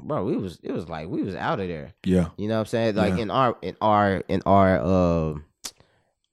bro, 0.00 0.24
we 0.24 0.36
was 0.36 0.58
it 0.62 0.72
was 0.72 0.88
like 0.88 1.08
we 1.08 1.22
was 1.22 1.34
out 1.34 1.60
of 1.60 1.68
there. 1.68 1.92
Yeah. 2.04 2.28
You 2.36 2.48
know 2.48 2.54
what 2.54 2.60
I'm 2.60 2.66
saying? 2.66 2.94
Like 2.96 3.14
Yeah. 3.16 3.22
in 3.22 3.30
our 3.30 3.56
in 3.62 3.76
our 3.80 4.22
in 4.28 4.42
our 4.46 4.80
uh 4.80 5.34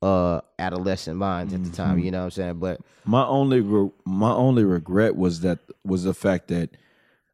uh 0.02 0.42
adolescent 0.58 1.18
minds 1.18 1.54
at 1.54 1.64
the 1.64 1.70
Mm-hmm. 1.70 1.76
time, 1.76 2.00
you 2.00 2.12
know 2.12 2.20
what 2.20 2.26
I'm 2.26 2.32
saying? 2.32 2.60
But 2.60 2.82
My 3.06 3.26
only 3.26 3.60
re- 3.62 3.92
my 4.06 4.32
only 4.32 4.64
regret 4.64 5.16
was 5.16 5.42
that 5.42 5.60
was 5.84 6.04
the 6.04 6.14
fact 6.14 6.48
that 6.50 6.78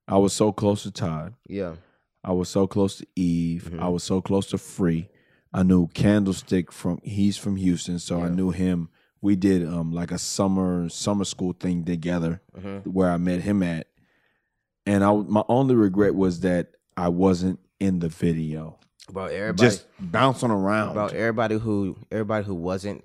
I 0.08 0.18
was 0.18 0.34
so 0.34 0.52
close 0.52 0.84
to 0.84 0.92
Todd. 0.92 1.34
yeah. 1.48 1.76
I 2.24 2.32
was 2.32 2.50
so 2.50 2.66
close 2.66 2.98
to 2.98 3.06
Eve. 3.16 3.66
Mm-hmm. 3.70 3.80
I 3.84 3.88
was 3.88 4.04
so 4.04 4.20
close 4.20 4.48
to 4.48 4.58
Free. 4.58 5.10
I 5.54 5.62
knew 5.62 5.88
Candlestick 5.90 6.72
from 6.72 7.00
he's 7.04 7.38
from 7.38 7.56
Houston, 7.56 8.00
so 8.00 8.20
I 8.22 8.30
knew 8.30 8.50
him. 8.50 8.90
We 9.22 9.36
did 9.36 9.64
um 9.68 9.92
like 9.92 10.12
a 10.12 10.18
summer 10.18 10.90
summer 10.90 11.24
school 11.26 11.54
thing 11.54 11.84
together 11.86 12.42
Mm-hmm. 12.58 12.90
where 12.90 13.12
I 13.12 13.18
met 13.18 13.42
him 13.42 13.62
at. 13.62 13.88
And 14.86 15.04
I 15.04 15.12
my 15.14 15.44
only 15.50 15.76
regret 15.76 16.16
was 16.16 16.42
that 16.42 16.72
I 16.98 17.10
wasn't 17.10 17.60
in 17.80 18.00
the 18.00 18.10
video. 18.10 18.78
Bro, 19.12 19.26
everybody 19.26 19.68
Just 19.70 19.86
bouncing 20.00 20.52
around. 20.52 20.90
About 20.92 21.14
everybody 21.14 21.58
who 21.58 21.96
everybody 22.12 22.46
who 22.46 22.56
wasn't 22.56 23.04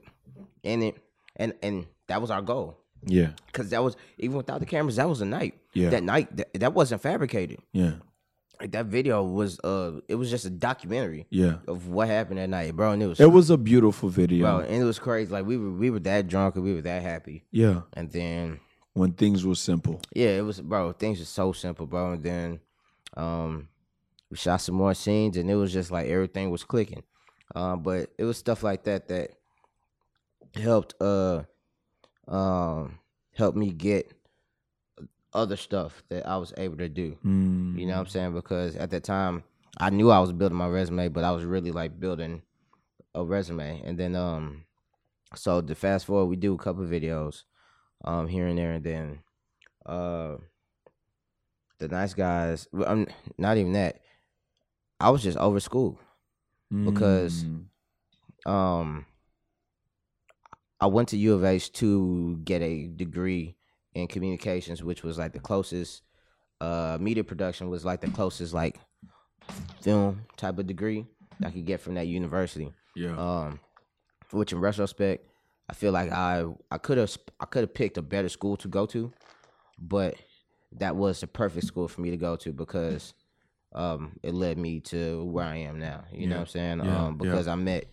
in 0.62 0.83
it 0.83 0.97
and 1.37 1.55
and 1.62 1.87
that 2.09 2.20
was 2.20 2.31
our 2.31 2.43
goal. 2.43 2.78
yeah. 3.05 3.31
Cause 3.53 3.70
that 3.70 3.83
was 3.83 3.97
even 4.18 4.37
without 4.37 4.61
the 4.61 4.66
cameras, 4.66 4.97
that 4.97 5.09
was 5.09 5.20
a 5.20 5.24
night. 5.26 5.55
Yeah. 5.74 5.91
That 5.91 6.03
night 6.03 6.37
that, 6.37 6.53
that 6.55 6.74
wasn't 6.74 7.03
fabricated. 7.03 7.59
Yeah. 7.72 7.93
Like 8.61 8.72
that 8.72 8.87
video 8.87 9.22
was 9.24 9.59
uh 9.61 10.01
it 10.09 10.16
was 10.16 10.28
just 10.31 10.45
a 10.45 10.51
documentary 10.51 11.26
Yeah. 11.31 11.57
of 11.66 11.89
what 11.89 12.09
happened 12.09 12.39
that 12.39 12.49
night, 12.51 12.76
bro. 12.76 12.93
And 12.93 13.03
it 13.03 13.07
was 13.07 13.20
It 13.20 13.31
was 13.33 13.49
a 13.51 13.57
beautiful 13.57 14.09
video. 14.11 14.45
bro, 14.45 14.59
and 14.66 14.83
it 14.83 14.85
was 14.85 14.99
crazy. 14.99 15.31
Like 15.33 15.47
we 15.47 15.57
were 15.57 15.70
we 15.70 15.89
were 15.91 16.01
that 16.01 16.28
drunk 16.28 16.57
and 16.57 16.64
we 16.64 16.74
were 16.74 16.83
that 16.83 17.03
happy. 17.03 17.45
yeah. 17.51 17.83
And 17.95 18.11
then 18.11 18.61
When 18.93 19.12
things 19.12 19.47
were 19.47 19.55
simple. 19.55 20.01
yeah, 20.14 20.30
it 20.30 20.43
was 20.43 20.61
bro, 20.61 20.93
things 20.93 21.20
were 21.20 21.24
so 21.24 21.53
simple, 21.53 21.86
bro. 21.86 22.12
And 22.12 22.22
then 22.22 22.61
um 23.16 23.68
we 24.30 24.36
shot 24.36 24.61
some 24.61 24.76
more 24.76 24.95
scenes 24.95 25.36
and 25.36 25.51
it 25.51 25.57
was 25.57 25.72
just 25.72 25.91
like 25.91 26.09
everything 26.09 26.51
was 26.51 26.64
clicking. 26.64 27.03
Um, 27.55 27.82
but 27.82 28.11
it 28.18 28.24
was 28.24 28.36
stuff 28.38 28.62
like 28.62 28.84
that 28.84 29.09
that 29.09 29.30
helped 30.55 30.95
uh 31.01 31.43
um 32.28 32.99
help 33.34 33.55
me 33.57 33.70
get 33.70 34.12
other 35.32 35.57
stuff 35.57 36.03
that 36.09 36.26
I 36.26 36.36
was 36.36 36.53
able 36.57 36.76
to 36.78 36.88
do. 36.88 37.16
Mm. 37.24 37.78
You 37.78 37.86
know 37.86 37.95
what 37.95 38.01
I'm 38.01 38.07
saying? 38.07 38.34
Because 38.34 38.76
at 38.76 38.91
that 38.91 39.05
time 39.05 39.45
I 39.78 39.91
knew 39.91 40.11
I 40.11 40.18
was 40.18 40.32
building 40.32 40.59
my 40.59 40.66
resume, 40.66 41.09
but 41.09 41.24
I 41.24 41.30
was 41.30 41.45
really 41.45 41.70
like 41.70 42.01
building 42.01 42.43
a 43.14 43.24
resume. 43.24 43.82
And 43.84 43.99
then 43.99 44.16
um 44.16 44.64
so 45.34 45.61
to 45.61 45.74
fast 45.76 46.07
forward, 46.07 46.26
we 46.26 46.36
do 46.36 46.55
a 46.55 46.59
couple 46.59 46.84
videos 46.84 47.45
um 48.05 48.28
here 48.28 48.46
and 48.46 48.59
there 48.59 48.72
and 48.72 48.84
then 48.84 49.18
uh 49.86 50.36
the 51.78 51.88
nice 51.88 52.14
guys 52.14 52.68
I'm 52.86 53.07
not 53.38 53.57
even 53.57 53.72
that. 53.72 54.01
I 54.98 55.11
was 55.11 55.22
just 55.22 55.38
over 55.38 55.61
school. 55.61 55.98
because- 56.70 57.44
Mm. 57.44 57.64
Um 58.51 59.07
I 60.80 60.86
went 60.86 61.09
to 61.11 61.16
U 61.18 61.34
of 61.34 61.44
H 61.44 61.72
to 61.74 62.38
get 62.44 62.62
a 62.62 62.86
degree 62.86 63.57
in 63.94 64.07
communications, 64.09 64.82
which 64.82 65.03
was 65.03 65.18
like 65.18 65.32
the 65.32 65.40
closest 65.40 66.03
uh 66.61 66.96
media 67.01 67.24
production 67.24 67.68
was 67.70 67.84
like 67.84 68.01
the 68.01 68.11
closest 68.11 68.53
like 68.55 68.78
film 69.80 70.26
type 70.36 70.59
of 70.59 70.66
degree 70.66 71.07
I 71.42 71.51
could 71.51 71.64
get 71.66 71.80
from 71.80 71.94
that 71.94 72.07
university. 72.07 72.72
yeah. 72.94 73.16
Um 73.16 73.61
which 74.32 74.53
in 74.53 74.61
retrospect, 74.61 75.26
I 75.70 75.72
feel 75.72 75.92
like 75.92 76.10
I 76.10 76.44
I 76.70 76.78
could 76.78 76.98
have 76.98 77.16
I 77.38 77.44
could 77.46 77.60
have 77.62 77.72
picked 77.74 77.96
a 77.96 78.02
better 78.02 78.28
school 78.28 78.56
to 78.58 78.66
go 78.68 78.86
to, 78.86 79.12
but 79.78 80.16
that 80.72 80.96
was 80.96 81.20
the 81.20 81.26
perfect 81.28 81.66
school 81.66 81.86
for 81.86 82.00
me 82.00 82.10
to 82.10 82.16
go 82.16 82.34
to 82.36 82.52
because 82.52 83.14
um 83.72 84.18
it 84.24 84.34
led 84.34 84.58
me 84.58 84.80
to 84.80 85.24
where 85.24 85.44
I 85.44 85.58
am 85.58 85.78
now. 85.78 86.04
You 86.12 86.26
know 86.26 86.36
what 86.36 86.40
I'm 86.42 86.46
saying? 86.48 86.78
Yeah. 86.84 87.04
Um 87.06 87.16
because 87.18 87.46
I 87.46 87.54
met 87.54 87.84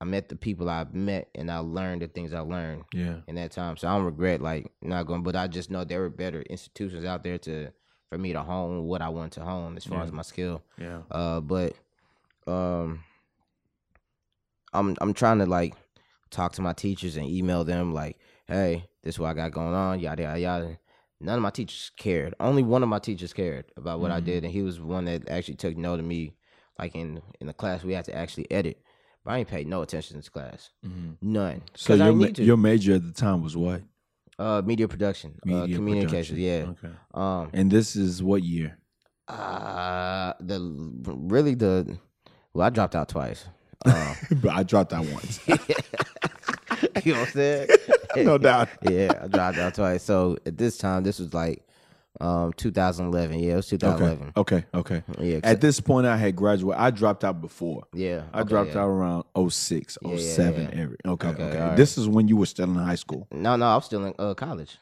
I 0.00 0.04
met 0.04 0.28
the 0.28 0.36
people 0.36 0.68
I 0.70 0.86
met, 0.92 1.28
and 1.34 1.50
I 1.50 1.58
learned 1.58 2.02
the 2.02 2.08
things 2.08 2.32
I 2.32 2.40
learned 2.40 2.84
Yeah. 2.92 3.16
in 3.26 3.34
that 3.36 3.50
time. 3.52 3.76
So 3.76 3.88
I 3.88 3.94
don't 3.96 4.04
regret 4.04 4.40
like 4.40 4.70
not 4.82 5.06
going, 5.06 5.22
but 5.22 5.34
I 5.36 5.46
just 5.48 5.70
know 5.70 5.84
there 5.84 6.00
were 6.00 6.10
better 6.10 6.42
institutions 6.42 7.04
out 7.04 7.22
there 7.24 7.38
to 7.38 7.70
for 8.08 8.18
me 8.18 8.32
to 8.32 8.42
hone 8.42 8.84
what 8.84 9.02
I 9.02 9.08
want 9.08 9.32
to 9.34 9.40
hone 9.44 9.76
as 9.76 9.84
far 9.84 9.98
Yeah. 9.98 10.04
as 10.04 10.12
my 10.12 10.22
skill. 10.22 10.62
Yeah. 10.78 11.00
Uh, 11.10 11.40
but 11.40 11.74
um, 12.46 13.04
I'm 14.72 14.96
I'm 15.00 15.14
trying 15.14 15.38
to 15.38 15.46
like 15.46 15.74
talk 16.30 16.52
to 16.52 16.62
my 16.62 16.72
teachers 16.72 17.16
and 17.16 17.26
email 17.28 17.64
them 17.64 17.92
like, 17.92 18.18
hey, 18.46 18.84
this 19.02 19.14
is 19.16 19.18
what 19.18 19.28
I 19.30 19.34
got 19.34 19.52
going 19.52 19.74
on, 19.74 20.00
yada 20.00 20.22
yada 20.22 20.40
yada. 20.40 20.78
None 21.20 21.36
of 21.36 21.42
my 21.42 21.50
teachers 21.50 21.90
cared. 21.96 22.34
Only 22.38 22.62
one 22.62 22.82
of 22.82 22.88
my 22.88 22.98
teachers 23.00 23.32
cared 23.32 23.64
about 23.76 23.98
what 24.00 24.10
I 24.12 24.20
Mhm. 24.20 24.24
did, 24.24 24.44
and 24.44 24.52
he 24.52 24.62
was 24.62 24.78
one 24.80 25.06
that 25.06 25.28
actually 25.28 25.56
took 25.56 25.76
note 25.76 25.98
of 26.00 26.06
me. 26.06 26.34
Like 26.78 26.94
in 26.94 27.20
in 27.40 27.46
the 27.48 27.52
class, 27.52 27.82
we 27.82 27.92
had 27.94 28.04
to 28.04 28.14
actually 28.14 28.48
edit, 28.52 28.80
but 29.24 29.32
I 29.32 29.38
ain't 29.38 29.48
paid 29.48 29.66
no 29.66 29.82
attention 29.82 30.14
to 30.14 30.18
this 30.20 30.28
class, 30.28 30.70
Mhm. 30.86 31.16
none. 31.20 31.62
So 31.74 31.94
your 31.94 32.12
ma- 32.14 32.26
your 32.36 32.56
major 32.56 32.94
at 32.94 33.02
the 33.02 33.12
time 33.12 33.42
was 33.42 33.56
what? 33.56 33.82
uh, 34.40 34.62
media 34.64 34.86
production, 34.86 35.34
uh, 35.42 35.46
Media 35.46 35.74
communications, 35.74 36.38
production. 36.38 36.76
yeah. 36.84 36.88
Okay. 36.90 36.96
Um, 37.14 37.50
And 37.52 37.72
this 37.72 37.96
is 37.96 38.22
what 38.22 38.44
year? 38.44 38.78
uh, 39.26 40.32
the 40.40 40.60
really 41.04 41.54
the 41.56 41.98
well, 42.54 42.64
I 42.66 42.70
dropped 42.70 42.94
out 42.94 43.08
twice. 43.08 43.46
Uh, 43.84 44.14
but 44.42 44.50
I 44.52 44.62
dropped 44.62 44.92
out 44.92 45.06
once. 45.06 45.40
you 47.04 47.12
know 47.14 47.20
what 47.20 47.28
I'm 47.28 47.34
saying? 47.34 47.68
no 48.16 48.38
doubt. 48.38 48.68
yeah, 48.88 49.12
I 49.22 49.28
dropped 49.28 49.58
out 49.58 49.74
twice. 49.74 50.02
So 50.02 50.36
at 50.46 50.56
this 50.58 50.78
time, 50.78 51.02
this 51.04 51.18
was 51.18 51.32
like 51.34 51.64
um 52.20 52.52
2011. 52.54 53.38
Yeah, 53.38 53.52
it 53.52 53.56
was 53.56 53.68
2011. 53.68 54.32
Okay. 54.36 54.64
Okay. 54.74 55.02
Yeah, 55.20 55.40
'cause- 55.40 55.50
At 55.52 55.60
this 55.60 55.78
point, 55.80 56.06
I 56.06 56.16
had 56.16 56.34
graduated. 56.34 56.80
I 56.80 56.90
dropped 56.90 57.22
out 57.24 57.40
before. 57.40 57.84
yeah. 57.92 58.22
I 58.32 58.40
okay, 58.40 58.48
dropped 58.48 58.70
yeah. 58.74 58.80
out 58.80 58.88
around 58.88 59.24
06, 59.50 59.98
Yeah, 60.02 60.10
yeah, 60.12 60.16
07 60.18 60.62
yeah. 60.62 60.68
area. 60.82 60.96
Okay, 61.06 61.28
okay. 61.28 61.42
Okay, 61.44 61.60
right. 61.60 61.76
This 61.76 61.96
is 61.96 62.08
when 62.08 62.26
you 62.26 62.36
were 62.36 62.46
still 62.46 62.64
in 62.68 62.74
high 62.74 62.96
school. 62.96 63.28
No, 63.32 63.54
no, 63.56 63.66
I 63.66 63.74
was 63.76 63.84
still 63.84 64.04
in 64.04 64.14
uh, 64.18 64.34
college. 64.34 64.78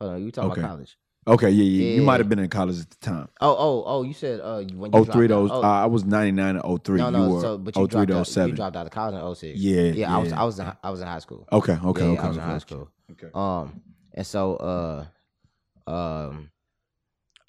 Hold 0.00 0.14
on, 0.14 0.24
you 0.24 0.32
talking 0.32 0.50
Okay. 0.52 0.60
about 0.62 0.70
college? 0.70 0.96
Okay, 1.26 1.50
yeah, 1.50 1.64
yeah. 1.64 1.96
You 1.96 2.02
might 2.02 2.20
have 2.20 2.28
been 2.28 2.38
in 2.38 2.48
college 2.50 2.80
at 2.80 2.90
the 2.90 2.96
time. 2.96 3.28
Oh, 3.40 3.56
oh, 3.58 3.84
oh! 3.86 4.02
You 4.02 4.12
said 4.12 4.40
uh 4.40 4.62
when 4.62 4.92
you 4.92 4.98
Oh 4.98 5.04
three 5.04 5.26
dropped 5.26 5.48
to 5.48 5.54
out. 5.54 5.64
oh, 5.64 5.66
uh, 5.66 5.82
I 5.82 5.86
was 5.86 6.04
99 6.04 6.56
to 6.56 6.78
03. 6.78 6.98
no, 6.98 7.06
you 7.06 7.12
no. 7.12 7.28
were 7.30 7.40
So, 7.40 7.58
but 7.58 7.76
you 7.76 7.86
03 7.86 8.06
dropped 8.06 8.32
to 8.32 8.40
out. 8.42 8.48
You 8.48 8.54
dropped 8.54 8.76
out 8.76 8.86
of 8.86 8.92
college 8.92 9.14
in 9.14 9.34
06. 9.34 9.58
Yeah, 9.58 9.80
yeah. 9.82 10.14
I 10.14 10.18
was. 10.18 10.32
I 10.32 10.42
was, 10.44 10.58
in, 10.58 10.72
I 10.82 10.90
was 10.90 11.00
in 11.00 11.06
high 11.06 11.18
school. 11.20 11.48
Okay, 11.50 11.78
okay, 11.82 12.04
yeah, 12.04 12.10
okay. 12.12 12.20
I 12.20 12.28
was 12.28 12.36
in 12.36 12.42
high 12.42 12.58
school. 12.58 12.90
Okay. 13.12 13.28
Um, 13.34 13.80
and 14.12 14.26
so 14.26 14.56
uh, 14.56 15.90
um, 15.90 16.50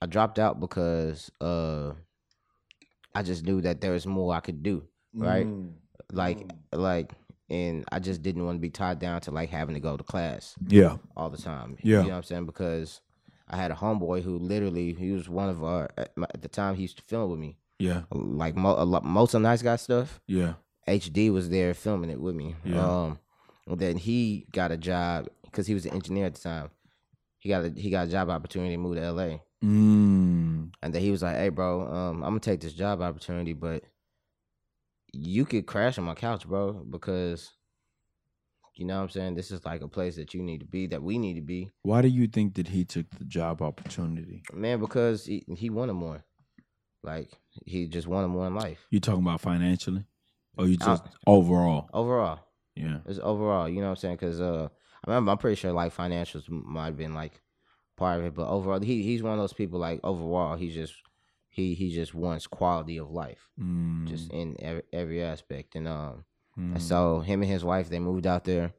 I 0.02 0.06
dropped 0.06 0.40
out 0.40 0.60
because 0.60 1.32
uh, 1.42 1.92
I 3.14 3.24
just 3.24 3.46
knew 3.46 3.62
that 3.62 3.82
there 3.82 3.92
was 3.92 4.06
more 4.06 4.34
I 4.34 4.40
could 4.40 4.64
do. 4.64 4.84
Right. 5.14 5.46
Mm. 5.46 5.74
Like, 6.12 6.50
like, 6.72 7.14
and 7.50 7.86
I 7.92 8.00
just 8.00 8.22
didn't 8.22 8.46
want 8.46 8.58
to 8.58 8.62
be 8.62 8.70
tied 8.70 9.00
down 9.00 9.22
to 9.22 9.32
like 9.32 9.50
having 9.50 9.76
to 9.76 9.80
go 9.80 9.96
to 9.98 10.04
class 10.04 10.56
Yeah. 10.68 10.98
all 11.16 11.30
the 11.30 11.38
time. 11.38 11.78
Yeah. 11.82 11.98
You 12.00 12.04
know 12.04 12.10
what 12.10 12.16
I'm 12.18 12.24
saying? 12.24 12.46
Because 12.46 13.02
I 13.48 13.58
had 13.58 13.72
a 13.72 13.76
homeboy 13.76 14.24
who 14.24 14.38
literally 14.40 14.94
he 14.94 15.12
was 15.12 15.30
one 15.30 15.50
of 15.50 15.64
our 15.64 15.90
at, 15.98 16.16
my, 16.18 16.26
at 16.34 16.42
the 16.42 16.48
time 16.48 16.76
he 16.76 16.84
used 16.84 16.98
to 16.98 17.04
film 17.04 17.30
with 17.32 17.40
me. 17.40 17.58
Yeah. 17.80 18.04
Like 18.12 18.56
mo- 18.56 18.76
a 18.78 18.86
lot, 18.86 19.04
most 19.06 19.34
of 19.34 19.42
Nice 19.42 19.62
Guy 19.62 19.76
stuff. 19.76 20.20
Yeah. 20.28 20.54
HD 20.88 21.32
was 21.32 21.50
there 21.50 21.74
filming 21.74 22.10
it 22.10 22.20
with 22.22 22.36
me. 22.36 22.56
Yeah. 22.64 22.82
Um, 22.86 23.20
and 23.68 23.80
then 23.80 23.98
he 23.98 24.46
got 24.52 24.72
a 24.72 24.78
job 24.78 25.28
because 25.44 25.68
he 25.68 25.74
was 25.74 25.86
an 25.86 25.94
engineer 25.94 26.26
at 26.28 26.36
the 26.36 26.42
time. 26.42 26.70
He 27.40 27.50
got 27.50 27.66
a 27.66 27.70
he 27.70 27.90
got 27.90 28.08
a 28.08 28.12
job 28.12 28.30
opportunity 28.30 28.72
to 28.76 28.78
move 28.78 28.96
to 28.96 29.12
LA, 29.12 29.40
Mm. 29.64 30.72
and 30.82 30.94
then 30.94 31.02
he 31.02 31.12
was 31.12 31.22
like, 31.24 31.36
"Hey, 31.36 31.50
bro, 31.50 31.82
um, 31.82 32.24
I'm 32.24 32.32
gonna 32.32 32.40
take 32.40 32.62
this 32.62 32.74
job 32.74 33.02
opportunity, 33.02 33.54
but 33.54 33.84
you 35.14 35.46
could 35.46 35.66
crash 35.66 35.98
on 35.98 36.06
my 36.06 36.16
couch, 36.16 36.48
bro, 36.48 36.74
because." 36.74 37.52
You 38.76 38.86
know 38.86 38.98
what 38.98 39.04
I'm 39.04 39.10
saying? 39.10 39.36
This 39.36 39.52
is 39.52 39.64
like 39.66 39.82
a 39.82 39.88
place 39.88 40.16
that 40.18 40.34
you 40.34 40.44
need 40.44 40.60
to 40.60 40.66
be, 40.66 40.88
that 40.88 41.02
we 41.02 41.18
need 41.18 41.36
to 41.36 41.42
be. 41.42 41.72
Why 41.84 42.02
do 42.02 42.08
you 42.10 42.28
think 42.28 42.56
that 42.56 42.68
he 42.68 42.84
took 42.84 43.10
the 43.18 43.24
job 43.26 43.62
opportunity? 43.62 44.44
Man, 44.54 44.80
because 44.80 45.26
he, 45.26 45.46
he 45.58 45.70
wanted 45.70 45.94
more. 45.94 46.26
Like, 47.04 47.30
he 47.66 47.88
just 47.88 48.08
wanted 48.08 48.30
more 48.30 48.48
in 48.48 48.56
life. 48.56 48.86
You 48.90 49.00
talking 49.00 49.22
about 49.24 49.40
financially, 49.42 50.06
or 50.58 50.68
you 50.68 50.78
Uh, 50.82 50.86
just 50.86 51.04
overall? 51.26 51.90
Overall. 51.94 52.40
Yeah. 52.76 52.98
It's 53.06 53.20
overall, 53.20 53.70
you 53.70 53.78
know 53.80 53.86
what 53.88 53.92
I'm 53.92 53.96
saying? 53.98 54.16
Because 54.16 54.42
uh, 54.42 54.68
I 55.06 55.10
remember, 55.10 55.32
I'm 55.32 55.38
pretty 55.38 55.56
sure 55.56 55.72
like 55.72 55.96
financials 55.96 56.50
might 56.50 56.88
have 56.88 56.98
been 56.98 57.14
like 57.14 57.42
part 57.96 58.20
of 58.20 58.26
it, 58.26 58.34
but 58.36 58.50
overall, 58.50 58.82
he 58.82 59.04
he's 59.04 59.24
one 59.24 59.32
of 59.34 59.40
those 59.40 59.54
people. 59.54 59.80
Like 59.80 60.02
overall, 60.04 60.58
he's 60.58 60.74
just 60.74 60.94
he 61.50 61.74
he 61.76 61.94
just 61.94 62.14
wants 62.14 62.48
quality 62.48 62.98
of 62.98 63.12
life, 63.12 63.50
Mm. 63.58 64.08
just 64.08 64.30
in 64.34 64.58
every, 64.60 64.84
every 64.92 65.24
aspect. 65.24 65.76
And 65.76 65.88
um, 65.88 66.26
Mm. 66.58 66.74
and 66.74 66.82
so 66.82 67.20
him 67.20 67.42
and 67.42 67.52
his 67.52 67.64
wife 67.66 67.90
they 67.90 68.00
moved 68.00 68.26
out 68.26 68.44
there. 68.46 68.74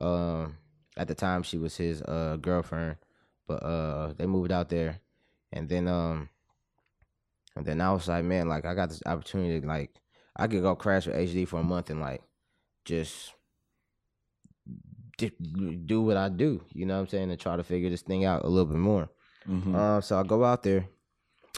Um, 0.00 0.56
at 0.96 1.08
the 1.08 1.14
time 1.14 1.42
she 1.42 1.56
was 1.58 1.76
his 1.76 2.02
uh 2.02 2.36
girlfriend, 2.40 2.96
but 3.46 3.62
uh 3.62 4.12
they 4.14 4.26
moved 4.26 4.52
out 4.52 4.68
there, 4.68 5.00
and 5.52 5.68
then 5.68 5.88
um, 5.88 6.28
and 7.56 7.64
then 7.64 7.80
I 7.80 7.92
was 7.92 8.08
like, 8.08 8.24
man, 8.24 8.48
like 8.48 8.64
I 8.66 8.74
got 8.74 8.88
this 8.90 9.02
opportunity, 9.06 9.64
like 9.66 9.94
I 10.36 10.46
could 10.48 10.62
go 10.62 10.74
crash 10.74 11.06
with 11.06 11.16
HD 11.16 11.46
for 11.46 11.60
a 11.60 11.62
month 11.62 11.90
and 11.90 12.00
like 12.00 12.22
just 12.84 13.32
do 15.16 16.02
what 16.02 16.16
I 16.16 16.28
do, 16.28 16.60
you 16.72 16.86
know 16.86 16.94
what 16.94 17.00
I'm 17.02 17.08
saying, 17.08 17.30
and 17.30 17.38
try 17.40 17.56
to 17.56 17.62
figure 17.64 17.88
this 17.90 18.02
thing 18.02 18.24
out 18.24 18.44
a 18.44 18.48
little 18.48 18.66
bit 18.66 18.78
more. 18.78 19.08
Mhm. 19.48 19.74
Um, 19.74 20.02
so 20.02 20.18
I 20.18 20.22
go 20.24 20.44
out 20.44 20.62
there. 20.64 20.88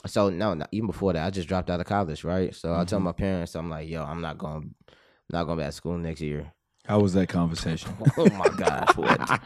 So 0.06 0.28
no, 0.28 0.56
even 0.72 0.86
before 0.86 1.14
that, 1.14 1.26
I 1.26 1.30
just 1.30 1.48
dropped 1.48 1.70
out 1.70 1.80
of 1.80 1.86
college, 1.86 2.22
right? 2.22 2.54
So 2.54 2.74
I 2.74 2.84
tell 2.84 3.00
Mhm. 3.00 3.04
my 3.04 3.12
parents, 3.12 3.54
I'm 3.56 3.70
like, 3.70 3.88
yo, 3.88 4.04
I'm 4.04 4.20
not 4.20 4.36
going, 4.38 4.74
not 5.31 5.45
going 5.45 5.59
back 5.59 5.68
to 5.68 5.72
school 5.72 5.97
next 5.99 6.20
year. 6.20 6.53
How 6.87 7.01
was 7.01 7.14
that 7.14 7.29
conversation? 7.29 7.91
oh 8.16 8.29
my 8.31 8.49
gosh, 8.57 8.97
what 8.97 9.41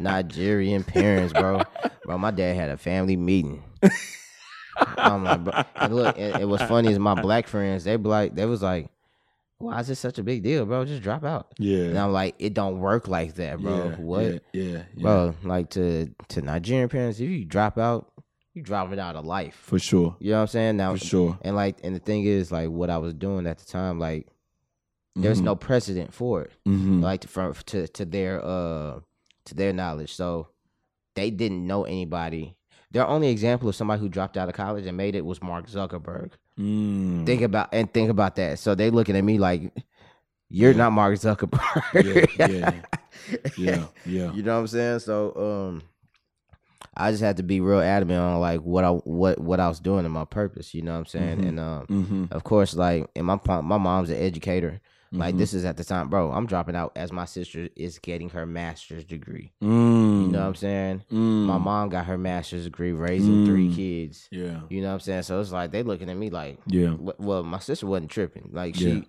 Nigerian 0.00 0.84
parents, 0.84 1.32
bro? 1.32 1.62
Bro, 2.04 2.18
my 2.18 2.30
dad 2.30 2.54
had 2.56 2.70
a 2.70 2.76
family 2.76 3.16
meeting. 3.16 3.62
I'm 4.98 5.24
like, 5.24 5.44
bro, 5.44 5.62
and 5.76 5.94
look, 5.96 6.18
and, 6.18 6.34
and 6.36 6.50
what's 6.50 6.64
funny 6.64 6.90
is 6.90 6.98
my 6.98 7.20
black 7.20 7.46
friends, 7.46 7.84
they 7.84 7.96
be 7.96 8.08
like, 8.08 8.34
they 8.34 8.46
was 8.46 8.62
like, 8.62 8.88
why 9.58 9.78
is 9.80 9.86
this 9.88 10.00
such 10.00 10.18
a 10.18 10.22
big 10.22 10.42
deal, 10.42 10.66
bro? 10.66 10.84
Just 10.84 11.02
drop 11.02 11.24
out. 11.24 11.52
yeah. 11.58 11.84
And 11.84 11.98
I'm 11.98 12.12
like, 12.12 12.34
it 12.38 12.52
don't 12.52 12.80
work 12.80 13.06
like 13.08 13.34
that, 13.34 13.60
bro. 13.60 13.76
Yeah, 13.90 13.94
what? 13.96 14.24
Yeah. 14.24 14.38
Yeah. 14.52 14.62
yeah. 14.62 14.82
bro 14.96 15.34
like 15.44 15.70
to 15.70 16.10
to 16.28 16.42
nigerian 16.42 16.88
parents 16.88 17.20
if 17.20 17.28
you 17.30 17.44
drop 17.44 17.78
out 17.78 18.10
you 18.54 18.62
dropping 18.62 18.98
out 18.98 19.14
of 19.16 19.24
life 19.24 19.54
For 19.62 19.78
sure. 19.78 20.16
you 20.20 20.30
know 20.30 20.36
what 20.38 20.42
i'm 20.42 20.46
saying 20.48 20.76
now 20.76 20.92
For 20.96 21.04
sure. 21.04 21.38
and 21.42 21.54
like 21.56 21.76
and 21.84 21.94
the 21.94 22.00
thing 22.00 22.24
is 22.24 22.50
like 22.52 22.68
what 22.68 22.90
i 22.90 22.98
was 22.98 23.14
doing 23.14 23.46
at 23.46 23.58
the 23.58 23.64
time 23.64 23.98
like 23.98 24.26
there's 25.14 25.40
Mhm. 25.40 25.44
no 25.44 25.54
precedent 25.56 26.12
for 26.14 26.42
it 26.42 26.52
Mhm. 26.66 27.02
like 27.02 27.20
to, 27.22 27.28
from 27.28 27.52
to 27.66 27.86
to 27.88 28.04
their 28.04 28.42
uh 28.44 29.00
to 29.44 29.54
their 29.54 29.72
knowledge 29.72 30.14
so 30.14 30.48
they 31.14 31.30
didn't 31.30 31.66
know 31.66 31.84
anybody 31.84 32.56
their 32.90 33.06
only 33.06 33.28
example 33.28 33.68
of 33.68 33.74
somebody 33.76 34.00
who 34.00 34.08
dropped 34.08 34.36
out 34.36 34.48
of 34.48 34.54
college 34.54 34.86
and 34.86 34.96
made 34.96 35.14
it 35.14 35.24
was 35.24 35.42
mark 35.42 35.66
zuckerberg 35.68 36.30
Mm. 36.58 37.24
think 37.26 37.40
about 37.42 37.68
and 37.72 37.92
think 37.92 38.10
about 38.10 38.36
that 38.36 38.58
so 38.58 38.74
they 38.74 38.90
looking 38.90 39.16
at 39.16 39.24
me 39.24 39.38
like 39.38 39.72
you're 40.48 40.72
Yeah. 40.72 40.76
not 40.78 40.90
mark 40.92 41.14
zuckerberg 41.16 42.28
yeah. 42.38 42.46
Yeah. 42.46 42.82
Yeah. 43.58 43.84
Yeah. 44.06 44.32
You 44.32 44.42
know 44.42 44.54
what 44.54 44.60
I'm 44.60 44.66
saying? 44.66 44.98
So 45.00 45.34
um 45.36 45.82
I 46.94 47.10
just 47.10 47.22
had 47.22 47.38
to 47.38 47.42
be 47.42 47.60
real 47.60 47.80
adamant 47.80 48.20
on 48.20 48.40
like 48.40 48.60
what 48.60 48.84
I 48.84 48.90
what 48.90 49.38
what 49.38 49.60
I 49.60 49.68
was 49.68 49.80
doing 49.80 50.04
and 50.04 50.12
my 50.12 50.24
purpose, 50.26 50.74
you 50.74 50.82
know 50.82 50.92
what 50.92 50.98
I'm 50.98 51.06
saying? 51.06 51.38
Mhm. 51.40 51.48
And 51.48 51.60
um 51.60 51.86
Mm-hmm. 51.88 52.24
of 52.30 52.44
course 52.44 52.74
like 52.74 53.08
and 53.16 53.26
my 53.26 53.38
my 53.46 53.78
mom's 53.78 54.10
an 54.10 54.16
educator. 54.16 54.80
Like 55.14 55.34
Mhm. 55.34 55.38
this 55.38 55.52
is 55.52 55.64
at 55.66 55.76
the 55.76 55.84
time, 55.84 56.08
bro, 56.08 56.32
I'm 56.32 56.46
dropping 56.46 56.74
out 56.74 56.92
as 56.96 57.12
my 57.12 57.26
sister 57.26 57.68
is 57.76 57.98
getting 57.98 58.30
her 58.30 58.46
master's 58.46 59.04
degree. 59.04 59.52
Mm. 59.62 60.22
You 60.26 60.28
know 60.32 60.38
what 60.40 60.46
I'm 60.46 60.54
saying? 60.54 61.02
Mm. 61.12 61.44
My 61.44 61.58
mom 61.58 61.90
got 61.90 62.06
her 62.06 62.16
master's 62.16 62.64
degree 62.64 62.92
raising 62.92 63.44
three 63.44 63.68
Mm. 63.68 63.76
kids. 63.76 64.28
Yeah. 64.30 64.60
You 64.70 64.80
know 64.80 64.88
what 64.88 64.94
I'm 64.94 65.00
saying? 65.00 65.22
So 65.24 65.38
it's 65.40 65.52
like 65.52 65.70
they 65.70 65.82
looking 65.82 66.08
at 66.08 66.16
me 66.16 66.30
like 66.30 66.58
Yeah. 66.66 66.94
well, 67.18 67.42
my 67.42 67.58
sister 67.58 67.86
wasn't 67.86 68.10
tripping. 68.10 68.48
Like 68.52 68.74
she 68.74 68.88
Yeah. 68.90 69.00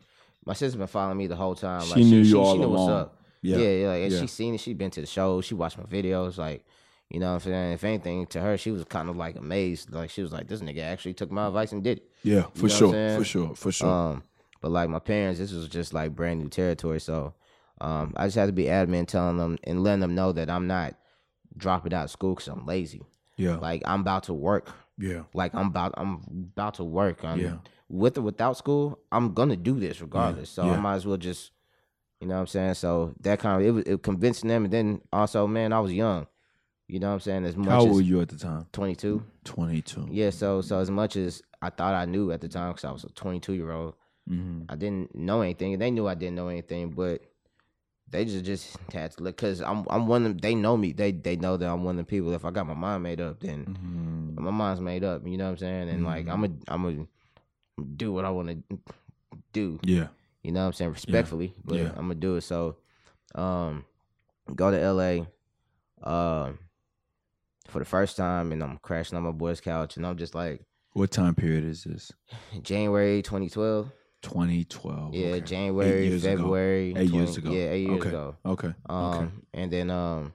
my 0.46 0.54
sister 0.54 0.78
been 0.78 0.88
following 0.88 1.18
me 1.18 1.28
the 1.28 1.38
whole 1.38 1.56
time. 1.56 1.82
She 1.84 1.90
Like 1.92 2.00
knew 2.04 2.18
you 2.18 2.26
she, 2.26 2.34
all 2.36 2.54
she 2.54 2.60
knew 2.60 2.66
along. 2.66 2.88
what's 2.88 2.92
up. 2.92 3.20
Yeah. 3.42 3.58
Yeah, 3.58 3.70
yeah, 3.70 3.88
like, 3.90 4.04
and 4.04 4.12
Yeah. 4.12 4.20
she 4.22 4.28
seen 4.28 4.54
it. 4.56 4.60
She 4.60 4.74
been 4.74 4.92
to 4.92 5.02
the 5.02 5.08
show. 5.08 5.40
She 5.42 5.54
watched 5.56 5.78
my 5.78 5.84
videos. 5.86 6.38
Like, 6.38 6.66
you 7.10 7.20
know 7.20 7.28
what 7.28 7.34
I'm 7.46 7.52
saying? 7.52 7.74
If 7.74 7.84
anything, 7.86 8.26
to 8.28 8.42
her, 8.42 8.58
she 8.58 8.72
was 8.72 8.84
kind 8.86 9.10
of 9.10 9.16
like 9.16 9.38
amazed. 9.38 9.92
Like, 9.94 10.10
she 10.10 10.22
was 10.22 10.32
like, 10.34 10.48
this 10.48 10.62
nigga 10.62 10.80
actually 10.82 11.14
took 11.14 11.32
my 11.32 11.48
advice 11.48 11.72
and 11.72 11.82
did 11.84 12.00
it. 12.00 12.10
Yeah. 12.24 12.44
For 12.56 12.64
know 12.64 12.68
sure. 12.68 13.18
For 13.18 13.24
sure. 13.24 13.56
For 13.56 13.72
sure. 13.72 13.90
Um, 13.90 14.24
but 14.64 14.72
like 14.72 14.90
my 14.90 15.00
parents, 15.00 15.40
this 15.40 15.52
was 15.52 15.68
just 15.68 15.94
like 15.94 16.16
brand 16.16 16.40
new 16.40 16.48
territory. 16.48 17.02
So, 17.02 17.34
um, 17.82 18.14
I 18.16 18.28
just 18.28 18.38
had 18.38 18.46
to 18.46 18.54
be 18.54 18.70
adamant, 18.70 19.10
telling 19.10 19.38
them 19.38 19.60
and 19.66 19.84
letting 19.84 20.00
them 20.00 20.16
know 20.16 20.32
that 20.32 20.50
I'm 20.50 20.68
not 20.68 20.96
dropping 21.58 21.94
out 21.94 22.06
of 22.06 22.12
school 22.12 22.34
because 22.34 22.48
I'm 22.48 22.66
lazy. 22.66 23.04
yeah. 23.36 23.58
Like, 23.58 23.82
I'm 23.86 24.00
about 24.00 24.24
to 24.24 24.34
work. 24.34 24.72
yeah. 24.98 25.24
Like, 25.34 25.54
I'm 25.54 25.68
about, 25.68 25.94
I'm 25.98 26.24
about 26.56 26.76
to 26.76 26.86
work. 26.86 27.26
I'm, 27.26 27.40
Yeah. 27.40 27.58
With 27.90 28.18
or 28.18 28.22
without 28.22 28.58
school, 28.58 29.00
I'm 29.12 29.34
gonna 29.34 29.58
do 29.58 29.80
this 29.80 30.02
regardless. 30.02 30.50
So 30.50 30.66
yeah. 30.66 30.72
I 30.72 30.80
might 30.80 30.96
as 30.96 31.06
well 31.06 31.18
just 31.18 31.52
you 32.22 32.28
know 32.28 32.36
what 32.36 32.42
I'm 32.42 32.48
saying? 32.48 32.74
So 32.76 33.14
that 33.20 33.40
kind 33.40 33.62
of 33.62 33.68
it 33.68 33.72
was 33.72 33.84
it 33.84 34.02
convincing 34.02 34.48
them, 34.48 34.64
and 34.64 34.74
then 34.74 35.02
also, 35.12 35.46
man, 35.46 35.74
I 35.74 35.82
was 35.82 35.92
young. 35.92 36.26
You 36.88 37.00
know 37.00 37.10
what 37.10 37.16
I'm 37.16 37.20
saying? 37.20 37.46
As 37.46 37.58
much 37.58 37.68
How 37.68 37.82
old 37.82 37.96
were 37.96 38.02
you 38.02 38.22
at 38.22 38.30
the 38.30 38.38
time? 38.38 38.66
22. 38.72 39.22
Twenty 39.44 39.82
two. 39.82 40.08
Yeah. 40.10 40.30
So 40.30 40.62
so 40.62 40.80
as 40.80 40.90
much 40.90 41.18
as 41.18 41.42
I 41.62 41.70
thought 41.70 41.94
I 41.94 42.06
knew 42.06 42.32
at 42.32 42.40
the 42.40 42.48
time, 42.48 42.72
because 42.72 42.86
I 42.86 42.92
was 42.92 43.04
a 43.04 43.10
22 43.10 43.54
year 43.54 43.72
old, 43.72 43.96
Mhm. 44.30 44.66
I 44.70 44.76
didn't 44.76 45.14
know 45.16 45.42
anything, 45.42 45.74
and 45.74 45.82
they 45.82 45.92
knew 45.92 46.08
I 46.08 46.16
didn't 46.16 46.36
know 46.36 46.48
anything, 46.48 46.92
but 46.92 47.22
they 48.10 48.26
just 48.26 48.46
just 48.46 48.78
had 48.94 49.12
to 49.12 49.24
look 49.24 49.36
because 49.36 49.62
I'm 49.62 49.86
I'm 49.90 50.08
one 50.08 50.26
of 50.26 50.32
them. 50.34 50.38
They 50.38 50.56
know 50.56 50.78
me. 50.78 50.94
They 50.94 51.12
they 51.12 51.36
know 51.36 51.58
that 51.58 51.68
I'm 51.70 51.84
one 51.84 52.00
of 52.00 52.06
the 52.06 52.10
people. 52.10 52.32
If 52.34 52.46
I 52.46 52.52
got 52.52 52.68
my 52.68 52.74
mind 52.74 53.04
made 53.04 53.20
up, 53.20 53.40
then 53.42 53.66
Mhm. 54.36 54.40
my 54.40 54.52
mind's 54.52 54.82
made 54.82 55.04
up. 55.04 55.28
You 55.28 55.38
know 55.38 55.46
what 55.46 55.52
I'm 55.52 55.58
saying? 55.58 55.90
And 55.90 56.06
like 56.06 56.28
I'm 56.30 56.44
a 56.46 56.50
I'm 56.68 56.86
a 56.86 57.08
do 57.98 58.14
what 58.14 58.24
I 58.24 58.30
want 58.30 58.50
to 58.70 58.78
do. 59.52 59.80
Yeah. 59.84 60.08
You 60.44 60.52
know 60.52 60.62
what 60.62 60.68
I'm 60.68 60.74
saying? 60.74 60.92
Respectfully, 60.92 61.54
but 61.66 61.76
Yeah. 61.76 61.90
I'm 61.96 62.08
gonna 62.08 62.16
do 62.16 62.36
it. 62.36 62.42
So, 62.42 62.78
um, 63.36 63.86
go 64.56 64.70
to 64.72 64.78
LA, 64.78 65.26
um, 66.04 66.60
for 67.68 67.80
the 67.80 67.86
first 67.86 68.16
time, 68.18 68.52
and 68.52 68.62
I'm 68.62 68.78
crashing 68.78 69.18
on 69.18 69.24
my 69.24 69.32
boy's 69.32 69.62
couch, 69.62 69.98
and 69.98 70.06
I'm 70.06 70.18
just 70.18 70.36
like, 70.36 70.66
What 70.92 71.10
time 71.12 71.34
period 71.34 71.64
is 71.64 71.84
this? 71.86 72.12
January 72.62 73.22
2012. 73.24 73.92
2012. 74.24 75.14
Yeah, 75.14 75.28
okay. 75.28 75.42
January, 75.42 76.08
ago. 76.08 76.20
February. 76.20 76.94
Eight 76.98 77.12
years 77.12 77.38
ago. 77.38 77.52
Yeah, 77.52 77.70
eight 77.72 77.86
years 77.88 78.00
Okay. 78.00 78.10
ago. 78.10 78.36
Okay. 78.46 78.74
Um, 78.90 78.98
okay. 79.06 79.30
and 79.54 79.72
then 79.72 79.90
um, 79.92 80.34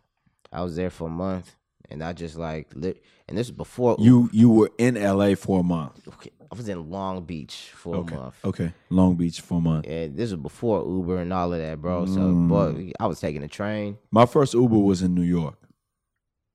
I 0.52 0.62
was 0.62 0.76
there 0.76 0.90
for 0.90 1.08
a 1.08 1.10
month, 1.10 1.54
and 1.90 2.02
I 2.04 2.12
just 2.12 2.36
like 2.36 2.68
lit, 2.74 3.02
and 3.28 3.36
this 3.36 3.48
is 3.48 3.50
before 3.50 3.96
You 3.98 4.28
you 4.32 4.50
were 4.50 4.70
in 4.78 4.94
LA 4.94 5.34
for 5.34 5.60
a 5.60 5.62
month. 5.62 6.06
Okay, 6.06 6.30
I 6.50 6.54
was 6.54 6.68
in 6.68 6.90
Long 6.90 7.24
Beach 7.24 7.70
for 7.74 7.96
Okay. 7.96 8.14
a 8.14 8.18
month. 8.20 8.34
Okay. 8.44 8.72
Long 8.90 9.16
Beach 9.16 9.40
for 9.40 9.58
a 9.58 9.60
month. 9.60 9.86
And 9.88 10.16
this 10.16 10.30
was 10.30 10.40
before 10.40 10.86
Uber 10.86 11.18
and 11.18 11.32
all 11.32 11.52
of 11.52 11.58
that, 11.58 11.80
bro. 11.80 12.06
So, 12.06 12.20
Mm. 12.20 12.48
boy, 12.48 12.92
I 13.00 13.06
was 13.06 13.20
taking 13.20 13.42
a 13.42 13.48
train. 13.48 13.98
My 14.10 14.26
first 14.26 14.54
Uber 14.54 14.78
was 14.78 15.02
in 15.02 15.14
New 15.14 15.22
York. 15.22 15.58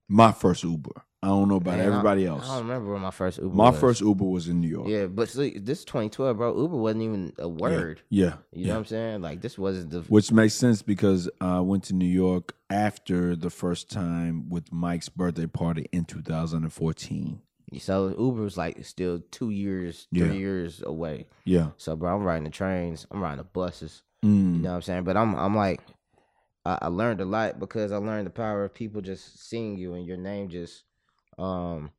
My 0.07 0.31
first 0.31 0.63
Uber. 0.63 1.03
I 1.23 1.27
don't 1.27 1.47
know 1.47 1.55
about 1.55 1.77
Man, 1.77 1.87
everybody 1.87 2.27
I 2.27 2.31
else. 2.31 2.43
I 2.49 2.55
don't 2.57 2.67
remember 2.67 2.91
where 2.91 2.99
my 2.99 3.09
first 3.11 3.37
Uber. 3.37 3.55
My 3.55 3.69
was. 3.69 3.79
first 3.79 4.01
Uber 4.01 4.25
was 4.25 4.49
in 4.49 4.59
New 4.59 4.67
York. 4.67 4.89
Yeah, 4.89 5.05
but 5.05 5.29
see, 5.29 5.57
this 5.57 5.79
is 5.79 5.85
2012, 5.85 6.35
bro. 6.35 6.61
Uber 6.61 6.75
wasn't 6.75 7.03
even 7.03 7.31
a 7.39 7.47
word. 7.47 8.01
Yeah. 8.09 8.33
You 8.51 8.63
yeah. 8.63 8.67
know 8.67 8.73
what 8.73 8.79
I'm 8.79 8.85
saying? 8.87 9.21
Like 9.21 9.41
this 9.41 9.57
wasn't 9.57 9.91
the. 9.91 10.01
Which 10.01 10.33
makes 10.33 10.53
sense 10.53 10.81
because 10.81 11.29
I 11.39 11.61
went 11.61 11.85
to 11.85 11.93
New 11.95 12.05
York 12.05 12.53
after 12.69 13.37
the 13.37 13.49
first 13.49 13.89
time 13.89 14.49
with 14.49 14.73
Mike's 14.73 15.07
birthday 15.07 15.47
party 15.47 15.87
in 15.93 16.03
2014. 16.03 17.41
So 17.79 18.09
Uber 18.09 18.41
was 18.41 18.57
like 18.57 18.83
still 18.85 19.21
two 19.31 19.49
years, 19.49 20.07
three 20.13 20.27
Yeah. 20.27 20.33
years 20.33 20.83
away. 20.85 21.27
Yeah. 21.45 21.69
So, 21.77 21.95
bro, 21.95 22.13
I'm 22.15 22.23
riding 22.23 22.43
the 22.43 22.49
trains. 22.49 23.07
I'm 23.09 23.21
riding 23.21 23.37
the 23.37 23.45
buses. 23.45 24.03
Mm. 24.23 24.55
You 24.57 24.61
know 24.61 24.69
what 24.71 24.75
I'm 24.75 24.81
saying? 24.81 25.03
But 25.05 25.17
I'm, 25.17 25.33
I'm 25.35 25.55
like, 25.55 25.81
I, 26.65 26.79
I 26.83 26.87
learned 26.87 27.21
a 27.21 27.25
lot 27.25 27.59
because 27.59 27.91
I 27.91 27.97
learned 27.97 28.27
the 28.27 28.31
power 28.31 28.63
of 28.65 28.73
people 28.73 29.01
just 29.01 29.49
seeing 29.49 29.77
you 29.77 29.93
and 29.95 30.05
your 30.05 30.17
name 30.17 30.49
just, 30.49 30.83
um, 31.37 31.91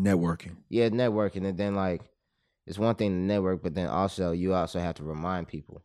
Networking. 0.00 0.56
yeah, 0.68 0.88
networking. 0.88 1.46
And 1.46 1.56
then 1.58 1.74
like, 1.74 2.02
it's 2.66 2.78
one 2.78 2.94
thing 2.94 3.10
to 3.10 3.16
network, 3.16 3.62
but 3.62 3.74
then 3.74 3.88
also 3.88 4.32
you 4.32 4.54
also 4.54 4.78
have 4.80 4.94
to 4.96 5.04
remind 5.04 5.48
people 5.48 5.82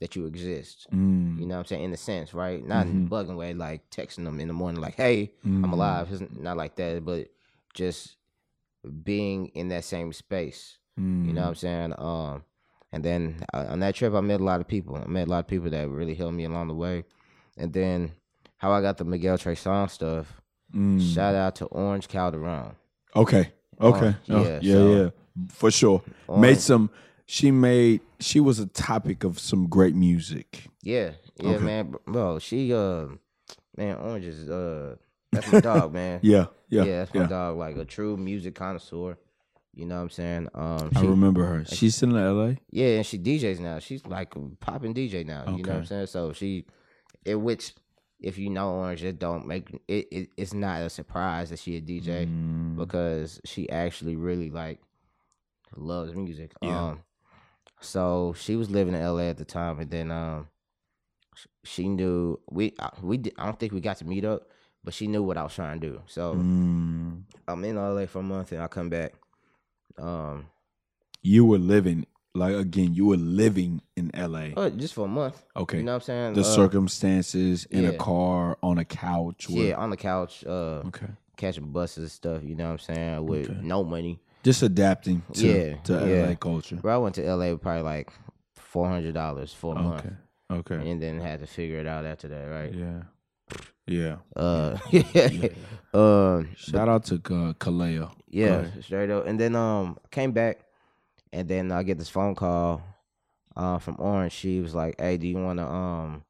that 0.00 0.14
you 0.14 0.26
exist. 0.26 0.86
Mm. 0.92 1.38
You 1.40 1.46
know 1.46 1.54
what 1.54 1.60
I'm 1.60 1.66
saying? 1.66 1.84
In 1.84 1.92
a 1.92 1.96
sense, 1.96 2.34
right? 2.34 2.64
Not 2.64 2.86
in 2.86 3.02
Mhm. 3.02 3.06
a 3.06 3.10
bugging 3.10 3.36
way, 3.36 3.54
like 3.54 3.88
texting 3.90 4.24
them 4.24 4.38
in 4.40 4.46
the 4.48 4.54
morning, 4.54 4.80
like, 4.80 4.94
hey, 4.94 5.32
I'm 5.44 5.62
Mhm. 5.64 5.72
alive. 5.72 6.12
It's 6.12 6.22
not 6.38 6.56
like 6.56 6.76
that, 6.76 7.04
but 7.04 7.28
just 7.74 8.16
being 9.04 9.46
in 9.48 9.68
that 9.68 9.84
same 9.84 10.12
space. 10.12 10.78
Mm. 10.98 11.26
You 11.26 11.32
know 11.32 11.42
what 11.42 11.48
I'm 11.48 11.54
saying? 11.56 11.94
Um, 11.98 12.44
and 12.92 13.04
then 13.04 13.44
uh, 13.52 13.66
on 13.70 13.80
that 13.80 13.94
trip, 13.94 14.14
I 14.14 14.20
met 14.20 14.40
a 14.40 14.44
lot 14.44 14.60
of 14.60 14.68
people. 14.68 14.96
I 14.96 15.06
met 15.06 15.26
a 15.26 15.30
lot 15.30 15.40
of 15.40 15.46
people 15.48 15.70
that 15.70 15.88
really 15.88 16.14
helped 16.14 16.34
me 16.34 16.44
along 16.44 16.68
the 16.68 16.74
way. 16.74 17.04
And 17.56 17.72
then 17.72 18.12
how 18.58 18.72
I 18.72 18.80
got 18.80 18.98
the 18.98 19.04
Miguel 19.04 19.36
Trey 19.38 19.54
Songz 19.54 19.90
stuff. 19.90 20.40
Mm. 20.74 21.14
Shout 21.14 21.34
out 21.34 21.56
to 21.56 21.66
Orange 21.66 22.08
Calderon. 22.08 22.72
Okay. 23.16 23.52
Okay. 23.80 23.98
Orange, 24.00 24.16
Oh, 24.28 24.42
yeah, 24.44 24.58
yeah, 24.62 24.72
so- 24.74 24.94
yeah. 24.96 25.08
For 25.50 25.70
sure. 25.70 26.02
Made 26.36 26.58
some 26.58 26.90
she 27.26 27.50
made 27.50 28.00
she 28.20 28.40
was 28.40 28.58
a 28.58 28.66
topic 28.66 29.22
of 29.24 29.38
some 29.38 29.68
great 29.68 29.94
music. 29.94 30.64
Yeah, 30.82 31.12
yeah, 31.40 31.50
Okay. 31.56 31.64
man, 31.64 31.94
bro. 32.06 32.38
She, 32.40 32.72
uh, 32.74 33.06
man, 33.76 33.96
Orange 33.98 34.24
is, 34.24 34.48
uh, 34.50 34.96
that's 35.30 35.52
my 35.52 35.60
dog, 35.60 35.92
man. 35.92 36.20
Yeah. 36.22 36.46
Yeah. 36.70 36.84
yeah, 36.84 36.98
that's 36.98 37.14
my 37.14 37.26
dog. 37.26 37.56
Like 37.56 37.76
a 37.76 37.84
true 37.84 38.16
music 38.16 38.54
connoisseur. 38.54 39.16
You 39.74 39.86
know 39.86 39.96
what 39.96 40.02
I'm 40.02 40.10
saying? 40.10 40.48
Um, 40.54 40.90
I 40.96 41.02
remember 41.02 41.44
her. 41.44 41.64
She's 41.66 42.02
in 42.02 42.10
LA? 42.10 42.54
yeah, 42.70 42.96
and 42.96 43.06
she 43.06 43.16
DJs 43.18 43.60
now. 43.60 43.78
She's 43.78 44.04
like 44.06 44.34
a 44.34 44.40
popping 44.60 44.92
DJ 44.92 45.24
now. 45.24 45.44
You 45.56 45.62
know 45.62 45.72
what 45.72 45.78
I'm 45.80 45.86
saying? 45.86 46.06
So 46.06 46.32
she, 46.32 46.64
it 47.24 47.36
which, 47.36 47.74
if 48.20 48.36
you 48.38 48.50
know 48.50 48.70
Orange, 48.72 49.04
it 49.04 49.18
don't 49.18 49.46
make 49.46 49.70
it, 49.88 50.08
it. 50.10 50.30
It's 50.36 50.52
not 50.54 50.82
a 50.82 50.90
surprise 50.90 51.50
that 51.50 51.58
she 51.58 51.76
a 51.76 51.80
DJ 51.80 52.26
Mm. 52.26 52.76
because 52.76 53.40
she 53.44 53.68
actually 53.70 54.16
really 54.16 54.50
like 54.50 54.80
loves 55.76 56.14
music. 56.14 56.52
Yeah. 56.62 56.88
Um, 56.90 57.00
so 57.80 58.34
she 58.36 58.56
was 58.56 58.70
living 58.70 58.94
in 58.94 59.00
LA 59.02 59.28
at 59.30 59.36
the 59.38 59.44
time, 59.44 59.78
and 59.78 59.90
then 59.90 60.10
um, 60.10 60.48
she 61.64 61.88
knew 61.88 62.40
we 62.50 62.74
uh, 62.78 62.90
we 63.02 63.20
I 63.36 63.44
don't 63.46 63.58
think 63.58 63.72
we 63.72 63.80
got 63.80 63.98
to 63.98 64.04
meet 64.04 64.24
up, 64.24 64.48
but 64.82 64.94
she 64.94 65.06
knew 65.06 65.22
what 65.22 65.36
I 65.36 65.42
was 65.44 65.54
trying 65.54 65.80
to 65.80 65.88
do. 65.88 66.00
So 66.06 66.34
Mm. 66.34 67.22
I'm 67.46 67.64
in 67.64 67.76
LA 67.76 68.06
for 68.06 68.18
a 68.18 68.22
month, 68.22 68.52
and 68.52 68.62
I 68.62 68.66
come 68.68 68.88
back. 68.88 69.14
Um, 69.98 70.46
You 71.22 71.44
were 71.44 71.58
living 71.58 72.06
like 72.38 72.54
again, 72.54 72.94
you 72.94 73.06
were 73.06 73.16
living 73.16 73.82
in 73.96 74.10
LA. 74.14 74.50
oh, 74.56 74.70
just 74.70 74.94
for 74.94 75.04
a 75.04 75.08
month. 75.08 75.42
Okay. 75.56 75.78
You 75.78 75.82
know 75.84 75.92
what 75.92 76.02
I'm 76.02 76.06
saying? 76.06 76.34
the 76.34 76.40
Uh, 76.40 76.44
circumstances 76.44 77.66
in 77.70 77.84
a 77.84 77.92
car 77.92 78.56
on 78.62 78.78
a 78.78 78.84
couch. 78.84 79.48
with- 79.48 79.58
Yeah, 79.68 79.74
on 79.76 79.90
the 79.90 79.96
couch, 79.96 80.44
uh, 80.46 80.82
Okay. 80.88 81.06
catching 81.36 81.70
buses 81.72 81.98
and 81.98 82.10
stuff. 82.10 82.42
You 82.44 82.54
know 82.54 82.66
what 82.72 82.72
I'm 82.88 82.94
saying? 82.94 83.26
With 83.26 83.50
Okay. 83.50 83.60
no 83.62 83.84
money. 83.84 84.18
Just 84.44 84.62
adapting 84.62 85.22
to, 85.34 85.46
Yeah, 85.46 85.76
to 85.84 85.92
yeah. 86.06 86.26
LA 86.28 86.34
culture. 86.36 86.76
Bro, 86.76 86.94
I 86.94 86.98
went 86.98 87.14
to 87.16 87.22
LA 87.26 87.52
with 87.52 87.60
probably 87.60 87.82
like 87.82 88.10
four 88.54 88.88
hundred 88.88 89.14
dollars 89.14 89.52
for 89.52 89.76
a 89.76 89.82
month, 89.82 90.06
Okay. 90.50 90.74
Okay. 90.74 90.90
and 90.90 91.02
then 91.02 91.20
had 91.20 91.40
to 91.40 91.46
figure 91.46 91.78
it 91.80 91.86
out 91.86 92.04
after 92.06 92.28
that, 92.28 92.44
right? 92.44 92.72
Yeah. 92.72 93.02
Yeah. 93.86 94.16
Uh, 94.36 94.76
um, 95.94 96.48
Shout 96.56 96.88
out 96.88 97.04
to 97.04 97.14
uh, 97.16 97.52
Kaleo. 97.54 98.12
yeah, 98.28 98.66
straight 98.80 99.10
up. 99.10 99.26
And 99.26 99.38
then 99.40 99.54
um, 99.56 99.98
I 100.04 100.08
came 100.08 100.32
back, 100.32 100.60
and 101.32 101.48
then 101.48 101.70
I 101.72 101.82
get 101.82 101.98
this 101.98 102.08
phone 102.08 102.34
call, 102.34 102.82
uh, 103.56 103.78
from 103.78 103.96
Orange. 103.98 104.32
She 104.32 104.60
was 104.60 104.74
like, 104.74 105.00
"Hey, 105.00 105.16
do 105.16 105.26
you 105.26 105.36
want 105.38 105.58
to 105.58 105.66
um, 105.66 106.24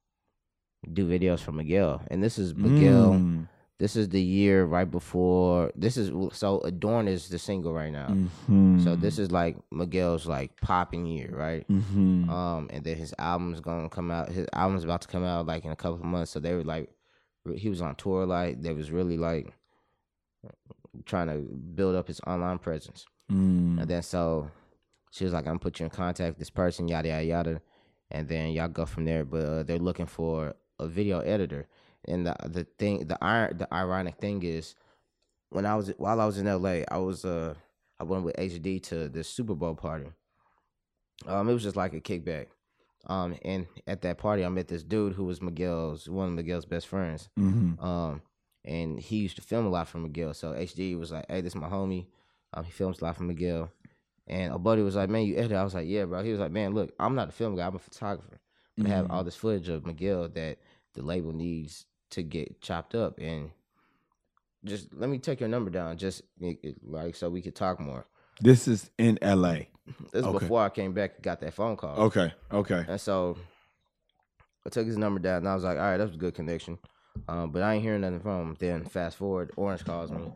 do 0.92 1.08
videos 1.08 1.40
for 1.40 1.52
Miguel?" 1.52 2.02
And 2.10 2.22
this 2.22 2.38
is 2.38 2.54
Miguel. 2.54 3.12
Mm. 3.12 3.48
This 3.78 3.94
is 3.94 4.08
the 4.08 4.20
year 4.20 4.64
right 4.64 4.90
before. 4.90 5.70
This 5.76 5.96
is 5.96 6.10
so 6.36 6.58
Adorn 6.62 7.06
is 7.06 7.28
the 7.28 7.38
single 7.38 7.72
right 7.72 7.92
now. 7.92 8.08
Mhm. 8.08 8.82
So 8.82 8.96
this 8.96 9.20
is 9.20 9.30
like 9.30 9.56
Miguel's 9.70 10.26
like 10.26 10.60
popping 10.60 11.06
year, 11.06 11.30
right? 11.32 11.64
Mhm. 11.68 12.28
Um, 12.28 12.68
and 12.72 12.82
then 12.82 12.96
his 12.96 13.14
album's 13.18 13.60
gonna 13.60 13.88
come 13.88 14.10
out. 14.10 14.30
His 14.30 14.48
album's 14.52 14.82
about 14.82 15.02
to 15.02 15.08
come 15.08 15.22
out 15.22 15.46
like 15.46 15.64
in 15.64 15.70
a 15.70 15.76
couple 15.76 15.94
of 15.94 16.02
months. 16.04 16.32
So 16.32 16.40
they 16.40 16.54
were 16.54 16.64
like, 16.64 16.90
he 17.54 17.68
was 17.68 17.80
on 17.80 17.94
tour. 17.94 18.26
Like 18.26 18.60
they 18.62 18.72
was 18.72 18.90
really 18.90 19.16
like 19.16 19.54
trying 21.04 21.28
to 21.28 21.38
build 21.38 21.94
up 21.94 22.08
his 22.08 22.20
online 22.26 22.58
presence. 22.58 23.06
Mm. 23.30 23.80
And 23.80 23.88
then 23.88 24.02
so 24.02 24.50
she 25.10 25.24
was 25.24 25.32
like, 25.32 25.42
I'm 25.44 25.50
gonna 25.52 25.58
put 25.60 25.80
you 25.80 25.84
in 25.84 25.90
contact 25.90 26.30
with 26.30 26.38
this 26.38 26.50
person, 26.50 26.88
yada 26.88 27.08
yada 27.08 27.24
yada, 27.24 27.60
and 28.10 28.28
then 28.28 28.50
y'all 28.52 28.68
go 28.68 28.86
from 28.86 29.04
there. 29.04 29.24
But 29.24 29.44
uh, 29.44 29.62
they're 29.62 29.78
looking 29.78 30.06
for 30.06 30.54
a 30.78 30.86
video 30.88 31.20
editor. 31.20 31.66
And 32.06 32.26
the 32.26 32.36
the 32.46 32.64
thing, 32.78 33.06
the 33.08 33.18
iron, 33.22 33.58
the 33.58 33.72
ironic 33.72 34.16
thing 34.18 34.42
is, 34.42 34.74
when 35.50 35.66
I 35.66 35.74
was 35.76 35.88
while 35.98 36.20
I 36.20 36.26
was 36.26 36.38
in 36.38 36.46
LA, 36.46 36.82
I 36.90 36.98
was 36.98 37.24
uh 37.24 37.54
I 38.00 38.04
went 38.04 38.24
with 38.24 38.36
HD 38.36 38.82
to 38.84 39.08
the 39.08 39.24
Super 39.24 39.54
Bowl 39.54 39.74
party. 39.74 40.06
Um, 41.26 41.48
it 41.48 41.52
was 41.52 41.62
just 41.64 41.76
like 41.76 41.94
a 41.94 42.00
kickback. 42.00 42.46
Um, 43.06 43.36
and 43.42 43.66
at 43.86 44.02
that 44.02 44.18
party, 44.18 44.44
I 44.44 44.48
met 44.48 44.68
this 44.68 44.82
dude 44.82 45.14
who 45.14 45.24
was 45.24 45.40
Miguel's 45.40 46.08
one 46.08 46.28
of 46.28 46.34
Miguel's 46.34 46.66
best 46.66 46.86
friends. 46.86 47.28
Mhm. 47.38 47.82
Um, 47.82 48.22
and 48.64 49.00
he 49.00 49.16
used 49.16 49.36
to 49.36 49.42
film 49.42 49.66
a 49.66 49.70
lot 49.70 49.88
for 49.88 49.98
Miguel. 49.98 50.34
So 50.34 50.52
HD 50.52 50.94
was 50.98 51.10
like, 51.12 51.24
"Hey, 51.28 51.40
this 51.40 51.52
is 51.52 51.60
my 51.60 51.68
homie. 51.68 52.06
Um, 52.54 52.64
he 52.64 52.70
films 52.70 53.00
a 53.00 53.04
lot 53.04 53.16
for 53.16 53.22
Miguel." 53.24 53.70
And 54.28 54.52
a 54.52 54.58
buddy 54.58 54.82
was 54.82 54.94
like, 54.94 55.08
"Man, 55.08 55.24
you 55.24 55.36
edit?" 55.36 55.52
I 55.56 55.64
was 55.64 55.74
like, 55.74 55.88
"Yeah, 55.88 56.04
bro." 56.04 56.22
He 56.22 56.30
was 56.30 56.40
like, 56.40 56.50
"Man, 56.52 56.74
look, 56.74 56.92
I'm 57.00 57.14
not 57.14 57.28
a 57.30 57.32
film 57.32 57.56
guy. 57.56 57.66
I'm 57.66 57.74
a 57.76 57.78
photographer. 57.78 58.40
But 58.76 58.86
I 58.86 58.90
have 58.90 59.10
all 59.10 59.24
this 59.24 59.34
footage 59.34 59.68
of 59.68 59.84
Miguel 59.86 60.28
that 60.28 60.58
the 60.94 61.02
label 61.02 61.32
needs 61.32 61.86
to 62.10 62.22
get 62.22 62.60
chopped 62.60 62.94
up, 62.94 63.18
and 63.18 63.50
just 64.64 64.92
let 64.94 65.08
me 65.10 65.18
take 65.18 65.40
your 65.40 65.48
number 65.48 65.70
down, 65.70 65.96
just 65.96 66.22
like 66.82 67.14
so 67.16 67.28
we 67.30 67.42
could 67.42 67.54
talk 67.56 67.80
more." 67.80 68.06
This 68.40 68.68
is 68.68 68.90
in 68.98 69.18
LA. 69.22 69.54
This 70.12 70.20
is 70.20 70.26
Okay. 70.26 70.38
before 70.38 70.62
I 70.62 70.68
came 70.68 70.92
back 70.92 71.14
and 71.14 71.22
got 71.24 71.40
that 71.40 71.54
phone 71.54 71.76
call. 71.76 71.98
Okay. 71.98 72.32
Okay. 72.52 72.84
And 72.86 73.00
so 73.00 73.38
I 74.66 74.68
took 74.68 74.86
his 74.86 74.98
number 74.98 75.18
down 75.18 75.38
and 75.38 75.48
I 75.48 75.54
was 75.54 75.64
like, 75.64 75.78
all 75.78 75.82
right, 75.82 75.96
that 75.96 76.06
was 76.06 76.14
a 76.14 76.18
good 76.18 76.34
connection. 76.34 76.78
Um, 77.26 77.50
but 77.50 77.62
I 77.62 77.74
ain't 77.74 77.82
hearing 77.82 78.02
nothing 78.02 78.20
from 78.20 78.48
him. 78.50 78.56
Then 78.58 78.84
fast 78.84 79.16
forward, 79.16 79.50
Orange 79.56 79.84
calls 79.84 80.10
me. 80.12 80.30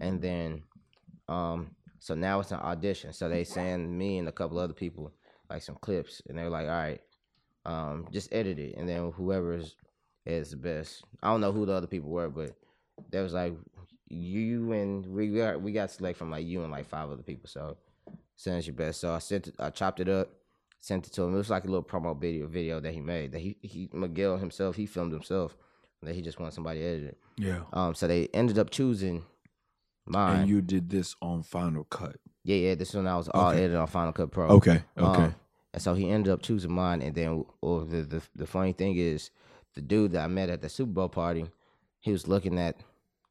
And 0.00 0.22
then 0.22 0.62
um, 1.28 1.70
so 2.04 2.14
now 2.14 2.38
it's 2.38 2.52
an 2.52 2.58
audition. 2.58 3.14
So 3.14 3.30
they 3.30 3.44
send 3.44 3.96
me 3.96 4.18
and 4.18 4.28
a 4.28 4.32
couple 4.32 4.58
other 4.58 4.74
people 4.74 5.10
like 5.48 5.62
some 5.62 5.76
clips 5.76 6.20
and 6.28 6.36
they're 6.36 6.50
like, 6.50 6.66
all 6.66 6.72
right, 6.72 7.00
um, 7.64 8.06
just 8.12 8.30
edit 8.30 8.58
it. 8.58 8.74
And 8.76 8.86
then 8.86 9.10
whoever 9.12 9.54
is 9.54 9.74
is 10.26 10.50
the 10.50 10.58
best. 10.58 11.02
I 11.22 11.30
don't 11.30 11.40
know 11.40 11.50
who 11.50 11.64
the 11.64 11.72
other 11.72 11.86
people 11.86 12.10
were, 12.10 12.28
but 12.28 12.50
there 13.10 13.22
was 13.22 13.32
like 13.32 13.54
you 14.08 14.72
and 14.72 15.06
we 15.06 15.28
got 15.28 15.62
we 15.62 15.72
got 15.72 15.90
select 15.90 16.18
from 16.18 16.30
like 16.30 16.44
you 16.44 16.62
and 16.62 16.70
like 16.70 16.84
five 16.84 17.10
other 17.10 17.22
people. 17.22 17.48
So 17.48 17.78
send 18.36 18.58
us 18.58 18.66
your 18.66 18.76
best. 18.76 19.00
So 19.00 19.14
I 19.14 19.18
sent 19.18 19.46
it, 19.46 19.54
I 19.58 19.70
chopped 19.70 20.00
it 20.00 20.10
up, 20.10 20.28
sent 20.80 21.06
it 21.06 21.14
to 21.14 21.22
him. 21.22 21.32
It 21.32 21.38
was 21.38 21.48
like 21.48 21.64
a 21.64 21.68
little 21.68 21.82
promo 21.82 22.20
video 22.20 22.46
video 22.48 22.80
that 22.80 22.92
he 22.92 23.00
made 23.00 23.32
that 23.32 23.40
he 23.40 23.56
he 23.62 23.88
Miguel 23.94 24.36
himself 24.36 24.76
he 24.76 24.84
filmed 24.84 25.14
himself 25.14 25.56
that 26.02 26.14
he 26.14 26.20
just 26.20 26.38
wanted 26.38 26.52
somebody 26.52 26.80
to 26.80 26.86
edit 26.86 27.04
it. 27.04 27.18
Yeah. 27.38 27.60
Um, 27.72 27.94
so 27.94 28.06
they 28.06 28.28
ended 28.34 28.58
up 28.58 28.68
choosing 28.68 29.24
mine. 30.06 30.40
And 30.40 30.48
you 30.48 30.60
did 30.62 30.90
this 30.90 31.14
on 31.22 31.42
Final 31.42 31.84
Cut. 31.84 32.16
yeah, 32.44 32.56
yeah. 32.56 32.74
This 32.74 32.94
one 32.94 33.06
I 33.06 33.16
was 33.16 33.28
all 33.28 33.48
Okay. 33.50 33.58
edited 33.58 33.76
on 33.76 33.86
Final 33.86 34.12
Cut 34.12 34.30
Pro. 34.30 34.48
Okay. 34.48 34.82
Okay. 34.98 35.22
Um, 35.24 35.34
and 35.72 35.82
so 35.82 35.94
he 35.94 36.08
ended 36.10 36.32
up 36.32 36.42
choosing 36.42 36.72
mine. 36.72 37.02
And 37.02 37.14
then 37.14 37.44
or 37.60 37.84
the, 37.84 38.02
the 38.02 38.22
the 38.36 38.46
funny 38.46 38.72
thing 38.72 38.96
is, 38.96 39.30
the 39.74 39.80
dude 39.82 40.12
that 40.12 40.24
I 40.24 40.28
met 40.28 40.50
at 40.50 40.60
the 40.62 40.68
Super 40.68 40.92
Bowl 40.92 41.08
party, 41.08 41.46
he 42.00 42.12
was 42.12 42.28
looking 42.28 42.58
at 42.58 42.76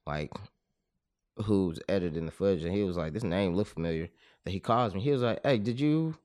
like 0.06 0.32
who's 1.46 1.80
editing 1.90 2.26
the 2.26 2.32
footage, 2.32 2.64
and 2.64 2.74
he 2.74 2.84
was 2.84 2.98
like, 2.98 3.14
"This 3.14 3.24
name 3.24 3.56
look 3.56 3.68
familiar." 3.68 4.10
That 4.46 4.52
he 4.52 4.60
calls 4.60 4.94
me. 4.94 5.02
He 5.02 5.12
was 5.12 5.22
like, 5.22 5.40
"Hey, 5.44 5.58
did 5.58 5.80
you 5.80 6.16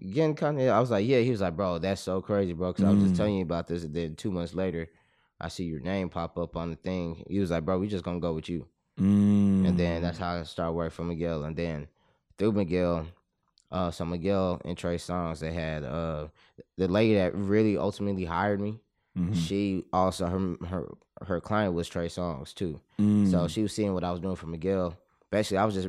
get 0.00 0.24
in 0.24 0.34
contact?" 0.34 0.70
I 0.70 0.80
was 0.80 0.90
like, 0.90 1.06
"Yeah." 1.06 1.20
He 1.20 1.30
was 1.30 1.40
like, 1.40 1.56
"Bro, 1.56 1.78
that's 1.78 2.00
so 2.00 2.20
crazy, 2.22 2.52
bro." 2.52 2.72
Because 2.72 2.84
I 2.84 2.90
was 2.90 3.00
just 3.00 3.14
Mm. 3.14 3.16
telling 3.16 3.34
you 3.36 3.42
about 3.42 3.66
this, 3.66 3.82
and 3.84 3.94
then 3.94 4.14
two 4.14 4.30
months 4.30 4.54
later, 4.54 4.88
I 5.40 5.48
see 5.48 5.64
your 5.64 5.80
name 5.80 6.08
pop 6.08 6.38
up 6.38 6.56
on 6.56 6.70
the 6.70 6.76
thing. 6.76 7.24
He 7.28 7.40
was 7.40 7.50
like, 7.50 7.64
"Bro, 7.64 7.80
we 7.80 7.88
just 7.88 8.04
gonna 8.04 8.20
go 8.20 8.32
with 8.32 8.48
you." 8.48 8.66
Mm. 9.00 9.66
and 9.66 9.78
then 9.78 10.02
that's 10.02 10.18
how 10.18 10.34
I 10.36 10.42
started 10.42 10.72
working 10.72 10.90
for 10.90 11.04
Miguel. 11.04 11.44
And 11.44 11.56
then 11.56 11.88
through 12.38 12.52
Miguel, 12.52 13.06
uh, 13.70 13.90
so 13.90 14.04
Miguel 14.04 14.60
and 14.64 14.76
Trey 14.76 14.96
Songz, 14.96 15.38
they 15.40 15.52
had 15.52 15.82
uh, 15.82 16.28
the 16.76 16.88
lady 16.88 17.14
that 17.14 17.34
really 17.34 17.76
ultimately 17.78 18.24
hired 18.26 18.60
me. 18.60 18.80
Mhm. 19.18 19.34
She 19.34 19.84
also 19.92 20.26
her 20.26 20.66
her 20.66 20.88
her 21.26 21.40
client 21.40 21.74
was 21.74 21.88
Trey 21.88 22.08
Songz 22.08 22.54
too. 22.54 22.80
Mm. 23.00 23.30
So 23.30 23.48
she 23.48 23.62
was 23.62 23.72
seeing 23.74 23.94
what 23.94 24.04
I 24.04 24.10
was 24.10 24.20
doing 24.20 24.36
for 24.36 24.46
Miguel. 24.46 24.96
Basically, 25.30 25.58
I 25.58 25.64
was 25.64 25.74
just 25.74 25.88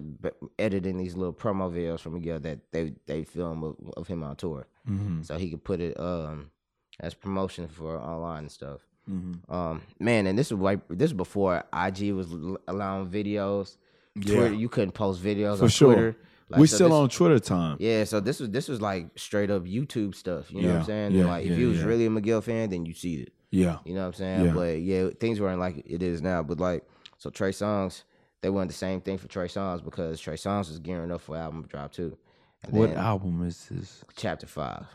editing 0.58 0.98
these 0.98 1.16
little 1.18 1.34
promo 1.34 1.70
videos 1.72 2.00
for 2.00 2.10
Miguel 2.10 2.40
that 2.40 2.60
they 2.72 2.94
they 3.06 3.24
film 3.26 3.64
of, 3.64 3.76
of 3.98 4.08
him 4.08 4.24
on 4.24 4.36
tour, 4.38 4.66
Mhm. 4.90 5.26
so 5.26 5.38
he 5.38 5.50
could 5.50 5.64
put 5.64 5.80
it 5.82 6.00
um 6.00 6.52
as 7.00 7.14
promotion 7.14 7.68
for 7.68 7.98
online 7.98 8.44
and 8.44 8.52
stuff. 8.52 8.82
Mhm. 9.10 9.54
Um, 9.54 9.82
man, 10.00 10.28
and 10.28 10.38
this 10.40 10.52
was 10.52 10.60
like 10.60 10.80
this 10.88 11.12
was 11.12 11.14
before 11.14 11.64
IG 11.74 12.12
was 12.14 12.28
allowing 12.68 13.08
videos. 13.10 13.78
Yeah. 14.16 14.36
Twitter, 14.36 14.54
you 14.54 14.70
couldn't 14.70 14.92
post 14.94 15.22
videos 15.24 15.58
For 15.58 15.64
on 15.64 15.70
sure. 15.70 15.94
Twitter. 15.94 16.18
Like, 16.50 16.60
we 16.62 16.68
so 16.68 16.76
still 16.76 16.90
this- 16.90 16.96
on 16.96 17.10
Twitter 17.10 17.40
time. 17.40 17.78
Yeah, 17.80 18.04
so 18.04 18.20
this 18.20 18.40
was 18.40 18.50
this 18.52 18.68
was 18.68 18.80
like 18.80 19.08
straight 19.18 19.50
up 19.50 19.64
YouTube 19.64 20.14
stuff. 20.16 20.52
You 20.52 20.62
know 20.62 20.70
what 20.70 20.78
I'm 20.80 20.84
saying? 20.86 21.12
yeah, 21.14 21.26
like 21.26 21.46
if 21.46 21.58
you 21.58 21.70
was 21.70 21.82
really 21.84 22.06
a 22.06 22.10
Miguel 22.10 22.42
fan, 22.42 22.70
then 22.70 22.86
you 22.86 22.94
see 22.94 23.16
it. 23.16 23.34
Yeah. 23.52 23.80
You 23.86 23.94
know 23.94 24.02
what 24.02 24.08
I'm 24.08 24.14
saying? 24.14 24.54
But 24.54 24.82
yeah, 24.82 25.10
things 25.20 25.40
weren't 25.42 25.60
like 25.60 25.84
it 25.86 26.02
is 26.04 26.22
now. 26.22 26.44
But 26.44 26.60
like 26.60 26.88
so 27.18 27.30
Trey 27.30 27.52
Songz, 27.52 28.04
they 28.42 28.50
wanted 28.50 28.70
the 28.70 28.74
same 28.76 29.02
thing 29.02 29.18
for 29.18 29.28
Trey 29.28 29.48
Songz 29.48 29.84
because 29.84 30.20
Trey 30.20 30.36
Songz 30.36 30.70
was 30.70 30.80
gearing 30.80 31.12
up 31.12 31.22
for 31.22 31.36
album 31.38 31.66
drop 31.68 31.92
too. 31.92 32.18
And 32.64 32.74
What 32.74 32.92
album 32.92 33.46
is 33.46 33.68
this? 33.70 34.04
chapter 34.16 34.48
five. 34.48 34.86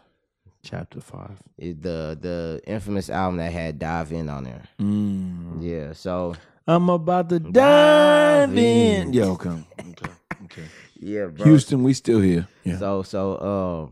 Chapter 0.63 1.01
five. 1.01 1.39
Is 1.57 1.77
the 1.77 2.19
the 2.21 2.61
infamous 2.67 3.09
album 3.11 3.39
that 3.39 3.53
had 3.53 3.79
Dive 3.79 4.13
In 4.13 4.29
on 4.29 4.45
there. 4.45 4.63
Mm. 4.81 5.59
Yeah, 5.63 5.93
so 5.93 6.35
I'm 6.67 6.89
about 6.91 7.29
to 7.31 7.39
Dive 7.39 7.53
dive 8.51 8.59
in. 8.59 9.09
in. 9.09 9.13
Yeah. 9.13 9.25
Okay. 9.27 9.51
Okay. 9.91 10.11
Okay. 10.45 10.65
yeah, 11.01 11.27
bro. 11.27 11.47
Houston, 11.47 11.83
we 11.83 11.93
still 11.95 12.21
here. 12.21 12.47
Yeah. 12.65 12.79
So 12.79 13.03
so 13.03 13.91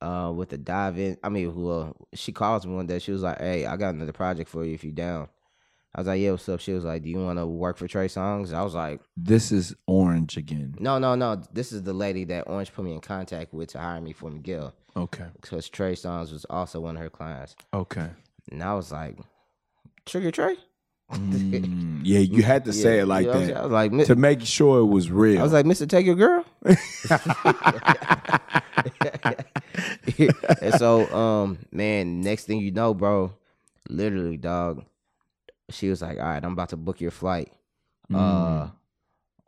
um 0.00 0.08
uh 0.08 0.30
with 0.32 0.50
the 0.50 0.58
dive 0.58 0.98
in 0.98 1.16
I 1.24 1.30
mean 1.30 1.50
who 1.50 1.70
uh, 1.70 1.92
she 2.14 2.32
calls 2.32 2.66
me 2.66 2.74
one 2.74 2.86
day, 2.86 2.98
she 2.98 3.12
was 3.12 3.22
like, 3.22 3.38
Hey, 3.38 3.64
I 3.66 3.76
got 3.76 3.94
another 3.94 4.12
project 4.12 4.50
for 4.50 4.64
you 4.64 4.74
if 4.74 4.84
you 4.84 4.92
down. 4.92 5.28
I 5.96 6.00
was 6.00 6.06
like, 6.06 6.20
Yeah, 6.20 6.32
what's 6.32 6.46
up? 6.48 6.60
She 6.60 6.72
was 6.72 6.84
like, 6.84 7.02
Do 7.02 7.08
you 7.08 7.18
wanna 7.18 7.46
work 7.46 7.78
for 7.78 7.88
Trey 7.88 8.06
Songz? 8.06 8.52
I 8.52 8.62
was 8.62 8.74
like, 8.74 9.00
this 9.16 9.50
is 9.50 9.74
Orange 9.86 10.36
again. 10.36 10.76
No, 10.78 10.98
no, 10.98 11.14
no. 11.14 11.42
This 11.52 11.72
is 11.72 11.82
the 11.84 11.94
lady 11.94 12.24
that 12.24 12.42
Orange 12.46 12.72
put 12.72 12.84
me 12.84 12.92
in 12.92 13.00
contact 13.00 13.54
with 13.54 13.70
to 13.70 13.78
hire 13.78 14.00
me 14.00 14.12
for 14.12 14.30
Miguel. 14.30 14.74
Okay. 14.94 15.24
Because 15.40 15.70
Trey 15.70 15.94
Songz 15.94 16.32
was 16.32 16.44
also 16.50 16.80
one 16.80 16.96
of 16.96 17.02
her 17.02 17.08
clients. 17.08 17.56
Okay. 17.72 18.10
And 18.52 18.62
I 18.62 18.74
was 18.74 18.92
like, 18.92 19.16
Trigga 20.04 20.32
Trey? 20.32 20.56
Mm, 21.12 22.00
yeah, 22.04 22.18
you 22.18 22.42
had 22.42 22.66
to 22.66 22.74
say 22.74 22.98
it 22.98 23.06
like 23.06 23.26
you 23.26 23.32
know 23.32 23.46
that? 23.46 23.56
I 23.56 23.62
was 23.62 23.72
like, 23.72 24.06
to 24.06 24.16
make 24.16 24.42
sure 24.42 24.80
it 24.80 24.86
was 24.86 25.10
real. 25.10 25.40
I 25.40 25.42
was 25.42 25.52
like, 25.52 25.64
Mister, 25.64 25.86
take 25.86 26.04
your 26.04 26.14
girl. 26.16 26.44
and 30.60 30.74
so, 30.74 31.06
um, 31.14 31.58
man, 31.72 32.20
next 32.20 32.44
thing 32.44 32.60
you 32.60 32.70
know, 32.70 32.92
bro, 32.92 33.32
literally, 33.88 34.36
dog, 34.36 34.84
she 35.70 35.88
was 35.88 36.02
like, 36.02 36.18
"All 36.18 36.24
right, 36.24 36.44
I'm 36.44 36.52
about 36.52 36.70
to 36.70 36.76
book 36.76 37.00
your 37.00 37.10
flight, 37.10 37.52
uh, 38.12 38.68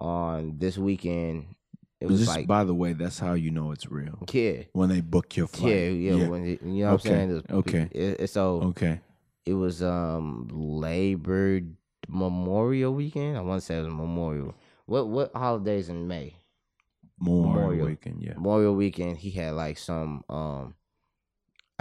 on 0.00 0.58
this 0.58 0.76
weekend." 0.78 1.54
It 2.00 2.06
was 2.06 2.20
Just 2.20 2.28
like, 2.36 2.46
by 2.46 2.62
the 2.62 2.74
way, 2.74 2.92
that's 2.92 3.18
how 3.18 3.32
you 3.34 3.50
know 3.50 3.72
it's 3.72 3.90
real 3.90 4.22
yeah, 4.32 4.62
when 4.72 4.88
they 4.88 5.00
book 5.00 5.36
your 5.36 5.48
flight. 5.48 5.72
yeah, 5.74 5.88
yeah, 5.88 6.28
When 6.28 6.44
it, 6.46 6.62
you 6.62 6.84
know 6.84 6.92
what 6.92 7.00
Okay, 7.04 7.10
I'm 7.10 7.16
saying? 7.16 7.30
It 7.30 7.32
was- 7.34 7.58
okay. 7.58 7.88
It, 7.90 8.20
it- 8.20 8.30
so 8.30 8.62
Okay. 8.70 9.00
it 9.44 9.54
was 9.54 9.82
um 9.82 10.46
Labor 10.52 11.60
Memorial 12.08 12.94
weekend. 12.94 13.36
I 13.36 13.40
want 13.40 13.60
to 13.60 13.66
say 13.66 13.78
it 13.78 13.82
was 13.82 13.92
Memorial. 13.92 14.54
What 14.86 15.08
what 15.08 15.32
holidays 15.34 15.88
in 15.88 16.06
May? 16.06 16.36
Memorial, 17.18 17.52
Memorial. 17.52 17.86
weekend. 17.88 18.22
Yeah. 18.22 18.34
Memorial 18.34 18.74
weekend, 18.76 19.16
he 19.18 19.30
had 19.30 19.54
like 19.54 19.76
some 19.76 20.22
um 20.28 20.74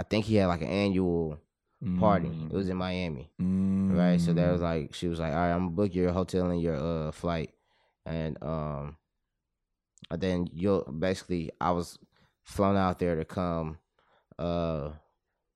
I 0.00 0.02
think 0.02 0.24
he 0.24 0.34
had 0.34 0.46
like 0.46 0.62
an 0.62 0.68
annual 0.68 1.38
party. 1.98 2.28
It 2.50 2.52
was 2.52 2.68
in 2.68 2.76
Miami. 2.76 3.30
Right. 3.38 4.20
So 4.20 4.32
that 4.32 4.50
was 4.52 4.60
like 4.60 4.94
she 4.94 5.08
was 5.08 5.18
like, 5.20 5.32
All 5.32 5.38
right, 5.38 5.52
I'm 5.52 5.60
gonna 5.66 5.70
book 5.70 5.94
your 5.94 6.12
hotel 6.12 6.50
and 6.50 6.60
your 6.60 6.76
uh 6.76 7.12
flight. 7.12 7.50
And 8.06 8.36
um 8.42 8.96
and 10.10 10.20
then 10.20 10.48
you'll 10.52 10.82
basically 10.82 11.50
I 11.60 11.70
was 11.72 11.98
flown 12.42 12.76
out 12.76 12.98
there 12.98 13.16
to 13.16 13.24
come 13.24 13.78
uh 14.38 14.90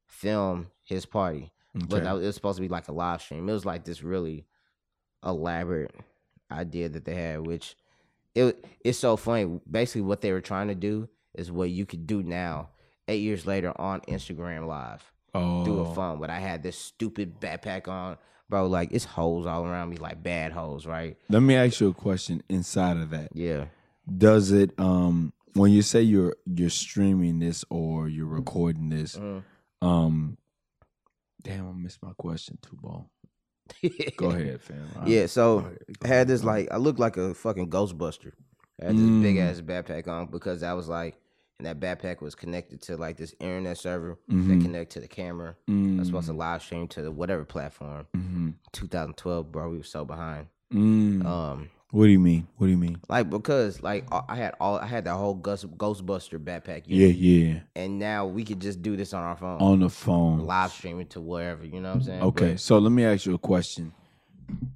film 0.07 0.68
his 0.85 1.07
party. 1.07 1.53
But 1.75 2.03
Okay. 2.03 2.12
was- 2.12 2.23
it 2.23 2.27
was 2.27 2.35
supposed 2.35 2.57
to 2.59 2.62
be 2.62 2.68
like 2.68 2.89
a 2.89 2.93
live 2.93 3.23
stream. 3.23 3.49
It 3.49 3.53
was 3.53 3.64
like 3.64 3.85
this 3.85 4.03
really 4.03 4.47
elaborate 5.25 5.95
idea 6.51 6.89
that 6.89 7.05
they 7.05 7.14
had, 7.14 7.47
which 7.47 7.77
it 8.35 8.64
it's 8.85 8.99
so 8.99 9.16
funny. 9.16 9.61
Basically, 9.70 10.03
what 10.03 10.20
they 10.20 10.33
were 10.33 10.41
trying 10.41 10.68
to 10.68 10.75
do 10.75 11.09
is 11.35 11.51
what 11.51 11.70
you 11.70 11.87
could 11.87 12.07
do 12.07 12.23
now, 12.23 12.68
eight 13.09 13.23
years 13.23 13.47
later 13.47 13.73
on 13.81 14.01
Instagram 14.03 14.66
Live, 14.66 15.12
oh. 15.35 15.64
do 15.64 15.80
a 15.80 15.95
phone. 15.95 16.18
But 16.20 16.30
I 16.30 16.39
had 16.39 16.62
this 16.62 16.78
stupid 16.78 17.41
backpack 17.41 17.89
on, 17.89 18.16
bro. 18.49 18.66
Like 18.66 18.91
it's 18.93 19.05
holes 19.05 19.47
all 19.47 19.64
around 19.66 19.91
me, 19.91 19.97
like 19.97 20.22
bad 20.22 20.53
holes, 20.53 20.87
right? 20.87 21.16
Let 21.28 21.41
me 21.43 21.55
ask 21.57 21.80
you 21.80 21.89
a 21.89 21.95
question 21.95 22.43
inside 22.49 22.97
of 22.97 23.11
that. 23.11 23.28
Yeah. 23.35 23.66
Does 24.18 24.51
it 24.53 24.72
um 24.78 25.33
when 25.55 25.70
you 25.70 25.83
say 25.83 26.03
you're 26.03 26.35
you're 26.47 26.70
streaming 26.70 27.39
this 27.39 27.64
or 27.70 28.09
you're 28.09 28.26
recording 28.26 28.89
this, 28.89 29.16
Mhm. 29.16 29.43
um 29.80 30.39
damn 31.43 31.68
I 31.68 31.72
missed 31.72 32.03
my 32.03 32.12
question 32.16 32.59
too 32.62 32.77
ball. 32.81 33.11
Go 34.16 34.31
ahead, 34.31 34.61
fam. 34.61 34.89
Yeah, 35.07 35.27
so 35.27 35.61
go 35.61 35.66
ahead, 35.66 35.78
go 36.01 36.05
I 36.05 36.09
had 36.09 36.28
this 36.28 36.44
like 36.44 36.69
I 36.70 36.77
looked 36.77 36.98
like 36.98 37.16
a 37.16 37.32
fucking 37.35 37.70
Ghostbuster. 37.70 38.32
I 38.81 38.86
had 38.86 38.97
this 38.97 39.23
big 39.23 39.36
Mm. 39.36 39.51
ass 39.51 39.61
backpack 39.61 40.09
on 40.09 40.27
because 40.27 40.62
I 40.62 40.73
was 40.74 40.89
like, 40.89 41.16
and 41.59 41.66
that 41.66 41.81
backpack 41.81 42.20
was 42.20 42.35
connected 42.35 42.81
to 42.83 42.97
like 42.97 43.16
this 43.16 43.35
internet 43.41 43.79
server 43.79 44.19
Mhm. 44.31 44.49
that 44.49 44.61
connect 44.65 44.93
to 44.93 45.01
the 45.01 45.09
camera. 45.09 45.57
I 45.69 45.73
was 45.99 46.09
supposed 46.09 46.27
to 46.27 46.33
Mm, 46.33 46.39
live 46.39 46.62
stream 46.62 46.89
to 46.89 47.11
whatever 47.11 47.45
platform. 47.45 48.07
mhm, 48.16 48.55
2012, 48.73 49.53
bro, 49.53 49.70
we 49.70 49.77
were 49.79 49.83
so 49.83 50.05
behind. 50.05 50.47
mm. 50.73 51.24
Um, 51.24 51.69
what 51.91 52.05
do 52.07 52.11
you 52.11 52.19
mean? 52.19 52.47
What 52.57 52.66
do 52.69 52.70
you 52.70 52.79
mean? 52.79 52.99
like 53.11 53.29
because 53.29 53.83
like 53.83 54.07
I 54.11 54.35
had 54.37 54.55
all 54.59 54.77
I 54.79 54.87
had 54.87 55.05
that 55.05 55.15
whole 55.16 55.35
Ghost, 55.35 55.66
Ghostbuster 55.77 56.39
backpack, 56.43 56.85
Yeah, 56.87 57.09
yeah. 57.09 57.61
and 57.77 57.99
now 57.99 58.27
we 58.27 58.45
could 58.45 58.61
just 58.61 58.81
do 58.81 58.97
this 58.97 59.12
on 59.12 59.23
our 59.23 59.37
phone, 59.37 59.61
On 59.61 59.79
the 59.81 59.91
phone. 59.91 60.41
live 60.47 60.73
streaming 60.73 61.07
to 61.09 61.20
wherever. 61.20 61.65
You 61.66 61.81
know 61.81 61.91
what 61.91 61.97
I'm 61.97 62.03
saying? 62.03 62.23
Okay, 62.23 62.57
so 62.57 62.79
let 62.79 62.91
me 62.93 63.05
ask 63.05 63.27
you 63.27 63.35
a 63.35 63.39
question. 63.39 63.93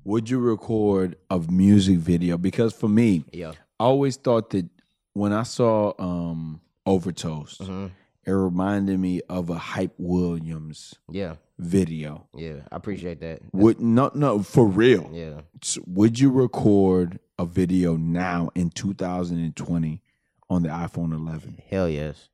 Would 0.05 0.29
you 0.31 0.39
record 0.39 1.17
a 1.31 1.39
music 1.39 1.99
video? 1.99 2.37
Because 2.39 2.73
for 2.75 2.89
me, 2.89 3.25
yeah. 3.33 3.53
I 3.81 3.85
always 3.85 4.17
thought 4.17 4.51
that 4.51 4.67
when 5.15 5.33
I 5.33 5.43
saw 5.45 5.95
um 5.99 6.61
Overtoast, 6.87 7.63
hmm 7.63 7.87
it 8.29 8.33
reminded 8.33 8.99
me 8.99 9.21
of 9.29 9.51
a 9.51 9.55
Hype 9.59 9.95
Williams 9.99 10.95
Yeah. 11.09 11.37
video. 11.61 12.27
Yeah. 12.35 12.63
I 12.73 12.77
appreciate 12.77 13.21
that. 13.21 13.39
Would 13.53 13.79
no 13.81 14.11
no 14.15 14.43
for 14.43 14.67
real. 14.67 15.09
Yeah. 15.13 15.43
Would 15.87 16.19
you 16.19 16.31
record 16.33 17.21
a 17.39 17.47
video 17.47 17.97
now 17.97 18.51
in 18.57 18.71
2020 18.71 20.03
on 20.51 20.63
the 20.65 20.69
iPhone 20.71 21.13
11? 21.15 21.61
Hell 21.71 21.89
yes. 21.89 22.29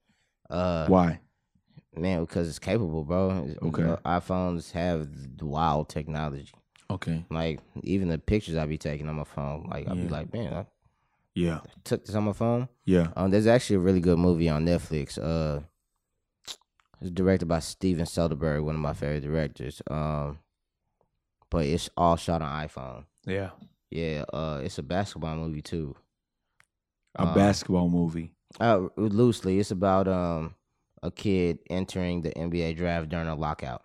Uh, 0.49 0.87
Why? 0.87 1.21
man, 1.95 2.23
because 2.23 2.49
it's 2.49 2.59
capable, 2.59 3.05
bro. 3.05 3.55
Okay. 3.63 3.83
uh, 3.83 3.97
iPhones 4.07 4.73
have 4.73 5.09
wild 5.43 5.91
technology. 5.91 6.49
Okay. 6.91 7.23
Like 7.31 7.61
even 7.83 8.09
the 8.09 8.17
pictures 8.19 8.57
I 8.57 8.65
be 8.65 8.79
taking 8.79 9.11
on 9.11 9.17
my 9.17 9.25
phone, 9.25 9.67
like 9.71 9.87
I'll 9.89 9.97
Yeah. 9.97 10.03
be 10.05 10.09
like, 10.09 10.33
man, 10.33 10.55
I 10.55 10.65
Yeah. 11.35 11.61
took 11.85 12.05
this 12.05 12.15
on 12.15 12.25
my 12.25 12.33
phone. 12.33 12.69
Yeah. 12.85 13.09
Um, 13.17 13.31
there's 13.31 13.47
actually 13.47 13.77
a 13.77 13.81
really 13.81 14.01
good 14.01 14.19
movie 14.19 14.49
on 14.49 14.67
Netflix. 14.67 15.19
Uh, 15.19 15.61
it's 17.01 17.11
directed 17.11 17.47
by 17.47 17.59
Steven 17.61 18.05
Soderbergh, 18.05 18.65
one 18.65 18.75
of 18.75 18.81
my 18.81 18.93
favorite 18.93 19.23
directors. 19.25 19.81
Um, 19.91 20.39
but 21.51 21.65
it's 21.67 21.89
all 21.97 22.17
shot 22.17 22.43
on 22.43 22.67
iPhone. 22.69 23.05
Yeah. 23.27 23.51
Yeah. 23.91 24.25
Uh, 24.33 24.61
it's 24.63 24.79
a 24.79 24.83
basketball 24.83 25.37
movie 25.37 25.63
too. 25.63 25.97
A 27.17 27.23
Uh, 27.23 27.35
basketball 27.35 27.89
movie. 27.89 28.33
Uh, 28.61 28.89
loosely, 28.97 29.59
it's 29.59 29.71
about 29.71 30.09
um 30.09 30.55
a 31.03 31.11
kid 31.11 31.59
entering 31.69 32.23
the 32.23 32.31
NBA 32.33 32.77
draft 32.77 33.09
during 33.09 33.27
a 33.27 33.35
lockout. 33.35 33.83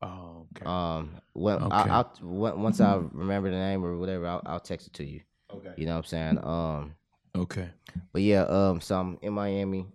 Oh, 0.00 0.46
okay. 0.56 0.64
Um, 0.64 1.16
when 1.32 1.56
Okay. 1.56 1.74
I, 1.74 1.82
I'll 1.98 2.12
when- 2.22 2.62
once 2.62 2.80
I 2.80 2.94
remember 3.12 3.50
the 3.50 3.56
name 3.56 3.84
or 3.84 3.96
whatever, 3.98 4.26
I'll, 4.26 4.42
I'll 4.46 4.60
text 4.60 4.86
it 4.86 4.92
to 4.94 5.04
you. 5.04 5.20
Okay. 5.56 5.72
You 5.76 5.86
know 5.86 5.92
what 5.92 5.98
I'm 5.98 6.04
saying? 6.04 6.38
Um, 6.44 6.94
Okay. 7.36 7.68
but 8.12 8.22
yeah, 8.22 8.42
um, 8.42 8.80
so 8.80 8.98
I'm 8.98 9.18
in 9.22 9.32
Miami, 9.32 9.86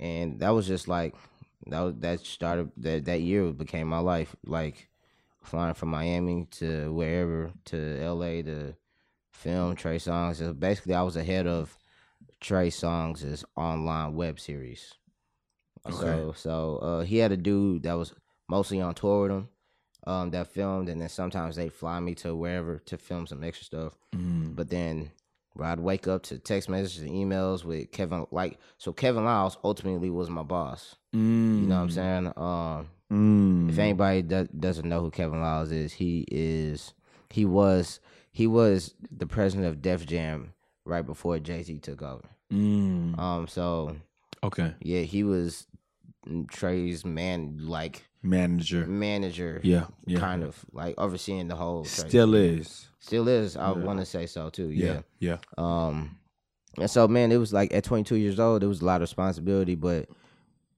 and 0.00 0.40
that 0.40 0.50
was 0.50 0.66
just 0.66 0.88
like 0.88 1.14
that 1.66 1.80
was 1.80 1.94
that 1.98 2.20
started 2.20 2.70
that 2.78 3.04
that 3.04 3.20
year 3.20 3.52
became 3.52 3.88
my 3.88 3.98
life. 3.98 4.34
Like 4.44 4.88
flying 5.42 5.74
from 5.74 5.90
Miami 5.90 6.46
to 6.52 6.92
wherever 6.92 7.52
to 7.66 7.98
L.A. 8.00 8.42
to 8.42 8.74
film 9.32 9.76
Trey 9.76 9.96
Songz. 9.98 10.36
So 10.36 10.52
basically, 10.54 10.94
I 10.94 11.02
was 11.02 11.16
ahead 11.16 11.46
of 11.46 11.76
Trey 12.40 12.70
Songz' 12.70 13.44
online 13.56 14.14
web 14.14 14.40
series. 14.40 14.94
So 15.84 15.92
Okay. 16.06 16.38
so 16.38 16.76
uh, 16.76 17.00
he 17.02 17.18
had 17.18 17.32
a 17.32 17.36
dude 17.36 17.82
that 17.84 17.94
was 17.94 18.14
mostly 18.48 18.80
on 18.80 18.94
tour 18.94 19.22
with 19.22 19.30
him. 19.32 19.48
Um, 20.04 20.30
that 20.30 20.48
filmed, 20.48 20.88
and 20.88 21.00
then 21.00 21.08
sometimes 21.08 21.54
they 21.54 21.68
fly 21.68 22.00
me 22.00 22.14
to 22.16 22.34
wherever 22.34 22.78
to 22.86 22.98
film 22.98 23.26
some 23.26 23.44
extra 23.44 23.64
stuff. 23.64 23.92
Mm. 24.16 24.56
But 24.56 24.68
then, 24.68 25.12
bro, 25.54 25.68
I'd 25.68 25.78
wake 25.80 26.08
up 26.08 26.24
to 26.24 26.38
text 26.38 26.68
messages 26.68 27.02
and 27.02 27.10
emails 27.12 27.64
with 27.64 27.92
Kevin. 27.92 28.26
Like, 28.32 28.58
so 28.78 28.92
Kevin 28.92 29.24
Liles 29.24 29.58
ultimately 29.62 30.10
was 30.10 30.28
my 30.28 30.42
boss. 30.42 30.96
You 31.12 31.20
know 31.20 31.76
what 31.76 31.82
I'm 31.82 31.90
saying? 31.90 32.26
Um, 32.36 32.88
Mm. 33.12 33.68
if 33.68 33.78
anybody 33.78 34.22
do- 34.22 34.48
doesn't 34.58 34.88
know 34.88 35.02
who 35.02 35.10
Kevin 35.10 35.40
Liles 35.42 35.70
is, 35.70 35.92
he 35.92 36.24
is 36.30 36.94
he 37.30 37.44
was 37.44 38.00
he 38.32 38.46
was 38.46 38.94
the 39.14 39.26
president 39.26 39.68
of 39.68 39.82
Def 39.82 40.06
Jam 40.06 40.54
right 40.86 41.04
before 41.04 41.38
Jay 41.38 41.62
Z 41.62 41.78
took 41.80 42.00
over. 42.02 42.24
Mm. 42.50 43.18
Um, 43.18 43.46
so 43.46 43.96
Okay. 44.42 44.74
yeah, 44.80 45.02
he 45.02 45.22
was 45.24 45.66
Trey's 46.48 47.04
man, 47.04 47.58
like 47.60 48.04
Manager. 48.22 48.86
manager, 48.86 49.60
Yeah. 49.64 49.86
Yeah. 50.06 50.18
kind 50.20 50.42
of 50.44 50.64
like 50.72 50.94
overseeing 50.98 51.48
the 51.48 51.56
whole. 51.56 51.84
Trey. 51.84 52.08
Still 52.08 52.34
is. 52.34 52.88
still 53.00 53.26
is. 53.28 53.56
I 53.56 53.68
Yeah. 53.72 53.78
want 53.78 53.98
to 54.00 54.06
say 54.06 54.26
so 54.26 54.48
too. 54.50 54.68
Yeah. 54.70 55.02
yeah. 55.18 55.38
Yeah. 55.58 55.64
Um, 55.86 56.18
and 56.78 56.90
so 56.90 57.08
man, 57.08 57.32
it 57.32 57.36
was 57.38 57.52
like 57.52 57.72
at 57.74 57.84
22 57.84 58.16
years 58.16 58.38
old, 58.40 58.62
it 58.62 58.66
was 58.68 58.80
a 58.80 58.84
lot 58.84 58.96
of 58.96 59.00
responsibility, 59.02 59.74
but 59.74 60.08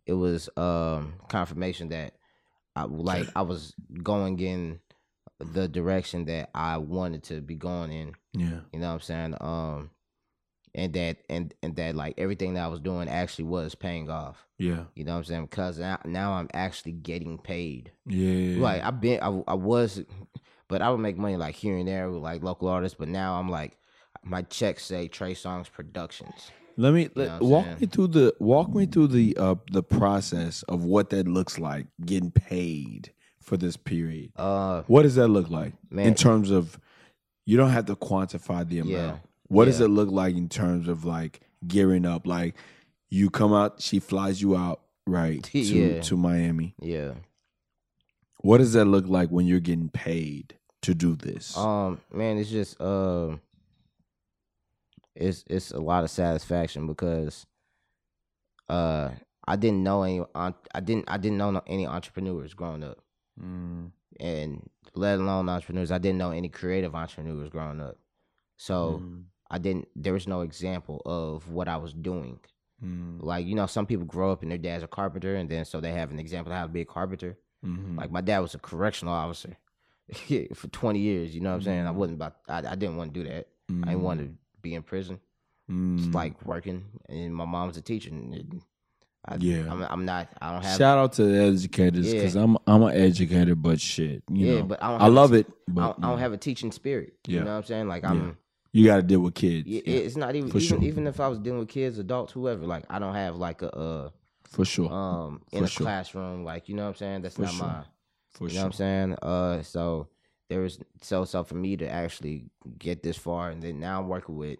it 0.06 0.14
was 0.14 0.48
um 0.56 1.14
confirmation 1.28 1.88
that 1.90 2.14
I 2.76 2.84
like 2.84 3.28
I 3.36 3.42
was 3.42 3.74
going 4.02 4.38
in 4.40 4.80
the 5.38 5.68
direction 5.68 6.24
that 6.26 6.50
I 6.54 6.78
wanted 6.78 7.24
to 7.24 7.40
be 7.40 7.56
going 7.56 7.92
in. 7.92 8.14
Yeah. 8.32 8.60
You 8.72 8.78
know 8.80 8.88
what 8.88 8.94
I'm 8.94 9.00
saying? 9.00 9.34
Um, 9.40 9.90
and 10.74 10.92
that 10.94 11.18
and 11.28 11.54
and 11.62 11.76
that 11.76 11.94
like 11.94 12.14
everything 12.18 12.54
that 12.54 12.64
I 12.64 12.68
was 12.68 12.80
doing 12.80 13.08
actually 13.08 13.44
was 13.44 13.74
paying 13.74 14.10
off. 14.10 14.46
Yeah. 14.58 14.84
You 14.94 15.04
know 15.04 15.12
what 15.12 15.18
I'm 15.18 15.24
saying? 15.24 15.46
Because 15.46 15.78
now, 15.78 15.98
now 16.04 16.32
I'm 16.32 16.48
actually 16.54 16.92
getting 16.92 17.38
paid. 17.38 17.90
Yeah. 18.06 18.62
Like 18.62 18.82
I've 18.82 19.00
been, 19.00 19.20
I, 19.20 19.42
I 19.48 19.54
was, 19.54 20.04
but 20.68 20.80
I 20.80 20.90
would 20.90 20.98
make 21.00 21.16
money 21.16 21.36
like 21.36 21.54
here 21.56 21.76
and 21.76 21.88
there 21.88 22.10
with 22.10 22.22
like 22.22 22.42
local 22.42 22.68
artists. 22.68 22.96
But 22.98 23.08
now 23.08 23.38
I'm 23.38 23.48
like, 23.48 23.76
my 24.22 24.42
checks 24.42 24.84
say 24.84 25.08
Trey 25.08 25.34
Songz 25.34 25.70
Productions. 25.70 26.50
Let 26.76 26.94
me 26.94 27.04
know 27.04 27.10
let, 27.14 27.28
what 27.28 27.42
I'm 27.42 27.48
walk 27.48 27.64
saying? 27.66 27.76
me 27.80 27.86
through 27.86 28.06
the 28.08 28.34
walk 28.40 28.74
me 28.74 28.86
through 28.86 29.08
the 29.08 29.36
uh 29.36 29.54
the 29.70 29.82
process 29.82 30.62
of 30.64 30.84
what 30.84 31.10
that 31.10 31.28
looks 31.28 31.58
like 31.58 31.86
getting 32.04 32.30
paid 32.30 33.12
for 33.40 33.56
this 33.56 33.76
period. 33.76 34.32
Uh, 34.36 34.82
What 34.86 35.02
does 35.02 35.14
that 35.16 35.28
look 35.28 35.50
like 35.50 35.74
in 35.92 36.14
terms 36.14 36.50
of 36.50 36.78
you 37.46 37.56
don't 37.56 37.70
have 37.70 37.86
to 37.86 37.96
quantify 37.96 38.66
the 38.66 38.78
amount. 38.78 38.90
Yeah. 38.96 39.16
What 39.54 39.66
does 39.66 39.80
it 39.80 39.88
look 39.88 40.10
like 40.10 40.36
in 40.36 40.48
terms 40.48 40.88
of 40.88 41.04
like 41.04 41.40
gearing 41.66 42.04
up? 42.06 42.26
Like 42.26 42.54
you 43.10 43.30
come 43.30 43.52
out, 43.52 43.80
she 43.80 44.00
flies 44.00 44.40
you 44.42 44.56
out, 44.56 44.80
right? 45.06 45.42
To 45.52 45.58
Yeah. 45.58 46.00
to 46.02 46.16
Miami. 46.16 46.74
yeah. 46.80 47.14
What 48.40 48.58
does 48.58 48.74
that 48.74 48.84
look 48.84 49.06
like 49.08 49.30
when 49.30 49.46
you're 49.46 49.60
getting 49.60 49.88
paid 49.88 50.58
to 50.82 50.94
do 50.94 51.16
this? 51.16 51.56
Um, 51.56 52.00
man, 52.12 52.36
it's 52.36 52.50
just 52.50 52.78
um, 52.80 53.40
it's 55.14 55.44
it's 55.48 55.70
a 55.70 55.78
lot 55.80 56.04
of 56.04 56.10
satisfaction 56.10 56.86
because 56.86 57.46
uh, 58.68 59.10
I 59.46 59.56
didn't 59.56 59.82
know 59.82 60.02
any, 60.02 60.22
I 60.34 60.52
didn't 60.80 61.04
I 61.08 61.16
didn't 61.16 61.38
know 61.38 61.62
any 61.66 61.86
entrepreneurs 61.86 62.52
growing 62.54 62.82
up. 62.84 62.98
Mm. 63.42 63.90
and 64.20 64.70
let 64.94 65.18
alone 65.18 65.48
entrepreneurs. 65.48 65.90
I 65.90 65.98
didn't 65.98 66.18
know 66.18 66.30
any 66.30 66.48
creative 66.48 66.94
entrepreneurs 66.94 67.48
growing 67.50 67.80
up. 67.80 67.96
So 68.56 69.00
Mm. 69.02 69.24
I 69.50 69.58
didn't 69.58 69.88
there 69.96 70.12
was 70.12 70.26
no 70.26 70.40
example 70.42 71.02
of 71.04 71.50
what 71.50 71.68
I 71.68 71.76
was 71.76 71.92
doing. 71.92 72.40
Mm. 72.84 73.22
Like, 73.22 73.46
you 73.46 73.54
know, 73.54 73.66
some 73.66 73.86
people 73.86 74.04
grow 74.04 74.32
up 74.32 74.42
and 74.42 74.50
their 74.50 74.58
dad's 74.58 74.82
a 74.82 74.88
carpenter 74.88 75.36
and 75.36 75.48
then 75.48 75.64
so 75.64 75.80
they 75.80 75.92
have 75.92 76.10
an 76.10 76.18
example 76.18 76.52
of 76.52 76.58
how 76.58 76.66
to 76.66 76.72
be 76.72 76.80
a 76.82 76.84
carpenter. 76.84 77.38
Mhm. 77.64 77.96
Like 77.96 78.10
my 78.10 78.20
dad 78.20 78.40
was 78.40 78.54
a 78.54 78.58
correctional 78.58 79.14
officer 79.14 79.56
for 80.54 80.68
twenty 80.68 80.98
years, 81.00 81.34
you 81.34 81.40
know 81.40 81.50
what 81.50 81.56
I'm 81.56 81.62
saying? 81.62 81.86
I 81.86 81.90
Mm. 81.92 81.94
wasn't 81.94 82.16
about 82.18 82.36
I, 82.48 82.58
I 82.58 82.74
didn't 82.74 82.96
want 82.96 83.14
to 83.14 83.22
do 83.22 83.28
that. 83.28 83.48
I 83.70 83.90
didn't 83.90 84.02
want 84.02 84.20
to 84.20 84.30
be 84.60 84.74
in 84.74 84.82
prison. 84.82 85.20
Mm. 85.70 85.98
Just 85.98 86.12
like 86.12 86.44
working 86.44 86.84
and 87.08 87.34
my 87.34 87.46
mom's 87.46 87.76
a 87.78 87.82
teacher 87.82 88.10
and 88.10 88.60
I, 89.26 89.36
Yeah. 89.40 89.70
I'm, 89.72 89.82
I'm 89.82 90.04
not 90.04 90.28
I 90.42 90.52
don't 90.52 90.62
have 90.64 90.76
Shout 90.76 90.98
out 90.98 91.12
to 91.14 91.24
the 91.24 91.42
educators 91.44 92.06
Yeah. 92.12 92.20
because 92.20 92.36
I'm 92.36 92.58
I'm 92.66 92.82
an 92.82 92.94
educator, 92.94 93.54
but 93.54 93.80
shit, 93.80 94.22
you 94.30 94.46
yeah, 94.46 94.58
know, 94.58 94.64
but 94.64 94.82
I 94.82 94.90
don't 94.90 95.00
I 95.02 95.06
a 95.06 95.10
love 95.10 95.30
t- 95.30 95.38
it. 95.38 95.46
I 95.48 95.52
But 95.68 95.80
don't, 95.94 96.04
I 96.04 96.10
don't 96.10 96.18
have 96.18 96.32
a 96.34 96.36
teaching 96.36 96.70
spirit. 96.72 97.14
Yeah. 97.26 97.38
You 97.38 97.44
know 97.44 97.52
what 97.52 97.56
I'm 97.58 97.64
saying? 97.64 97.88
Like 97.88 98.04
I'm 98.04 98.36
you 98.74 98.84
got 98.84 98.96
to 98.96 99.02
deal 99.02 99.20
with 99.20 99.34
kids. 99.34 99.68
Yeah, 99.68 99.82
it's 99.84 100.16
not 100.16 100.34
even 100.34 100.48
even, 100.48 100.60
sure. 100.60 100.82
even 100.82 101.06
if 101.06 101.20
I 101.20 101.28
was 101.28 101.38
dealing 101.38 101.60
with 101.60 101.68
kids, 101.68 101.96
adults, 101.98 102.32
whoever. 102.32 102.66
Like 102.66 102.84
I 102.90 102.98
don't 102.98 103.14
have 103.14 103.36
like 103.36 103.62
a 103.62 103.74
uh 103.74 104.10
for 104.42 104.64
sure, 104.64 104.92
um 104.92 105.42
in 105.52 105.60
For 105.60 105.64
a 105.64 105.68
sure. 105.68 105.84
classroom. 105.84 106.44
Like 106.44 106.68
you 106.68 106.74
know 106.74 106.82
what 106.82 106.88
I'm 106.90 106.94
saying? 106.96 107.22
That's 107.22 107.36
For 107.36 107.42
not 107.42 107.54
sure. 107.54 107.66
my. 107.66 107.84
for 108.32 108.48
You 108.48 108.54
know 108.54 108.60
what 108.62 108.66
I'm 108.66 108.72
saying? 108.72 109.14
Uh, 109.22 109.62
so 109.62 110.08
there 110.48 110.60
was 110.60 110.80
so 111.00 111.24
so 111.24 111.44
for 111.44 111.54
me 111.54 111.76
to 111.76 111.88
actually 111.88 112.46
get 112.76 113.04
this 113.04 113.16
far, 113.16 113.50
and 113.50 113.62
then 113.62 113.78
now 113.78 114.00
I'm 114.00 114.08
working 114.08 114.36
with 114.36 114.58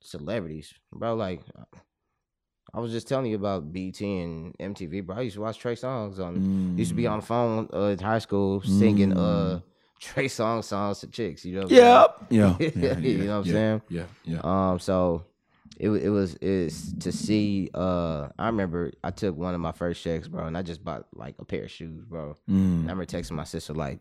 celebrities, 0.00 0.72
bro. 0.90 1.14
Like 1.14 1.42
I 2.72 2.80
was 2.80 2.92
just 2.92 3.06
telling 3.08 3.26
you 3.26 3.36
about 3.36 3.72
BET 3.72 4.00
and 4.00 4.56
MTV, 4.58 5.04
bro. 5.04 5.16
I 5.16 5.20
used 5.20 5.36
to 5.36 5.42
watch 5.42 5.58
Trey 5.58 5.74
Songz 5.74 6.18
on. 6.18 6.76
Used 6.78 6.90
to 6.90 6.94
be 6.96 7.06
on 7.06 7.20
the 7.20 7.26
phone 7.26 7.68
uh, 7.74 7.88
in 7.88 7.98
high 7.98 8.18
school 8.20 8.62
singing 8.62 9.12
uh 9.12 9.60
Trey 10.04 10.28
song 10.28 10.60
songs 10.62 11.00
to 11.00 11.06
chicks. 11.06 11.44
You 11.44 11.54
know? 11.54 11.66
what 11.66 11.72
I'm 11.72 11.76
saying? 11.76 11.90
Yep. 11.90 12.20
Yeah. 12.30 12.56
yeah, 12.60 12.98
You 12.98 13.18
know 13.18 13.38
what 13.38 13.46
I'm 13.46 13.46
yeah, 13.46 13.52
saying? 13.52 13.82
Yeah. 13.88 14.04
Yeah. 14.24 14.40
Um, 14.42 14.78
so 14.78 15.24
it 15.78 15.88
it 15.88 16.10
was 16.10 16.34
is 16.36 16.94
to 17.00 17.10
see. 17.10 17.70
Uh, 17.74 18.28
I 18.38 18.46
remember 18.46 18.92
I 19.02 19.10
took 19.10 19.36
one 19.36 19.54
of 19.54 19.60
my 19.60 19.72
first 19.72 20.02
checks, 20.02 20.28
bro, 20.28 20.46
and 20.46 20.56
I 20.58 20.62
just 20.62 20.84
bought 20.84 21.06
like 21.14 21.36
a 21.38 21.44
pair 21.44 21.64
of 21.64 21.70
shoes, 21.70 22.04
bro. 22.04 22.34
Mm. 22.48 22.78
I 22.78 22.80
remember 22.82 23.06
texting 23.06 23.32
my 23.32 23.44
sister 23.44 23.72
like, 23.72 24.00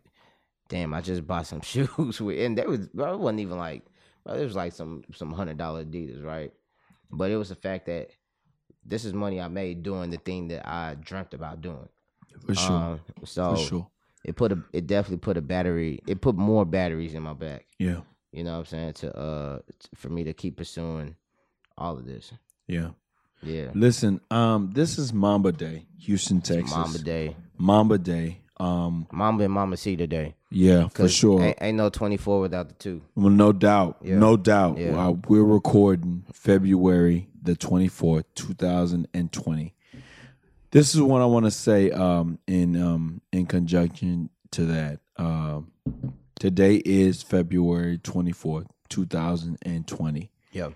"Damn, 0.69 0.93
I 0.93 1.01
just 1.01 1.25
bought 1.25 1.47
some 1.47 1.61
shoes," 1.71 2.21
with, 2.21 2.39
and 2.39 2.57
that 2.57 2.67
was 2.67 2.87
bro, 2.89 3.13
it 3.13 3.19
wasn't 3.19 3.39
even 3.39 3.57
like, 3.57 3.83
bro, 4.25 4.35
it 4.35 4.43
was 4.43 4.55
like 4.55 4.73
some 4.73 5.03
some 5.13 5.31
hundred 5.31 5.57
dollar 5.57 5.83
Adidas, 5.85 6.23
right? 6.23 6.51
But 7.11 7.31
it 7.31 7.37
was 7.37 7.49
the 7.49 7.55
fact 7.55 7.85
that 7.85 8.09
this 8.85 9.05
is 9.05 9.13
money 9.13 9.39
I 9.39 9.47
made 9.47 9.83
doing 9.83 10.09
the 10.09 10.17
thing 10.17 10.49
that 10.49 10.67
I 10.67 10.95
dreamt 10.99 11.33
about 11.33 11.61
doing. 11.61 11.87
For 12.45 12.55
sure. 12.55 12.71
Um, 12.71 12.99
so 13.23 13.55
for 13.55 13.61
sure 13.61 13.87
it 14.23 14.35
put 14.35 14.51
a 14.51 14.59
it 14.71 14.87
definitely 14.87 15.17
put 15.17 15.37
a 15.37 15.41
battery 15.41 15.99
it 16.07 16.21
put 16.21 16.35
more 16.35 16.65
batteries 16.65 17.13
in 17.13 17.23
my 17.23 17.33
back. 17.33 17.65
Yeah. 17.77 18.01
You 18.31 18.43
know 18.43 18.53
what 18.53 18.59
I'm 18.59 18.65
saying? 18.65 18.93
To 18.93 19.17
uh 19.17 19.59
for 19.95 20.09
me 20.09 20.23
to 20.23 20.33
keep 20.33 20.57
pursuing 20.57 21.15
all 21.77 21.97
of 21.97 22.05
this. 22.05 22.31
Yeah. 22.67 22.89
Yeah. 23.41 23.71
Listen, 23.73 24.21
um 24.31 24.71
this 24.73 24.97
is 24.97 25.13
Mamba 25.13 25.51
Day, 25.51 25.85
Houston, 25.99 26.41
Texas. 26.41 26.75
Mamba 26.75 26.99
Day. 26.99 27.35
Mamba 27.57 27.97
Day. 27.97 28.39
Um 28.57 29.07
Mamba 29.11 29.45
and 29.45 29.53
Mambacita 29.53 29.97
today. 29.97 30.35
Yeah, 30.55 30.87
for 30.89 31.09
sure. 31.09 31.41
Ain't, 31.41 31.57
ain't, 31.61 31.77
no 31.77 31.89
24 31.89 32.41
without 32.41 32.67
the 32.69 32.75
2. 32.75 33.01
Well, 33.15 33.31
no 33.31 33.51
doubt. 33.51 33.97
Yeah. 34.03 34.19
No 34.19 34.37
doubt. 34.37 34.77
Yeah. 34.77 34.91
Wow, 34.91 35.19
we're 35.27 35.41
recording 35.43 36.25
February 36.31 37.27
the 37.41 37.55
24th, 37.55 38.25
2020. 38.35 39.73
This 40.73 40.95
is 40.95 41.01
what 41.01 41.21
I 41.21 41.25
want 41.25 41.45
to 41.45 41.51
say. 41.51 41.91
Um, 41.91 42.39
in 42.47 42.75
um, 42.81 43.21
in 43.31 43.45
conjunction 43.45 44.29
to 44.51 44.65
that, 44.65 44.99
um, 45.17 45.71
today 46.39 46.77
is 46.77 47.21
February 47.21 47.99
twenty 47.99 48.31
fourth, 48.31 48.65
two 48.89 49.05
thousand 49.05 49.59
and 49.61 49.87
twenty, 49.87 50.31
Yeah. 50.51 50.69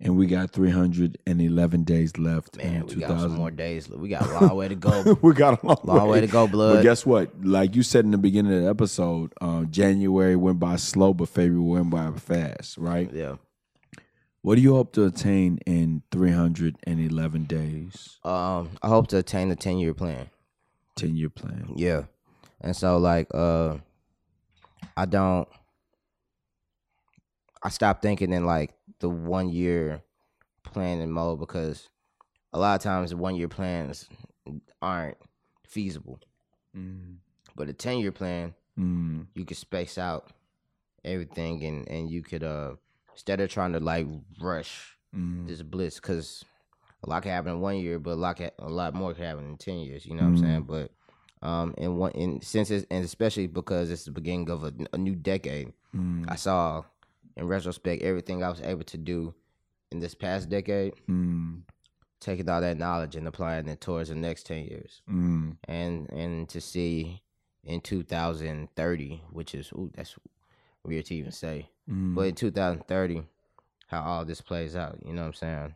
and 0.00 0.16
we 0.16 0.26
got 0.26 0.50
three 0.50 0.70
hundred 0.72 1.18
and 1.24 1.40
eleven 1.40 1.84
days 1.84 2.18
left 2.18 2.56
Man, 2.56 2.66
in 2.74 2.86
we 2.86 2.94
two 2.94 3.00
got 3.00 3.20
some 3.20 3.36
more 3.36 3.52
days. 3.52 3.88
We 3.88 4.08
got 4.08 4.28
a 4.28 4.40
long 4.40 4.56
way 4.56 4.66
to 4.66 4.74
go. 4.74 5.16
we 5.22 5.32
got 5.34 5.62
a 5.62 5.66
long, 5.66 5.78
Long 5.84 6.08
way 6.08 6.20
to 6.20 6.26
go, 6.26 6.48
blood. 6.48 6.78
But 6.78 6.82
guess 6.82 7.06
what? 7.06 7.30
Like 7.40 7.76
you 7.76 7.84
said 7.84 8.04
in 8.04 8.10
the 8.10 8.18
beginning 8.18 8.52
of 8.54 8.62
the 8.64 8.68
episode, 8.68 9.32
um, 9.40 9.70
January 9.70 10.34
went 10.34 10.58
by 10.58 10.74
slow, 10.74 11.14
but 11.14 11.28
February 11.28 11.80
went 11.80 11.90
by 11.90 12.10
fast, 12.18 12.76
right? 12.76 13.08
yeah. 13.14 13.36
What 14.48 14.54
do 14.54 14.62
you 14.62 14.74
hope 14.74 14.94
to 14.94 15.04
attain 15.04 15.58
in 15.66 16.00
311 16.10 17.44
days? 17.44 18.16
Um, 18.24 18.70
I 18.82 18.88
hope 18.88 19.08
to 19.08 19.18
attain 19.18 19.50
the 19.50 19.56
10 19.56 19.76
year 19.76 19.92
plan. 19.92 20.30
10 20.96 21.16
year 21.16 21.28
plan. 21.28 21.74
Yeah. 21.76 22.04
And 22.62 22.74
so 22.74 22.96
like 22.96 23.26
uh 23.34 23.76
I 24.96 25.04
don't 25.04 25.46
I 27.62 27.68
stopped 27.68 28.00
thinking 28.00 28.32
in 28.32 28.46
like 28.46 28.72
the 29.00 29.10
one 29.10 29.50
year 29.50 30.00
planning 30.62 31.10
mode 31.10 31.40
because 31.40 31.90
a 32.54 32.58
lot 32.58 32.76
of 32.76 32.82
times 32.82 33.10
the 33.10 33.18
one 33.18 33.36
year 33.36 33.48
plans 33.48 34.08
aren't 34.80 35.18
feasible. 35.66 36.20
Mm. 36.74 37.16
But 37.54 37.68
a 37.68 37.74
ten 37.74 37.98
year 37.98 38.12
plan, 38.12 38.54
Mm. 38.78 39.26
you 39.34 39.44
could 39.44 39.58
space 39.58 39.98
out 39.98 40.32
everything 41.04 41.62
and 41.64 41.86
and 41.86 42.10
you 42.10 42.22
could 42.22 42.42
uh 42.42 42.76
instead 43.18 43.40
of 43.40 43.50
trying 43.50 43.72
to 43.72 43.80
like 43.80 44.06
rush 44.40 44.94
Mm. 45.16 45.48
this 45.48 45.62
bliss 45.62 45.96
because 45.96 46.44
a 47.02 47.08
lot 47.08 47.22
can 47.22 47.32
happen 47.32 47.52
in 47.54 47.60
one 47.62 47.78
year, 47.78 47.98
but 47.98 48.10
a 48.10 48.14
lot 48.20 48.36
can, 48.36 48.50
a 48.58 48.68
lot 48.68 48.92
more 48.94 49.14
can 49.14 49.24
happen 49.24 49.46
in 49.48 49.56
ten 49.56 49.78
years. 49.78 50.04
You 50.04 50.14
know 50.14 50.24
what 50.24 50.28
I'm 50.28 50.38
saying? 50.38 50.62
But 50.64 50.90
um, 51.40 51.74
and 51.78 51.96
one 51.98 52.10
in 52.12 52.42
since 52.42 52.70
it's, 52.70 52.86
and 52.90 53.02
especially 53.04 53.46
because 53.46 53.90
it's 53.90 54.04
the 54.04 54.10
beginning 54.10 54.50
of 54.50 54.64
a, 54.64 54.72
a 54.92 54.98
new 54.98 55.14
decade, 55.16 55.72
Mm. 55.96 56.26
I 56.30 56.34
saw 56.36 56.84
in 57.38 57.46
retrospect 57.48 58.02
everything 58.02 58.42
I 58.44 58.50
was 58.50 58.60
able 58.60 58.84
to 58.84 58.98
do 58.98 59.32
in 59.90 59.98
this 60.00 60.14
past 60.14 60.50
decade, 60.50 60.92
Mm. 61.08 61.62
taking 62.20 62.46
all 62.50 62.60
that 62.60 62.76
knowledge 62.76 63.16
and 63.16 63.26
applying 63.26 63.66
it 63.68 63.80
towards 63.80 64.10
the 64.10 64.14
next 64.14 64.44
ten 64.44 64.64
years, 64.66 65.00
Mm. 65.10 65.56
and 65.66 66.10
and 66.12 66.48
to 66.50 66.60
see 66.60 67.22
in 67.64 67.80
2030, 67.80 69.22
which 69.32 69.54
is 69.54 69.72
ooh, 69.72 69.90
that's 69.94 70.16
weird 70.84 71.06
to 71.06 71.14
even 71.14 71.32
say, 71.32 71.70
Mm. 71.90 72.14
but 72.14 72.22
in 72.26 72.34
2030, 72.34 73.22
how 73.86 74.02
all 74.02 74.24
this 74.24 74.40
plays 74.42 74.76
out. 74.76 74.98
You 75.04 75.14
know 75.14 75.22
what 75.22 75.28
I'm 75.28 75.32
saying? 75.34 75.74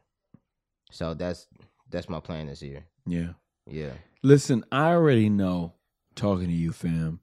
So 0.90 1.14
that's 1.14 1.46
that's 1.90 2.08
my 2.08 2.20
plan 2.20 2.46
this 2.46 2.62
year. 2.62 2.84
yeah. 3.06 3.30
Yeah. 3.66 3.92
Listen, 4.22 4.64
I 4.72 4.90
already 4.90 5.28
know, 5.30 5.74
talking 6.16 6.48
to 6.48 6.52
you, 6.52 6.72
fam, 6.72 7.20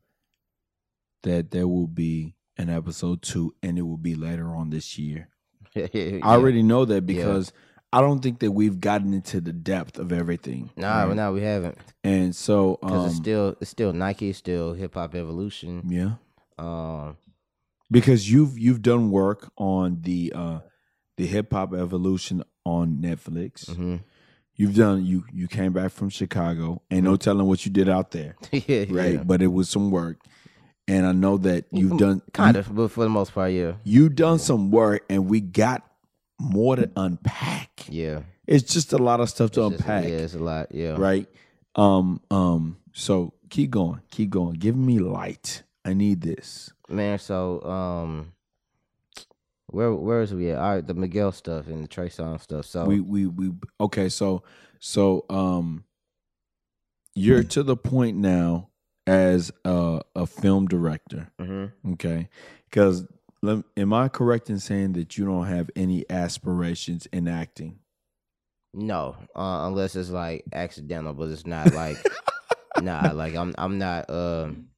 that 1.24 1.52
there 1.52 1.68
will 1.68 1.88
be 1.88 2.36
an 2.58 2.70
episode 2.70 3.22
two, 3.22 3.54
and 3.62 3.78
it 3.78 3.82
will 3.84 3.98
be 3.98 4.16
later 4.16 4.48
on 4.56 4.70
this 4.70 4.98
year. 4.98 5.28
yeah. 5.74 6.20
I 6.24 6.34
already 6.34 6.64
know 6.64 6.86
that 6.86 7.06
because 7.06 7.52
I 7.92 8.02
don't 8.02 8.20
think 8.22 8.40
that 8.40 8.52
we've 8.52 8.80
gotten 8.80 9.14
into 9.14 9.42
the 9.42 9.54
depth 9.54 10.00
of 10.00 10.12
everything. 10.12 10.70
Nah, 10.78 11.04
right? 11.04 11.16
no, 11.16 11.34
we 11.34 11.42
haven't. 11.42 11.78
And 12.04 12.36
so, 12.36 12.78
Because 12.82 13.00
um, 13.02 13.06
it's 13.08 13.16
still 13.18 13.56
it's 13.62 13.70
still 13.70 13.94
Nike, 13.94 14.32
still 14.34 14.74
Hip 14.74 14.94
Hop 14.96 15.16
Evolution. 15.16 15.84
yeah, 15.90 16.14
Um, 16.58 17.18
because 17.92 18.32
you've 18.32 18.58
you've 18.58 18.82
done 18.82 19.12
work 19.12 19.52
on 19.58 20.00
the 20.02 20.32
uh 20.36 20.60
the 21.18 21.26
hip 21.26 21.52
hop 21.54 21.74
evolution 21.74 22.44
on 22.66 22.98
Netflix. 23.02 23.66
mhm. 23.70 24.02
You've 24.56 24.76
done 24.76 25.06
you 25.06 25.24
you 25.34 25.48
came 25.48 25.72
back 25.74 25.92
from 25.92 26.10
Chicago. 26.10 26.82
Ain't 26.92 27.06
no 27.06 27.16
telling 27.16 27.48
what 27.48 27.66
you 27.66 27.72
did 27.72 27.88
out 27.88 28.12
there, 28.12 28.36
yeah, 28.52 28.86
right? 28.90 29.14
yeah. 29.14 29.24
But 29.24 29.42
it 29.42 29.48
was 29.48 29.70
some 29.70 29.90
work, 29.90 30.20
and 30.88 31.06
I 31.06 31.14
know 31.14 31.38
that 31.38 31.66
you've 31.72 31.98
done 31.98 32.22
kind 32.34 32.58
of, 32.58 32.74
but 32.76 32.90
for 32.92 33.04
the 33.06 33.10
most 33.10 33.34
part, 33.34 33.54
yeah, 33.54 33.74
you've 33.86 34.16
done 34.16 34.38
some 34.40 34.70
work 34.70 35.06
and 35.10 35.28
we 35.30 35.40
got 35.40 35.84
more 36.42 36.76
to 36.76 36.90
unpack. 36.96 37.86
yeah. 37.90 38.22
It's 38.48 38.74
just 38.74 38.94
a 38.94 38.98
lot 38.98 39.20
of 39.20 39.30
stuff 39.30 39.52
to 39.52 39.62
It's 39.68 39.78
just- 39.78 39.82
unpack, 39.88 40.04
yeah, 40.06 40.18
it's 40.18 40.34
a 40.34 40.40
lot. 40.40 40.74
Yeah, 40.76 40.96
right? 40.98 41.28
Um, 41.76 42.20
um. 42.32 42.78
So 42.94 43.34
keep 43.50 43.70
going, 43.72 44.02
keep 44.12 44.30
going. 44.32 44.54
Give 44.56 44.76
me 44.76 45.00
light. 45.00 45.64
I 45.86 45.94
need 45.94 46.20
this. 46.22 46.74
Man. 46.92 47.20
So, 47.20 47.62
um, 47.64 48.34
where 49.68 49.94
where 49.94 50.22
is 50.22 50.34
we 50.34 50.52
at? 50.52 50.60
All 50.60 50.76
right, 50.76 50.86
the 50.86 50.94
Miguel 50.94 51.32
stuff 51.32 51.68
and 51.68 51.84
the 51.84 51.88
Trey 51.88 52.10
Songz 52.10 52.42
stuff. 52.42 52.66
So, 52.66 52.86
We 52.86 53.00
we 53.00 53.26
we. 53.28 53.52
Okay, 53.80 54.10
so 54.10 54.44
so 54.80 55.26
um, 55.30 55.84
you're 57.16 57.44
to 57.44 57.64
the 57.64 57.78
point 57.78 58.18
now 58.18 58.70
as 59.06 59.52
a 59.66 60.02
a 60.16 60.26
film 60.26 60.68
director. 60.68 61.32
mhm. 61.40 61.72
Okay, 61.94 62.30
because 62.70 63.06
am 63.78 63.94
I 63.94 64.10
correct 64.10 64.50
in 64.50 64.60
saying 64.60 64.94
that 64.94 65.18
you 65.18 65.26
don't 65.26 65.48
have 65.48 65.70
any 65.76 66.06
aspirations 66.10 67.06
in 67.08 67.28
acting? 67.28 67.80
no, 68.74 69.16
uh, 69.36 69.66
unless 69.68 69.96
it's 69.96 70.10
like 70.12 70.44
accidental, 70.54 71.14
but 71.14 71.30
it's 71.30 71.48
not 71.48 71.74
like, 71.74 71.98
nah, 72.82 73.12
like 73.12 73.36
I'm 73.36 73.54
I'm 73.58 73.78
not 73.78 74.10
um. 74.10 74.69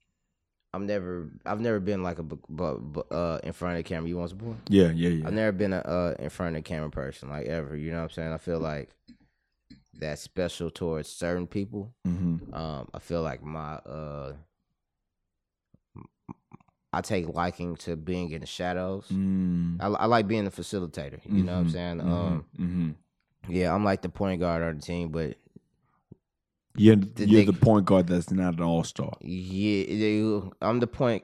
I'm 0.74 0.86
never. 0.86 1.30
I've 1.46 1.60
never 1.60 1.80
been 1.80 2.02
like 2.02 2.18
a 2.20 3.14
uh 3.14 3.40
in 3.44 3.52
front 3.54 3.78
of 3.78 3.84
the 3.84 3.88
camera. 3.88 4.08
You 4.08 4.18
want 4.18 4.42
more? 4.42 4.56
Yeah, 4.70 4.92
yeah, 4.92 5.10
yeah. 5.10 5.28
I've 5.28 5.34
never 5.34 5.52
been 5.52 5.74
a 5.74 5.80
uh, 5.80 6.16
in 6.18 6.30
front 6.30 6.56
of 6.56 6.64
the 6.64 6.68
camera 6.68 6.90
person 6.90 7.30
like 7.30 7.48
ever. 7.48 7.76
You 7.76 7.92
know 7.92 7.98
what 7.98 8.04
I'm 8.04 8.10
saying? 8.12 8.32
I 8.34 8.38
feel 8.38 8.60
like 8.60 8.90
that's 9.94 10.22
special 10.22 10.70
towards 10.72 11.10
certain 11.10 11.46
people. 11.48 11.94
mm-hmm. 12.08 12.54
Um, 12.54 12.88
I 12.94 13.00
feel 13.00 13.22
like 13.22 13.44
my 13.44 13.74
uh, 13.76 14.34
I 16.94 17.02
take 17.02 17.34
liking 17.34 17.76
to 17.78 17.96
being 17.96 18.32
in 18.32 18.42
the 18.42 18.48
shadows. 18.48 19.08
Mm. 19.12 19.78
I, 19.82 19.88
I 19.88 20.06
like 20.06 20.28
being 20.28 20.44
the 20.46 20.52
facilitator. 20.52 21.20
You 21.26 21.44
know 21.44 21.54
what 21.54 21.60
I'm 21.60 21.68
Mhm, 21.68 21.72
saying? 21.72 21.98
mhm, 22.00 22.12
Um, 22.12 22.46
mhm. 22.60 22.96
yeah, 23.48 23.74
I'm 23.74 23.84
like 23.86 24.02
the 24.02 24.10
point 24.10 24.40
guard 24.42 24.62
on 24.64 24.76
the 24.78 24.82
team, 24.82 25.10
but 25.10 25.36
You're, 26.76 26.96
the 26.96 27.28
you're 27.28 27.42
nigg- 27.42 27.48
the 27.48 27.54
point 27.66 27.86
guard 27.86 28.08
that's 28.08 28.32
not 28.32 28.56
an 28.56 28.62
all 28.64 28.84
star. 28.84 29.14
yeah, 29.22 29.86
you- 29.88 30.52
I'm 30.62 30.80
the 30.80 30.88
point. 30.88 31.24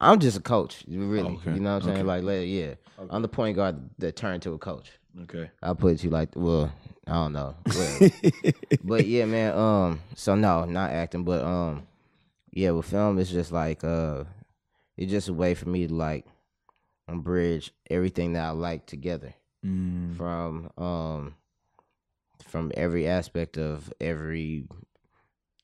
I'm 0.00 0.18
just 0.18 0.36
a 0.38 0.40
coach, 0.40 0.82
really. 0.88 1.34
Okay, 1.36 1.54
You 1.54 1.60
know 1.60 1.74
what 1.74 1.82
I'm 1.82 1.88
saying? 1.88 1.96
okay. 1.98 2.02
Like, 2.06 2.22
let- 2.24 2.46
yeah, 2.48 2.74
I'm 3.10 3.22
the 3.22 3.28
point 3.28 3.56
guard 3.56 3.76
that 3.98 4.16
turned 4.16 4.42
to 4.42 4.52
a 4.54 4.58
coach. 4.58 4.90
Okay. 5.22 5.50
I'll 5.62 5.74
put 5.74 5.94
it 5.94 6.04
you 6.04 6.10
like, 6.10 6.30
well, 6.34 6.72
I 7.06 7.12
don't 7.14 7.32
know. 7.32 7.54
Well, 7.76 8.10
but 8.84 9.06
yeah, 9.06 9.24
man. 9.26 9.56
Um, 9.56 10.00
so 10.14 10.34
no, 10.34 10.64
not 10.64 10.90
acting, 10.90 11.24
but 11.24 11.44
um, 11.44 11.86
yeah, 12.52 12.70
with 12.70 12.86
film, 12.86 13.18
it's 13.18 13.30
just 13.30 13.52
like 13.52 13.82
uh, 13.84 14.24
it's 14.96 15.10
just 15.10 15.28
a 15.28 15.32
way 15.32 15.54
for 15.54 15.68
me 15.68 15.86
to 15.86 15.94
like 15.94 16.26
bridge 17.08 17.72
everything 17.90 18.32
that 18.34 18.44
I 18.46 18.50
like 18.50 18.86
together 18.86 19.34
Mm. 19.66 20.16
from 20.16 20.70
um, 20.78 21.34
from 22.46 22.72
every 22.76 23.06
aspect 23.06 23.56
of 23.58 23.92
every 24.00 24.66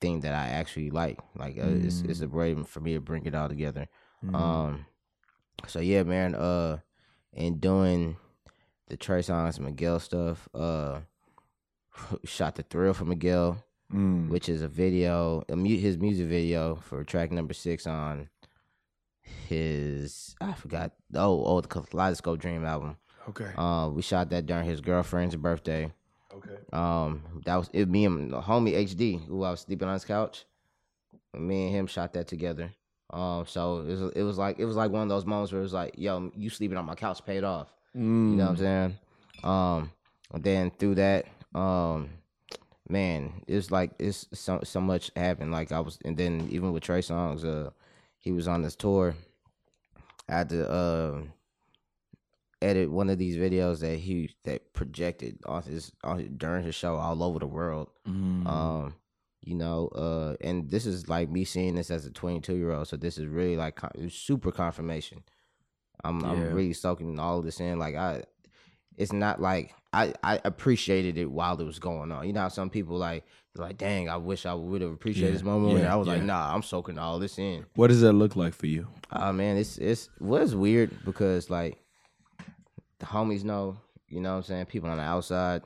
thing 0.00 0.20
that 0.20 0.34
I 0.34 0.48
actually 0.48 0.90
like. 0.90 1.18
Like 1.36 1.58
uh, 1.58 1.66
it's 1.68 2.00
it's 2.02 2.20
a 2.20 2.28
way 2.28 2.54
for 2.64 2.80
me 2.80 2.94
to 2.94 3.00
bring 3.00 3.24
it 3.26 3.34
all 3.34 3.48
together. 3.48 3.88
Mm. 4.24 4.34
Um, 4.34 4.86
so 5.66 5.80
yeah, 5.80 6.02
man. 6.02 6.34
Uh, 6.34 6.78
and 7.34 7.60
doing 7.60 8.16
the 8.88 8.96
Trey 8.96 9.20
Songz 9.20 9.58
Miguel 9.58 10.00
stuff. 10.00 10.48
Uh, 10.54 11.00
shot 12.24 12.54
the 12.56 12.62
thrill 12.62 12.92
for 12.94 13.04
Miguel, 13.04 13.62
Mm. 13.92 14.28
which 14.30 14.48
is 14.48 14.62
a 14.62 14.68
video, 14.68 15.44
a 15.48 15.54
mu- 15.56 15.78
his 15.78 15.96
music 15.96 16.26
video 16.26 16.74
for 16.74 17.04
track 17.04 17.30
number 17.30 17.54
six 17.54 17.86
on 17.86 18.28
his 19.48 20.34
I 20.40 20.52
forgot 20.54 20.92
oh 21.14 21.44
oh 21.44 21.60
the 21.60 21.68
Kaleidoscope 21.68 22.38
Dream 22.40 22.64
album. 22.64 22.96
Okay. 23.28 23.50
Uh, 23.56 23.88
we 23.92 24.02
shot 24.02 24.30
that 24.30 24.46
during 24.46 24.64
his 24.66 24.80
girlfriend's 24.80 25.36
birthday. 25.36 25.92
Okay. 26.36 26.56
Um, 26.72 27.22
that 27.44 27.56
was 27.56 27.70
it. 27.72 27.88
Me 27.88 28.04
and 28.04 28.32
the 28.32 28.40
homie 28.40 28.74
HD, 28.74 29.24
who 29.26 29.42
I 29.42 29.50
was 29.50 29.60
sleeping 29.60 29.88
on 29.88 29.94
his 29.94 30.04
couch. 30.04 30.44
Me 31.34 31.66
and 31.66 31.74
him 31.74 31.86
shot 31.86 32.12
that 32.14 32.28
together. 32.28 32.72
Um, 33.10 33.44
so 33.46 33.80
it 33.80 33.88
was 33.88 34.12
it 34.16 34.22
was 34.22 34.38
like 34.38 34.58
it 34.58 34.64
was 34.64 34.76
like 34.76 34.90
one 34.90 35.02
of 35.02 35.08
those 35.08 35.24
moments 35.24 35.52
where 35.52 35.60
it 35.60 35.64
was 35.64 35.72
like, 35.72 35.94
yo, 35.96 36.30
you 36.36 36.50
sleeping 36.50 36.76
on 36.76 36.84
my 36.84 36.94
couch 36.94 37.24
paid 37.24 37.44
off. 37.44 37.72
You 38.32 38.36
know 38.36 38.44
what 38.44 38.50
I'm 38.50 38.56
saying? 38.56 38.98
Um, 39.44 39.92
and 40.32 40.42
then 40.44 40.70
through 40.78 40.96
that, 40.96 41.26
um, 41.54 42.10
man, 42.88 43.42
it's 43.46 43.70
like 43.70 43.92
it's 43.98 44.26
so 44.32 44.60
so 44.64 44.80
much 44.80 45.10
happened. 45.16 45.52
Like 45.52 45.72
I 45.72 45.80
was, 45.80 45.98
and 46.04 46.16
then 46.16 46.48
even 46.50 46.72
with 46.72 46.82
Trey 46.82 47.00
Songz, 47.00 47.44
uh, 47.44 47.70
he 48.18 48.32
was 48.32 48.48
on 48.48 48.62
this 48.62 48.76
tour. 48.76 49.14
I 50.28 50.38
had 50.38 50.48
to 50.50 50.68
uh, 50.68 51.20
edit 52.62 52.90
one 52.90 53.10
of 53.10 53.18
these 53.18 53.36
videos 53.36 53.80
that 53.80 53.98
he 53.98 54.30
that 54.44 54.72
projected 54.72 55.38
on 55.46 55.62
his 55.62 55.92
on 56.04 56.18
his, 56.18 56.28
during 56.36 56.64
his 56.64 56.74
show 56.74 56.96
all 56.96 57.22
over 57.22 57.38
the 57.38 57.46
world. 57.46 57.88
Mm. 58.08 58.46
Um, 58.46 58.94
you 59.42 59.54
know, 59.54 59.88
uh, 59.88 60.34
and 60.40 60.68
this 60.70 60.86
is 60.86 61.08
like 61.08 61.30
me 61.30 61.44
seeing 61.44 61.74
this 61.76 61.90
as 61.90 62.04
a 62.06 62.10
22 62.10 62.54
year 62.56 62.72
old. 62.72 62.88
So 62.88 62.96
this 62.96 63.18
is 63.18 63.26
really 63.26 63.56
like 63.56 63.78
super 64.08 64.50
confirmation. 64.50 65.22
I'm 66.02 66.20
Yeah. 66.20 66.30
I'm 66.30 66.52
really 66.54 66.72
soaking 66.72 67.18
all 67.18 67.38
of 67.38 67.44
this 67.44 67.60
in. 67.60 67.78
Like 67.78 67.94
I, 67.94 68.22
it's 68.96 69.12
not 69.12 69.40
like 69.40 69.74
I 69.92 70.14
I 70.22 70.40
appreciated 70.44 71.16
it 71.18 71.30
while 71.30 71.60
it 71.60 71.64
was 71.64 71.78
going 71.78 72.10
on. 72.10 72.26
You 72.26 72.32
know 72.32 72.40
how 72.40 72.48
some 72.48 72.70
people 72.70 72.96
like 72.96 73.24
like 73.54 73.78
dang, 73.78 74.08
I 74.08 74.16
wish 74.16 74.44
I 74.46 74.52
would 74.54 74.80
have 74.82 74.90
appreciated 74.92 75.28
Yeah, 75.28 75.32
this 75.34 75.42
moment. 75.42 75.78
and 75.78 75.86
I 75.88 75.96
was 75.96 76.08
like, 76.08 76.22
nah, 76.22 76.54
I'm 76.54 76.62
soaking 76.62 76.98
all 76.98 77.18
this 77.18 77.38
in. 77.38 77.64
what 77.74 77.86
does 77.88 78.00
that 78.02 78.12
look 78.12 78.36
like 78.36 78.54
for 78.54 78.66
you? 78.66 78.88
Uh 79.10 79.32
man, 79.32 79.56
it's 79.56 79.78
it's 79.78 80.08
was 80.20 80.54
weird 80.54 81.04
because 81.04 81.48
like 81.50 81.78
the 82.98 83.06
homies 83.06 83.44
know, 83.44 83.76
you 84.08 84.20
know 84.20 84.30
what 84.32 84.36
I'm 84.38 84.42
saying, 84.44 84.66
people 84.66 84.88
on 84.90 84.96
the 84.98 85.02
outside 85.02 85.62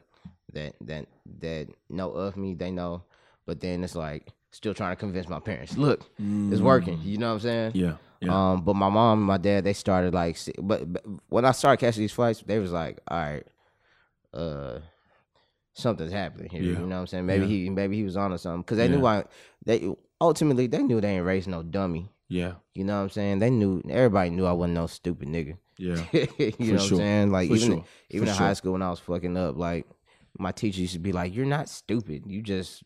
that 0.52 0.74
that 0.82 1.07
that 1.40 1.69
know 1.89 2.11
of 2.11 2.36
me, 2.36 2.55
they 2.55 2.70
know. 2.70 3.02
But 3.47 3.61
then 3.61 3.82
it's 3.85 3.94
like 3.94 4.28
still 4.52 4.74
trying 4.74 4.93
to 4.93 4.97
convince 4.97 5.28
my 5.28 5.40
parents, 5.40 5.77
look, 5.77 6.05
it's 6.19 6.61
working. 6.61 7.01
You 7.02 7.19
know 7.19 7.28
what 7.28 7.35
I'm 7.35 7.40
saying? 7.40 7.73
Yeah. 7.74 7.94
Yeah. 8.20 8.51
Um, 8.52 8.62
but 8.62 8.74
my 8.77 8.89
mom 8.90 9.19
and 9.20 9.27
my 9.27 9.39
dad, 9.39 9.65
they 9.65 9.73
started 9.73 10.12
like, 10.12 10.36
but, 10.59 10.93
but 10.93 11.02
when 11.31 11.44
I 11.47 11.52
started 11.52 11.78
catching 11.78 12.02
these 12.02 12.12
flights, 12.12 12.43
they 12.44 12.59
was 12.59 12.70
like, 12.70 12.98
all 13.09 13.16
right, 13.19 13.47
uh, 14.35 14.81
something's 15.74 16.12
happening 16.12 16.51
here. 16.51 16.62
Yeah. 16.62 16.78
You 16.81 16.86
know 16.86 16.97
what 16.97 17.01
I'm 17.01 17.07
saying? 17.07 17.27
Maybe 17.27 17.44
Yeah. 17.47 17.48
he, 17.65 17.70
maybe 17.70 17.97
he 17.97 18.02
was 18.05 18.16
on 18.16 18.32
or 18.32 18.39
something 18.39 18.61
because 18.62 18.77
they 18.78 18.89
knew 18.89 19.07
I, 19.07 19.24
they 19.65 19.89
ultimately 20.20 20.66
they 20.66 20.82
knew 20.82 21.01
they 21.01 21.16
ain't 21.16 21.24
raised 21.24 21.48
no 21.48 21.62
dummy. 21.62 22.11
yeah. 22.28 22.55
You 22.74 22.85
know 22.85 22.97
what 22.97 23.05
I'm 23.05 23.11
saying? 23.11 23.39
They 23.39 23.51
knew 23.51 23.82
everybody 23.89 24.31
knew 24.31 24.47
I 24.47 24.52
wasn't 24.52 24.74
no 24.74 24.86
stupid 24.86 25.28
nigga. 25.28 25.57
Yeah. 25.81 26.05
you 26.12 26.52
For 26.52 26.62
know 26.65 26.74
what. 26.74 26.93
I'm 26.93 26.97
saying? 26.97 27.31
Like 27.32 27.48
For 27.48 27.57
even 27.57 27.69
sure. 27.69 27.85
even 28.11 28.27
For 28.27 28.31
in 28.32 28.36
sure. 28.36 28.47
high 28.47 28.52
school 28.52 28.73
when 28.73 28.82
I 28.82 28.90
was 28.90 29.01
fucking 29.01 29.36
up, 29.36 29.57
like 29.57 29.86
my 30.39 30.52
teacher 30.52 30.81
used 30.82 30.93
to 30.93 30.98
be 30.98 31.12
like, 31.12 31.35
"You're 31.35 31.47
not 31.47 31.69
stupid. 31.69 32.24
You 32.27 32.43
just 32.43 32.82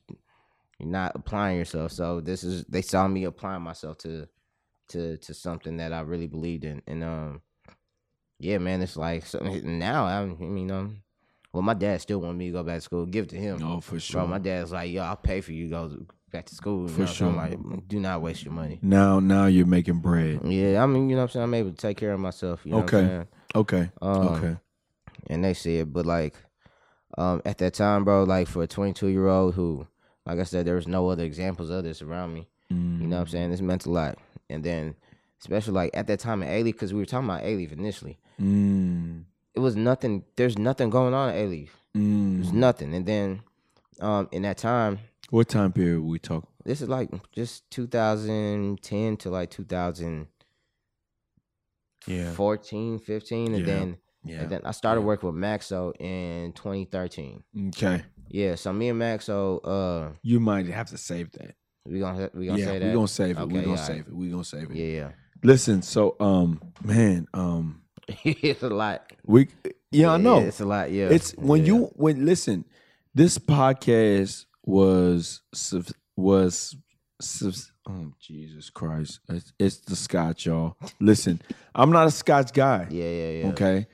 you're 0.78 0.88
not 0.88 1.12
applying 1.14 1.58
yourself. 1.58 1.92
So 1.92 2.20
this 2.20 2.44
is 2.44 2.64
they 2.66 2.82
saw 2.82 3.08
me 3.08 3.24
applying 3.24 3.62
myself 3.62 3.98
to 3.98 4.28
to 4.90 5.16
to 5.16 5.34
something 5.34 5.78
that 5.78 5.92
I 5.92 6.00
really 6.00 6.28
believed 6.28 6.64
in, 6.64 6.82
and 6.86 7.02
um, 7.02 7.42
yeah, 8.38 8.58
man, 8.58 8.80
it's 8.80 8.96
like 8.96 9.26
so 9.26 9.38
now 9.40 10.04
I'm, 10.04 10.36
I 10.40 10.44
mean, 10.44 10.70
um, 10.70 11.02
well, 11.52 11.62
my 11.62 11.74
dad 11.74 12.00
still 12.00 12.20
wanted 12.20 12.38
me 12.38 12.46
to 12.46 12.52
go 12.52 12.62
back 12.62 12.76
to 12.76 12.80
school, 12.80 13.06
give 13.06 13.24
it 13.24 13.30
to 13.30 13.36
him. 13.36 13.60
Oh, 13.62 13.80
for 13.80 13.98
sure. 13.98 14.20
Bro, 14.22 14.28
my 14.28 14.38
dad's 14.38 14.72
like, 14.72 14.90
yo, 14.90 15.02
I'll 15.02 15.16
pay 15.16 15.40
for 15.40 15.52
you 15.52 15.64
to 15.66 15.70
go 15.70 16.06
back 16.34 16.46
to 16.46 16.54
school. 16.54 16.88
For 16.88 17.00
know, 17.00 17.06
so 17.06 17.26
I'm 17.28 17.32
sure. 17.34 17.58
like, 17.70 17.88
do 17.88 17.98
not 18.00 18.20
waste 18.20 18.44
your 18.44 18.52
money. 18.52 18.78
Now, 18.82 19.20
now 19.20 19.46
you're 19.46 19.66
making 19.66 20.00
bread. 20.00 20.40
Yeah, 20.44 20.82
I 20.82 20.86
mean, 20.86 21.08
you 21.08 21.16
know 21.16 21.22
what 21.22 21.30
I'm 21.30 21.32
saying? 21.32 21.44
I'm 21.44 21.54
able 21.54 21.70
to 21.70 21.76
take 21.76 21.96
care 21.96 22.12
of 22.12 22.20
myself. 22.20 22.60
You 22.64 22.72
know 22.72 22.78
Okay. 22.80 22.96
what 22.96 23.02
I'm 23.04 23.08
saying? 23.08 23.26
Okay. 23.54 23.90
Um, 24.02 24.28
okay. 24.28 24.56
And 25.28 25.44
they 25.44 25.54
see 25.54 25.78
it, 25.78 25.92
but 25.92 26.04
like, 26.06 26.34
um, 27.16 27.40
at 27.44 27.58
that 27.58 27.74
time, 27.74 28.04
bro, 28.04 28.24
like 28.24 28.48
for 28.48 28.62
a 28.64 28.66
22 28.66 29.06
year 29.08 29.28
old 29.28 29.54
who, 29.54 29.86
like 30.26 30.38
I 30.40 30.42
said, 30.42 30.66
there 30.66 30.74
was 30.74 30.88
no 30.88 31.08
other 31.08 31.22
examples 31.24 31.70
of 31.70 31.84
this 31.84 32.02
around 32.02 32.34
me. 32.34 32.48
You 32.70 32.76
know 33.06 33.16
what 33.16 33.22
I'm 33.22 33.28
saying? 33.28 33.50
This 33.50 33.60
meant 33.60 33.86
a 33.86 33.90
lot. 33.90 34.18
And 34.50 34.64
then, 34.64 34.96
especially 35.40 35.74
like 35.74 35.90
at 35.94 36.08
that 36.08 36.18
time 36.18 36.42
in 36.42 36.48
Alief, 36.48 36.72
because 36.72 36.92
we 36.92 36.98
were 36.98 37.06
talking 37.06 37.28
about 37.30 37.42
Alief 37.44 37.70
initially, 37.72 38.18
Mm. 38.42 39.24
it 39.54 39.60
was 39.60 39.76
nothing. 39.76 40.24
There's 40.34 40.58
nothing 40.58 40.90
going 40.90 41.14
on 41.14 41.28
at 41.28 41.36
Alief. 41.36 41.68
Mm. 41.96 42.36
There's 42.38 42.52
nothing. 42.52 42.92
And 42.92 43.06
then, 43.06 43.42
um, 44.00 44.28
in 44.32 44.42
that 44.42 44.58
time, 44.58 44.98
What 45.34 45.48
time 45.48 45.72
period 45.72 46.02
we 46.02 46.20
talk? 46.20 46.46
this 46.64 46.80
is 46.80 46.88
like 46.88 47.10
just 47.32 47.68
2010 47.72 49.16
to 49.16 49.30
like 49.30 49.50
2014, 49.50 50.28
Yeah. 52.06 52.98
15, 52.98 53.54
and 53.54 53.66
Yeah. 53.66 53.66
then 53.66 53.96
Yeah. 54.24 54.42
and 54.42 54.50
then 54.52 54.60
I 54.64 54.70
started 54.70 55.00
working 55.00 55.26
with 55.32 55.34
Maxo 55.42 55.92
in 56.00 56.52
2013. 56.52 57.42
Okay. 57.70 58.04
Yeah, 58.28 58.54
so 58.54 58.72
me 58.72 58.90
and 58.90 59.00
Maxo, 59.00 59.58
uh, 59.64 60.12
You 60.22 60.38
might 60.38 60.66
have 60.68 60.88
to 60.90 60.96
save 60.96 61.32
that. 61.32 61.56
we 61.84 61.98
gonna 61.98 62.30
we 62.32 62.46
gonna 62.46 62.58
yeah, 62.60 62.64
say 62.66 62.78
that. 62.78 62.86
we're 62.86 62.94
gonna 62.94 63.08
save 63.08 63.36
it. 63.36 63.40
Okay, 63.42 63.52
we're 63.54 63.62
gonna 63.64 63.76
yeah, 63.76 63.84
save 63.84 64.06
it. 64.06 64.14
We're 64.14 64.30
gonna 64.30 64.44
save 64.44 64.70
it. 64.70 64.76
Yeah, 64.76 65.10
Listen, 65.42 65.82
so 65.82 66.14
um 66.20 66.60
man, 66.84 67.26
um 67.34 67.82
it's 68.24 68.62
a 68.62 68.68
lot. 68.70 69.12
we 69.26 69.48
yeah, 69.90 70.12
I 70.12 70.16
know. 70.16 70.38
it's 70.38 70.60
a 70.60 70.64
lot. 70.64 70.92
Yeah, 70.92 71.08
It's 71.08 71.32
when 71.32 71.62
Yeah. 71.62 71.72
you 71.72 71.86
when 71.96 72.24
listen, 72.24 72.64
this 73.12 73.36
podcast 73.36 74.46
was 74.64 75.42
was 76.16 76.76
oh 77.88 78.12
Jesus 78.20 78.70
Christ. 78.70 79.20
It's, 79.28 79.52
it's 79.58 79.76
the 79.78 79.96
Scotch, 79.96 80.46
y'all. 80.46 80.76
Listen, 81.00 81.40
I'm 81.74 81.90
not 81.90 82.06
a 82.06 82.10
Scotch 82.10 82.52
guy. 82.52 82.86
Yeah, 82.90 83.04
yeah, 83.10 83.30
yeah. 83.30 83.46
Okay. 83.48 83.86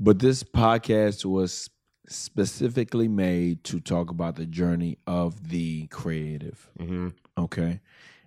But 0.00 0.18
this 0.18 0.42
podcast 0.42 1.24
was 1.24 1.68
specifically 2.08 3.08
made 3.08 3.62
to 3.64 3.80
talk 3.80 4.10
about 4.10 4.36
the 4.36 4.46
journey 4.46 4.98
of 5.06 5.48
the 5.50 5.86
creative. 5.88 6.68
hmm 6.78 7.08
Okay. 7.36 7.80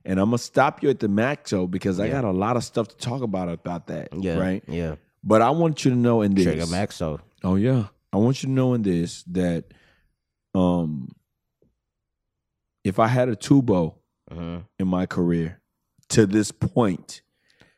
And 0.04 0.20
I'm 0.20 0.28
gonna 0.28 0.38
stop 0.40 0.82
you 0.82 0.90
at 0.90 1.00
the 1.00 1.08
Maxo 1.08 1.70
because 1.70 2.00
I 2.00 2.10
got 2.10 2.24
a 2.24 2.32
lot 2.32 2.58
of 2.58 2.64
stuff 2.64 2.88
to 2.90 2.98
talk 2.98 3.22
about 3.22 3.50
about 3.50 3.88
that. 3.88 4.10
Yeah, 4.18 4.38
Right. 4.38 4.64
Yeah, 4.68 4.96
But 5.24 5.42
I 5.42 5.52
want 5.52 5.86
you 5.86 5.92
to 5.92 5.98
know 5.98 6.22
in 6.22 6.34
this. 6.34 6.46
Trigger 6.46 6.66
Maxo. 6.66 7.20
Oh 7.44 7.56
yeah. 7.56 7.88
I 8.14 8.18
want 8.18 8.42
you 8.44 8.48
to 8.48 8.54
know 8.54 8.74
in 8.74 8.82
this 8.82 9.24
that 9.32 9.66
um 10.54 11.10
if 12.84 13.00
I 13.00 13.08
had 13.08 13.30
a 13.30 13.36
tubo 13.36 13.96
hmm 14.32 14.60
in 14.80 14.88
my 14.88 15.06
career 15.06 15.60
to 16.10 16.26
this 16.26 16.52
point, 16.52 17.22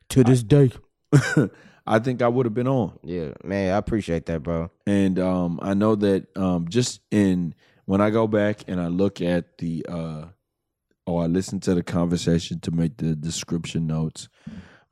To 0.09 0.23
this 0.23 0.43
day. 0.43 0.71
I 1.85 1.99
think 1.99 2.21
I 2.21 2.27
would 2.30 2.45
have 2.45 2.53
been 2.53 2.67
on. 2.67 2.97
Yeah, 3.03 3.34
man, 3.43 3.73
I 3.73 3.77
appreciate 3.77 4.25
that, 4.27 4.41
bro. 4.43 4.71
And 4.88 5.19
um 5.19 5.59
I 5.61 5.73
know 5.73 5.95
that 5.95 6.35
um 6.38 6.67
just 6.69 7.01
in 7.11 7.55
when 7.85 8.01
I 8.01 8.09
go 8.09 8.27
back 8.27 8.63
and 8.67 8.80
I 8.80 8.88
look 8.88 9.21
at 9.21 9.57
the 9.57 9.85
uh 9.89 10.25
or 11.05 11.23
I 11.23 11.27
listen 11.27 11.59
to 11.61 11.75
the 11.75 11.84
conversation 11.84 12.59
to 12.61 12.71
make 12.71 12.97
the 12.97 13.15
description 13.15 13.88
notes, 13.88 14.30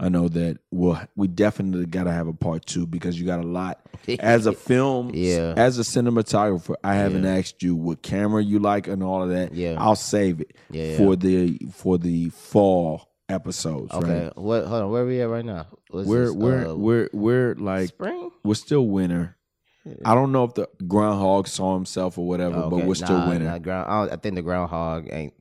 I 0.04 0.10
know 0.10 0.28
that 0.30 0.58
we'll 0.72 1.00
we 1.16 1.28
definitely 1.28 1.86
gotta 1.86 2.12
have 2.12 2.28
a 2.28 2.34
part 2.34 2.66
two 2.66 2.88
because 2.88 3.20
you 3.20 3.26
got 3.28 3.40
a 3.40 3.48
lot 3.48 3.80
as 4.20 4.48
a 4.48 4.52
film, 4.54 5.12
Yeah. 5.14 5.54
as 5.56 5.78
a 5.78 5.84
cinematographer, 5.84 6.74
I 6.84 6.96
haven't 6.96 7.24
Yeah. 7.24 7.36
asked 7.38 7.62
you 7.62 7.76
what 7.76 8.02
camera 8.02 8.44
you 8.44 8.58
like 8.58 8.88
and 8.88 9.04
all 9.04 9.22
of 9.22 9.30
that. 9.30 9.54
Yeah. 9.54 9.76
I'll 9.78 9.96
save 9.96 10.42
it 10.42 10.58
Yeah, 10.72 10.98
for 10.98 11.16
the 11.16 11.60
for 11.72 12.00
the 12.00 12.30
fall 12.30 13.10
episodes. 13.30 13.94
Okay, 13.94 14.24
right? 14.26 14.38
what? 14.38 14.66
Hold 14.66 14.82
on, 14.84 14.90
where 14.92 15.06
we 15.06 15.22
at 15.22 15.30
right 15.30 15.46
now? 15.46 15.68
What's 15.92 16.08
We're 16.08 16.26
this, 16.26 16.34
we're 16.34 16.68
uh, 16.70 16.74
we're 16.74 17.10
we're 17.14 17.56
like 17.56 17.90
spring. 17.90 18.32
we're 18.44 18.56
still 18.56 18.88
winter. 18.88 19.38
I 20.04 20.14
don't 20.16 20.32
know 20.32 20.44
if 20.46 20.54
the 20.56 20.68
groundhog 20.88 21.48
saw 21.48 21.74
himself 21.76 22.18
or 22.18 22.28
whatever, 22.28 22.68
but 22.70 22.86
we're 22.86 22.96
still 22.96 23.18
nah, 23.18 23.30
winter. 23.30 23.46
nah, 23.46 23.58
ground, 23.60 23.90
I, 24.12 24.14
I 24.14 24.18
think 24.18 24.36
the 24.36 24.42
groundhog 24.44 25.08
ain't. 25.12 25.34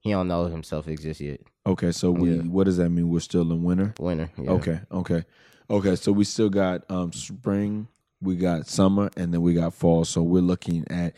He 0.00 0.10
don't 0.12 0.28
know 0.28 0.46
himself 0.46 0.86
exists 0.88 1.20
yet. 1.20 1.40
Okay, 1.66 1.92
so 1.92 2.10
we 2.12 2.36
Yeah. 2.36 2.42
what 2.42 2.64
does 2.64 2.76
that 2.76 2.90
mean? 2.90 3.08
We're 3.08 3.20
still 3.20 3.50
in 3.52 3.62
winter. 3.64 3.94
Winter. 3.98 4.30
Yeah. 4.40 4.52
Okay, 4.52 4.80
okay, 4.90 5.24
okay. 5.68 5.96
So 5.96 6.12
we 6.12 6.24
still 6.24 6.48
got 6.48 6.88
um 6.90 7.12
spring, 7.12 7.88
we 8.20 8.36
got 8.36 8.66
summer, 8.66 9.10
and 9.16 9.34
then 9.34 9.42
we 9.42 9.54
got 9.54 9.74
fall. 9.74 10.04
So 10.04 10.22
we're 10.22 10.42
looking 10.42 10.84
at 10.90 11.14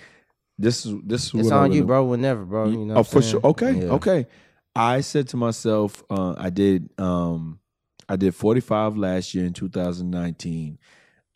this 0.59 0.87
is 0.87 0.95
this 1.05 1.27
is 1.35 1.35
It's 1.41 1.51
on 1.51 1.73
you, 1.73 1.85
bro. 1.85 2.05
Whenever, 2.07 2.45
bro. 2.45 2.69
You 2.69 2.85
know. 2.87 2.95
oh, 2.97 3.03
for 3.03 3.20
saying? 3.23 3.33
sure. 3.33 3.41
Okay, 3.51 3.83
Yeah. 3.85 3.91
okay. 3.93 4.27
I 4.75 5.01
said 5.01 5.29
to 5.29 5.37
myself, 5.37 6.03
uh, 6.09 6.35
I 6.39 6.51
did, 6.51 6.89
um, 7.01 7.59
I 8.09 8.15
did 8.16 8.33
45 8.35 8.97
last 8.97 9.35
year 9.35 9.45
in 9.45 9.53
2019. 9.53 10.79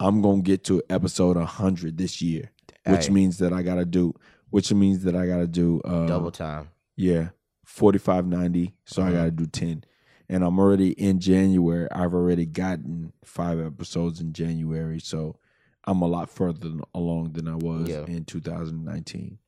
I'm 0.01 0.23
gonna 0.23 0.43
get 0.43 0.65
to 0.65 0.83
episode 0.89 1.37
100 1.37 1.99
this 1.99 2.23
year, 2.23 2.51
which 2.87 3.07
Hey. 3.07 3.13
means 3.13 3.39
that 3.39 3.53
I 3.53 3.63
gotta 3.63 3.85
do, 3.85 4.15
which 4.51 4.73
means 4.73 5.03
that 5.05 5.15
I 5.17 5.27
gotta 5.27 5.47
do 5.47 5.81
uh, 5.85 6.07
Double 6.07 6.31
time. 6.31 6.69
yeah, 6.97 7.31
45, 7.73 8.27
90. 8.27 8.75
So 8.85 9.03
I 9.03 9.11
Mhm. 9.11 9.15
gotta 9.15 9.31
do 9.31 9.47
10, 9.47 9.85
and 10.29 10.45
I'm 10.45 10.59
already 10.59 10.91
in 10.93 11.21
January. 11.21 11.89
I've 11.91 12.13
already 12.13 12.45
gotten 12.45 13.15
five 13.25 13.59
episodes 13.59 14.21
in 14.21 14.35
January, 14.35 15.01
so 15.01 15.39
I'm 15.85 16.03
a 16.03 16.07
lot 16.07 16.29
further 16.29 16.71
along 16.95 17.33
than 17.33 17.49
I 17.49 17.57
was 17.57 17.89
Yeah. 17.89 18.05
in 18.05 18.25
2019. 18.27 19.39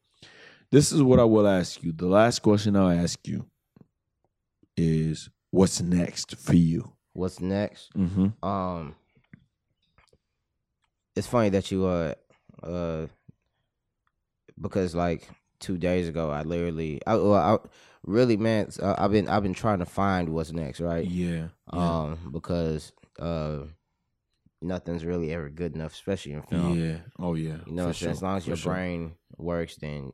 This 0.71 0.91
is 0.91 1.03
what 1.03 1.21
I 1.21 1.25
will 1.25 1.47
ask 1.47 1.83
you. 1.85 1.93
The 1.93 2.07
last 2.07 2.41
question 2.41 2.77
I'll 2.77 2.89
ask 2.89 3.19
you 3.29 3.45
is 4.77 5.29
what's 5.51 5.83
next 5.83 6.35
for 6.37 6.57
you? 6.57 6.95
What's 7.13 7.41
next? 7.41 7.93
Mm-hmm. 7.95 8.45
Um, 8.45 8.97
it's 11.15 11.27
funny 11.29 11.51
that 11.51 11.71
you 11.71 11.85
uh 11.85 12.15
uh 12.63 13.07
because 14.61 14.95
like 14.95 15.29
two 15.61 15.77
days 15.79 16.09
ago 16.09 16.31
I 16.31 16.43
literally 16.43 17.01
I, 17.07 17.15
well, 17.17 17.35
I 17.35 17.59
really 18.05 18.37
man 18.37 18.69
uh, 18.81 18.95
I've 18.99 19.11
been 19.13 19.29
I've 19.29 19.43
been 19.43 19.55
trying 19.55 19.79
to 19.81 19.87
find 19.87 20.29
what's 20.31 20.53
next 20.53 20.81
right 20.81 21.07
Yeah. 21.07 21.49
um 21.71 22.31
because 22.33 22.93
uh 23.19 23.61
nothing's 24.63 25.05
really 25.05 25.33
ever 25.33 25.49
good 25.49 25.75
enough 25.75 25.93
especially 25.93 26.33
in 26.33 26.43
film 26.43 26.79
yeah. 26.79 26.97
Oh 27.19 27.35
yeah. 27.35 27.59
you 27.67 27.73
know 27.73 27.83
For 27.83 27.87
what 27.87 27.87
I'm 27.89 27.93
saying? 27.93 27.95
sure, 27.95 28.11
as 28.11 28.23
long 28.23 28.37
as 28.37 28.45
for 28.45 28.51
your 28.51 28.57
sure. 28.57 28.73
brain 28.73 29.15
works 29.37 29.77
then 29.77 30.13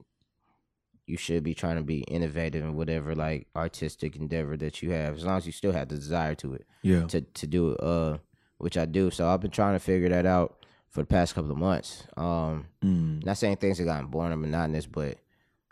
you 1.07 1.17
should 1.17 1.43
be 1.43 1.55
trying 1.55 1.77
to 1.77 1.83
be 1.83 2.01
innovative 2.03 2.63
in 2.63 2.77
whatever 2.77 3.15
like 3.15 3.49
artistic 3.57 4.15
endeavor 4.17 4.57
that 4.57 4.83
you 4.83 4.91
have 4.93 5.17
as 5.17 5.25
long 5.25 5.37
as 5.39 5.47
you 5.47 5.53
still 5.53 5.73
have 5.73 5.89
the 5.89 5.97
desire 5.97 6.35
to 6.37 6.55
it 6.55 6.67
Yeah. 6.83 7.05
to 7.09 7.21
to 7.21 7.47
do 7.47 7.73
it, 7.73 7.81
uh, 7.83 8.19
which 8.59 8.77
I 8.77 8.85
do. 8.87 9.11
So 9.11 9.27
I've 9.29 9.41
been 9.41 9.51
trying 9.51 9.75
to 9.75 9.81
figure 9.81 10.09
that 10.11 10.27
out 10.27 10.57
for 10.91 11.01
the 11.03 11.07
past 11.07 11.35
couple 11.35 11.51
of 11.51 11.57
months. 11.57 12.05
Um, 12.17 12.67
Mm. 12.85 13.25
not 13.25 13.39
saying 13.39 13.57
things 13.57 13.79
have 13.79 13.87
gotten 13.89 14.07
boring 14.07 14.33
or 14.33 14.37
monotonous, 14.37 14.87
but 14.87 15.19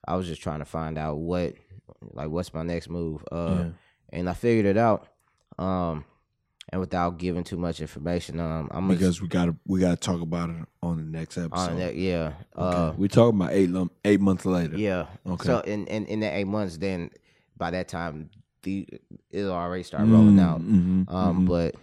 I 0.07 0.17
was 0.17 0.27
just 0.27 0.43
trying 0.43 0.59
to 0.61 0.65
find 0.65 0.99
out 0.99 1.19
what, 1.19 1.55
like, 2.15 2.29
what's 2.29 2.53
my 2.55 2.63
next 2.63 2.89
move. 2.89 3.25
Uh, 3.31 3.47
Yeah. 3.57 3.71
and 4.11 4.29
I 4.31 4.35
figured 4.35 4.67
it 4.67 4.77
out. 4.77 5.09
Um, 5.59 6.05
and 6.71 6.81
without 6.81 7.19
giving 7.19 7.45
too 7.45 7.57
much 7.57 7.81
information, 7.81 8.39
um, 8.41 8.69
I'm 8.71 8.89
Because 8.89 9.23
we 9.23 9.29
gotta 9.29 9.57
we 9.67 9.81
gotta 9.81 9.97
talk 9.97 10.21
about 10.21 10.51
it 10.51 10.57
on 10.83 10.99
the 10.99 11.03
next 11.03 11.39
episode. 11.39 11.95
yeah, 11.95 12.33
Okay. 12.57 12.77
uh, 12.79 12.93
we 12.97 13.09
talking 13.09 13.41
about 13.41 13.53
eight 13.53 13.71
eight 14.05 14.21
months 14.21 14.45
later. 14.45 14.77
yeah. 14.77 15.07
Okay. 15.27 15.47
So 15.47 15.61
in 15.61 15.87
in 15.87 16.05
in 16.07 16.21
the 16.21 16.27
eight 16.37 16.47
months, 16.47 16.77
then 16.77 17.11
by 17.57 17.71
that 17.71 17.89
time, 17.89 18.29
the 18.63 18.87
it'll 19.31 19.53
already 19.53 19.83
start 19.83 20.07
rolling 20.09 20.39
out. 20.39 20.61
Mhm, 20.61 21.11
um, 21.11 21.41
mhm. 21.41 21.47
but 21.47 21.75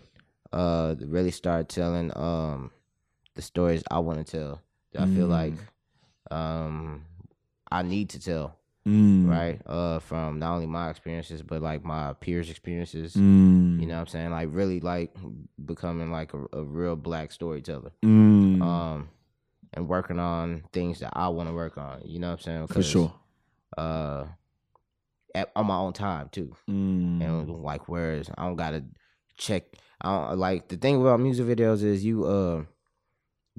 uh, 0.53 0.95
really 0.99 1.31
start 1.31 1.67
telling 1.67 2.15
um 2.15 2.69
the 3.33 3.41
stories 3.41 3.83
I 3.89 3.99
want 3.99 4.25
to 4.25 4.37
tell. 4.37 4.61
That 4.93 5.01
I 5.01 5.05
feel 5.07 5.27
Mm. 5.27 5.31
like 5.31 5.53
um 6.31 7.05
I 7.71 7.81
need 7.81 8.09
to 8.11 8.19
tell, 8.19 8.55
Mm. 8.87 9.27
right? 9.27 9.59
Uh, 9.65 9.97
from 9.97 10.37
not 10.37 10.53
only 10.53 10.67
my 10.67 10.91
experiences 10.91 11.41
but 11.41 11.61
like 11.61 11.83
my 11.83 12.13
peers' 12.13 12.51
experiences. 12.51 13.15
Mm. 13.15 13.79
You 13.79 13.87
know 13.87 13.95
what 13.95 14.01
I'm 14.01 14.07
saying? 14.07 14.31
Like 14.31 14.49
really 14.51 14.79
like 14.79 15.15
becoming 15.63 16.11
like 16.11 16.33
a, 16.33 16.45
a 16.53 16.63
real 16.63 16.95
black 16.95 17.31
storyteller. 17.31 17.91
Mm. 18.03 18.61
Um, 18.61 19.09
and 19.73 19.87
working 19.87 20.19
on 20.19 20.63
things 20.71 20.99
that 20.99 21.11
I 21.13 21.29
want 21.29 21.49
to 21.49 21.53
work 21.53 21.77
on. 21.77 22.01
You 22.05 22.19
know 22.19 22.29
what 22.29 22.39
I'm 22.39 22.43
saying? 22.43 22.67
For 22.67 22.83
sure. 22.83 23.13
Uh, 23.75 24.25
at, 25.33 25.51
on 25.55 25.65
my 25.65 25.77
own 25.77 25.93
time 25.93 26.29
too. 26.31 26.55
Mm. 26.69 27.21
and 27.21 27.49
like 27.63 27.89
whereas 27.89 28.29
I 28.37 28.45
don't 28.45 28.55
gotta 28.55 28.83
check. 29.37 29.63
I 30.01 30.29
don't 30.29 30.37
like 30.37 30.67
the 30.67 30.77
thing 30.77 31.01
about 31.01 31.19
music 31.19 31.45
videos 31.47 31.83
is 31.83 32.05
you 32.05 32.25
uh 32.25 32.63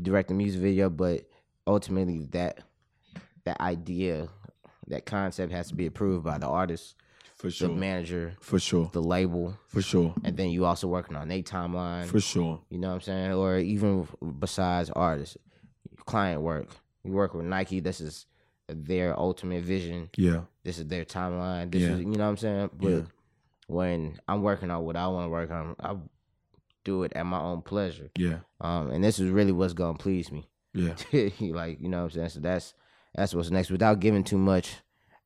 direct 0.01 0.31
a 0.31 0.35
music 0.35 0.61
video, 0.61 0.89
but 0.89 1.25
ultimately 1.67 2.27
that 2.33 2.61
that 3.45 3.61
idea 3.61 4.29
that 4.89 5.07
concept 5.07 5.53
has 5.53 5.69
to 5.69 5.75
be 5.75 5.87
approved 5.87 6.25
by 6.25 6.39
the 6.39 6.47
artist, 6.47 6.95
For 7.37 7.51
sure, 7.51 7.69
the 7.69 7.75
manager, 7.75 8.35
For 8.41 8.59
sure. 8.59 8.91
the 8.93 9.03
label, 9.03 9.59
For 9.69 9.83
sure. 9.83 10.15
and 10.25 10.37
then 10.37 10.51
you 10.51 10.65
also 10.65 10.87
working 10.89 11.17
on 11.17 11.29
their 11.29 11.43
timeline. 11.43 12.07
For 12.07 12.21
sure. 12.21 12.61
You 12.71 12.79
know 12.79 12.89
what 12.89 12.95
I'm 12.95 13.01
saying? 13.03 13.33
Or 13.33 13.59
even 13.59 14.07
besides 14.39 14.91
artists, 14.91 15.37
client 16.07 16.41
work. 16.43 16.69
You 17.05 17.13
work 17.13 17.35
with 17.35 17.45
Nike. 17.47 17.81
This 17.81 18.01
is 18.01 18.27
their 18.69 19.19
ultimate 19.19 19.63
vision. 19.65 20.11
Yeah. 20.17 20.43
This 20.65 20.79
is 20.79 20.87
their 20.87 21.05
timeline. 21.05 21.71
This 21.71 21.83
Yeah. 21.83 21.91
is 21.95 22.01
you 22.01 22.07
know 22.07 22.25
what 22.25 22.31
I'm 22.31 22.37
saying. 22.37 22.71
But 22.77 22.89
Yeah. 22.89 23.03
when 23.69 24.19
I'm 24.29 24.43
working 24.43 24.71
on 24.71 24.85
what 24.85 24.97
I 24.97 25.07
want 25.09 25.27
to 25.27 25.31
work 25.31 25.51
on, 25.51 25.77
I 25.81 25.97
do 26.85 27.03
it 27.05 27.13
at 27.15 27.27
my 27.27 27.41
own 27.41 27.63
pleasure. 27.63 28.11
Yeah. 28.17 28.39
Um, 28.61 28.91
and 28.91 29.03
this 29.05 29.19
is 29.19 29.31
really 29.31 29.53
what's 29.53 29.73
gonna 29.73 29.99
please 29.99 30.31
me. 30.33 30.49
Yeah. 30.75 30.95
like 31.41 31.81
you 31.81 31.89
know 31.89 31.99
what 31.99 32.05
I'm 32.05 32.11
saying. 32.11 32.29
So 32.31 32.41
that's 32.41 32.75
that's 33.17 33.35
what's 33.35 33.51
next. 33.51 33.71
Without 33.71 33.99
giving 33.99 34.23
too 34.23 34.39
much 34.39 34.77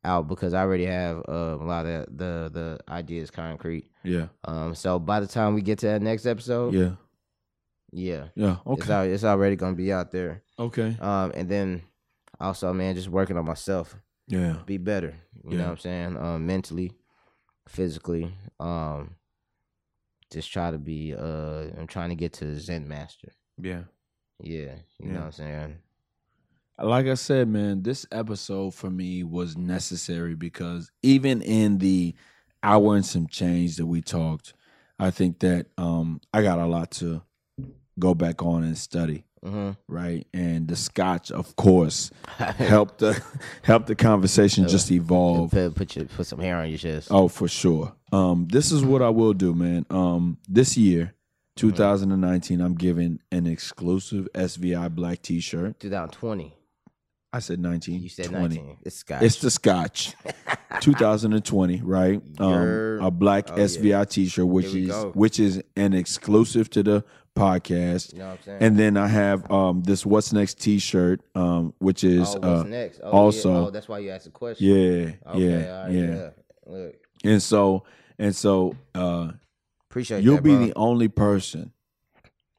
out 0.02 0.28
because 0.28 0.54
I 0.54 0.60
already 0.62 0.86
have 0.86 1.18
uh, 1.28 1.58
a 1.60 1.64
lot 1.64 1.84
of 1.84 2.06
the 2.16 2.48
the 2.50 2.78
ideas 2.88 3.30
concrete. 3.30 3.90
Yeah. 4.02 4.28
Um, 4.44 4.74
so 4.74 4.98
by 4.98 5.20
the 5.20 5.26
time 5.26 5.54
we 5.54 5.60
get 5.60 5.78
to 5.80 5.86
that 5.88 6.00
next 6.00 6.24
episode, 6.24 6.72
Yeah. 6.72 6.92
yeah, 7.92 8.28
Yeah. 8.34 8.56
it's 8.66 8.82
Okay. 8.88 9.10
it's 9.12 9.24
already 9.24 9.56
gonna 9.56 9.76
be 9.76 9.92
out 9.92 10.10
there. 10.10 10.42
Okay. 10.58 10.96
Um, 11.00 11.32
and 11.34 11.48
then 11.50 11.82
also, 12.40 12.72
man, 12.72 12.94
just 12.94 13.08
working 13.08 13.36
on 13.36 13.44
myself, 13.44 13.94
Yeah. 14.26 14.62
be 14.64 14.78
better. 14.78 15.14
You 15.44 15.58
know 15.58 15.64
what 15.64 15.70
I'm 15.72 15.76
saying? 15.78 16.16
Um, 16.16 16.46
mentally, 16.46 16.92
physically. 17.68 18.34
Um, 18.58 19.16
just 20.32 20.52
try 20.52 20.70
to 20.70 20.78
be. 20.78 21.14
Uh, 21.14 21.68
I'm 21.76 21.86
trying 21.88 22.10
to 22.10 22.14
get 22.14 22.32
to 22.34 22.58
Zen 22.58 22.86
master. 22.88 23.32
Yeah. 23.58 23.82
Yeah, 24.42 24.76
you 24.98 25.06
Yeah. 25.08 25.12
know 25.12 25.18
what 25.20 25.26
I'm 25.26 25.32
saying. 25.32 25.78
Like 26.82 27.06
I 27.06 27.14
said, 27.14 27.48
man, 27.48 27.82
this 27.82 28.06
episode 28.10 28.74
for 28.74 28.90
me 28.90 29.22
was 29.22 29.56
necessary 29.56 30.34
because 30.34 30.90
even 31.02 31.42
in 31.42 31.78
the 31.78 32.14
hour 32.62 32.96
and 32.96 33.04
some 33.04 33.26
change 33.26 33.76
that 33.76 33.86
we 33.86 34.00
talked, 34.00 34.54
I 34.98 35.10
think 35.10 35.40
that 35.40 35.66
um 35.78 36.20
I 36.32 36.42
got 36.42 36.58
a 36.58 36.66
lot 36.66 36.90
to 36.92 37.22
go 37.98 38.14
back 38.14 38.42
on 38.42 38.62
and 38.62 38.76
study, 38.76 39.24
hmm 39.42 39.70
right? 39.88 40.26
And 40.32 40.68
the 40.68 40.76
scotch, 40.76 41.30
of 41.30 41.54
course, 41.56 42.10
helped 42.38 42.98
the 42.98 43.22
helped 43.62 43.86
the 43.86 43.94
conversation 43.94 44.68
just 44.68 44.90
evolve. 44.90 45.50
Put 45.50 45.74
put 45.74 45.96
your 45.96 46.06
put 46.06 46.26
some 46.26 46.40
hair 46.40 46.56
on 46.56 46.68
your 46.68 46.78
chest. 46.78 47.08
Oh, 47.10 47.28
for 47.28 47.48
sure. 47.48 47.94
Um, 48.12 48.48
this 48.50 48.72
is 48.72 48.84
what 48.84 49.02
I 49.02 49.10
will 49.10 49.34
do, 49.34 49.54
man. 49.54 49.86
Um, 49.90 50.38
this 50.48 50.76
year, 50.76 51.14
2019, 51.56 52.60
I'm 52.60 52.74
giving 52.74 53.20
an 53.30 53.46
exclusive 53.46 54.28
SVI 54.34 54.92
black 54.94 55.22
T-shirt. 55.22 55.78
2020. 55.78 56.54
I 57.32 57.38
said 57.38 57.60
19. 57.60 58.02
You 58.02 58.08
said 58.08 58.26
20. 58.26 58.56
19. 58.56 58.76
It's 58.82 58.96
Scotch. 58.96 59.22
It's 59.22 59.40
the 59.40 59.50
Scotch, 59.50 60.14
2020, 60.80 61.80
right? 61.82 62.20
Um, 62.38 62.98
a 63.00 63.10
black 63.10 63.48
oh, 63.50 63.56
yeah. 63.56 63.64
SVI 63.64 64.10
T-shirt, 64.10 64.46
which 64.46 64.66
is 64.74 64.88
go. 64.88 65.12
which 65.14 65.38
is 65.38 65.62
an 65.76 65.94
exclusive 65.94 66.68
to 66.70 66.82
the 66.82 67.04
podcast. 67.36 68.12
you 68.12 68.18
know 68.18 68.26
what 68.30 68.32
I'm 68.32 68.42
saying? 68.44 68.58
And 68.62 68.78
then 68.78 68.96
I 68.96 69.06
have 69.06 69.48
um 69.50 69.82
this 69.82 70.04
What's 70.04 70.32
Next 70.32 70.60
T-shirt, 70.60 71.20
um, 71.36 71.72
which 71.78 72.02
is 72.02 72.34
oh, 72.42 72.60
uh, 72.60 72.62
next? 72.64 73.00
Oh, 73.02 73.10
also- 73.10 73.52
Yeah. 73.52 73.58
Oh, 73.66 73.70
that's 73.70 73.88
why 73.88 74.00
you 74.00 74.10
asked 74.10 74.24
the 74.24 74.30
question. 74.30 74.66
yeah, 74.66 75.12
Okay, 75.32 75.38
yeah, 75.48 75.82
right, 75.82 75.92
yeah, 75.92 76.30
Look, 76.66 76.94
And 77.24 77.40
so 77.42 77.84
and 78.18 78.34
so 78.34 78.74
uh, 78.94 79.32
appreciate 79.88 80.24
you'll 80.24 80.36
that, 80.36 80.42
be 80.42 80.54
bro. 80.56 80.66
the 80.66 80.72
only 80.74 81.08
person 81.08 81.72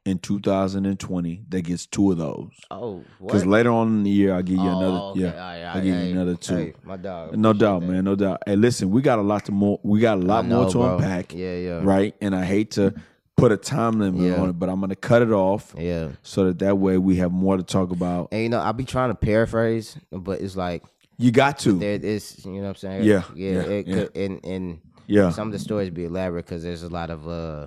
in 0.04 0.18
2020 0.18 1.44
that 1.50 1.62
gets 1.62 1.86
two 1.86 2.10
of 2.12 2.18
those. 2.18 2.50
Oh. 2.70 3.04
Because 3.20 3.46
later 3.46 3.70
on 3.70 3.88
in 3.88 4.02
the 4.02 4.10
year, 4.10 4.34
I'll 4.34 4.42
give 4.42 4.56
you 4.56 4.62
Oh, 4.68 4.78
another. 4.78 4.98
okay, 4.98 5.20
Yeah, 5.20 5.38
right, 5.38 5.62
I'll 5.76 5.82
give 5.82 5.94
hey, 5.94 6.06
you 6.06 6.12
another 6.12 6.34
two. 6.36 6.56
Hey, 6.56 6.74
my 6.84 6.96
dog. 6.96 7.36
No 7.36 7.52
doubt, 7.52 7.80
that. 7.82 7.88
man. 7.88 8.04
No 8.04 8.14
doubt. 8.16 8.42
Hey, 8.46 8.56
listen, 8.56 8.90
we 8.90 9.00
got 9.02 9.18
a 9.18 9.22
lot 9.22 9.44
to 9.46 9.52
more. 9.52 9.78
We 9.82 10.00
got 10.00 10.18
a 10.18 10.20
lot 10.20 10.44
I 10.44 10.48
more 10.48 10.66
to 10.66 10.72
bro. 10.72 10.96
unpack, 10.96 11.32
Yeah, 11.34 11.56
yeah, 11.56 11.80
right? 11.82 12.14
And 12.20 12.34
I 12.34 12.44
hate 12.44 12.72
to 12.72 12.94
put 13.36 13.52
a 13.52 13.56
time 13.56 13.98
limit 14.00 14.20
Yeah. 14.22 14.40
on 14.42 14.50
it, 14.50 14.58
but 14.58 14.68
I'm 14.68 14.80
gonna 14.80 14.96
cut 14.96 15.22
it 15.22 15.30
off 15.30 15.74
Yeah. 15.78 16.08
so 16.22 16.46
that 16.46 16.58
that 16.60 16.78
way 16.78 16.98
we 16.98 17.16
have 17.16 17.30
more 17.32 17.56
to 17.56 17.62
talk 17.62 17.90
about. 17.92 18.28
And 18.32 18.42
you 18.42 18.48
know, 18.48 18.58
I'll 18.60 18.72
be 18.72 18.84
trying 18.84 19.10
to 19.10 19.14
paraphrase, 19.16 19.96
but 20.10 20.40
it's 20.40 20.56
like 20.56 20.82
You 21.18 21.30
got 21.30 21.58
to, 21.60 21.78
there 21.78 21.94
is, 22.02 22.44
you 22.44 22.52
know 22.54 22.62
what 22.62 22.68
I'm 22.70 22.74
saying? 22.76 23.04
Yeah, 23.04 23.22
yeah. 23.36 23.52
yeah, 23.52 23.60
it 23.60 23.86
yeah. 23.86 23.94
Could, 23.94 24.16
and 24.16 24.44
and 24.44 24.80
yeah, 25.06 25.30
some 25.30 25.48
of 25.48 25.52
the 25.52 25.58
stories 25.60 25.90
be 25.90 26.04
elaborate 26.04 26.44
because 26.46 26.62
there's 26.64 26.82
a 26.82 26.88
lot 26.88 27.10
of 27.10 27.26
uh, 27.28 27.66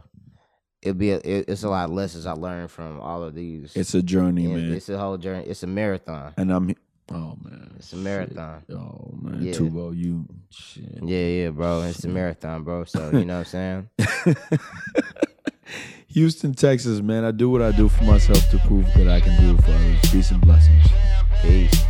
it'd 0.86 0.98
be 0.98 1.12
a, 1.12 1.18
it, 1.18 1.45
it's 1.49 1.64
a 1.64 1.70
lot 1.70 1.86
of 1.86 1.91
lessons 1.91 2.26
I 2.26 2.32
learned 2.34 2.72
from 2.72 2.99
all 3.02 3.24
of 3.24 3.34
these. 3.36 3.74
it's 3.76 3.94
a 3.94 4.02
journey, 4.02 4.45
And 4.45 4.53
man. 4.70 4.74
It's 4.74 4.88
a 4.90 4.98
whole 4.98 5.18
journey. 5.18 5.45
It's 5.45 5.64
a 5.64 5.68
marathon. 5.68 6.34
and 6.38 6.52
I'm, 6.52 6.74
oh 7.12 7.38
man, 7.44 7.74
It's 7.78 7.91
a 7.94 7.98
marathon. 7.98 8.64
oh 8.72 9.12
man, 9.22 9.41
Yeah. 9.41 9.53
Tubo, 9.53 9.95
you 9.95 10.26
shit. 10.49 10.99
Yeah, 11.03 11.26
yeah, 11.28 11.49
bro. 11.49 11.82
It's 11.84 12.03
a 12.06 12.07
marathon, 12.10 12.64
bro. 12.64 12.84
So 12.86 13.10
you 13.12 13.26
know 13.26 13.40
what 13.40 13.53
I'm 13.56 13.90
saying? 13.98 14.60
Houston, 16.10 16.53
Texas, 16.53 17.02
man. 17.02 17.26
I 17.26 17.32
do 17.32 17.49
what 17.49 17.62
I 17.62 17.72
do 17.72 17.90
for 17.90 18.03
myself 18.06 18.49
to 18.52 18.57
prove 18.60 18.86
that 18.95 19.10
I 19.10 19.20
can 19.20 19.36
do 19.41 19.56
it 19.56 19.64
for 19.64 19.72
others. 19.72 20.12
Peace 20.12 20.32
and 20.32 20.40
blessings. 20.41 20.86
Peace. 21.41 21.84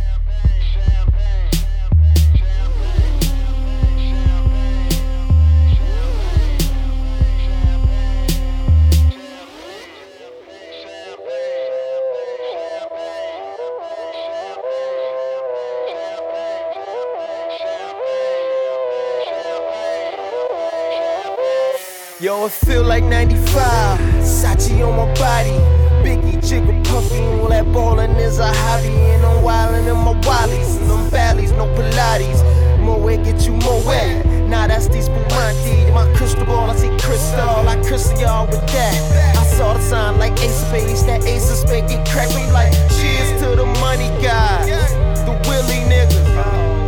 Yo, 22.26 22.46
it 22.46 22.50
feel 22.50 22.82
like 22.82 23.04
95. 23.04 24.00
Sachi 24.18 24.84
on 24.84 24.96
my 24.96 25.14
body. 25.14 25.52
Biggie, 26.02 26.44
jigger, 26.44 26.82
puffy. 26.82 27.22
All 27.38 27.46
that 27.50 27.72
ballin' 27.72 28.16
is 28.16 28.40
a 28.40 28.52
hobby. 28.52 28.88
And 28.88 29.24
I'm 29.24 29.44
wildin' 29.44 29.86
in 29.86 29.96
my 30.04 30.12
wallies. 30.26 30.76
And 30.80 30.90
them 30.90 31.08
valleys, 31.08 31.52
no 31.52 31.66
Pilates. 31.76 32.42
More 32.80 33.16
get 33.18 33.46
you 33.46 33.52
more 33.52 33.80
wet. 33.86 34.26
Nah, 34.48 34.66
that's 34.66 34.88
these 34.88 35.06
Spumante. 35.06 35.92
My 35.92 36.12
crystal 36.16 36.44
ball, 36.46 36.68
I 36.68 36.74
see 36.74 36.88
crystal. 36.98 37.68
I 37.68 37.80
crystal 37.86 38.18
y'all 38.18 38.46
with 38.46 38.66
that. 38.74 39.36
I 39.38 39.46
saw 39.46 39.74
the 39.74 39.80
sign 39.82 40.18
like 40.18 40.32
Ace 40.40 40.62
of 40.62 40.66
Spades. 40.66 41.06
That 41.06 41.24
Ace 41.24 41.48
of 41.48 41.58
Spades 41.58 41.92
get 41.92 42.08
cracked 42.08 42.34
me 42.34 42.50
like 42.50 42.72
cheers 42.98 43.40
to 43.40 43.54
the 43.54 43.66
money 43.78 44.10
guys. 44.20 44.66
The 45.24 45.30
Willie 45.46 45.86
niggas 45.86 46.26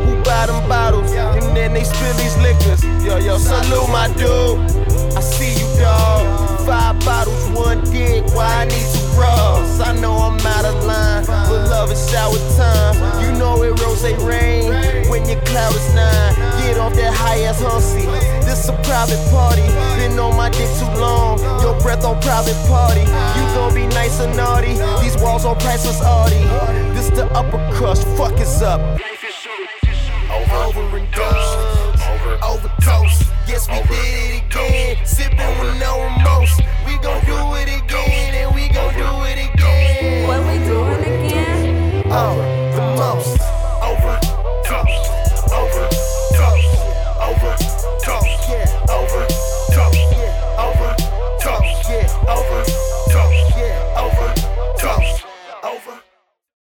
who 0.04 0.20
buy 0.24 0.46
them 0.46 0.68
bottles 0.68 1.12
and 1.12 1.56
then 1.56 1.74
they 1.74 1.84
spill 1.84 2.12
these 2.14 2.36
liquors. 2.38 2.82
Yo, 3.06 3.18
yo, 3.18 3.38
salute 3.38 3.88
my 3.88 4.12
dude. 4.18 4.87
I 5.16 5.20
see 5.20 5.52
you, 5.60 5.68
dog. 5.78 6.60
Five 6.66 6.98
bottles, 7.04 7.48
one 7.50 7.82
dick. 7.90 8.24
Why 8.34 8.62
I 8.62 8.64
need 8.66 8.86
two 8.92 9.06
bras? 9.14 9.80
I 9.80 9.92
know 10.00 10.14
I'm 10.16 10.38
out 10.46 10.64
of 10.64 10.84
line, 10.84 11.24
but 11.26 11.68
love 11.70 11.90
is 11.90 12.10
shower 12.10 12.38
time. 12.56 12.94
You 13.22 13.38
know 13.38 13.62
it 13.62 13.80
rose 13.80 14.02
rain 14.22 14.70
when 15.08 15.28
your 15.28 15.40
cloud 15.42 15.74
is 15.74 15.94
nine. 15.94 16.34
Get 16.62 16.78
off 16.78 16.94
that 16.94 17.14
high 17.14 17.40
ass 17.40 17.60
hussy. 17.60 18.06
This 18.46 18.68
a 18.68 18.72
private 18.82 19.22
party. 19.30 19.62
Been 19.98 20.18
on 20.18 20.36
my 20.36 20.50
dick 20.50 20.70
too 20.78 21.00
long. 21.00 21.38
Your 21.60 21.78
breath 21.80 22.04
on 22.04 22.20
private 22.20 22.56
party. 22.68 23.00
You 23.00 23.44
gon' 23.56 23.74
be 23.74 23.86
nice 23.86 24.20
or 24.20 24.32
naughty. 24.34 24.74
These 25.02 25.16
walls 25.22 25.44
on 25.44 25.58
priceless 25.58 26.00
Audi. 26.02 26.42
This 26.94 27.10
the 27.10 27.26
upper 27.32 27.58
crust. 27.74 28.06
Fuck 28.16 28.40
is 28.40 28.62
up. 28.62 28.80
Over 30.30 30.98
and 30.98 31.10
done. 31.12 31.67
Overdose. 32.42 33.24
Yes, 33.46 33.68
we 33.68 33.78
Over. 33.78 33.88
did 33.88 34.34
it 34.34 34.44
again. 34.44 35.06
Sipping 35.06 35.58
with 35.60 35.78
no 35.80 36.02
remorse. 36.04 36.56
We 36.86 36.98
gon' 36.98 37.24
do 37.24 37.38
it 37.56 37.68
again, 37.82 38.34
and 38.34 38.54
we 38.54 38.68
gon' 38.68 38.94
do 38.94 39.24
it 39.24 39.38
again. 39.52 40.26
What 40.28 40.40
we 40.46 40.58
doing 40.66 41.00
again? 41.00 42.12
Over. 42.12 42.57